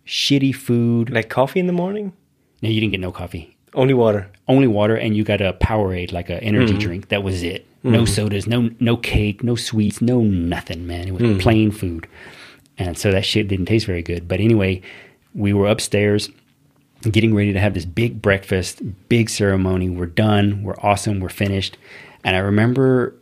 shitty 0.07 0.55
food. 0.55 1.11
Like 1.11 1.29
coffee 1.29 1.59
in 1.59 1.67
the 1.67 1.73
morning? 1.73 2.13
no, 2.63 2.69
you 2.69 2.81
didn't 2.81 2.93
get 2.93 3.01
no 3.01 3.11
coffee 3.11 3.57
Only 3.75 3.93
water. 3.95 4.31
only 4.47 4.69
water 4.69 4.95
and 4.95 5.17
you 5.17 5.25
got 5.25 5.41
a 5.41 5.53
Powerade 5.55 6.13
like 6.13 6.31
a 6.31 6.41
energy 6.45 6.75
mm-hmm. 6.75 6.79
drink. 6.79 7.09
That 7.09 7.25
was 7.25 7.43
it. 7.43 7.67
No 7.83 8.05
sodas, 8.05 8.47
no 8.47 8.71
no 8.79 8.97
cake, 8.97 9.43
no 9.43 9.57
sweets, 9.57 10.01
no 10.01 10.21
nothing, 10.21 10.87
man. 10.87 11.09
It 11.09 11.15
was 11.15 11.43
plain 11.43 11.73
food. 11.73 12.07
And 12.79 12.97
so 12.97 13.11
that 13.11 13.25
shit 13.25 13.49
didn't 13.49 13.67
taste 13.67 13.85
very 13.85 14.03
good. 14.03 14.29
But 14.29 14.39
anyway, 14.39 14.81
we 15.35 15.53
were 15.53 15.67
upstairs 15.67 16.31
getting 17.11 17.35
ready 17.35 17.53
to 17.53 17.61
have 17.61 17.75
this 17.75 17.85
big 17.85 18.21
breakfast, 18.21 18.83
big 19.09 19.31
ceremony. 19.31 19.91
We're 19.91 20.07
done. 20.07 20.63
We're 20.63 20.79
awesome. 20.79 21.21
We're 21.21 21.29
finished. 21.29 21.77
And 22.23 22.37
I 22.37 22.41
remember 22.41 23.15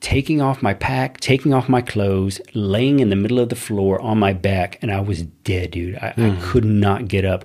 taking 0.00 0.40
off 0.40 0.62
my 0.62 0.74
pack, 0.74 1.20
taking 1.20 1.52
off 1.52 1.68
my 1.68 1.82
clothes, 1.82 2.40
laying 2.54 3.00
in 3.00 3.10
the 3.10 3.16
middle 3.16 3.38
of 3.38 3.48
the 3.48 3.56
floor 3.56 4.00
on 4.00 4.18
my 4.18 4.32
back, 4.32 4.78
and 4.82 4.90
I 4.90 5.00
was 5.00 5.22
dead, 5.44 5.72
dude. 5.72 5.96
I, 5.96 6.14
I 6.16 6.30
hmm. 6.30 6.40
could 6.40 6.64
not 6.64 7.08
get 7.08 7.24
up. 7.24 7.44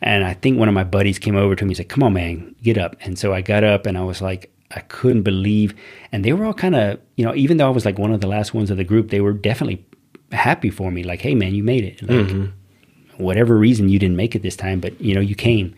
And 0.00 0.24
I 0.24 0.34
think 0.34 0.58
one 0.58 0.68
of 0.68 0.74
my 0.74 0.84
buddies 0.84 1.20
came 1.20 1.36
over 1.36 1.54
to 1.54 1.64
me 1.64 1.70
and 1.70 1.76
said, 1.76 1.88
Come 1.88 2.02
on, 2.02 2.14
man, 2.14 2.56
get 2.62 2.76
up. 2.76 2.96
And 3.02 3.16
so 3.18 3.32
I 3.32 3.40
got 3.40 3.62
up 3.62 3.86
and 3.86 3.96
I 3.96 4.02
was 4.02 4.20
like, 4.20 4.52
I 4.74 4.80
couldn't 4.80 5.22
believe. 5.22 5.74
And 6.10 6.24
they 6.24 6.32
were 6.32 6.44
all 6.44 6.54
kind 6.54 6.74
of, 6.74 6.98
you 7.16 7.24
know, 7.24 7.34
even 7.34 7.56
though 7.56 7.66
I 7.66 7.70
was 7.70 7.84
like 7.84 7.98
one 7.98 8.12
of 8.12 8.20
the 8.20 8.26
last 8.26 8.52
ones 8.52 8.70
of 8.70 8.78
the 8.78 8.84
group, 8.84 9.10
they 9.10 9.20
were 9.20 9.32
definitely 9.32 9.84
happy 10.32 10.70
for 10.70 10.90
me. 10.90 11.04
Like, 11.04 11.20
hey, 11.20 11.34
man, 11.34 11.54
you 11.54 11.62
made 11.62 11.84
it. 11.84 12.02
Like, 12.02 12.26
mm-hmm. 12.26 12.46
Whatever 13.22 13.56
reason 13.56 13.88
you 13.88 13.98
didn't 13.98 14.16
make 14.16 14.34
it 14.34 14.42
this 14.42 14.56
time, 14.56 14.80
but 14.80 15.00
you 15.00 15.14
know, 15.14 15.20
you 15.20 15.34
came. 15.34 15.74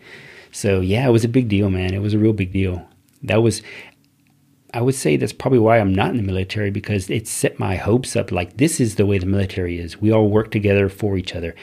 So 0.51 0.79
yeah, 0.81 1.07
it 1.07 1.11
was 1.11 1.23
a 1.23 1.29
big 1.29 1.47
deal, 1.47 1.69
man. 1.69 1.93
It 1.93 2.01
was 2.01 2.13
a 2.13 2.19
real 2.19 2.33
big 2.33 2.51
deal. 2.51 2.87
That 3.23 3.41
was, 3.41 3.61
I 4.73 4.81
would 4.81 4.95
say 4.95 5.17
that's 5.17 5.33
probably 5.33 5.59
why 5.59 5.79
I'm 5.79 5.93
not 5.93 6.11
in 6.11 6.17
the 6.17 6.23
military 6.23 6.71
because 6.71 7.09
it 7.09 7.27
set 7.27 7.59
my 7.59 7.75
hopes 7.75 8.15
up. 8.15 8.31
Like 8.31 8.57
this 8.57 8.79
is 8.79 8.95
the 8.95 9.05
way 9.05 9.17
the 9.17 9.25
military 9.25 9.79
is. 9.79 10.01
We 10.01 10.11
all 10.11 10.29
work 10.29 10.51
together 10.51 10.89
for 10.89 11.17
each 11.17 11.35
other. 11.35 11.55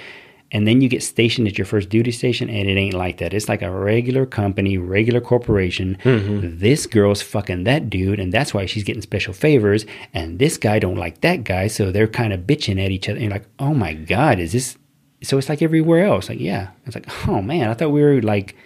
And 0.55 0.69
then 0.69 0.83
you 0.83 0.89
get 0.91 1.03
stationed 1.03 1.49
at 1.49 1.57
your 1.57 1.65
first 1.65 1.89
duty 1.89 2.11
station, 2.11 2.51
and 2.51 2.69
it 2.69 2.77
ain't 2.77 2.93
like 2.93 3.17
that. 3.19 3.33
It's 3.33 3.49
like 3.49 3.63
a 3.63 3.71
regular 3.71 4.27
company, 4.27 4.77
regular 4.77 5.23
corporation. 5.23 5.97
Mm-hmm. 6.05 6.59
This 6.59 6.87
girl's 6.87 7.23
fucking 7.23 7.65
that 7.65 7.89
dude, 7.89 8.21
and 8.21 8.31
that's 8.31 8.53
why 8.53 8.67
she's 8.67 8.85
getting 8.85 9.01
special 9.01 9.33
favors. 9.33 9.87
And 10.13 10.39
this 10.39 10.59
guy 10.59 10.79
don't 10.79 10.97
like 10.99 11.23
that 11.23 11.45
guy, 11.45 11.69
so 11.69 11.91
they're 11.91 12.07
kind 12.07 12.35
of 12.35 12.41
bitching 12.41 12.85
at 12.85 12.91
each 12.91 13.09
other. 13.09 13.17
And 13.17 13.25
you're 13.25 13.33
like, 13.33 13.49
oh 13.59 13.73
my 13.73 13.95
god, 13.95 14.39
is 14.39 14.53
this? 14.53 14.77
So 15.23 15.39
it's 15.39 15.49
like 15.49 15.63
everywhere 15.63 16.05
else. 16.05 16.29
Like 16.29 16.41
yeah, 16.41 16.69
it's 16.87 16.95
like 16.97 17.07
oh 17.29 17.41
man, 17.43 17.69
I 17.71 17.75
thought 17.75 17.91
we 17.91 18.03
were 18.03 18.21
like, 18.23 18.57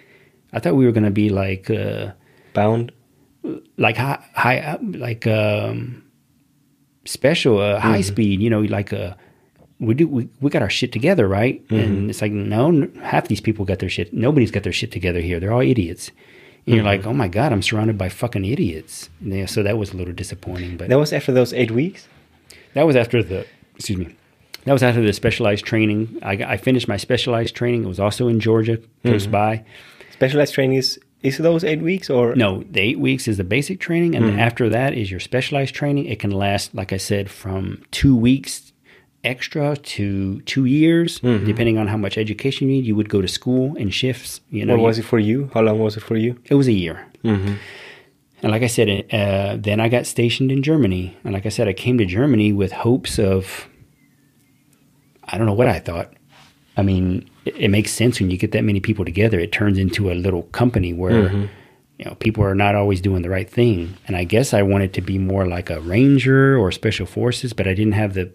I 0.53 0.59
thought 0.59 0.75
we 0.75 0.85
were 0.85 0.91
gonna 0.91 1.11
be 1.11 1.29
like. 1.29 1.69
uh 1.69 2.11
Bound. 2.53 2.91
like 3.77 3.97
high, 3.97 4.19
high 4.33 4.77
like 4.81 5.27
um 5.27 6.03
special 7.05 7.59
uh, 7.61 7.79
high 7.79 8.01
speed 8.01 8.41
you 8.41 8.49
know 8.49 8.61
like 8.61 8.91
uh 8.91 9.13
we 9.79 9.93
do 9.93 10.07
we, 10.07 10.27
we 10.41 10.49
got 10.49 10.61
our 10.61 10.69
shit 10.69 10.91
together 10.91 11.27
right 11.27 11.63
and 11.69 12.09
it's 12.09 12.21
like 12.21 12.31
no 12.31 12.89
half 13.01 13.27
these 13.29 13.39
people 13.39 13.63
got 13.63 13.79
their 13.79 13.87
shit 13.89 14.11
nobody's 14.11 14.51
got 14.51 14.63
their 14.63 14.73
shit 14.73 14.91
together 14.91 15.21
here 15.21 15.39
they're 15.39 15.53
all 15.53 15.61
idiots 15.61 16.11
and 16.65 16.75
you're 16.75 16.83
like 16.83 17.05
oh 17.05 17.13
my 17.13 17.27
god 17.29 17.53
i'm 17.53 17.61
surrounded 17.61 17.97
by 17.97 18.09
fucking 18.09 18.43
idiots 18.43 19.09
And 19.21 19.31
yeah, 19.33 19.45
so 19.45 19.63
that 19.63 19.77
was 19.77 19.93
a 19.93 19.97
little 19.97 20.13
disappointing 20.13 20.75
but 20.75 20.89
That 20.89 20.97
was 20.99 21.13
after 21.13 21.31
those 21.31 21.53
eight 21.53 21.71
weeks. 21.71 22.07
that 22.73 22.83
was 22.85 22.95
after 22.97 23.23
the 23.23 23.45
excuse 23.75 23.97
me 23.99 24.15
that 24.67 24.73
was 24.73 24.83
after 24.83 25.01
the 25.01 25.13
specialized 25.13 25.65
training 25.65 26.19
i, 26.21 26.33
I 26.33 26.57
finished 26.57 26.87
my 26.87 26.97
specialized 26.97 27.55
training 27.55 27.83
it 27.83 27.87
was 27.87 27.99
also 27.99 28.27
in 28.27 28.39
georgia 28.39 28.77
close 29.03 29.23
mm-hmm. 29.23 29.31
by 29.31 29.65
Specialized 30.17 30.55
training 30.55 30.77
is 30.77 30.99
is 31.21 31.37
those 31.37 31.63
eight 31.63 31.79
weeks 31.79 32.09
or 32.09 32.33
No, 32.35 32.63
the 32.71 32.79
eight 32.81 32.99
weeks 32.99 33.27
is 33.27 33.37
the 33.37 33.43
basic 33.43 33.79
training, 33.79 34.15
and 34.15 34.25
mm-hmm. 34.25 34.39
after 34.39 34.67
that 34.69 34.95
is 34.95 35.11
your 35.11 35.19
specialized 35.19 35.75
training. 35.75 36.05
It 36.05 36.17
can 36.17 36.31
last, 36.31 36.73
like 36.73 36.91
I 36.91 36.97
said, 36.97 37.29
from 37.29 37.83
two 37.91 38.15
weeks 38.15 38.73
extra 39.23 39.77
to 39.77 40.41
two 40.41 40.65
years, 40.65 41.19
mm-hmm. 41.19 41.45
depending 41.45 41.77
on 41.77 41.87
how 41.87 41.97
much 41.97 42.17
education 42.17 42.67
you 42.67 42.77
need. 42.77 42.85
You 42.85 42.95
would 42.95 43.09
go 43.09 43.21
to 43.21 43.27
school 43.27 43.75
in 43.75 43.91
shifts. 43.91 44.41
You 44.49 44.65
know, 44.65 44.73
what 44.73 44.79
you- 44.79 44.87
was 44.87 44.97
it 44.97 45.05
for 45.05 45.19
you? 45.19 45.51
How 45.53 45.61
long 45.61 45.77
was 45.77 45.97
it 45.97 46.01
for 46.01 46.17
you? 46.17 46.39
it 46.45 46.55
was 46.55 46.67
a 46.67 46.73
year. 46.73 47.05
And 48.41 48.51
like 48.51 48.63
I 48.63 48.67
said, 48.67 48.87
uh, 49.11 49.57
then 49.59 49.79
I 49.79 49.89
got 49.89 50.07
stationed 50.07 50.51
in 50.51 50.63
Germany. 50.63 51.15
And 51.23 51.33
like 51.33 51.45
I 51.45 51.49
said, 51.49 51.67
I 51.67 51.73
came 51.73 51.97
to 51.99 52.05
Germany 52.05 52.53
with 52.53 52.71
hopes 52.71 53.19
of, 53.19 53.67
I 55.27 55.37
don't 55.37 55.47
know 55.47 55.53
what 55.53 55.67
I 55.67 55.79
thought. 55.79 56.13
I 56.75 56.83
mean, 56.83 57.29
it, 57.45 57.55
it 57.57 57.67
makes 57.69 57.91
sense 57.91 58.19
when 58.19 58.29
you 58.29 58.37
get 58.37 58.51
that 58.51 58.63
many 58.63 58.79
people 58.79 59.05
together. 59.05 59.39
It 59.39 59.51
turns 59.51 59.77
into 59.77 60.11
a 60.11 60.13
little 60.13 60.43
company 60.43 60.93
where, 60.93 61.29
mm-hmm. 61.29 61.45
you 61.97 62.05
know, 62.05 62.15
people 62.15 62.43
are 62.43 62.55
not 62.55 62.75
always 62.75 63.01
doing 63.01 63.23
the 63.23 63.29
right 63.29 63.49
thing. 63.49 63.97
And 64.07 64.15
I 64.15 64.23
guess 64.23 64.53
I 64.53 64.61
wanted 64.61 64.93
to 64.93 65.01
be 65.01 65.17
more 65.17 65.47
like 65.47 65.69
a 65.69 65.81
ranger 65.81 66.57
or 66.57 66.71
special 66.71 67.05
forces, 67.05 67.53
but 67.53 67.67
I 67.67 67.73
didn't 67.73 67.93
have 67.93 68.13
the, 68.13 68.31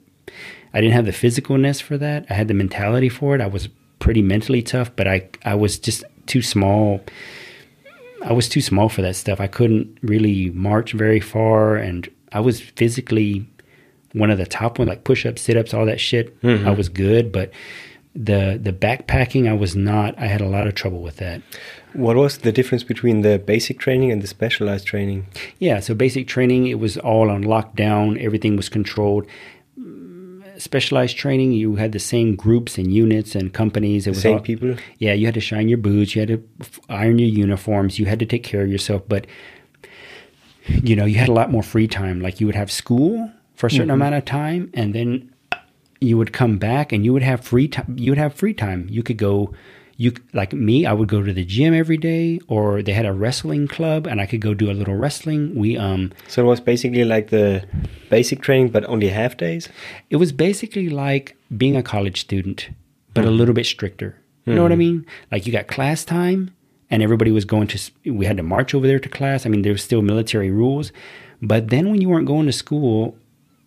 I 0.74 0.80
didn't 0.80 0.94
have 0.94 1.06
the 1.06 1.12
physicalness 1.12 1.80
for 1.80 1.96
that. 1.98 2.26
I 2.30 2.34
had 2.34 2.48
the 2.48 2.54
mentality 2.54 3.08
for 3.08 3.34
it. 3.34 3.40
I 3.40 3.46
was 3.46 3.68
pretty 3.98 4.22
mentally 4.22 4.62
tough, 4.62 4.90
but 4.96 5.06
I, 5.06 5.28
I 5.44 5.54
was 5.54 5.78
just 5.78 6.02
too 6.26 6.42
small. 6.42 7.00
I 8.24 8.32
was 8.32 8.48
too 8.48 8.60
small 8.60 8.88
for 8.88 9.02
that 9.02 9.16
stuff. 9.16 9.40
I 9.40 9.46
couldn't 9.46 9.98
really 10.02 10.50
march 10.50 10.92
very 10.92 11.20
far, 11.20 11.76
and 11.76 12.08
I 12.32 12.40
was 12.40 12.60
physically 12.60 13.46
one 14.12 14.30
of 14.30 14.38
the 14.38 14.46
top 14.46 14.78
ones, 14.78 14.88
like 14.88 15.04
push 15.04 15.24
ups, 15.26 15.42
sit 15.42 15.56
ups, 15.56 15.72
all 15.74 15.86
that 15.86 16.00
shit. 16.00 16.36
I 16.42 16.46
mm-hmm. 16.46 16.76
was 16.76 16.88
good, 16.88 17.32
but 17.32 17.50
the 18.14 18.58
the 18.62 18.72
backpacking, 18.72 19.48
I 19.48 19.54
was 19.54 19.74
not. 19.74 20.18
I 20.18 20.26
had 20.26 20.40
a 20.40 20.48
lot 20.48 20.66
of 20.66 20.74
trouble 20.74 21.00
with 21.00 21.16
that. 21.16 21.42
What 21.94 22.16
was 22.16 22.38
the 22.38 22.52
difference 22.52 22.84
between 22.84 23.22
the 23.22 23.38
basic 23.38 23.78
training 23.78 24.12
and 24.12 24.22
the 24.22 24.26
specialized 24.26 24.86
training? 24.86 25.26
Yeah, 25.58 25.80
so 25.80 25.94
basic 25.94 26.26
training, 26.26 26.66
it 26.66 26.78
was 26.78 26.96
all 26.98 27.30
on 27.30 27.44
lockdown. 27.44 28.22
Everything 28.22 28.56
was 28.56 28.68
controlled. 28.68 29.26
Specialized 30.58 31.16
training, 31.16 31.52
you 31.52 31.76
had 31.76 31.92
the 31.92 31.98
same 31.98 32.36
groups 32.36 32.78
and 32.78 32.92
units 32.92 33.34
and 33.34 33.52
companies. 33.52 34.06
It 34.06 34.10
was 34.10 34.20
Same 34.20 34.34
all, 34.34 34.40
people? 34.40 34.76
Yeah, 34.98 35.12
you 35.12 35.26
had 35.26 35.34
to 35.34 35.40
shine 35.40 35.68
your 35.68 35.78
boots. 35.78 36.14
You 36.14 36.20
had 36.20 36.28
to 36.28 36.70
iron 36.88 37.18
your 37.18 37.28
uniforms. 37.28 37.98
You 37.98 38.06
had 38.06 38.18
to 38.20 38.26
take 38.26 38.44
care 38.44 38.62
of 38.62 38.68
yourself. 38.68 39.02
But 39.08 39.26
you 40.68 40.94
know, 40.94 41.04
you 41.04 41.16
had 41.16 41.28
a 41.28 41.32
lot 41.32 41.50
more 41.50 41.62
free 41.62 41.88
time. 41.88 42.20
Like 42.20 42.40
you 42.40 42.46
would 42.46 42.54
have 42.54 42.70
school 42.70 43.32
for 43.62 43.68
a 43.68 43.70
certain 43.70 43.86
mm-hmm. 43.86 44.02
amount 44.02 44.14
of 44.16 44.24
time, 44.24 44.72
and 44.74 44.92
then 44.92 45.32
uh, 45.52 45.56
you 46.00 46.18
would 46.18 46.32
come 46.32 46.58
back 46.58 46.90
and 46.90 47.04
you 47.04 47.12
would 47.12 47.22
have 47.22 47.44
free 47.44 47.68
time. 47.68 47.94
You 47.96 48.10
would 48.10 48.18
have 48.18 48.34
free 48.34 48.54
time. 48.54 48.88
You 48.90 49.04
could 49.04 49.18
go. 49.18 49.54
You 49.96 50.14
like 50.32 50.52
me. 50.52 50.84
I 50.84 50.92
would 50.92 51.08
go 51.08 51.22
to 51.22 51.32
the 51.32 51.44
gym 51.44 51.72
every 51.72 51.96
day, 51.96 52.40
or 52.48 52.82
they 52.82 52.92
had 52.92 53.06
a 53.06 53.12
wrestling 53.12 53.68
club, 53.68 54.08
and 54.08 54.20
I 54.20 54.26
could 54.26 54.40
go 54.40 54.52
do 54.52 54.68
a 54.68 54.74
little 54.74 54.96
wrestling. 54.96 55.54
We 55.54 55.78
um, 55.78 56.10
So 56.26 56.42
it 56.42 56.46
was 56.46 56.60
basically 56.60 57.04
like 57.04 57.30
the 57.30 57.64
basic 58.10 58.42
training, 58.42 58.70
but 58.70 58.84
only 58.88 59.10
half 59.10 59.36
days. 59.36 59.68
it 60.10 60.16
was 60.16 60.32
basically 60.32 60.88
like 60.88 61.36
being 61.56 61.76
a 61.76 61.84
college 61.84 62.18
student, 62.20 62.68
but 63.14 63.24
a 63.24 63.28
hmm. 63.28 63.36
little 63.36 63.54
bit 63.54 63.66
stricter. 63.66 64.18
You 64.44 64.56
know 64.56 64.64
what 64.64 64.72
I 64.72 64.74
hmm. 64.74 64.86
mean? 64.86 65.06
Like 65.30 65.46
you 65.46 65.52
got 65.52 65.68
class 65.68 66.04
time, 66.04 66.50
and 66.90 67.00
everybody 67.00 67.30
was 67.30 67.44
going 67.44 67.68
to. 67.68 67.78
We 68.10 68.26
had 68.26 68.38
to 68.38 68.42
march 68.42 68.74
over 68.74 68.88
there 68.88 68.98
to 68.98 69.08
class. 69.08 69.46
I 69.46 69.50
mean, 69.50 69.62
there 69.62 69.76
was 69.78 69.84
still 69.84 70.02
military 70.02 70.50
rules, 70.50 70.90
but 71.40 71.68
then 71.68 71.90
when 71.90 72.00
you 72.00 72.08
weren't 72.08 72.26
going 72.26 72.46
to 72.46 72.52
school, 72.64 73.16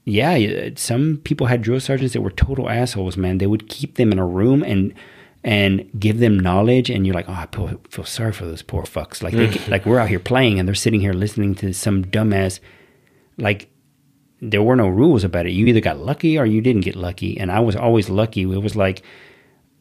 yeah, 0.05 0.69
some 0.75 1.19
people 1.23 1.47
had 1.47 1.61
drill 1.61 1.79
sergeants 1.79 2.13
that 2.13 2.21
were 2.21 2.31
total 2.31 2.69
assholes. 2.69 3.17
Man, 3.17 3.39
they 3.39 3.47
would 3.47 3.67
keep 3.67 3.95
them 3.95 4.11
in 4.11 4.19
a 4.19 4.25
room 4.25 4.63
and 4.63 4.93
and 5.43 5.87
give 5.99 6.19
them 6.19 6.39
knowledge, 6.39 6.89
and 6.89 7.05
you're 7.05 7.13
like, 7.13 7.29
oh, 7.29 7.33
I 7.33 7.47
feel, 7.51 7.79
feel 7.89 8.05
sorry 8.05 8.31
for 8.31 8.45
those 8.45 8.63
poor 8.63 8.83
fucks. 8.83 9.21
Like 9.21 9.33
they, 9.33 9.49
like 9.67 9.85
we're 9.85 9.99
out 9.99 10.09
here 10.09 10.19
playing, 10.19 10.59
and 10.59 10.67
they're 10.67 10.73
sitting 10.75 11.01
here 11.01 11.13
listening 11.13 11.53
to 11.55 11.73
some 11.73 12.05
dumbass 12.05 12.59
like 13.37 13.69
there 14.41 14.63
were 14.63 14.75
no 14.75 14.87
rules 14.87 15.23
about 15.23 15.45
it. 15.45 15.51
You 15.51 15.65
either 15.67 15.81
got 15.81 15.99
lucky 15.99 16.37
or 16.37 16.45
you 16.45 16.61
didn't 16.61 16.81
get 16.81 16.95
lucky. 16.95 17.39
And 17.39 17.51
I 17.51 17.59
was 17.59 17.75
always 17.75 18.09
lucky. 18.09 18.43
It 18.43 18.61
was 18.61 18.75
like 18.75 19.01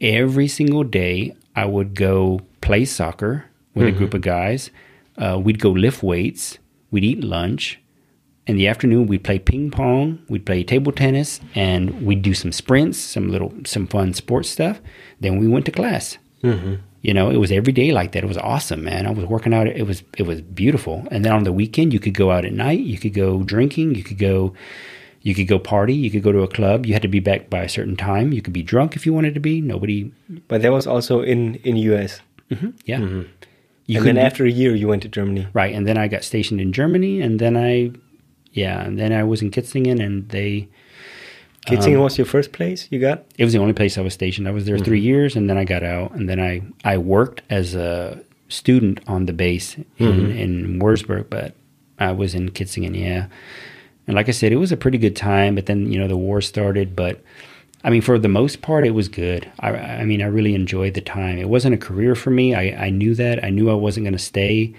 every 0.00 0.48
single 0.48 0.84
day 0.84 1.36
I 1.54 1.66
would 1.66 1.94
go 1.94 2.40
play 2.60 2.84
soccer 2.84 3.46
with 3.74 3.88
a 3.88 3.92
group 3.92 4.14
of 4.14 4.22
guys. 4.22 4.70
Uh, 5.16 5.38
we'd 5.42 5.58
go 5.58 5.70
lift 5.70 6.02
weights. 6.02 6.58
We'd 6.90 7.04
eat 7.04 7.22
lunch. 7.22 7.80
In 8.46 8.56
the 8.56 8.68
afternoon, 8.68 9.06
we'd 9.06 9.24
play 9.24 9.38
ping 9.38 9.70
pong. 9.70 10.18
We'd 10.28 10.44
play 10.44 10.62
table 10.64 10.92
tennis, 10.92 11.40
and 11.54 12.02
we'd 12.04 12.22
do 12.22 12.34
some 12.34 12.52
sprints, 12.52 12.98
some 12.98 13.30
little, 13.30 13.54
some 13.64 13.86
fun 13.86 14.12
sports 14.12 14.50
stuff. 14.50 14.80
Then 15.20 15.38
we 15.38 15.48
went 15.48 15.64
to 15.66 15.72
class. 15.72 16.18
Mm-hmm. 16.42 16.74
You 17.00 17.14
know, 17.14 17.30
it 17.30 17.36
was 17.36 17.50
every 17.52 17.72
day 17.72 17.90
like 17.92 18.12
that. 18.12 18.24
It 18.24 18.26
was 18.26 18.38
awesome, 18.38 18.84
man. 18.84 19.06
I 19.06 19.10
was 19.10 19.24
working 19.26 19.54
out. 19.54 19.66
It 19.66 19.86
was 19.86 20.02
it 20.18 20.24
was 20.24 20.40
beautiful. 20.42 21.06
And 21.10 21.24
then 21.24 21.32
on 21.32 21.44
the 21.44 21.52
weekend, 21.52 21.92
you 21.92 22.00
could 22.00 22.14
go 22.14 22.30
out 22.30 22.44
at 22.44 22.52
night. 22.52 22.80
You 22.80 22.98
could 22.98 23.14
go 23.14 23.42
drinking. 23.42 23.94
You 23.94 24.02
could 24.02 24.18
go, 24.18 24.54
you 25.22 25.34
could 25.34 25.48
go 25.48 25.58
party. 25.58 25.94
You 25.94 26.10
could 26.10 26.22
go 26.22 26.32
to 26.32 26.42
a 26.42 26.48
club. 26.48 26.86
You 26.86 26.92
had 26.92 27.02
to 27.02 27.08
be 27.08 27.20
back 27.20 27.48
by 27.50 27.62
a 27.62 27.68
certain 27.68 27.96
time. 27.96 28.32
You 28.32 28.42
could 28.42 28.54
be 28.54 28.62
drunk 28.62 28.96
if 28.96 29.04
you 29.06 29.12
wanted 29.12 29.34
to 29.34 29.40
be. 29.40 29.60
Nobody, 29.60 30.12
But 30.48 30.62
that 30.62 30.72
was 30.72 30.86
also 30.86 31.20
in 31.22 31.56
in 31.56 31.76
US. 31.76 32.20
Mm-hmm. 32.50 32.70
yeah. 32.84 32.98
Mm-hmm. 32.98 33.22
You 33.86 33.98
and 33.98 34.06
then 34.06 34.18
after 34.18 34.46
a 34.46 34.50
year, 34.50 34.74
you 34.74 34.88
went 34.88 35.02
to 35.02 35.08
Germany. 35.08 35.46
right, 35.52 35.74
and 35.74 35.86
then 35.86 35.98
I 35.98 36.08
got 36.08 36.24
stationed 36.24 36.58
in 36.58 36.72
Germany, 36.72 37.20
and 37.20 37.38
then 37.38 37.54
I, 37.54 37.90
yeah, 38.54 38.80
and 38.80 38.98
then 38.98 39.12
I 39.12 39.24
was 39.24 39.42
in 39.42 39.50
Kitzingen, 39.50 40.02
and 40.02 40.28
they. 40.30 40.68
Kitzingen 41.66 41.96
um, 41.96 42.02
was 42.02 42.18
your 42.18 42.26
first 42.26 42.52
place 42.52 42.86
you 42.90 42.98
got. 42.98 43.24
it 43.38 43.44
was 43.44 43.54
the 43.54 43.58
only 43.58 43.72
place 43.72 43.96
I 43.96 44.02
was 44.02 44.12
stationed. 44.12 44.46
I 44.46 44.50
was 44.50 44.66
there 44.66 44.78
three 44.78 44.98
mm-hmm. 44.98 45.06
years, 45.06 45.36
and 45.36 45.48
then 45.50 45.58
I 45.58 45.64
got 45.64 45.82
out, 45.82 46.12
and 46.12 46.28
then 46.28 46.40
I 46.40 46.62
I 46.84 46.98
worked 46.98 47.42
as 47.50 47.74
a 47.74 48.22
student 48.48 49.00
on 49.08 49.26
the 49.26 49.32
base 49.32 49.76
in, 49.76 49.84
mm-hmm. 49.98 50.30
in 50.30 50.78
Wurzburg, 50.78 51.30
but 51.30 51.54
I 51.98 52.12
was 52.12 52.34
in 52.34 52.50
Kitzingen, 52.50 52.98
yeah. 52.98 53.26
And 54.06 54.14
like 54.14 54.28
I 54.28 54.32
said, 54.32 54.52
it 54.52 54.56
was 54.56 54.72
a 54.72 54.76
pretty 54.76 54.98
good 54.98 55.16
time. 55.16 55.54
But 55.54 55.66
then 55.66 55.90
you 55.90 55.98
know 55.98 56.08
the 56.08 56.16
war 56.16 56.40
started, 56.40 56.94
but 56.94 57.22
I 57.82 57.90
mean 57.90 58.02
for 58.02 58.18
the 58.18 58.28
most 58.28 58.62
part, 58.62 58.86
it 58.86 58.90
was 58.90 59.08
good. 59.08 59.50
I 59.58 59.70
I 59.70 60.04
mean 60.04 60.22
I 60.22 60.26
really 60.26 60.54
enjoyed 60.54 60.94
the 60.94 61.00
time. 61.00 61.38
It 61.38 61.48
wasn't 61.48 61.74
a 61.74 61.78
career 61.78 62.14
for 62.14 62.30
me. 62.30 62.54
I 62.54 62.86
I 62.86 62.90
knew 62.90 63.14
that. 63.14 63.42
I 63.42 63.50
knew 63.50 63.70
I 63.70 63.74
wasn't 63.74 64.04
going 64.04 64.12
to 64.12 64.18
stay. 64.18 64.74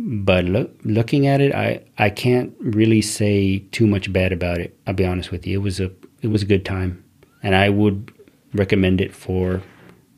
But 0.00 0.44
look, 0.44 0.70
looking 0.84 1.26
at 1.26 1.40
it, 1.40 1.52
I, 1.54 1.82
I 1.98 2.08
can't 2.08 2.54
really 2.60 3.02
say 3.02 3.58
too 3.72 3.84
much 3.86 4.12
bad 4.12 4.32
about 4.32 4.58
it. 4.58 4.78
I'll 4.86 4.94
be 4.94 5.04
honest 5.04 5.32
with 5.32 5.44
you. 5.44 5.58
It 5.58 5.62
was 5.62 5.80
a 5.80 5.90
it 6.22 6.28
was 6.28 6.42
a 6.42 6.46
good 6.46 6.64
time, 6.64 7.02
and 7.42 7.54
I 7.56 7.68
would 7.68 8.12
recommend 8.54 9.00
it 9.00 9.12
for 9.12 9.60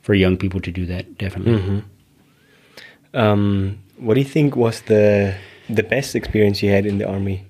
for 0.03 0.13
young 0.15 0.37
people 0.37 0.61
to 0.61 0.71
do 0.71 0.85
that. 0.87 1.17
Definitely. 1.17 1.63
Mm-hmm. 1.63 3.17
Um, 3.17 3.79
what 3.97 4.15
do 4.15 4.21
you 4.21 4.27
think 4.27 4.55
was 4.55 4.83
the 4.83 5.35
the 5.71 5.83
best 5.83 6.15
experience 6.15 6.63
you 6.63 6.71
had 6.71 6.85
in 6.85 6.99
the 6.99 7.09
army? 7.09 7.47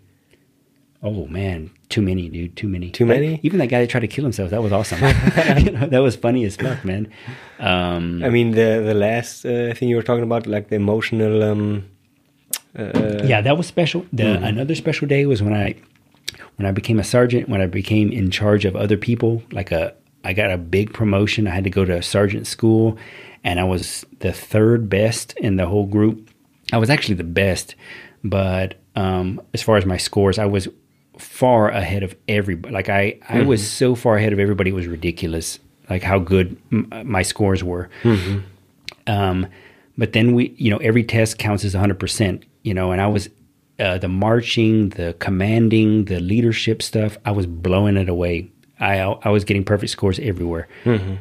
Oh 1.03 1.26
man, 1.26 1.70
too 1.89 2.03
many, 2.03 2.28
dude. 2.28 2.55
Too 2.57 2.68
many. 2.68 2.91
Too 2.91 3.07
Like, 3.07 3.20
many? 3.20 3.41
even 3.43 3.59
that 3.59 3.68
guy 3.68 3.81
that 3.81 3.91
tried 3.91 4.01
to 4.01 4.09
kill 4.09 4.24
himself. 4.24 4.51
That 4.51 4.62
was 4.62 4.70
awesome. 4.72 5.01
You 5.64 5.72
know, 5.72 5.87
that 5.89 5.99
was 6.01 6.14
funny 6.14 6.45
as 6.45 6.55
fuck, 6.57 6.85
man. 6.85 7.11
Um, 7.59 8.22
I 8.22 8.28
mean, 8.28 8.53
the 8.53 8.83
the 8.87 8.95
last 8.95 9.45
uh, 9.45 9.74
thing 9.74 9.89
you 9.89 9.97
were 9.97 10.03
talking 10.05 10.22
about, 10.22 10.47
like 10.47 10.68
the 10.68 10.76
emotional. 10.76 11.43
Um, 11.43 11.89
uh, 12.79 13.23
yeah, 13.25 13.41
that 13.41 13.57
was 13.57 13.66
special. 13.66 14.07
The 14.12 14.35
another 14.45 14.75
special 14.75 15.07
day 15.09 15.27
was 15.27 15.43
when 15.43 15.53
I 15.55 15.75
when 16.57 16.66
I 16.66 16.73
became 16.73 16.99
a 17.01 17.05
sergeant. 17.05 17.49
When 17.49 17.61
I 17.61 17.66
became 17.66 18.12
in 18.12 18.31
charge 18.31 18.64
of 18.64 18.77
other 18.77 18.97
people, 18.97 19.43
like 19.53 19.73
a 19.73 19.95
I 20.25 20.33
got 20.35 20.51
a 20.51 20.59
big 20.59 20.93
promotion. 20.93 21.47
I 21.47 21.51
had 21.51 21.64
to 21.64 21.71
go 21.71 21.85
to 21.85 21.97
a 21.97 22.03
sergeant 22.03 22.47
school, 22.47 22.97
and 23.43 23.59
I 23.59 23.64
was 23.64 24.05
the 24.21 24.33
third 24.33 24.89
best 24.89 25.33
in 25.39 25.57
the 25.57 25.66
whole 25.66 25.87
group. 25.87 26.31
I 26.73 26.79
was 26.79 26.91
actually 26.91 27.16
the 27.16 27.25
best, 27.25 27.75
but 28.23 28.75
um, 28.95 29.41
as 29.55 29.62
far 29.62 29.77
as 29.77 29.85
my 29.87 29.97
scores, 29.97 30.39
I 30.39 30.47
was 30.47 30.68
far 31.18 31.68
ahead 31.71 32.03
of 32.03 32.14
everybody. 32.29 32.73
Like 32.73 32.89
I, 32.89 33.18
I 33.29 33.43
was 33.43 33.68
so 33.68 33.95
far 33.95 34.16
ahead 34.16 34.33
of 34.33 34.39
everybody. 34.39 34.71
It 34.71 34.75
was 34.75 34.87
ridiculous. 34.87 35.59
Like 35.89 36.03
how 36.03 36.18
good 36.21 36.57
m- 36.71 36.89
my 37.05 37.23
scores 37.23 37.64
were. 37.64 37.89
Um, 39.07 39.47
but 39.99 40.12
then 40.12 40.35
we, 40.35 40.55
you 40.57 40.71
know, 40.71 40.77
every 40.79 41.03
test 41.03 41.39
counts 41.39 41.64
as 41.64 41.75
100%, 41.75 42.43
you 42.62 42.74
know, 42.74 42.92
and 42.92 43.00
I 43.00 43.06
was, 43.06 43.28
uh, 43.78 43.98
the 43.98 44.08
marching, 44.08 44.90
the 44.90 45.14
commanding, 45.18 46.04
the 46.04 46.20
leadership 46.20 46.82
stuff, 46.82 47.16
I 47.24 47.30
was 47.30 47.46
blowing 47.46 47.96
it 47.96 48.08
away. 48.08 48.50
I, 48.78 48.98
I 49.00 49.30
was 49.30 49.44
getting 49.44 49.64
perfect 49.64 49.92
scores 49.92 50.18
everywhere. 50.18 50.68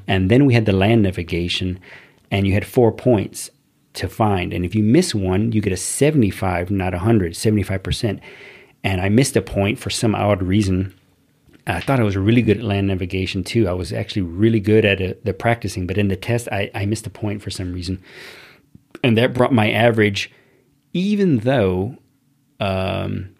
And 0.08 0.30
then 0.32 0.46
we 0.46 0.54
had 0.54 0.66
the 0.66 0.74
land 0.74 1.04
navigation, 1.04 1.80
and 2.32 2.48
you 2.48 2.54
had 2.54 2.66
four 2.66 2.92
points 2.92 3.50
to 3.94 4.08
find. 4.08 4.54
And 4.54 4.66
if 4.66 4.76
you 4.76 4.84
miss 4.84 5.16
one, 5.16 5.52
you 5.52 5.62
get 5.62 5.74
a 5.74 5.78
75, 5.78 6.72
not 6.72 6.94
100, 6.94 7.34
75%. 7.34 8.20
And 8.84 9.02
I 9.02 9.10
missed 9.10 9.36
a 9.36 9.42
point 9.42 9.80
for 9.80 9.90
some 9.90 10.16
odd 10.16 10.42
reason. 10.42 10.94
I 11.68 11.82
thought 11.82 12.00
I 12.00 12.04
was 12.04 12.16
really 12.16 12.42
good 12.42 12.58
at 12.58 12.64
land 12.64 12.88
navigation 12.88 13.44
too. 13.44 13.68
I 13.68 13.74
was 13.74 13.92
actually 13.92 14.22
really 14.22 14.60
good 14.60 14.86
at 14.86 15.02
it, 15.02 15.26
the 15.26 15.34
practicing, 15.34 15.86
but 15.86 15.98
in 15.98 16.08
the 16.08 16.16
test, 16.16 16.48
I, 16.52 16.72
I 16.74 16.86
missed 16.86 17.06
a 17.08 17.10
point 17.10 17.42
for 17.42 17.50
some 17.50 17.74
reason. 17.74 18.02
And 19.04 19.18
that 19.18 19.34
brought 19.34 19.54
my 19.54 19.70
average, 19.70 20.32
even 20.94 21.40
though, 21.40 21.98
um, 22.60 23.36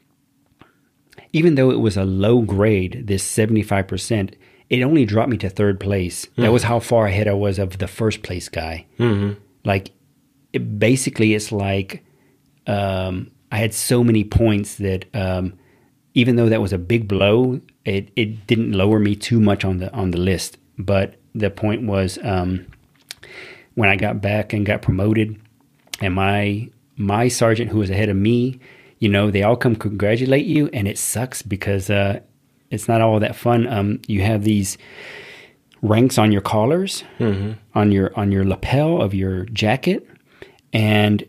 even 1.34 1.56
though 1.56 1.72
it 1.72 1.80
was 1.80 1.98
a 1.98 2.06
low 2.06 2.42
grade, 2.42 3.08
this 3.08 3.24
75%, 3.24 4.34
it 4.70 4.82
only 4.84 5.06
dropped 5.06 5.30
me 5.30 5.38
to 5.38 5.50
third 5.50 5.80
place. 5.80 6.28
That 6.38 6.52
was 6.52 6.64
how 6.64 6.80
far 6.80 7.08
ahead 7.08 7.28
I 7.28 7.34
was 7.34 7.58
of 7.60 7.80
the 7.80 7.88
first 7.88 8.22
place 8.22 8.50
guy. 8.50 8.86
Like, 9.66 9.92
it, 10.54 10.80
basically, 10.80 11.34
it's 11.34 11.52
like 11.52 12.04
um, 12.68 13.32
I 13.52 13.58
had 13.58 13.74
so 13.74 14.04
many 14.04 14.24
points 14.24 14.76
that 14.76 15.06
um, 15.14 15.54
even 16.14 16.36
though 16.36 16.50
that 16.50 16.62
was 16.62 16.74
a 16.74 16.78
big 16.78 17.08
blow, 17.08 17.62
it, 17.86 18.10
it 18.16 18.46
didn't 18.48 18.74
lower 18.74 19.00
me 19.00 19.16
too 19.16 19.40
much 19.40 19.66
on 19.66 19.78
the 19.78 19.92
on 19.94 20.12
the 20.12 20.18
list. 20.20 20.58
But 20.78 21.16
the 21.34 21.50
point 21.50 21.84
was 21.84 22.20
um, 22.24 22.68
when 23.76 23.90
I 23.90 23.96
got 23.96 24.22
back 24.22 24.54
and 24.54 24.66
got 24.66 24.82
promoted, 24.82 25.40
and 26.00 26.14
my 26.14 26.70
my 27.00 27.28
sergeant 27.30 27.72
who 27.72 27.80
was 27.80 27.90
ahead 27.90 28.10
of 28.10 28.16
me, 28.18 28.60
you 29.00 29.10
know, 29.10 29.32
they 29.32 29.42
all 29.42 29.56
come 29.56 29.76
congratulate 29.76 30.46
you, 30.46 30.70
and 30.74 30.88
it 30.88 30.98
sucks 30.98 31.42
because 31.42 31.90
uh, 31.90 32.20
it's 32.70 32.88
not 32.88 33.02
all 33.02 33.20
that 33.20 33.36
fun. 33.36 33.66
Um, 33.68 34.02
you 34.08 34.22
have 34.22 34.44
these 34.44 34.78
ranks 35.82 36.18
on 36.18 36.32
your 36.32 36.42
collars, 36.42 37.04
on 37.74 37.92
your 37.92 38.12
on 38.20 38.32
your 38.32 38.44
lapel 38.46 39.02
of 39.02 39.14
your 39.14 39.46
jacket, 39.46 40.06
and 40.74 41.24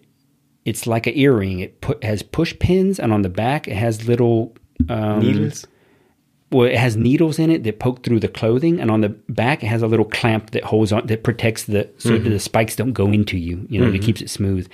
it's 0.65 0.87
like 0.87 1.07
an 1.07 1.15
earring. 1.17 1.61
It 1.61 1.81
put, 1.81 2.03
has 2.05 2.23
push 2.23 2.59
pins, 2.59 2.99
and 2.99 3.13
on 3.13 3.23
the 3.23 3.29
back 3.29 3.69
it 3.69 3.77
has 3.77 4.07
little 4.09 4.55
um, 4.89 5.21
needles. 5.21 5.67
well, 6.51 6.67
it 6.67 6.77
has 6.77 6.97
needles 6.97 7.39
in 7.39 7.51
it 7.51 7.63
that 7.63 7.79
poke 7.79 8.03
through 8.03 8.21
the 8.21 8.29
clothing, 8.29 8.81
and 8.81 8.91
on 8.91 9.01
the 9.03 9.11
back 9.29 9.63
it 9.63 9.67
has 9.69 9.83
a 9.83 9.87
little 9.87 10.05
clamp 10.07 10.51
that 10.51 10.65
holds 10.65 10.91
on 10.93 11.07
that 11.07 11.23
protects 11.23 11.65
the 11.65 11.89
so 11.99 12.19
that 12.19 12.29
the 12.29 12.41
spikes 12.41 12.75
don't 12.75 12.93
go 12.93 13.07
into 13.07 13.39
you. 13.39 13.67
You 13.71 13.81
know, 13.81 13.93
it 13.93 14.03
keeps 14.03 14.21
it 14.21 14.31
smooth. 14.31 14.69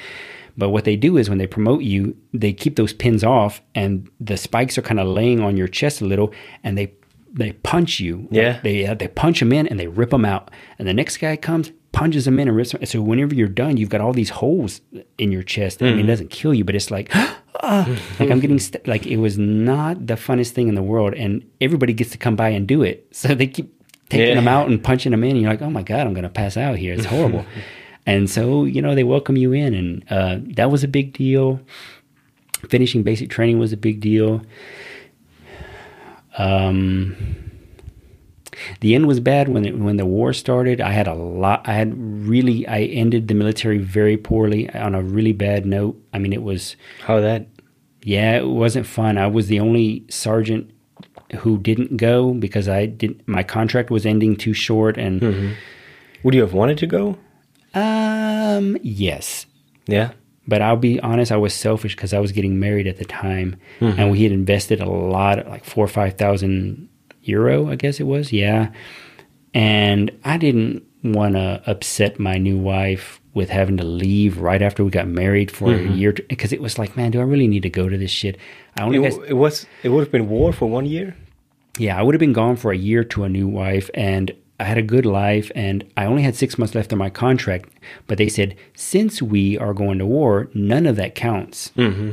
But 0.56 0.70
what 0.70 0.84
they 0.84 0.96
do 0.96 1.16
is 1.18 1.28
when 1.28 1.38
they 1.38 1.46
promote 1.46 1.82
you, 1.82 2.16
they 2.32 2.52
keep 2.52 2.76
those 2.76 2.92
pins 2.92 3.22
off, 3.22 3.60
and 3.74 4.08
the 4.20 4.36
spikes 4.36 4.78
are 4.78 4.82
kind 4.82 4.98
of 5.00 5.06
laying 5.06 5.40
on 5.40 5.56
your 5.56 5.68
chest 5.68 6.00
a 6.00 6.04
little, 6.06 6.32
and 6.64 6.76
they 6.78 6.92
they 7.32 7.52
punch 7.52 8.00
you. 8.00 8.26
Yeah. 8.30 8.60
they 8.62 8.86
uh, 8.86 8.94
they 8.94 9.08
punch 9.08 9.40
them 9.40 9.52
in 9.52 9.66
and 9.68 9.78
they 9.78 9.88
rip 9.88 10.10
them 10.10 10.24
out, 10.24 10.50
and 10.78 10.88
the 10.88 10.94
next 10.94 11.18
guy 11.18 11.36
comes 11.36 11.70
punches 11.92 12.24
them 12.26 12.38
in 12.38 12.48
and 12.48 12.56
rips 12.56 12.72
them. 12.72 12.84
So 12.86 13.00
whenever 13.02 13.34
you're 13.34 13.48
done, 13.48 13.76
you've 13.78 13.88
got 13.88 14.00
all 14.02 14.12
these 14.12 14.30
holes 14.30 14.80
in 15.18 15.32
your 15.32 15.42
chest. 15.42 15.82
I 15.82 15.86
mean, 15.86 16.00
it 16.00 16.06
doesn't 16.08 16.30
kill 16.30 16.52
you, 16.54 16.64
but 16.64 16.74
it's 16.74 16.90
like. 16.90 17.10
ah, 17.62 17.88
like 18.20 18.30
I'm 18.30 18.38
getting 18.40 18.58
st- 18.58 18.86
like 18.86 19.06
it 19.06 19.16
was 19.16 19.38
not 19.38 20.06
the 20.06 20.14
funnest 20.14 20.50
thing 20.50 20.68
in 20.68 20.74
the 20.74 20.82
world, 20.82 21.14
and 21.14 21.42
everybody 21.60 21.92
gets 21.94 22.10
to 22.10 22.18
come 22.18 22.36
by 22.36 22.50
and 22.50 22.66
do 22.66 22.82
it. 22.82 23.06
So 23.12 23.34
they 23.34 23.46
keep 23.46 23.72
taking 24.10 24.28
Yeah. 24.28 24.34
them 24.34 24.46
out 24.48 24.68
and 24.68 24.82
punching 24.82 25.10
them 25.12 25.24
in. 25.24 25.30
And 25.32 25.40
you're 25.40 25.50
like, 25.50 25.62
oh 25.62 25.70
my 25.70 25.82
god, 25.82 26.06
I'm 26.06 26.12
gonna 26.14 26.28
pass 26.28 26.56
out 26.56 26.76
here. 26.76 26.92
It's 26.94 27.06
horrible. 27.06 27.44
and 28.06 28.30
so 28.30 28.64
you 28.64 28.80
know 28.80 28.94
they 28.94 29.04
welcome 29.04 29.36
you 29.36 29.52
in, 29.52 29.74
and 29.74 30.04
uh, 30.10 30.38
that 30.54 30.70
was 30.70 30.82
a 30.84 30.88
big 30.88 31.12
deal. 31.12 31.60
Finishing 32.68 33.02
basic 33.02 33.28
training 33.30 33.58
was 33.58 33.72
a 33.72 33.76
big 33.76 34.00
deal. 34.00 34.42
Um, 36.38 37.16
the 38.80 38.94
end 38.94 39.06
was 39.06 39.20
bad 39.20 39.48
when 39.48 39.64
it, 39.66 39.78
when 39.78 39.96
the 39.96 40.06
war 40.06 40.32
started. 40.32 40.80
I 40.80 40.92
had 40.92 41.06
a 41.06 41.14
lot. 41.14 41.66
I 41.68 41.74
had 41.74 41.94
really. 42.26 42.66
I 42.66 42.80
ended 42.82 43.28
the 43.28 43.34
military 43.34 43.78
very 43.78 44.16
poorly 44.16 44.68
on 44.70 44.94
a 44.94 45.02
really 45.02 45.32
bad 45.32 45.66
note. 45.66 46.00
I 46.12 46.18
mean, 46.18 46.32
it 46.32 46.42
was 46.42 46.76
How 47.02 47.20
that? 47.20 47.46
yeah, 48.02 48.36
it 48.38 48.46
wasn't 48.48 48.86
fun. 48.86 49.18
I 49.18 49.26
was 49.26 49.48
the 49.48 49.60
only 49.60 50.04
sergeant 50.08 50.70
who 51.38 51.58
didn't 51.58 51.96
go 51.96 52.32
because 52.32 52.68
I 52.68 52.86
didn't. 52.86 53.26
My 53.28 53.42
contract 53.42 53.90
was 53.90 54.06
ending 54.06 54.36
too 54.36 54.52
short, 54.54 54.96
and 54.96 55.54
Would 56.22 56.34
you 56.34 56.40
have 56.40 56.52
wanted 56.54 56.78
to 56.78 56.86
go? 56.86 57.18
Um, 57.76 58.76
yes. 58.82 59.46
Yeah. 59.86 60.12
But 60.48 60.62
I'll 60.62 60.76
be 60.76 60.98
honest, 61.00 61.30
I 61.32 61.36
was 61.36 61.52
selfish 61.54 61.94
because 61.96 62.12
I 62.14 62.18
was 62.20 62.32
getting 62.32 62.58
married 62.60 62.86
at 62.86 62.98
the 62.98 63.04
time, 63.04 63.56
and 63.80 64.10
we 64.12 64.22
had 64.22 64.32
invested 64.32 64.80
a 64.80 64.88
lot, 64.88 65.46
like 65.48 65.64
four 65.64 65.84
or 65.84 65.88
five 65.88 66.14
thousand 66.14 66.88
euro, 67.22 67.68
I 67.68 67.74
guess 67.76 67.98
it 68.00 68.04
was, 68.04 68.32
yeah. 68.32 68.70
And 69.54 70.10
I 70.24 70.36
didn't 70.36 70.84
want 71.02 71.34
to 71.34 71.62
upset 71.66 72.18
my 72.20 72.38
new 72.38 72.58
wife 72.58 73.20
with 73.34 73.50
having 73.50 73.76
to 73.78 73.84
leave 73.84 74.38
right 74.38 74.62
after 74.62 74.84
we 74.84 74.90
got 74.90 75.08
married 75.08 75.50
for 75.50 75.72
a 75.74 75.82
year, 75.88 76.12
because 76.28 76.52
it 76.52 76.60
was 76.62 76.78
like, 76.78 76.96
man, 76.96 77.10
do 77.10 77.18
I 77.20 77.24
really 77.24 77.48
need 77.48 77.62
to 77.64 77.70
go 77.70 77.88
to 77.88 77.98
this 77.98 78.10
shit? 78.12 78.38
I 78.78 78.82
only 78.84 78.98
It, 79.04 79.10
w- 79.10 79.28
it 79.28 79.34
was. 79.34 79.66
It 79.82 79.88
would 79.90 80.00
have 80.04 80.12
been 80.12 80.28
war 80.28 80.52
for 80.52 80.66
one 80.70 80.86
year. 80.86 81.16
yeah, 81.78 81.98
I 81.98 82.02
would 82.02 82.14
have 82.14 82.20
been 82.20 82.32
gone 82.32 82.54
for 82.56 82.70
a 82.72 82.76
year 82.76 83.02
to 83.04 83.24
a 83.24 83.28
new 83.28 83.48
wife, 83.48 83.90
and 83.94 84.30
I 84.58 84.64
had 84.64 84.78
a 84.78 84.82
good 84.82 85.04
life, 85.04 85.52
and 85.54 85.84
I 85.96 86.06
only 86.06 86.22
had 86.22 86.34
six 86.34 86.56
months 86.56 86.74
left 86.74 86.92
on 86.92 86.98
my 86.98 87.10
contract. 87.10 87.68
But 88.06 88.16
they 88.18 88.28
said, 88.28 88.56
since 88.74 89.20
we 89.20 89.58
are 89.58 89.74
going 89.74 89.98
to 89.98 90.06
war, 90.06 90.48
none 90.54 90.86
of 90.86 90.96
that 90.96 91.14
counts. 91.14 91.72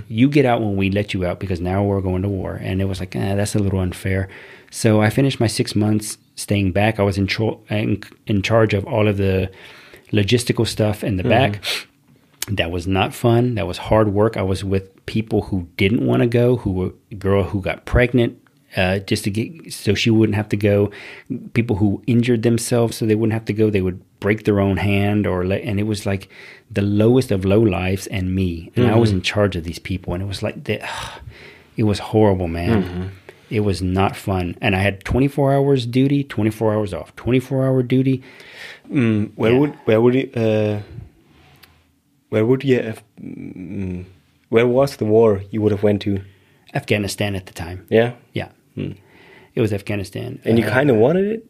You 0.09 0.27
get 0.29 0.45
out 0.45 0.61
when 0.61 0.75
we 0.75 0.89
let 0.89 1.13
you 1.13 1.25
out 1.25 1.39
because 1.39 1.61
now 1.61 1.83
we're 1.83 2.01
going 2.01 2.21
to 2.23 2.29
war. 2.29 2.55
And 2.61 2.81
it 2.81 2.85
was 2.85 2.99
like, 2.99 3.15
eh, 3.15 3.35
that's 3.35 3.55
a 3.55 3.59
little 3.59 3.79
unfair. 3.79 4.27
So 4.71 5.01
I 5.01 5.09
finished 5.09 5.39
my 5.39 5.47
six 5.47 5.73
months 5.75 6.17
staying 6.35 6.73
back. 6.73 6.99
I 6.99 7.03
was 7.03 7.17
in, 7.17 7.29
in, 7.69 8.03
in 8.27 8.41
charge 8.41 8.73
of 8.73 8.85
all 8.85 9.07
of 9.07 9.17
the 9.17 9.49
logistical 10.11 10.67
stuff 10.67 11.03
in 11.03 11.15
the 11.17 11.23
back. 11.23 11.63
That 12.49 12.71
was 12.71 12.85
not 12.87 13.13
fun. 13.13 13.55
That 13.55 13.67
was 13.67 13.77
hard 13.77 14.09
work. 14.13 14.35
I 14.35 14.41
was 14.41 14.65
with 14.65 15.05
people 15.05 15.43
who 15.43 15.67
didn't 15.77 16.05
want 16.05 16.23
to 16.23 16.27
go, 16.27 16.57
who 16.57 16.71
were 16.73 16.91
a 17.09 17.15
girl 17.15 17.43
who 17.43 17.61
got 17.61 17.85
pregnant 17.85 18.37
uh, 18.77 18.99
just 18.99 19.23
to 19.25 19.29
get 19.31 19.71
so 19.73 19.93
she 19.93 20.09
wouldn't 20.09 20.35
have 20.35 20.49
to 20.49 20.57
go. 20.57 20.91
People 21.53 21.75
who 21.77 22.01
injured 22.07 22.43
themselves 22.43 22.97
so 22.97 23.05
they 23.05 23.15
wouldn't 23.15 23.33
have 23.33 23.45
to 23.45 23.53
go. 23.53 23.69
They 23.69 23.81
would 23.81 24.01
break 24.19 24.43
their 24.45 24.59
own 24.59 24.77
hand 24.77 25.27
or 25.27 25.45
let, 25.45 25.61
and 25.63 25.79
it 25.79 25.83
was 25.83 26.05
like 26.05 26.29
the 26.71 26.81
lowest 26.81 27.31
of 27.31 27.43
low 27.45 27.59
lives 27.61 28.07
and 28.07 28.33
me. 28.33 28.71
And 28.75 28.87
I 28.87 28.95
was 28.95 29.11
in 29.11 29.21
charge 29.21 29.55
of 29.55 29.63
these 29.63 29.79
people, 29.79 30.13
and 30.13 30.23
it 30.23 30.27
was 30.27 30.41
like 30.41 30.63
the, 30.63 30.81
it 31.77 31.83
was 31.83 31.99
horrible, 31.99 32.47
man. 32.47 33.11
It 33.49 33.59
was 33.59 33.81
not 33.81 34.15
fun. 34.15 34.55
And 34.61 34.75
I 34.75 34.79
had 34.79 35.03
24 35.03 35.53
hours 35.53 35.85
duty, 35.85 36.23
24 36.23 36.73
hours 36.73 36.93
off, 36.93 37.15
24 37.15 37.65
hour 37.67 37.83
duty. 37.83 38.23
Mm, 38.91 39.31
where 39.35 39.51
Yeah. 39.51 39.59
would 39.59 39.73
where 39.85 40.01
would 40.01 40.15
you 40.15 40.29
uh, 40.35 40.81
where 42.29 42.45
would 42.45 42.63
you 42.63 42.81
have, 42.81 43.03
mm, 43.21 44.05
where 44.49 44.67
was 44.67 44.95
the 44.97 45.05
war 45.05 45.43
you 45.51 45.61
would 45.61 45.71
have 45.71 45.83
went 45.83 46.01
to? 46.03 46.21
Afghanistan 46.73 47.35
at 47.35 47.45
the 47.45 47.53
time. 47.53 47.85
Yeah, 47.89 48.13
Yeah. 48.33 48.49
It 48.75 49.61
was 49.61 49.71
Afghanistan. 49.73 50.39
and 50.45 50.57
you 50.59 50.65
Uh, 50.65 50.69
kind 50.77 50.89
of 50.89 50.95
wanted 50.97 51.25
it. 51.35 51.45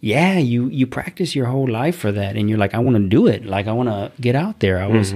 yeah 0.00 0.36
you 0.38 0.68
you 0.78 0.86
practice 0.86 1.30
your 1.38 1.46
whole 1.46 1.68
life 1.82 1.96
for 1.96 2.12
that 2.12 2.32
and 2.36 2.44
you're 2.48 2.58
like 2.64 2.74
i 2.74 2.80
want 2.86 2.96
to 3.02 3.06
do 3.18 3.22
it 3.34 3.40
like 3.56 3.66
i 3.66 3.72
want 3.72 3.88
to 3.88 4.00
get 4.26 4.34
out 4.44 4.56
there 4.64 4.76
i 4.86 4.88
was 4.96 5.14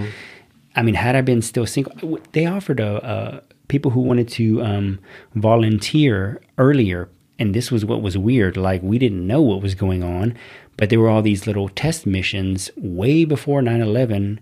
i 0.79 0.81
mean 0.87 0.95
had 0.95 1.15
i 1.15 1.21
been 1.31 1.43
still 1.43 1.67
single 1.67 1.93
they 2.33 2.47
offered 2.47 2.81
a, 2.81 2.91
uh 3.13 3.41
people 3.75 3.91
who 3.95 4.01
wanted 4.11 4.29
to 4.41 4.45
um, 4.71 4.87
volunteer 5.35 6.41
earlier 6.57 7.09
and 7.41 7.55
this 7.55 7.71
was 7.71 7.85
what 7.85 8.01
was 8.03 8.17
weird. 8.19 8.57
Like 8.57 8.83
we 8.83 8.99
didn't 8.99 9.25
know 9.33 9.43
what 9.51 9.63
was 9.63 9.75
going 9.77 10.03
on, 10.03 10.27
but 10.77 10.89
there 10.91 10.99
were 11.03 11.09
all 11.09 11.23
these 11.23 11.47
little 11.47 11.69
test 11.69 12.01
missions 12.07 12.71
way 12.77 13.25
before 13.25 13.61
9/11 13.63 14.39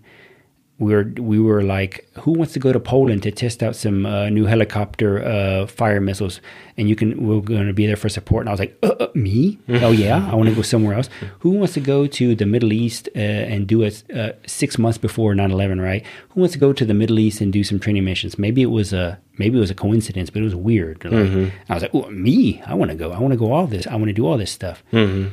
we 0.79 0.93
were 0.93 1.11
we 1.19 1.39
were 1.39 1.63
like, 1.63 2.07
who 2.21 2.31
wants 2.33 2.53
to 2.53 2.59
go 2.59 2.71
to 2.71 2.79
Poland 2.79 3.23
to 3.23 3.31
test 3.31 3.63
out 3.63 3.75
some 3.75 4.05
uh, 4.05 4.29
new 4.29 4.45
helicopter 4.45 5.23
uh, 5.25 5.65
fire 5.65 5.99
missiles? 5.99 6.39
And 6.77 6.87
you 6.87 6.95
can 6.95 7.25
we're 7.25 7.41
going 7.41 7.65
to 7.65 7.73
be 7.73 7.87
there 7.87 7.95
for 7.95 8.09
support. 8.09 8.41
And 8.41 8.49
I 8.49 8.53
was 8.53 8.59
like, 8.59 8.77
uh, 8.83 8.93
uh, 8.99 9.07
me? 9.15 9.57
oh 9.69 9.91
yeah, 9.91 10.29
I 10.31 10.35
want 10.35 10.49
to 10.49 10.55
go 10.55 10.61
somewhere 10.61 10.93
else. 10.95 11.09
Who 11.39 11.49
wants 11.51 11.73
to 11.73 11.79
go 11.79 12.05
to 12.05 12.35
the 12.35 12.45
Middle 12.45 12.71
East 12.71 13.09
uh, 13.15 13.19
and 13.19 13.65
do 13.65 13.81
it 13.81 14.03
uh, 14.13 14.33
six 14.45 14.77
months 14.77 14.99
before 14.99 15.33
9-11, 15.33 15.81
Right? 15.81 16.05
Who 16.29 16.41
wants 16.41 16.53
to 16.53 16.59
go 16.59 16.73
to 16.73 16.85
the 16.85 16.93
Middle 16.93 17.17
East 17.17 17.41
and 17.41 17.51
do 17.51 17.63
some 17.63 17.79
training 17.79 18.05
missions? 18.05 18.37
Maybe 18.37 18.61
it 18.61 18.67
was 18.79 18.93
a 18.93 19.19
maybe 19.39 19.57
it 19.57 19.61
was 19.61 19.71
a 19.71 19.75
coincidence, 19.75 20.29
but 20.29 20.41
it 20.41 20.45
was 20.45 20.55
weird. 20.55 21.03
Like, 21.03 21.13
Mm-hmm. 21.13 21.71
I 21.71 21.73
was 21.73 21.81
like, 21.83 21.95
oh, 21.95 22.07
me? 22.11 22.61
I 22.67 22.75
want 22.75 22.91
to 22.91 22.97
go. 22.97 23.11
I 23.11 23.19
want 23.19 23.31
to 23.31 23.37
go 23.37 23.51
all 23.51 23.65
this. 23.65 23.87
I 23.87 23.95
want 23.95 24.09
to 24.09 24.13
do 24.13 24.27
all 24.27 24.37
this 24.37 24.51
stuff. 24.51 24.83
Mm-hmm. 24.93 25.29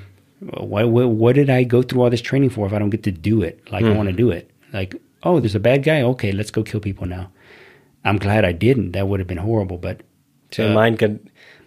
What, 0.68 0.88
what 0.88 1.08
what 1.08 1.34
did 1.34 1.50
I 1.50 1.64
go 1.64 1.82
through 1.82 2.02
all 2.02 2.10
this 2.10 2.20
training 2.20 2.50
for 2.50 2.66
if 2.66 2.72
I 2.72 2.78
don't 2.78 2.90
get 2.90 3.02
to 3.04 3.12
do 3.12 3.42
it? 3.42 3.60
Like 3.70 3.84
I 3.84 3.90
want 3.92 4.08
to 4.08 4.14
do 4.14 4.30
it. 4.30 4.50
Like 4.72 4.94
oh, 5.24 5.40
there's 5.40 5.55
a 5.55 5.60
bad 5.60 5.82
guy. 5.82 6.02
Okay, 6.02 6.32
let's 6.32 6.51
go 6.51 6.62
kill 6.62 6.80
people 6.80 7.06
now. 7.06 7.30
I'm 8.05 8.18
glad 8.18 8.44
I 8.44 8.52
didn't. 8.52 8.92
That 8.92 9.09
would 9.09 9.20
have 9.20 9.26
been 9.26 9.38
horrible. 9.38 9.78
But 9.78 10.02
So 10.51 10.64
your 10.64 10.74
mind 10.74 10.98
got. 10.98 11.10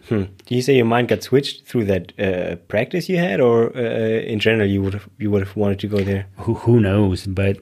Hmm. 0.09 0.23
Do 0.45 0.55
you 0.55 0.61
say 0.61 0.75
your 0.75 0.85
mind 0.85 1.09
got 1.09 1.21
switched 1.21 1.65
through 1.65 1.85
that 1.85 2.13
uh, 2.17 2.55
practice 2.67 3.09
you 3.09 3.17
had, 3.17 3.41
or 3.41 3.75
uh, 3.75 4.21
in 4.33 4.39
general 4.39 4.67
you 4.67 4.81
would 4.81 4.93
have 4.93 5.09
you 5.17 5.29
would 5.31 5.45
have 5.45 5.55
wanted 5.55 5.79
to 5.79 5.87
go 5.87 5.97
there? 5.97 6.27
who 6.37 6.53
who 6.53 6.79
knows? 6.79 7.27
But 7.27 7.57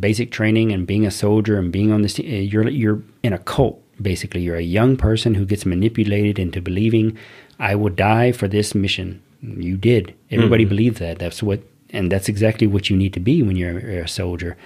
basic 0.00 0.32
training 0.32 0.72
and 0.72 0.86
being 0.86 1.06
a 1.06 1.10
soldier 1.10 1.58
and 1.58 1.70
being 1.70 1.92
on 1.92 2.02
this, 2.02 2.18
you're 2.18 2.68
you're 2.68 3.02
in 3.22 3.32
a 3.32 3.38
cult. 3.38 3.80
Basically, 4.02 4.42
you're 4.42 4.56
a 4.56 4.62
young 4.62 4.96
person 4.96 5.34
who 5.34 5.46
gets 5.46 5.64
manipulated 5.64 6.38
into 6.38 6.60
believing, 6.60 7.16
"I 7.58 7.74
will 7.76 7.94
die 7.94 8.32
for 8.32 8.48
this 8.48 8.74
mission." 8.74 9.22
You 9.42 9.76
did. 9.76 10.14
Everybody 10.30 10.64
believed 10.64 10.98
that. 10.98 11.18
That's 11.18 11.42
what, 11.42 11.60
and 11.90 12.10
that's 12.10 12.28
exactly 12.28 12.66
what 12.66 12.90
you 12.90 12.96
need 12.96 13.12
to 13.12 13.20
be 13.20 13.42
when 13.42 13.56
you're 13.56 13.78
a 13.78 14.08
soldier. 14.08 14.56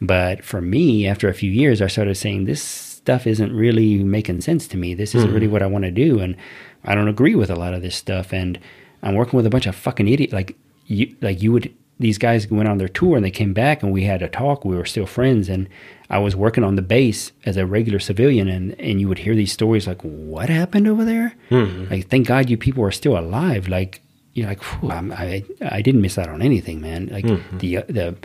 But 0.00 0.44
for 0.44 0.60
me, 0.60 1.06
after 1.06 1.28
a 1.28 1.34
few 1.34 1.50
years, 1.50 1.82
I 1.82 1.88
started 1.88 2.14
saying 2.16 2.44
this 2.44 2.62
stuff 2.62 3.26
isn't 3.26 3.52
really 3.54 4.02
making 4.04 4.40
sense 4.42 4.68
to 4.68 4.76
me. 4.76 4.94
This 4.94 5.14
isn't 5.14 5.32
really 5.32 5.46
mm. 5.46 5.50
what 5.50 5.62
I 5.62 5.66
want 5.66 5.84
to 5.84 5.90
do, 5.90 6.20
and 6.20 6.36
I 6.84 6.94
don't 6.94 7.08
agree 7.08 7.34
with 7.34 7.50
a 7.50 7.56
lot 7.56 7.74
of 7.74 7.82
this 7.82 7.96
stuff. 7.96 8.32
And 8.32 8.58
I'm 9.02 9.14
working 9.14 9.36
with 9.36 9.46
a 9.46 9.50
bunch 9.50 9.66
of 9.66 9.74
fucking 9.74 10.08
idiots. 10.08 10.32
Like 10.32 10.56
you, 10.86 11.14
like 11.20 11.42
you 11.42 11.52
would. 11.52 11.74
These 12.00 12.18
guys 12.18 12.48
went 12.48 12.68
on 12.68 12.78
their 12.78 12.86
tour 12.86 13.16
and 13.16 13.24
they 13.24 13.30
came 13.32 13.52
back 13.52 13.82
and 13.82 13.90
we 13.90 14.04
had 14.04 14.22
a 14.22 14.28
talk. 14.28 14.64
We 14.64 14.76
were 14.76 14.84
still 14.84 15.06
friends, 15.06 15.48
and 15.48 15.68
I 16.08 16.18
was 16.18 16.36
working 16.36 16.62
on 16.62 16.76
the 16.76 16.82
base 16.82 17.32
as 17.44 17.56
a 17.56 17.66
regular 17.66 17.98
civilian, 17.98 18.46
and 18.46 18.78
and 18.78 19.00
you 19.00 19.08
would 19.08 19.18
hear 19.18 19.34
these 19.34 19.52
stories 19.52 19.88
like, 19.88 20.02
"What 20.02 20.48
happened 20.48 20.86
over 20.86 21.04
there?" 21.04 21.34
Hmm. 21.48 21.86
Like, 21.90 22.08
thank 22.08 22.28
God 22.28 22.50
you 22.50 22.56
people 22.56 22.84
are 22.84 22.92
still 22.92 23.18
alive. 23.18 23.66
Like, 23.66 24.00
you're 24.34 24.46
like, 24.46 24.62
I'm, 24.84 25.10
I 25.10 25.44
I 25.62 25.82
didn't 25.82 26.02
miss 26.02 26.18
out 26.18 26.28
on 26.28 26.40
anything, 26.40 26.80
man. 26.80 27.08
Like 27.10 27.24
mm-hmm. 27.24 27.58
the 27.58 27.78
uh, 27.78 27.82
the 27.88 28.16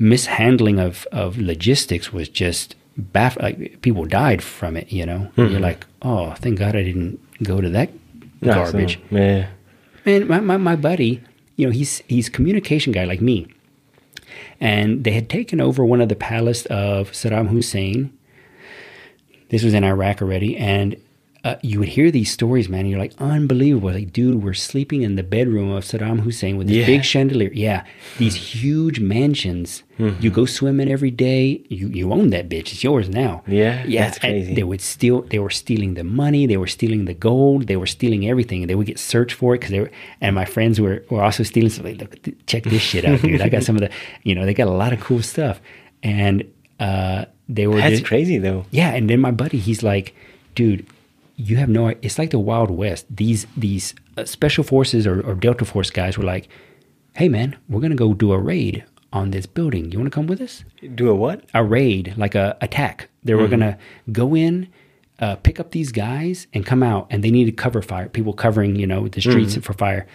mishandling 0.00 0.80
of 0.80 1.06
of 1.12 1.38
logistics 1.38 2.12
was 2.12 2.28
just 2.28 2.74
baff. 2.98 3.40
Like 3.40 3.80
people 3.82 4.04
died 4.06 4.42
from 4.42 4.76
it. 4.76 4.90
You 4.90 5.06
know, 5.06 5.30
And 5.36 5.50
you're 5.52 5.60
like, 5.60 5.86
oh, 6.02 6.32
thank 6.38 6.58
God 6.58 6.74
I 6.74 6.82
didn't 6.82 7.20
go 7.44 7.60
to 7.60 7.68
that 7.70 7.90
so, 8.42 8.52
garbage. 8.54 8.98
yeah. 9.10 9.46
Man, 10.06 10.26
my, 10.28 10.40
my, 10.40 10.56
my 10.56 10.76
buddy, 10.76 11.20
you 11.56 11.66
know, 11.66 11.72
he's 11.72 12.02
he's 12.08 12.28
communication 12.28 12.92
guy 12.92 13.04
like 13.04 13.20
me. 13.20 13.46
And 14.60 15.04
they 15.04 15.12
had 15.12 15.28
taken 15.28 15.60
over 15.60 15.84
one 15.84 16.00
of 16.00 16.08
the 16.08 16.16
palace 16.16 16.66
of 16.66 17.12
Saddam 17.12 17.48
Hussein. 17.48 18.12
This 19.50 19.62
was 19.62 19.74
in 19.74 19.84
Iraq 19.84 20.22
already, 20.22 20.56
and 20.56 20.96
uh, 21.42 21.56
you 21.62 21.78
would 21.78 21.88
hear 21.88 22.10
these 22.10 22.30
stories, 22.30 22.68
man. 22.68 22.80
And 22.80 22.90
you're 22.90 22.98
like, 22.98 23.14
unbelievable! 23.18 23.90
Like, 23.92 24.12
dude, 24.12 24.42
we're 24.42 24.52
sleeping 24.54 25.02
in 25.02 25.16
the 25.16 25.22
bedroom 25.22 25.70
of 25.70 25.84
Saddam 25.84 26.20
Hussein 26.20 26.56
with 26.58 26.68
this 26.68 26.76
Yeah. 26.78 26.86
big 26.86 27.04
chandelier. 27.04 27.50
Yeah, 27.54 27.84
these 28.18 28.34
huge 28.34 29.00
mansions. 29.00 29.82
You 30.20 30.30
go 30.30 30.46
swimming 30.46 30.90
every 30.90 31.10
day. 31.10 31.62
You 31.68 31.88
you 31.88 32.10
own 32.12 32.30
that 32.30 32.48
bitch. 32.48 32.72
It's 32.72 32.82
yours 32.82 33.08
now. 33.10 33.42
Yeah, 33.46 33.84
yeah. 33.86 34.04
that's 34.04 34.18
and. 34.24 34.56
They 34.56 34.62
would 34.62 34.80
steal. 34.80 35.22
They 35.22 35.38
were 35.38 35.50
stealing 35.50 35.92
the 35.94 36.04
money. 36.04 36.46
They 36.46 36.56
were 36.56 36.66
stealing 36.66 37.04
the 37.04 37.12
gold. 37.12 37.66
They 37.66 37.76
were 37.76 37.86
stealing 37.86 38.26
everything. 38.26 38.62
And 38.62 38.70
they 38.70 38.74
would 38.74 38.86
get 38.86 38.98
searched 38.98 39.34
for 39.36 39.54
it 39.54 39.58
because 39.58 39.70
they 39.72 39.80
were. 39.80 39.90
And 40.22 40.34
my 40.34 40.46
friends 40.46 40.80
were 40.80 41.04
were 41.10 41.22
also 41.22 41.42
stealing. 41.42 41.68
So 41.70 41.82
like, 41.82 41.98
look, 41.98 42.22
th- 42.22 42.36
check 42.46 42.62
this 42.64 42.80
shit 42.80 43.04
out, 43.04 43.20
dude. 43.20 43.42
I 43.42 43.48
got 43.50 43.62
some 43.62 43.76
of 43.76 43.82
the. 43.82 43.90
You 44.22 44.34
know, 44.34 44.46
they 44.46 44.54
got 44.54 44.68
a 44.68 44.72
lot 44.72 44.92
of 44.94 45.00
cool 45.00 45.20
stuff, 45.22 45.60
and 46.02 46.44
uh, 46.78 47.26
they 47.48 47.66
were. 47.66 47.76
That's 47.76 47.96
just- 48.00 48.06
crazy 48.06 48.38
though. 48.38 48.64
yeah, 48.70 48.94
and 48.94 49.08
then 49.10 49.20
my 49.20 49.32
buddy, 49.32 49.58
he's 49.58 49.82
like, 49.82 50.14
dude, 50.54 50.86
you 51.40 51.56
have 51.56 51.68
no. 51.68 51.88
It's 51.88 52.18
like 52.18 52.30
the 52.30 52.38
Wild 52.38 52.70
West. 52.70 53.06
These 53.10 53.46
these 53.56 53.94
uh, 54.16 54.24
special 54.24 54.64
forces 54.64 55.06
or, 55.06 55.20
or 55.22 55.34
Delta 55.34 55.64
Force 55.64 55.90
guys 55.90 56.18
were 56.18 56.24
like, 56.24 56.48
hey 57.14 57.28
man, 57.28 57.56
we're 57.68 57.80
gonna 57.80 57.94
go 57.94 58.14
do 58.14 58.32
a 58.32 58.38
raid 58.38 58.84
on 59.12 59.30
this 59.30 59.46
building. 59.46 59.90
You 59.90 59.98
want 59.98 60.10
to 60.10 60.14
come 60.14 60.26
with 60.26 60.40
us? 60.40 60.64
Do 60.94 61.08
a 61.08 61.14
what? 61.14 61.44
A 61.54 61.64
raid, 61.64 62.14
like 62.16 62.34
a 62.34 62.56
attack. 62.60 63.08
They 63.24 63.34
were 63.34 63.48
gonna 63.48 63.78
go 64.12 64.34
in. 64.34 64.68
Uh, 65.18 65.36
pick 65.36 65.60
up 65.60 65.72
these 65.72 65.92
guys 65.92 66.46
and 66.54 66.64
come 66.64 66.82
out, 66.82 67.06
and 67.10 67.22
they 67.22 67.30
needed 67.30 67.58
cover 67.58 67.82
fire. 67.82 68.08
People 68.08 68.32
covering, 68.32 68.76
you 68.76 68.86
know, 68.86 69.06
the 69.06 69.20
streets 69.20 69.54
for 69.56 69.74
fire. 69.74 70.06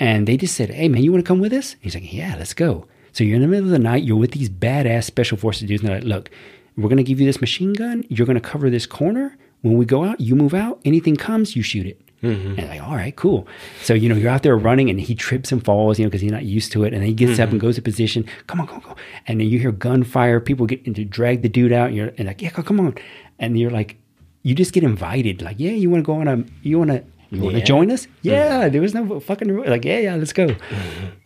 And 0.00 0.26
they 0.26 0.36
just 0.36 0.56
said, 0.56 0.70
"Hey, 0.70 0.88
man, 0.88 1.04
you 1.04 1.12
want 1.12 1.24
to 1.24 1.28
come 1.28 1.38
with 1.38 1.52
us?" 1.52 1.76
He's 1.80 1.94
like, 1.94 2.12
"Yeah, 2.12 2.34
let's 2.36 2.52
go." 2.52 2.86
So 3.12 3.22
you're 3.22 3.36
in 3.36 3.42
the 3.42 3.48
middle 3.48 3.66
of 3.66 3.70
the 3.70 3.78
night. 3.78 4.02
You're 4.02 4.16
with 4.16 4.32
these 4.32 4.50
badass 4.50 5.04
special 5.04 5.38
forces 5.38 5.68
dudes, 5.68 5.82
and 5.82 5.88
they're 5.88 6.00
like, 6.00 6.08
"Look, 6.08 6.30
we're 6.76 6.88
gonna 6.88 7.04
give 7.04 7.20
you 7.20 7.26
this 7.26 7.40
machine 7.40 7.72
gun. 7.72 8.04
You're 8.08 8.26
gonna 8.26 8.40
cover 8.40 8.68
this 8.68 8.84
corner. 8.84 9.38
When 9.62 9.76
we 9.76 9.84
go 9.84 10.04
out, 10.04 10.20
you 10.20 10.34
move 10.36 10.54
out. 10.54 10.80
Anything 10.84 11.16
comes, 11.16 11.56
you 11.56 11.62
shoot 11.62 11.86
it." 11.86 12.00
Mm-hmm. 12.22 12.58
And 12.58 12.68
like, 12.68 12.82
all 12.82 12.96
right, 12.96 13.14
cool. 13.14 13.46
So 13.82 13.94
you 13.94 14.08
know, 14.08 14.14
you're 14.16 14.30
out 14.30 14.42
there 14.42 14.56
running, 14.56 14.88
and 14.90 15.00
he 15.00 15.14
trips 15.14 15.52
and 15.52 15.64
falls, 15.64 15.98
you 15.98 16.04
know, 16.04 16.08
because 16.08 16.22
he's 16.22 16.32
not 16.32 16.44
used 16.44 16.72
to 16.72 16.84
it. 16.84 16.92
And 16.92 17.02
then 17.02 17.08
he 17.08 17.14
gets 17.14 17.38
up 17.38 17.50
and 17.50 17.58
mm-hmm. 17.58 17.66
goes 17.66 17.76
to 17.76 17.82
position. 17.82 18.24
Come 18.46 18.60
on, 18.60 18.66
come 18.66 18.82
on, 18.84 18.90
on. 18.90 18.96
And 19.26 19.40
then 19.40 19.48
you 19.48 19.58
hear 19.58 19.72
gunfire. 19.72 20.40
People 20.40 20.66
get 20.66 20.84
into 20.86 21.04
drag 21.04 21.42
the 21.42 21.48
dude 21.48 21.72
out. 21.72 21.88
And 21.88 21.96
you're 21.96 22.12
and 22.16 22.26
like, 22.26 22.42
yeah, 22.42 22.50
come 22.50 22.80
on. 22.80 22.94
And 23.38 23.58
you're 23.58 23.70
like, 23.70 23.96
you 24.42 24.54
just 24.54 24.72
get 24.72 24.82
invited. 24.82 25.42
Like, 25.42 25.56
yeah, 25.58 25.72
you 25.72 25.90
want 25.90 26.02
to 26.04 26.06
go 26.06 26.20
on 26.20 26.28
a, 26.28 26.44
you 26.62 26.78
want 26.78 26.90
to. 26.90 27.04
You 27.30 27.42
want 27.42 27.54
to 27.54 27.58
Yeah. 27.58 27.64
join 27.64 27.90
us? 27.90 28.06
Yeah, 28.22 28.62
mm-hmm. 28.62 28.72
there 28.72 28.80
was 28.80 28.94
no 28.94 29.18
fucking 29.18 29.56
like, 29.64 29.84
yeah, 29.84 29.98
yeah, 29.98 30.14
let's 30.14 30.32
go. 30.32 30.54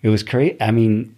It 0.02 0.08
was 0.08 0.22
crazy. 0.22 0.56
I 0.58 0.70
mean, 0.70 1.14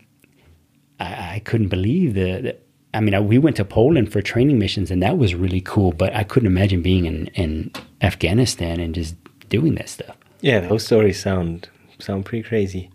I, 0.98 1.36
I 1.36 1.38
couldn't 1.44 1.68
believe 1.68 2.14
the. 2.14 2.40
the 2.42 2.56
I 2.94 3.00
mean, 3.00 3.14
I, 3.14 3.20
we 3.20 3.38
went 3.38 3.56
to 3.56 3.64
Poland 3.64 4.12
for 4.12 4.20
training 4.22 4.58
missions, 4.58 4.90
and 4.90 5.02
that 5.02 5.16
was 5.18 5.34
really 5.34 5.60
cool. 5.60 5.92
But 5.92 6.14
I 6.14 6.24
couldn't 6.24 6.46
imagine 6.46 6.82
being 6.82 7.06
in, 7.06 7.26
in 7.28 7.70
Afghanistan 8.02 8.80
and 8.80 8.94
just 8.94 9.14
doing 9.48 9.74
that 9.76 9.88
stuff. 9.88 10.16
Yeah, 10.40 10.60
those 10.60 10.84
stories 10.84 11.20
sound 11.22 11.68
sound 11.98 12.24
pretty 12.24 12.42
crazy. 12.48 12.90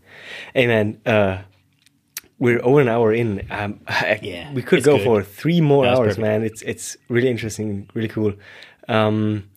Hey 0.53 0.67
man, 0.67 0.99
uh, 1.05 1.39
we're 2.39 2.63
over 2.63 2.81
an 2.81 2.87
hour 2.89 3.13
in. 3.13 3.45
Um, 3.49 3.79
Yeah, 4.21 4.53
we 4.53 4.61
could 4.61 4.83
go 4.83 4.97
good. 4.97 5.03
for 5.05 5.23
three 5.23 5.61
more 5.61 5.85
hours, 5.85 6.15
perfect. 6.15 6.19
man. 6.19 6.43
It's 6.43 6.61
it's 6.61 6.97
really 7.09 7.29
interesting, 7.29 7.89
really 7.93 8.09
cool. 8.09 8.33
Um, 8.87 9.49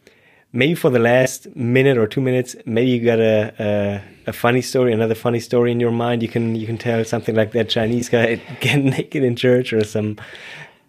maybe 0.52 0.74
for 0.74 0.90
the 0.90 0.98
last 0.98 1.54
minute 1.56 1.96
or 1.98 2.06
two 2.06 2.20
minutes, 2.20 2.56
maybe 2.66 2.90
you 2.90 3.04
got 3.04 3.20
a, 3.20 3.54
a 3.58 4.30
a 4.30 4.32
funny 4.32 4.60
story, 4.62 4.92
another 4.92 5.14
funny 5.14 5.40
story 5.40 5.72
in 5.72 5.80
your 5.80 5.90
mind. 5.90 6.22
You 6.22 6.28
can 6.28 6.54
you 6.54 6.66
can 6.66 6.78
tell 6.78 7.04
something 7.04 7.34
like 7.34 7.52
that 7.52 7.68
Chinese 7.68 8.08
guy 8.08 8.36
getting 8.60 8.90
naked 8.90 9.22
in 9.22 9.36
church 9.36 9.72
or 9.72 9.84
some 9.84 10.18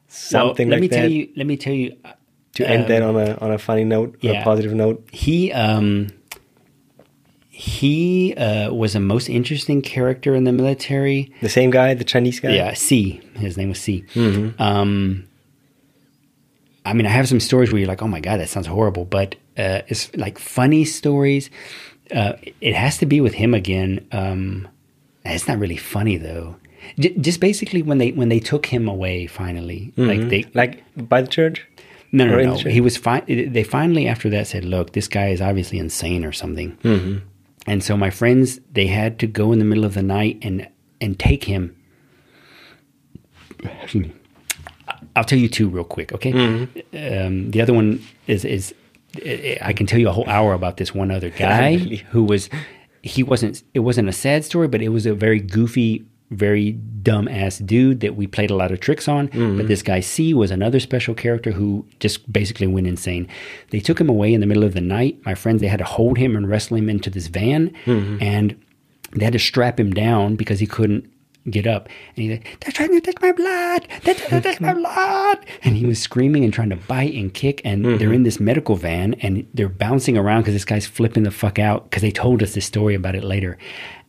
something 0.08 0.68
well, 0.70 0.78
let 0.78 0.82
like 0.82 0.82
me 0.82 0.88
that. 0.88 0.96
tell 0.96 1.12
you. 1.12 1.30
Let 1.36 1.48
me 1.48 1.58
tell 1.58 1.74
you. 1.74 1.98
to 2.56 2.70
end 2.70 2.84
um, 2.84 2.90
that 2.90 3.02
on 3.02 3.16
a 3.16 3.38
on 3.38 3.52
a 3.52 3.58
funny 3.58 3.84
note, 3.86 4.18
or 4.24 4.32
a 4.32 4.44
positive 4.44 4.74
note. 4.74 5.08
he 5.12 5.52
um 5.54 6.08
he 7.50 8.34
uh, 8.36 8.74
was 8.74 8.96
a 8.96 9.00
most 9.00 9.30
interesting 9.30 9.82
character 9.84 10.34
in 10.34 10.46
the 10.46 10.52
military. 10.52 11.32
The 11.42 11.50
same 11.50 11.70
guy, 11.70 11.94
the 11.94 12.04
Chinese 12.04 12.40
guy. 12.40 12.52
Yeah, 12.56 12.74
C. 12.74 13.22
His 13.36 13.56
name 13.56 13.70
was 13.70 13.80
C. 13.80 14.04
Um, 14.58 15.28
I 16.84 16.94
mean, 16.94 17.06
I 17.06 17.10
have 17.10 17.28
some 17.28 17.40
stories 17.40 17.72
where 17.72 17.80
you're 17.80 17.88
like, 17.88 18.02
"Oh 18.02 18.08
my 18.08 18.20
god, 18.20 18.40
that 18.40 18.50
sounds 18.50 18.66
horrible," 18.66 19.06
but 19.06 19.36
uh, 19.58 19.82
it's 19.88 20.14
like 20.16 20.40
funny 20.40 20.86
stories. 20.86 21.50
Uh, 22.14 22.34
it 22.62 22.76
has 22.76 22.98
to 22.98 23.06
be 23.06 23.22
with 23.22 23.34
him 23.36 23.54
again. 23.54 24.06
Um, 24.12 24.68
it's 25.26 25.48
not 25.48 25.60
really 25.60 25.78
funny 25.78 26.18
though. 26.18 26.56
J- 27.00 27.16
just 27.18 27.40
basically 27.40 27.82
when 27.82 27.98
they 28.00 28.12
when 28.12 28.30
they 28.30 28.40
took 28.40 28.66
him 28.66 28.88
away 28.88 29.28
finally, 29.28 29.94
like 29.98 30.30
they 30.30 30.46
like 30.54 30.84
by 31.10 31.22
the 31.22 31.28
church. 31.28 31.66
no, 32.12 32.26
no, 32.26 32.38
Or 32.38 32.44
no. 32.44 32.56
church? 32.58 32.74
He 32.74 32.82
was 32.82 32.98
fine. 32.98 33.24
They 33.28 33.64
finally, 33.64 34.08
after 34.08 34.30
that, 34.32 34.48
said, 34.48 34.66
"Look, 34.66 34.92
this 34.94 35.08
guy 35.08 35.30
is 35.30 35.42
obviously 35.42 35.78
insane 35.80 36.26
or 36.26 36.32
something." 36.34 36.76
Mm-hmm. 36.84 37.18
And 37.68 37.84
so 37.84 37.96
my 37.96 38.10
friends, 38.10 38.60
they 38.74 38.88
had 38.88 39.20
to 39.20 39.28
go 39.28 39.52
in 39.54 39.60
the 39.60 39.66
middle 39.66 39.86
of 39.86 39.94
the 39.94 40.02
night 40.04 40.40
and 40.42 40.68
and 41.00 41.18
take 41.20 41.44
him. 41.46 41.76
I'll 45.16 45.24
tell 45.24 45.40
you 45.40 45.50
two 45.50 45.68
real 45.70 45.84
quick, 45.84 46.14
okay? 46.14 46.32
Mm-hmm. 46.32 47.26
Um, 47.26 47.52
the 47.52 47.62
other 47.62 47.74
one 47.74 48.02
is 48.28 48.46
is 48.46 48.74
I 49.62 49.74
can 49.74 49.86
tell 49.86 50.00
you 50.00 50.10
a 50.10 50.12
whole 50.14 50.28
hour 50.30 50.54
about 50.54 50.78
this 50.78 50.94
one 50.96 51.12
other 51.12 51.30
guy 51.30 51.78
who 52.12 52.24
was 52.24 52.50
he 53.04 53.24
wasn't 53.24 53.64
it 53.74 53.80
wasn't 53.80 54.08
a 54.10 54.14
sad 54.14 54.46
story, 54.46 54.68
but 54.68 54.82
it 54.82 54.90
was 54.90 55.06
a 55.06 55.14
very 55.14 55.40
goofy 55.40 56.06
very 56.30 56.72
dumb 57.04 57.28
ass 57.28 57.58
dude 57.58 58.00
that 58.00 58.16
we 58.16 58.26
played 58.26 58.50
a 58.50 58.56
lot 58.56 58.72
of 58.72 58.80
tricks 58.80 59.10
on. 59.10 59.28
Mm-hmm. 59.28 59.58
But 59.58 59.68
this 59.68 59.82
guy 59.84 60.00
C 60.00 60.34
was 60.34 60.50
another 60.50 60.80
special 60.80 61.14
character 61.14 61.52
who 61.52 61.86
just 62.00 62.32
basically 62.32 62.68
went 62.68 62.88
insane. 62.88 63.28
They 63.72 63.82
took 63.82 64.00
him 64.00 64.08
away 64.08 64.34
in 64.34 64.40
the 64.40 64.48
middle 64.48 64.64
of 64.64 64.74
the 64.74 64.80
night. 64.80 65.20
My 65.26 65.36
friends, 65.36 65.60
they 65.60 65.68
had 65.68 65.80
to 65.80 65.84
hold 65.84 66.18
him 66.18 66.38
and 66.38 66.48
wrestle 66.48 66.78
him 66.78 66.90
into 66.90 67.10
this 67.10 67.28
van, 67.28 67.72
Mm-hmm. 67.86 68.18
and 68.24 68.56
they 69.14 69.26
had 69.26 69.34
to 69.34 69.40
strap 69.40 69.78
him 69.78 69.92
down 69.92 70.38
because 70.38 70.62
he 70.62 70.68
couldn't 70.68 71.04
get 71.50 71.66
up. 71.68 71.88
And 72.16 72.24
he's 72.24 72.32
like, 72.32 72.58
"They're 72.62 72.72
trying 72.72 72.92
to 72.92 73.02
take 73.02 73.22
my 73.22 73.32
blood! 73.32 73.88
They're 74.04 74.16
trying 74.16 74.42
to 74.42 74.50
take 74.50 74.62
my 74.62 74.74
blood!" 74.74 75.40
And 75.64 75.76
he 75.76 75.86
was 75.86 76.00
screaming 76.00 76.44
and 76.44 76.54
trying 76.54 76.70
to 76.70 76.76
bite 76.76 77.14
and 77.14 77.34
kick. 77.34 77.62
And 77.66 77.86
Mm-hmm. 77.86 77.98
they're 77.98 78.14
in 78.14 78.24
this 78.24 78.40
medical 78.40 78.76
van 78.76 79.16
and 79.22 79.48
they're 79.54 79.70
bouncing 79.70 80.18
around 80.18 80.42
because 80.42 80.54
this 80.54 80.66
guy's 80.66 80.86
flipping 80.86 81.24
the 81.24 81.32
fuck 81.32 81.58
out 81.60 81.86
because 81.90 82.02
they 82.02 82.12
told 82.12 82.44
us 82.44 82.54
this 82.54 82.66
story 82.66 82.94
about 82.96 83.16
it 83.16 83.24
later. 83.24 83.58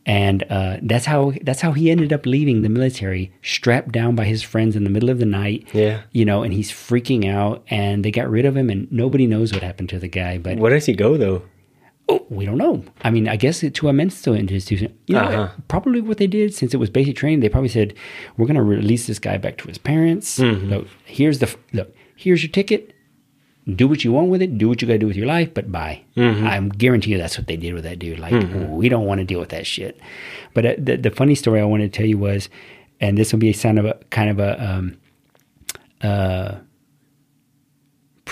And 0.05 0.43
uh, 0.49 0.77
that's 0.81 1.05
how 1.05 1.31
that's 1.43 1.61
how 1.61 1.71
he 1.71 1.89
ended 1.89 2.11
up 2.11 2.25
leaving 2.25 2.61
the 2.61 2.67
military, 2.67 3.31
strapped 3.41 3.93
down 3.93 4.15
by 4.15 4.25
his 4.25 4.43
friends 4.43 4.75
in 4.75 4.83
the 4.83 4.89
middle 4.89 5.09
of 5.09 5.17
the 5.19 5.25
night. 5.25 5.65
Yeah. 5.73 6.01
you 6.11 6.25
know, 6.25 6.43
and 6.43 6.53
he's 6.53 6.71
freaking 6.71 7.25
out. 7.31 7.63
And 7.69 8.03
they 8.03 8.11
got 8.11 8.29
rid 8.29 8.45
of 8.45 8.57
him, 8.57 8.69
and 8.69 8.91
nobody 8.91 9.27
knows 9.27 9.53
what 9.53 9.63
happened 9.63 9.87
to 9.89 9.99
the 9.99 10.09
guy. 10.09 10.37
But 10.39 10.57
Where 10.57 10.71
does 10.73 10.85
he 10.85 10.93
go 10.93 11.15
though? 11.15 11.43
Oh, 12.09 12.25
we 12.29 12.45
don't 12.45 12.57
know. 12.57 12.83
I 13.01 13.09
mean, 13.11 13.29
I 13.29 13.35
guess 13.37 13.63
it's 13.63 13.79
to 13.79 13.87
a 13.89 13.93
mental 13.93 14.33
institution. 14.35 14.93
You 15.07 15.15
know, 15.15 15.21
Uh-huh. 15.21 15.49
probably 15.69 16.01
what 16.01 16.17
they 16.17 16.27
did 16.27 16.53
since 16.53 16.73
it 16.73 16.77
was 16.77 16.89
basic 16.89 17.15
training, 17.15 17.39
they 17.39 17.49
probably 17.49 17.69
said, 17.69 17.93
"We're 18.37 18.45
going 18.45 18.57
to 18.57 18.61
release 18.63 19.07
this 19.07 19.19
guy 19.19 19.37
back 19.37 19.57
to 19.59 19.67
his 19.67 19.77
parents. 19.77 20.37
Mm-hmm. 20.39 20.69
Look, 20.69 20.87
here's 21.05 21.39
the 21.39 21.55
look. 21.71 21.95
Here's 22.15 22.43
your 22.43 22.51
ticket. 22.51 22.93
Do 23.65 23.87
what 23.87 24.03
you 24.03 24.11
want 24.11 24.27
with 24.27 24.41
it. 24.41 24.57
Do 24.57 24.67
what 24.67 24.81
you 24.81 24.87
got 24.89 24.95
to 24.95 24.99
do 24.99 25.07
with 25.07 25.15
your 25.15 25.27
life. 25.27 25.53
But 25.53 25.71
bye. 25.71 26.01
Mm-hmm. 26.17 26.45
I'm 26.45 26.67
guarantee 26.69 27.11
you 27.11 27.17
that's 27.17 27.37
what 27.37 27.47
they 27.47 27.55
did 27.55 27.73
with 27.73 27.85
that 27.85 27.99
dude. 27.99 28.19
Like, 28.19 28.33
we 28.69 28.89
don't 28.89 29.05
want 29.05 29.19
to 29.19 29.25
deal 29.25 29.39
with 29.39 29.49
that 29.49 29.65
shit. 29.65 29.97
But 30.53 30.65
uh, 30.65 30.75
the, 30.77 30.97
the 30.97 31.11
funny 31.11 31.35
story 31.35 31.61
I 31.61 31.63
wanted 31.63 31.93
to 31.93 31.97
tell 31.97 32.05
you 32.05 32.17
was, 32.17 32.49
and 32.99 33.17
this 33.17 33.31
will 33.31 33.39
be 33.39 33.49
a 33.51 33.53
sound 33.53 33.79
of 33.79 33.85
a 33.85 33.93
kind 34.09 34.29
of 34.29 34.39
a 34.39 34.61
um, 34.61 34.97
uh, 36.01 36.55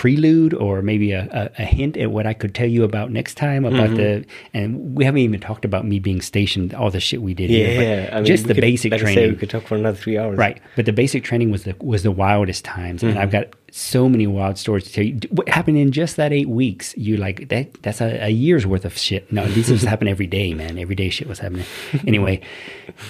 prelude 0.02 0.52
or 0.52 0.82
maybe 0.82 1.12
a, 1.12 1.22
a, 1.58 1.62
a 1.62 1.64
hint 1.64 1.96
at 1.96 2.10
what 2.10 2.26
I 2.26 2.34
could 2.34 2.54
tell 2.56 2.66
you 2.66 2.82
about 2.82 3.12
next 3.12 3.34
time 3.36 3.64
about 3.64 3.90
Mm-hmm. 3.90 3.96
the 3.96 4.26
and 4.52 4.96
we 4.96 5.04
haven't 5.04 5.20
even 5.28 5.38
talked 5.40 5.64
about 5.64 5.84
me 5.86 5.98
being 6.00 6.20
stationed 6.20 6.74
all 6.74 6.90
the 6.90 6.98
shit 6.98 7.22
we 7.22 7.34
did 7.34 7.50
here, 7.50 7.80
Yeah, 7.80 8.10
I 8.12 8.16
mean, 8.16 8.24
just 8.24 8.48
the 8.48 8.54
could- 8.54 8.60
basic 8.62 8.90
like 8.92 9.00
I 9.02 9.04
say, 9.04 9.14
training 9.14 9.30
we 9.32 9.36
could 9.38 9.50
talk 9.50 9.64
for 9.68 9.76
another 9.76 9.96
three 9.96 10.18
hours. 10.18 10.36
right 10.38 10.60
but 10.76 10.86
the 10.86 10.92
basic 10.92 11.22
training 11.22 11.50
was 11.52 11.62
the 11.64 11.74
was 11.78 12.02
the 12.02 12.10
wildest 12.10 12.64
times 12.64 13.02
and 13.04 13.16
I've 13.18 13.28
Mm-hmm. 13.30 13.50
got 13.50 13.56
so 13.70 14.08
many 14.08 14.26
wild 14.26 14.58
stories 14.58 14.84
to 14.84 14.92
tell 14.92 15.04
you 15.04 15.18
what 15.30 15.48
happened 15.48 15.78
in 15.78 15.92
just 15.92 16.16
that 16.16 16.32
eight 16.32 16.48
weeks 16.48 16.94
you 16.96 17.16
like 17.16 17.48
that 17.50 17.66
that's 17.82 18.00
a, 18.00 18.10
a 18.26 18.28
year's 18.28 18.66
worth 18.66 18.84
of 18.84 18.98
shit 18.98 19.30
no 19.32 19.46
these 19.56 19.68
things 19.68 19.82
happen 19.82 20.08
every 20.08 20.26
day 20.26 20.52
man 20.52 20.78
every 20.84 20.96
day 20.96 21.08
shit 21.10 21.28
was 21.28 21.38
happening 21.38 21.64
anyway 22.12 22.40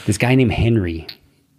this 0.06 0.19
guy 0.19 0.35
named 0.35 0.52
Henry 0.52 1.06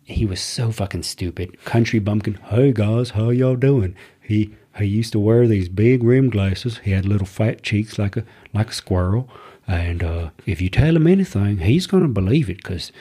he 0.05 0.26
was 0.26 0.41
so 0.41 0.69
fucking 0.69 1.01
stupid. 1.03 1.47
Country 1.64 1.97
bumpkin. 1.99 2.34
Hey 2.49 2.73
guys, 2.73 3.11
how 3.11 3.30
y'all 3.30 3.55
doing? 3.55 3.95
He 4.22 4.53
he 4.77 4.85
used 4.85 5.11
to 5.13 5.19
wear 5.19 5.47
these 5.47 5.69
big 5.69 6.03
rim 6.03 6.29
glasses. 6.29 6.79
He 6.79 6.91
had 6.91 7.05
little 7.05 7.27
fat 7.27 7.61
cheeks 7.61 7.99
like 7.99 8.17
a 8.17 8.25
like 8.53 8.69
a 8.69 8.73
squirrel. 8.73 9.29
And 9.67 10.03
uh, 10.03 10.29
if 10.45 10.61
you 10.61 10.69
tell 10.69 10.95
him 10.95 11.07
anything, 11.07 11.59
he's 11.59 11.87
gonna 11.87 12.07
believe 12.07 12.49
it 12.49 12.57
because 12.57 12.91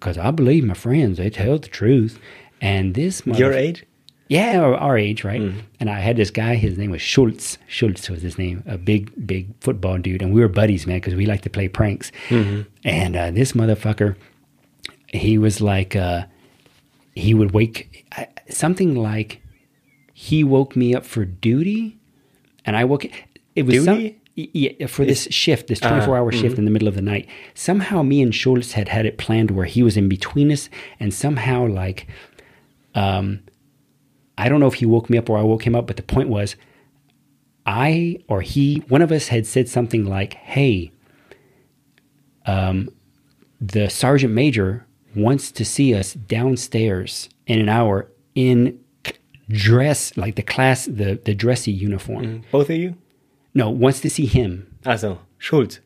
cause 0.00 0.18
I 0.18 0.30
believe 0.30 0.64
my 0.64 0.74
friends. 0.74 1.18
They 1.18 1.30
tell 1.30 1.58
the 1.58 1.68
truth. 1.68 2.18
And 2.60 2.94
this 2.94 3.24
Your 3.26 3.52
age? 3.52 3.84
yeah, 4.28 4.58
our, 4.60 4.98
age, 4.98 5.24
right? 5.24 5.40
And 5.78 5.88
I 5.90 6.00
had 6.00 6.16
this 6.16 6.30
guy. 6.30 6.56
His 6.56 6.76
name 6.78 6.90
was 6.90 7.02
Schultz. 7.02 7.58
Schultz 7.68 8.08
was 8.10 8.22
his 8.22 8.38
name. 8.38 8.64
A 8.66 8.78
big, 8.78 9.12
big 9.26 9.48
football 9.60 9.98
dude, 9.98 10.22
and 10.22 10.32
we 10.34 10.40
were 10.40 10.48
buddies, 10.48 10.86
man, 10.86 10.96
because 10.96 11.14
we 11.14 11.26
like 11.26 11.42
to 11.42 11.50
play 11.50 11.68
pranks. 11.68 12.10
And 12.82 13.14
uh, 13.14 13.30
this 13.30 13.52
motherfucker, 13.52 14.16
he 15.08 15.38
was 15.38 15.60
like, 15.60 15.94
uh, 15.94 16.24
he 17.14 17.34
would 17.34 17.52
wake 17.52 18.06
something 18.48 18.94
like 18.96 19.42
he 20.18 20.42
woke 20.42 20.74
me 20.74 20.94
up 20.94 21.04
for 21.04 21.26
duty, 21.26 21.98
and 22.64 22.74
I 22.74 22.86
woke. 22.86 23.04
It 23.54 23.66
was 23.66 23.84
Duty? 23.84 24.18
y- 24.34 24.48
yeah, 24.54 24.86
for 24.86 25.04
this 25.04 25.28
shift, 25.30 25.66
this 25.66 25.78
24 25.78 26.16
hour 26.16 26.32
shift 26.32 26.56
in 26.56 26.64
the 26.64 26.70
middle 26.70 26.88
of 26.88 26.94
the 26.94 27.02
night. 27.02 27.28
Somehow, 27.52 28.02
me 28.02 28.22
and 28.22 28.34
Schultz 28.34 28.72
had 28.72 28.88
had 28.88 29.04
it 29.04 29.18
planned 29.18 29.50
where 29.50 29.66
he 29.66 29.82
was 29.82 29.94
in 29.94 30.08
between 30.08 30.50
us, 30.50 30.70
and 30.98 31.12
somehow, 31.12 31.66
like, 31.66 32.06
um, 32.94 33.40
I 34.38 34.48
don't 34.48 34.58
know 34.58 34.66
if 34.66 34.74
he 34.74 34.86
woke 34.86 35.10
me 35.10 35.18
up 35.18 35.28
or 35.28 35.36
I 35.36 35.42
woke 35.42 35.66
him 35.66 35.74
up, 35.74 35.86
but 35.86 35.96
the 35.96 36.02
point 36.02 36.30
was, 36.30 36.56
I 37.66 38.16
or 38.26 38.40
he, 38.40 38.76
one 38.88 39.02
of 39.02 39.12
us 39.12 39.28
had 39.28 39.46
said 39.46 39.68
something 39.68 40.06
like, 40.06 40.32
"Hey, 40.32 40.92
um, 42.46 42.88
the 43.60 43.90
sergeant 43.90 44.32
major 44.32 44.86
wants 45.14 45.52
to 45.52 45.62
see 45.62 45.94
us 45.94 46.14
downstairs 46.14 47.28
in 47.46 47.60
an 47.60 47.68
hour 47.68 48.10
in 48.34 48.80
dress 49.48 50.16
like 50.16 50.36
the 50.36 50.42
class, 50.42 50.86
the 50.86 51.20
the 51.24 51.34
dressy 51.34 51.72
uniform. 51.72 52.24
Mm-hmm. 52.24 52.50
Both 52.50 52.70
of 52.70 52.76
you? 52.76 52.96
No, 53.54 53.70
wants 53.70 54.00
to 54.00 54.10
see 54.10 54.26
him. 54.26 54.66
Ah, 54.84 54.92
also, 54.92 55.18
Schultz. 55.38 55.80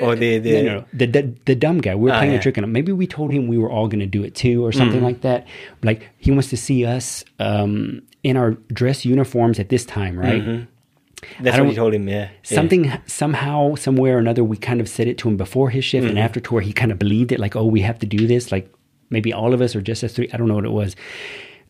Or 0.00 0.14
the, 0.14 0.38
the 0.38 0.52
No, 0.52 0.62
no, 0.62 0.74
no. 0.80 0.84
The, 0.92 1.06
the 1.06 1.34
the 1.46 1.54
dumb 1.54 1.80
guy. 1.80 1.94
We 1.94 2.10
were 2.10 2.14
Ah, 2.14 2.18
playing 2.18 2.34
yeah. 2.34 2.38
a 2.38 2.42
trick 2.42 2.58
on 2.58 2.64
him. 2.64 2.72
Maybe 2.72 2.92
we 2.92 3.06
told 3.06 3.32
him 3.32 3.48
we 3.48 3.56
were 3.56 3.70
all 3.70 3.88
going 3.88 4.00
to 4.00 4.06
do 4.06 4.22
it 4.24 4.34
too, 4.34 4.62
or 4.64 4.70
something 4.70 4.98
mm-hmm. 4.98 5.06
like 5.06 5.22
that. 5.22 5.46
Like 5.82 6.10
he 6.18 6.30
wants 6.30 6.50
to 6.50 6.56
see 6.56 6.84
us 6.84 7.24
um, 7.38 8.02
in 8.22 8.36
our 8.36 8.52
dress 8.72 9.06
uniforms 9.06 9.58
at 9.58 9.70
this 9.70 9.86
time, 9.86 10.18
right? 10.18 10.42
Mm-hmm. 10.42 11.42
that's 11.42 11.58
what 11.58 11.68
you 11.68 11.74
told 11.74 11.94
him, 11.94 12.08
yeah. 12.08 12.28
Something 12.42 12.92
somehow, 13.06 13.74
somewhere 13.74 14.16
or 14.16 14.18
another, 14.18 14.44
we 14.44 14.58
kind 14.58 14.82
of 14.82 14.88
said 14.88 15.08
it 15.08 15.16
to 15.18 15.28
him 15.28 15.38
before 15.38 15.70
his 15.70 15.84
shift 15.84 16.06
and 16.06 16.18
after 16.18 16.40
to 16.40 16.54
where 16.54 16.62
he 16.62 16.74
kind 16.74 16.92
of 16.92 16.98
believed 16.98 17.32
it, 17.32 17.40
like, 17.40 17.56
oh, 17.56 17.64
we 17.64 17.80
have 17.80 17.98
to 18.00 18.06
do 18.06 18.26
this. 18.26 18.52
Like 18.52 18.70
maybe 19.08 19.32
all 19.32 19.54
of 19.54 19.62
us 19.62 19.74
or 19.74 19.80
just 19.80 20.04
us 20.04 20.12
three. 20.12 20.28
I 20.32 20.36
don't 20.36 20.48
know 20.48 20.56
what 20.56 20.66
it 20.66 20.72
was. 20.72 20.94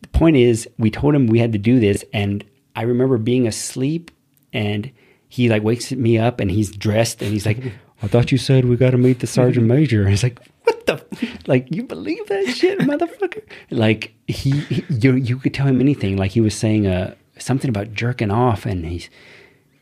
The 0.03 0.09
point 0.09 0.37
is, 0.37 0.69
we 0.79 0.91
told 0.91 1.15
him 1.15 1.27
we 1.27 1.39
had 1.39 1.53
to 1.53 1.59
do 1.59 1.81
this, 1.81 2.05
and 2.13 2.45
I 2.75 2.83
remember 2.83 3.19
being 3.19 3.47
asleep, 3.47 4.11
and 4.53 4.91
he 5.29 5.49
like 5.49 5.63
wakes 5.63 5.93
me 5.93 6.19
up, 6.19 6.41
and 6.41 6.51
he's 6.51 6.71
dressed, 6.71 7.23
and 7.23 7.33
he's 7.33 7.47
like, 7.47 7.59
"I 8.03 8.09
thought 8.09 8.33
you 8.33 8.39
said 8.39 8.65
we 8.65 8.77
got 8.77 8.91
to 8.91 8.99
meet 8.99 9.21
the 9.21 9.27
sergeant 9.27 9.67
major." 9.67 10.03
And 10.03 10.11
he's 10.11 10.23
like, 10.23 10.41
"What 10.65 10.87
the? 10.87 11.05
Like 11.47 11.69
you 11.71 11.85
believe 11.85 12.27
that 12.27 12.49
shit, 12.49 12.81
motherfucker?" 12.81 13.43
Like 13.71 14.15
he, 14.27 14.51
he 14.51 14.85
you 14.89 15.15
you 15.15 15.39
could 15.39 15.55
tell 15.55 15.67
him 15.67 15.81
anything. 15.81 16.17
Like 16.17 16.33
he 16.33 16.41
was 16.41 16.55
saying 16.55 16.87
uh 16.87 17.15
something 17.39 17.69
about 17.69 17.93
jerking 17.93 18.31
off, 18.31 18.67
and 18.67 18.85
he's 18.85 19.09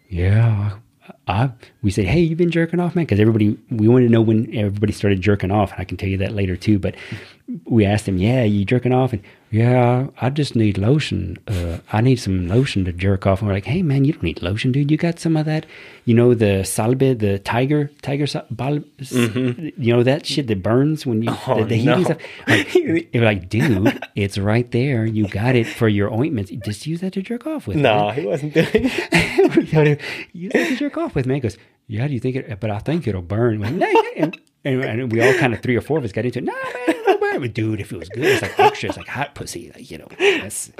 yeah. 0.09 0.79
I, 1.27 1.51
we 1.83 1.91
said, 1.91 2.07
hey, 2.07 2.21
you've 2.21 2.39
been 2.39 2.51
jerking 2.51 2.81
off, 2.81 2.95
man? 2.95 3.05
Because 3.05 3.21
everybody, 3.21 3.59
we 3.71 3.89
wanted 3.89 4.07
to 4.07 4.13
know 4.13 4.23
when 4.23 4.55
everybody 4.55 4.93
started 4.93 5.21
jerking 5.21 5.51
off. 5.51 5.73
And 5.73 5.81
I 5.81 5.85
can 5.85 5.97
tell 5.97 6.09
you 6.09 6.19
that 6.19 6.33
later 6.33 6.57
too. 6.57 6.79
But 6.79 6.95
we 7.67 7.85
asked 7.85 8.09
him, 8.09 8.17
yeah, 8.19 8.43
you 8.45 8.65
jerking 8.65 8.93
off? 8.93 9.13
And 9.13 9.23
yeah, 9.51 10.07
I 10.21 10.31
just 10.31 10.57
need 10.57 10.79
lotion. 10.79 11.37
Uh, 11.47 11.79
I 11.93 12.01
need 12.01 12.17
some 12.17 12.49
lotion 12.49 12.85
to 12.87 12.93
jerk 12.93 13.27
off. 13.27 13.41
And 13.41 13.49
we're 13.49 13.55
like, 13.55 13.67
hey, 13.67 13.83
man, 13.83 14.05
you 14.05 14.13
don't 14.15 14.23
need 14.23 14.43
lotion, 14.43 14.73
dude. 14.73 14.91
You 14.91 14.97
got 14.97 15.19
some 15.21 15.37
of 15.37 15.45
that? 15.47 15.67
You 16.07 16.15
know, 16.15 16.35
the 16.35 16.65
salbe, 16.65 17.15
the 17.19 17.39
tiger, 17.39 17.91
tiger, 18.03 18.27
sal- 18.27 18.47
bal, 18.51 18.81
you 18.99 19.73
know, 19.93 20.03
that 20.03 20.27
shit 20.27 20.47
that 20.49 20.63
burns 20.63 21.07
when 21.07 21.23
you, 21.23 21.31
Oh, 21.47 21.59
the, 21.61 21.65
the 21.65 21.77
heat 21.77 21.85
no. 21.85 22.03
stuff. 22.03 22.17
Like, 22.49 22.75
you're 22.75 23.25
like, 23.25 23.49
dude, 23.49 24.03
it's 24.17 24.39
right 24.39 24.69
there. 24.73 25.05
You 25.05 25.29
got 25.29 25.55
it 25.55 25.67
for 25.67 25.89
your 25.89 26.13
ointments. 26.13 26.51
Just 26.65 26.87
use 26.87 27.01
that 27.03 27.13
to 27.13 27.23
jerk 27.23 27.47
off 27.47 27.67
with. 27.67 27.77
man." 27.77 27.83
No, 27.85 28.11
he 28.11 28.27
wasn't 28.27 28.55
doing 28.55 28.67
it. 28.73 29.57
we 29.57 29.67
told 29.67 29.87
him, 29.87 29.99
you 30.33 30.51
think 30.51 30.71
you 30.71 30.77
jerk 30.79 30.97
off 30.97 31.15
with 31.15 31.27
me? 31.27 31.35
He 31.35 31.41
goes, 31.41 31.59
yeah, 31.87 32.09
do 32.09 32.15
you 32.15 32.21
think 32.21 32.37
it, 32.37 32.59
but 32.61 32.71
I 32.71 32.79
think 32.79 33.07
it'll 33.07 33.21
burn. 33.23 33.61
Like, 33.61 33.75
"No, 33.75 33.87
and, 34.17 34.39
and, 34.65 34.83
and 34.83 35.13
we 35.13 35.21
all 35.23 35.35
kind 35.39 35.53
of, 35.53 35.61
three 35.61 35.77
or 35.77 35.83
four 35.83 35.99
of 35.99 36.05
us 36.05 36.13
got 36.13 36.25
into 36.25 36.39
it. 36.39 36.45
No, 36.45 36.55
man, 36.55 37.04
it'll 37.35 37.35
burn. 37.35 37.41
But 37.41 37.55
dude, 37.55 37.81
if 37.81 37.93
it 37.93 37.99
was 37.99 38.09
good, 38.09 38.25
it's 38.25 38.43
like 38.43 38.59
extra, 38.59 38.89
it's 38.89 38.99
like 38.99 39.09
hot 39.09 39.35
pussy, 39.35 39.73
like, 39.75 39.91
you 39.91 39.99
know. 39.99 40.09
That's, 40.19 40.71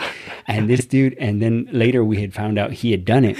and 0.47 0.69
this 0.69 0.87
dude, 0.87 1.15
and 1.19 1.43
then 1.43 1.69
later 1.73 2.05
we 2.05 2.21
had 2.21 2.35
found 2.35 2.59
out 2.59 2.73
he 2.73 2.91
had 2.91 3.05
done 3.05 3.25
it. 3.25 3.39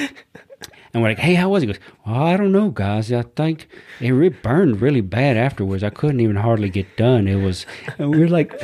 And 0.93 1.03
we're 1.03 1.09
like, 1.09 1.19
hey, 1.19 1.35
how 1.35 1.49
was 1.49 1.65
it? 1.65 1.67
He 1.67 1.73
goes, 1.73 1.83
well, 2.07 2.23
I 2.23 2.37
don't 2.37 2.53
know, 2.53 2.71
guys. 2.71 3.13
I 3.13 3.23
think 3.23 3.69
it 4.01 4.11
re- 4.11 4.29
burned 4.29 4.81
really 4.81 5.01
bad 5.01 5.37
afterwards. 5.37 5.83
I 5.83 5.91
couldn't 5.91 6.21
even 6.21 6.37
hardly 6.37 6.71
get 6.71 6.97
done. 6.97 7.27
It 7.27 7.45
was, 7.45 7.67
and 7.99 8.15
we 8.15 8.23
are 8.23 8.29
like, 8.29 8.53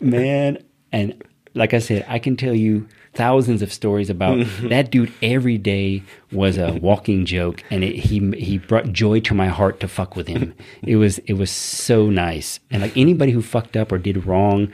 man. 0.00 0.58
And 0.90 1.22
like 1.54 1.74
I 1.74 1.78
said, 1.78 2.04
I 2.08 2.18
can 2.18 2.36
tell 2.36 2.54
you 2.54 2.88
thousands 3.16 3.62
of 3.62 3.72
stories 3.72 4.10
about 4.10 4.46
that 4.62 4.90
dude. 4.90 5.12
Every 5.22 5.58
day 5.58 6.02
was 6.30 6.58
a 6.58 6.74
walking 6.74 7.24
joke, 7.24 7.64
and 7.70 7.82
it, 7.82 7.96
he 7.96 8.30
he 8.32 8.58
brought 8.58 8.92
joy 8.92 9.20
to 9.20 9.34
my 9.34 9.48
heart 9.48 9.80
to 9.80 9.88
fuck 9.88 10.16
with 10.16 10.28
him. 10.28 10.54
It 10.82 10.96
was 10.96 11.18
it 11.20 11.34
was 11.34 11.50
so 11.50 12.10
nice, 12.10 12.60
and 12.70 12.82
like 12.82 12.96
anybody 12.96 13.32
who 13.32 13.42
fucked 13.42 13.76
up 13.76 13.90
or 13.90 13.98
did 13.98 14.26
wrong, 14.26 14.70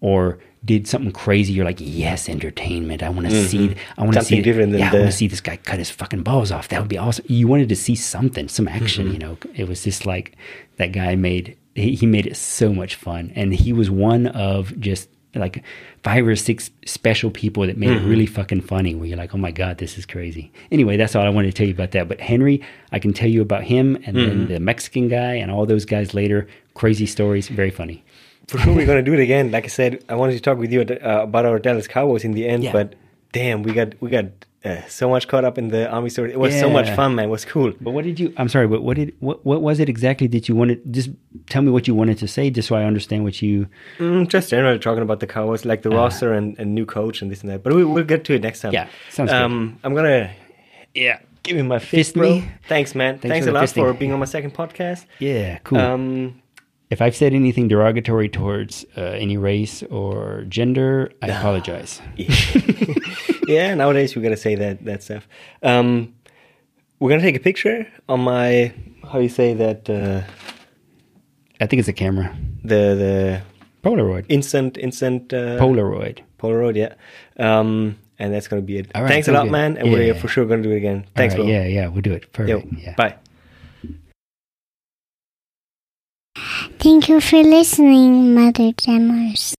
or 0.00 0.38
did 0.64 0.86
something 0.86 1.12
crazy, 1.12 1.52
you're 1.52 1.64
like, 1.64 1.78
yes, 1.80 2.28
entertainment. 2.28 3.02
I 3.02 3.08
want 3.08 3.28
to 3.28 3.48
see. 3.48 3.74
I 3.96 4.02
want 4.02 4.14
to 4.14 4.24
see. 4.24 4.42
different 4.42 4.72
than 4.72 4.80
yeah, 4.80 4.90
I 4.90 4.94
want 4.94 5.06
to 5.06 5.12
see 5.12 5.26
this 5.26 5.40
guy 5.40 5.56
cut 5.56 5.78
his 5.78 5.90
fucking 5.90 6.22
balls 6.22 6.52
off. 6.52 6.68
That 6.68 6.80
would 6.80 6.88
be 6.88 6.98
awesome. 6.98 7.24
You 7.28 7.48
wanted 7.48 7.68
to 7.70 7.76
see 7.76 7.94
something, 7.94 8.48
some 8.48 8.68
action. 8.68 9.06
Mm-hmm. 9.06 9.12
You 9.12 9.18
know, 9.18 9.38
it 9.54 9.68
was 9.68 9.84
just 9.84 10.06
like 10.06 10.36
that 10.76 10.92
guy 10.92 11.16
made. 11.16 11.56
He, 11.74 11.94
he 11.94 12.06
made 12.06 12.26
it 12.26 12.36
so 12.36 12.72
much 12.72 12.94
fun, 12.94 13.32
and 13.34 13.54
he 13.54 13.72
was 13.72 13.90
one 13.90 14.26
of 14.26 14.78
just 14.78 15.08
like 15.34 15.62
five 16.02 16.26
or 16.26 16.34
six 16.36 16.70
special 16.86 17.30
people 17.30 17.66
that 17.66 17.76
made 17.76 17.90
it 17.90 18.02
really 18.06 18.26
fucking 18.26 18.62
funny. 18.62 18.94
Where 18.94 19.06
you're 19.06 19.16
like, 19.16 19.34
oh 19.34 19.38
my 19.38 19.50
god, 19.52 19.78
this 19.78 19.96
is 19.98 20.06
crazy. 20.06 20.50
Anyway, 20.72 20.96
that's 20.96 21.14
all 21.14 21.24
I 21.24 21.28
wanted 21.28 21.48
to 21.52 21.56
tell 21.56 21.66
you 21.66 21.72
about 21.74 21.92
that. 21.92 22.08
But 22.08 22.20
Henry, 22.20 22.62
I 22.92 22.98
can 22.98 23.12
tell 23.12 23.28
you 23.28 23.42
about 23.42 23.62
him 23.64 23.96
and 24.04 24.16
then 24.16 24.48
the 24.48 24.58
Mexican 24.60 25.08
guy 25.08 25.34
and 25.34 25.50
all 25.50 25.66
those 25.66 25.84
guys 25.84 26.14
later. 26.14 26.48
Crazy 26.74 27.06
stories, 27.06 27.48
very 27.48 27.70
funny. 27.70 28.02
For 28.48 28.58
sure, 28.58 28.74
we're 28.74 28.86
gonna 28.86 29.02
do 29.02 29.14
it 29.14 29.20
again. 29.20 29.50
Like 29.52 29.64
I 29.64 29.68
said, 29.68 30.02
I 30.08 30.14
wanted 30.16 30.32
to 30.34 30.40
talk 30.40 30.58
with 30.58 30.72
you 30.72 30.80
uh, 30.80 31.22
about 31.22 31.44
our 31.46 31.58
Dallas 31.60 31.86
Cowboys 31.86 32.24
in 32.24 32.32
the 32.32 32.48
end, 32.48 32.64
Yeah. 32.64 32.72
but 32.72 32.94
damn, 33.32 33.62
we 33.62 33.72
got 33.72 33.94
we 34.00 34.10
got 34.10 34.24
uh, 34.64 34.82
so 34.88 35.08
much 35.08 35.26
caught 35.28 35.44
up 35.44 35.56
in 35.58 35.68
the 35.68 35.88
army 35.90 36.10
story. 36.10 36.32
It 36.32 36.38
was 36.38 36.58
so 36.58 36.68
much 36.68 36.90
fun, 36.90 37.14
man. 37.14 37.26
It 37.26 37.28
was 37.28 37.44
cool. 37.44 37.72
But 37.80 37.92
what 37.92 38.04
did 38.04 38.20
you? 38.20 38.32
I'm 38.36 38.48
sorry, 38.48 38.66
but 38.68 38.82
what 38.82 38.96
did 38.96 39.14
what 39.20 39.44
what 39.46 39.62
was 39.62 39.80
it 39.80 39.88
exactly 39.88 40.26
that 40.28 40.48
you 40.48 40.54
wanted? 40.54 40.80
Just 40.92 41.10
tell 41.48 41.62
me 41.62 41.70
what 41.70 41.88
you 41.88 41.94
wanted 41.94 42.18
to 42.18 42.28
say, 42.28 42.50
just 42.50 42.68
so 42.68 42.76
I 42.76 42.84
understand 42.84 43.24
what 43.24 43.40
you. 43.40 43.68
Mm, 43.98 44.28
just 44.28 44.50
generally 44.50 44.78
talking 44.78 45.02
about 45.02 45.20
the 45.20 45.26
Cowboys, 45.26 45.64
like 45.64 45.82
the 45.82 45.90
roster 45.90 46.32
and, 46.34 46.58
and 46.58 46.74
new 46.74 46.84
coach 46.86 47.22
and 47.22 47.30
this 47.30 47.40
and 47.40 47.50
that. 47.50 47.62
But 47.62 47.72
we, 47.74 47.84
we'll 47.84 48.04
get 48.04 48.24
to 48.24 48.34
it 48.34 48.42
next 48.42 48.60
time. 48.60 48.72
Yeah, 48.72 48.88
sounds 49.10 49.30
good. 49.30 49.40
um, 49.40 49.78
I'm 49.82 49.94
gonna 49.94 50.30
Yeah. 50.94 51.20
give 51.42 51.56
you 51.56 51.64
my 51.64 51.78
fist, 51.78 51.90
Fist 51.90 52.14
bro. 52.16 52.28
me? 52.30 52.48
Thanks, 52.68 52.94
man. 52.94 53.14
Thanks 53.18 53.32
Thanks, 53.32 53.46
a 53.46 53.52
lot 53.52 53.68
for 53.70 53.94
being 53.94 54.12
on 54.12 54.18
my 54.18 54.26
second 54.26 54.52
podcast. 54.52 55.06
Yeah. 55.20 55.58
Cool. 55.64 55.78
Um, 55.78 56.42
if 56.90 57.00
I've 57.00 57.14
said 57.16 57.32
anything 57.34 57.68
derogatory 57.68 58.28
towards 58.28 58.84
uh, 58.96 59.00
any 59.00 59.36
race 59.36 59.82
or 59.84 60.44
gender, 60.48 61.12
I 61.22 61.28
apologize. 61.38 62.02
yeah, 62.16 62.26
nowadays 63.74 64.14
we 64.16 64.22
gotta 64.22 64.36
say 64.36 64.54
that 64.56 64.84
that 64.84 65.02
stuff. 65.02 65.26
Um, 65.62 66.14
we're 66.98 67.10
gonna 67.10 67.22
take 67.22 67.36
a 67.36 67.40
picture 67.50 67.86
on 68.08 68.20
my 68.20 68.72
how 69.04 69.18
do 69.18 69.22
you 69.22 69.28
say 69.28 69.54
that 69.54 69.88
uh, 69.90 70.20
I 71.60 71.66
think 71.66 71.80
it's 71.80 71.88
a 71.88 71.92
camera. 71.92 72.28
the 72.64 72.82
the 73.04 73.42
Polaroid. 73.82 74.24
instant 74.28 74.76
instant 74.78 75.32
uh, 75.32 75.58
Polaroid. 75.58 76.20
Polaroid, 76.38 76.76
yeah. 76.76 76.94
Um, 77.38 77.96
and 78.18 78.32
that's 78.34 78.48
gonna 78.48 78.62
be 78.62 78.76
it. 78.78 78.86
All 78.94 79.02
right, 79.02 79.08
Thanks 79.12 79.28
a 79.28 79.32
lot, 79.32 79.44
good. 79.44 79.52
man, 79.52 79.76
and 79.78 79.90
we're 79.92 80.02
Yeah. 80.12 80.20
for 80.20 80.28
sure 80.28 80.44
gonna 80.46 80.62
do 80.62 80.70
it 80.72 80.76
again. 80.76 81.06
Thanks, 81.16 81.34
All 81.34 81.40
right, 81.40 81.46
bro. 81.46 81.52
yeah, 81.54 81.66
yeah, 81.66 81.88
we'll 81.88 82.02
do 82.02 82.12
it. 82.12 82.22
Yo, 82.24 82.60
Perfect. 82.60 82.72
yeah. 82.84 82.94
bye. 82.96 83.14
Thank 86.78 87.08
you 87.08 87.20
for 87.20 87.42
listening, 87.42 88.34
Mother 88.34 88.72
Jammers. 88.76 89.54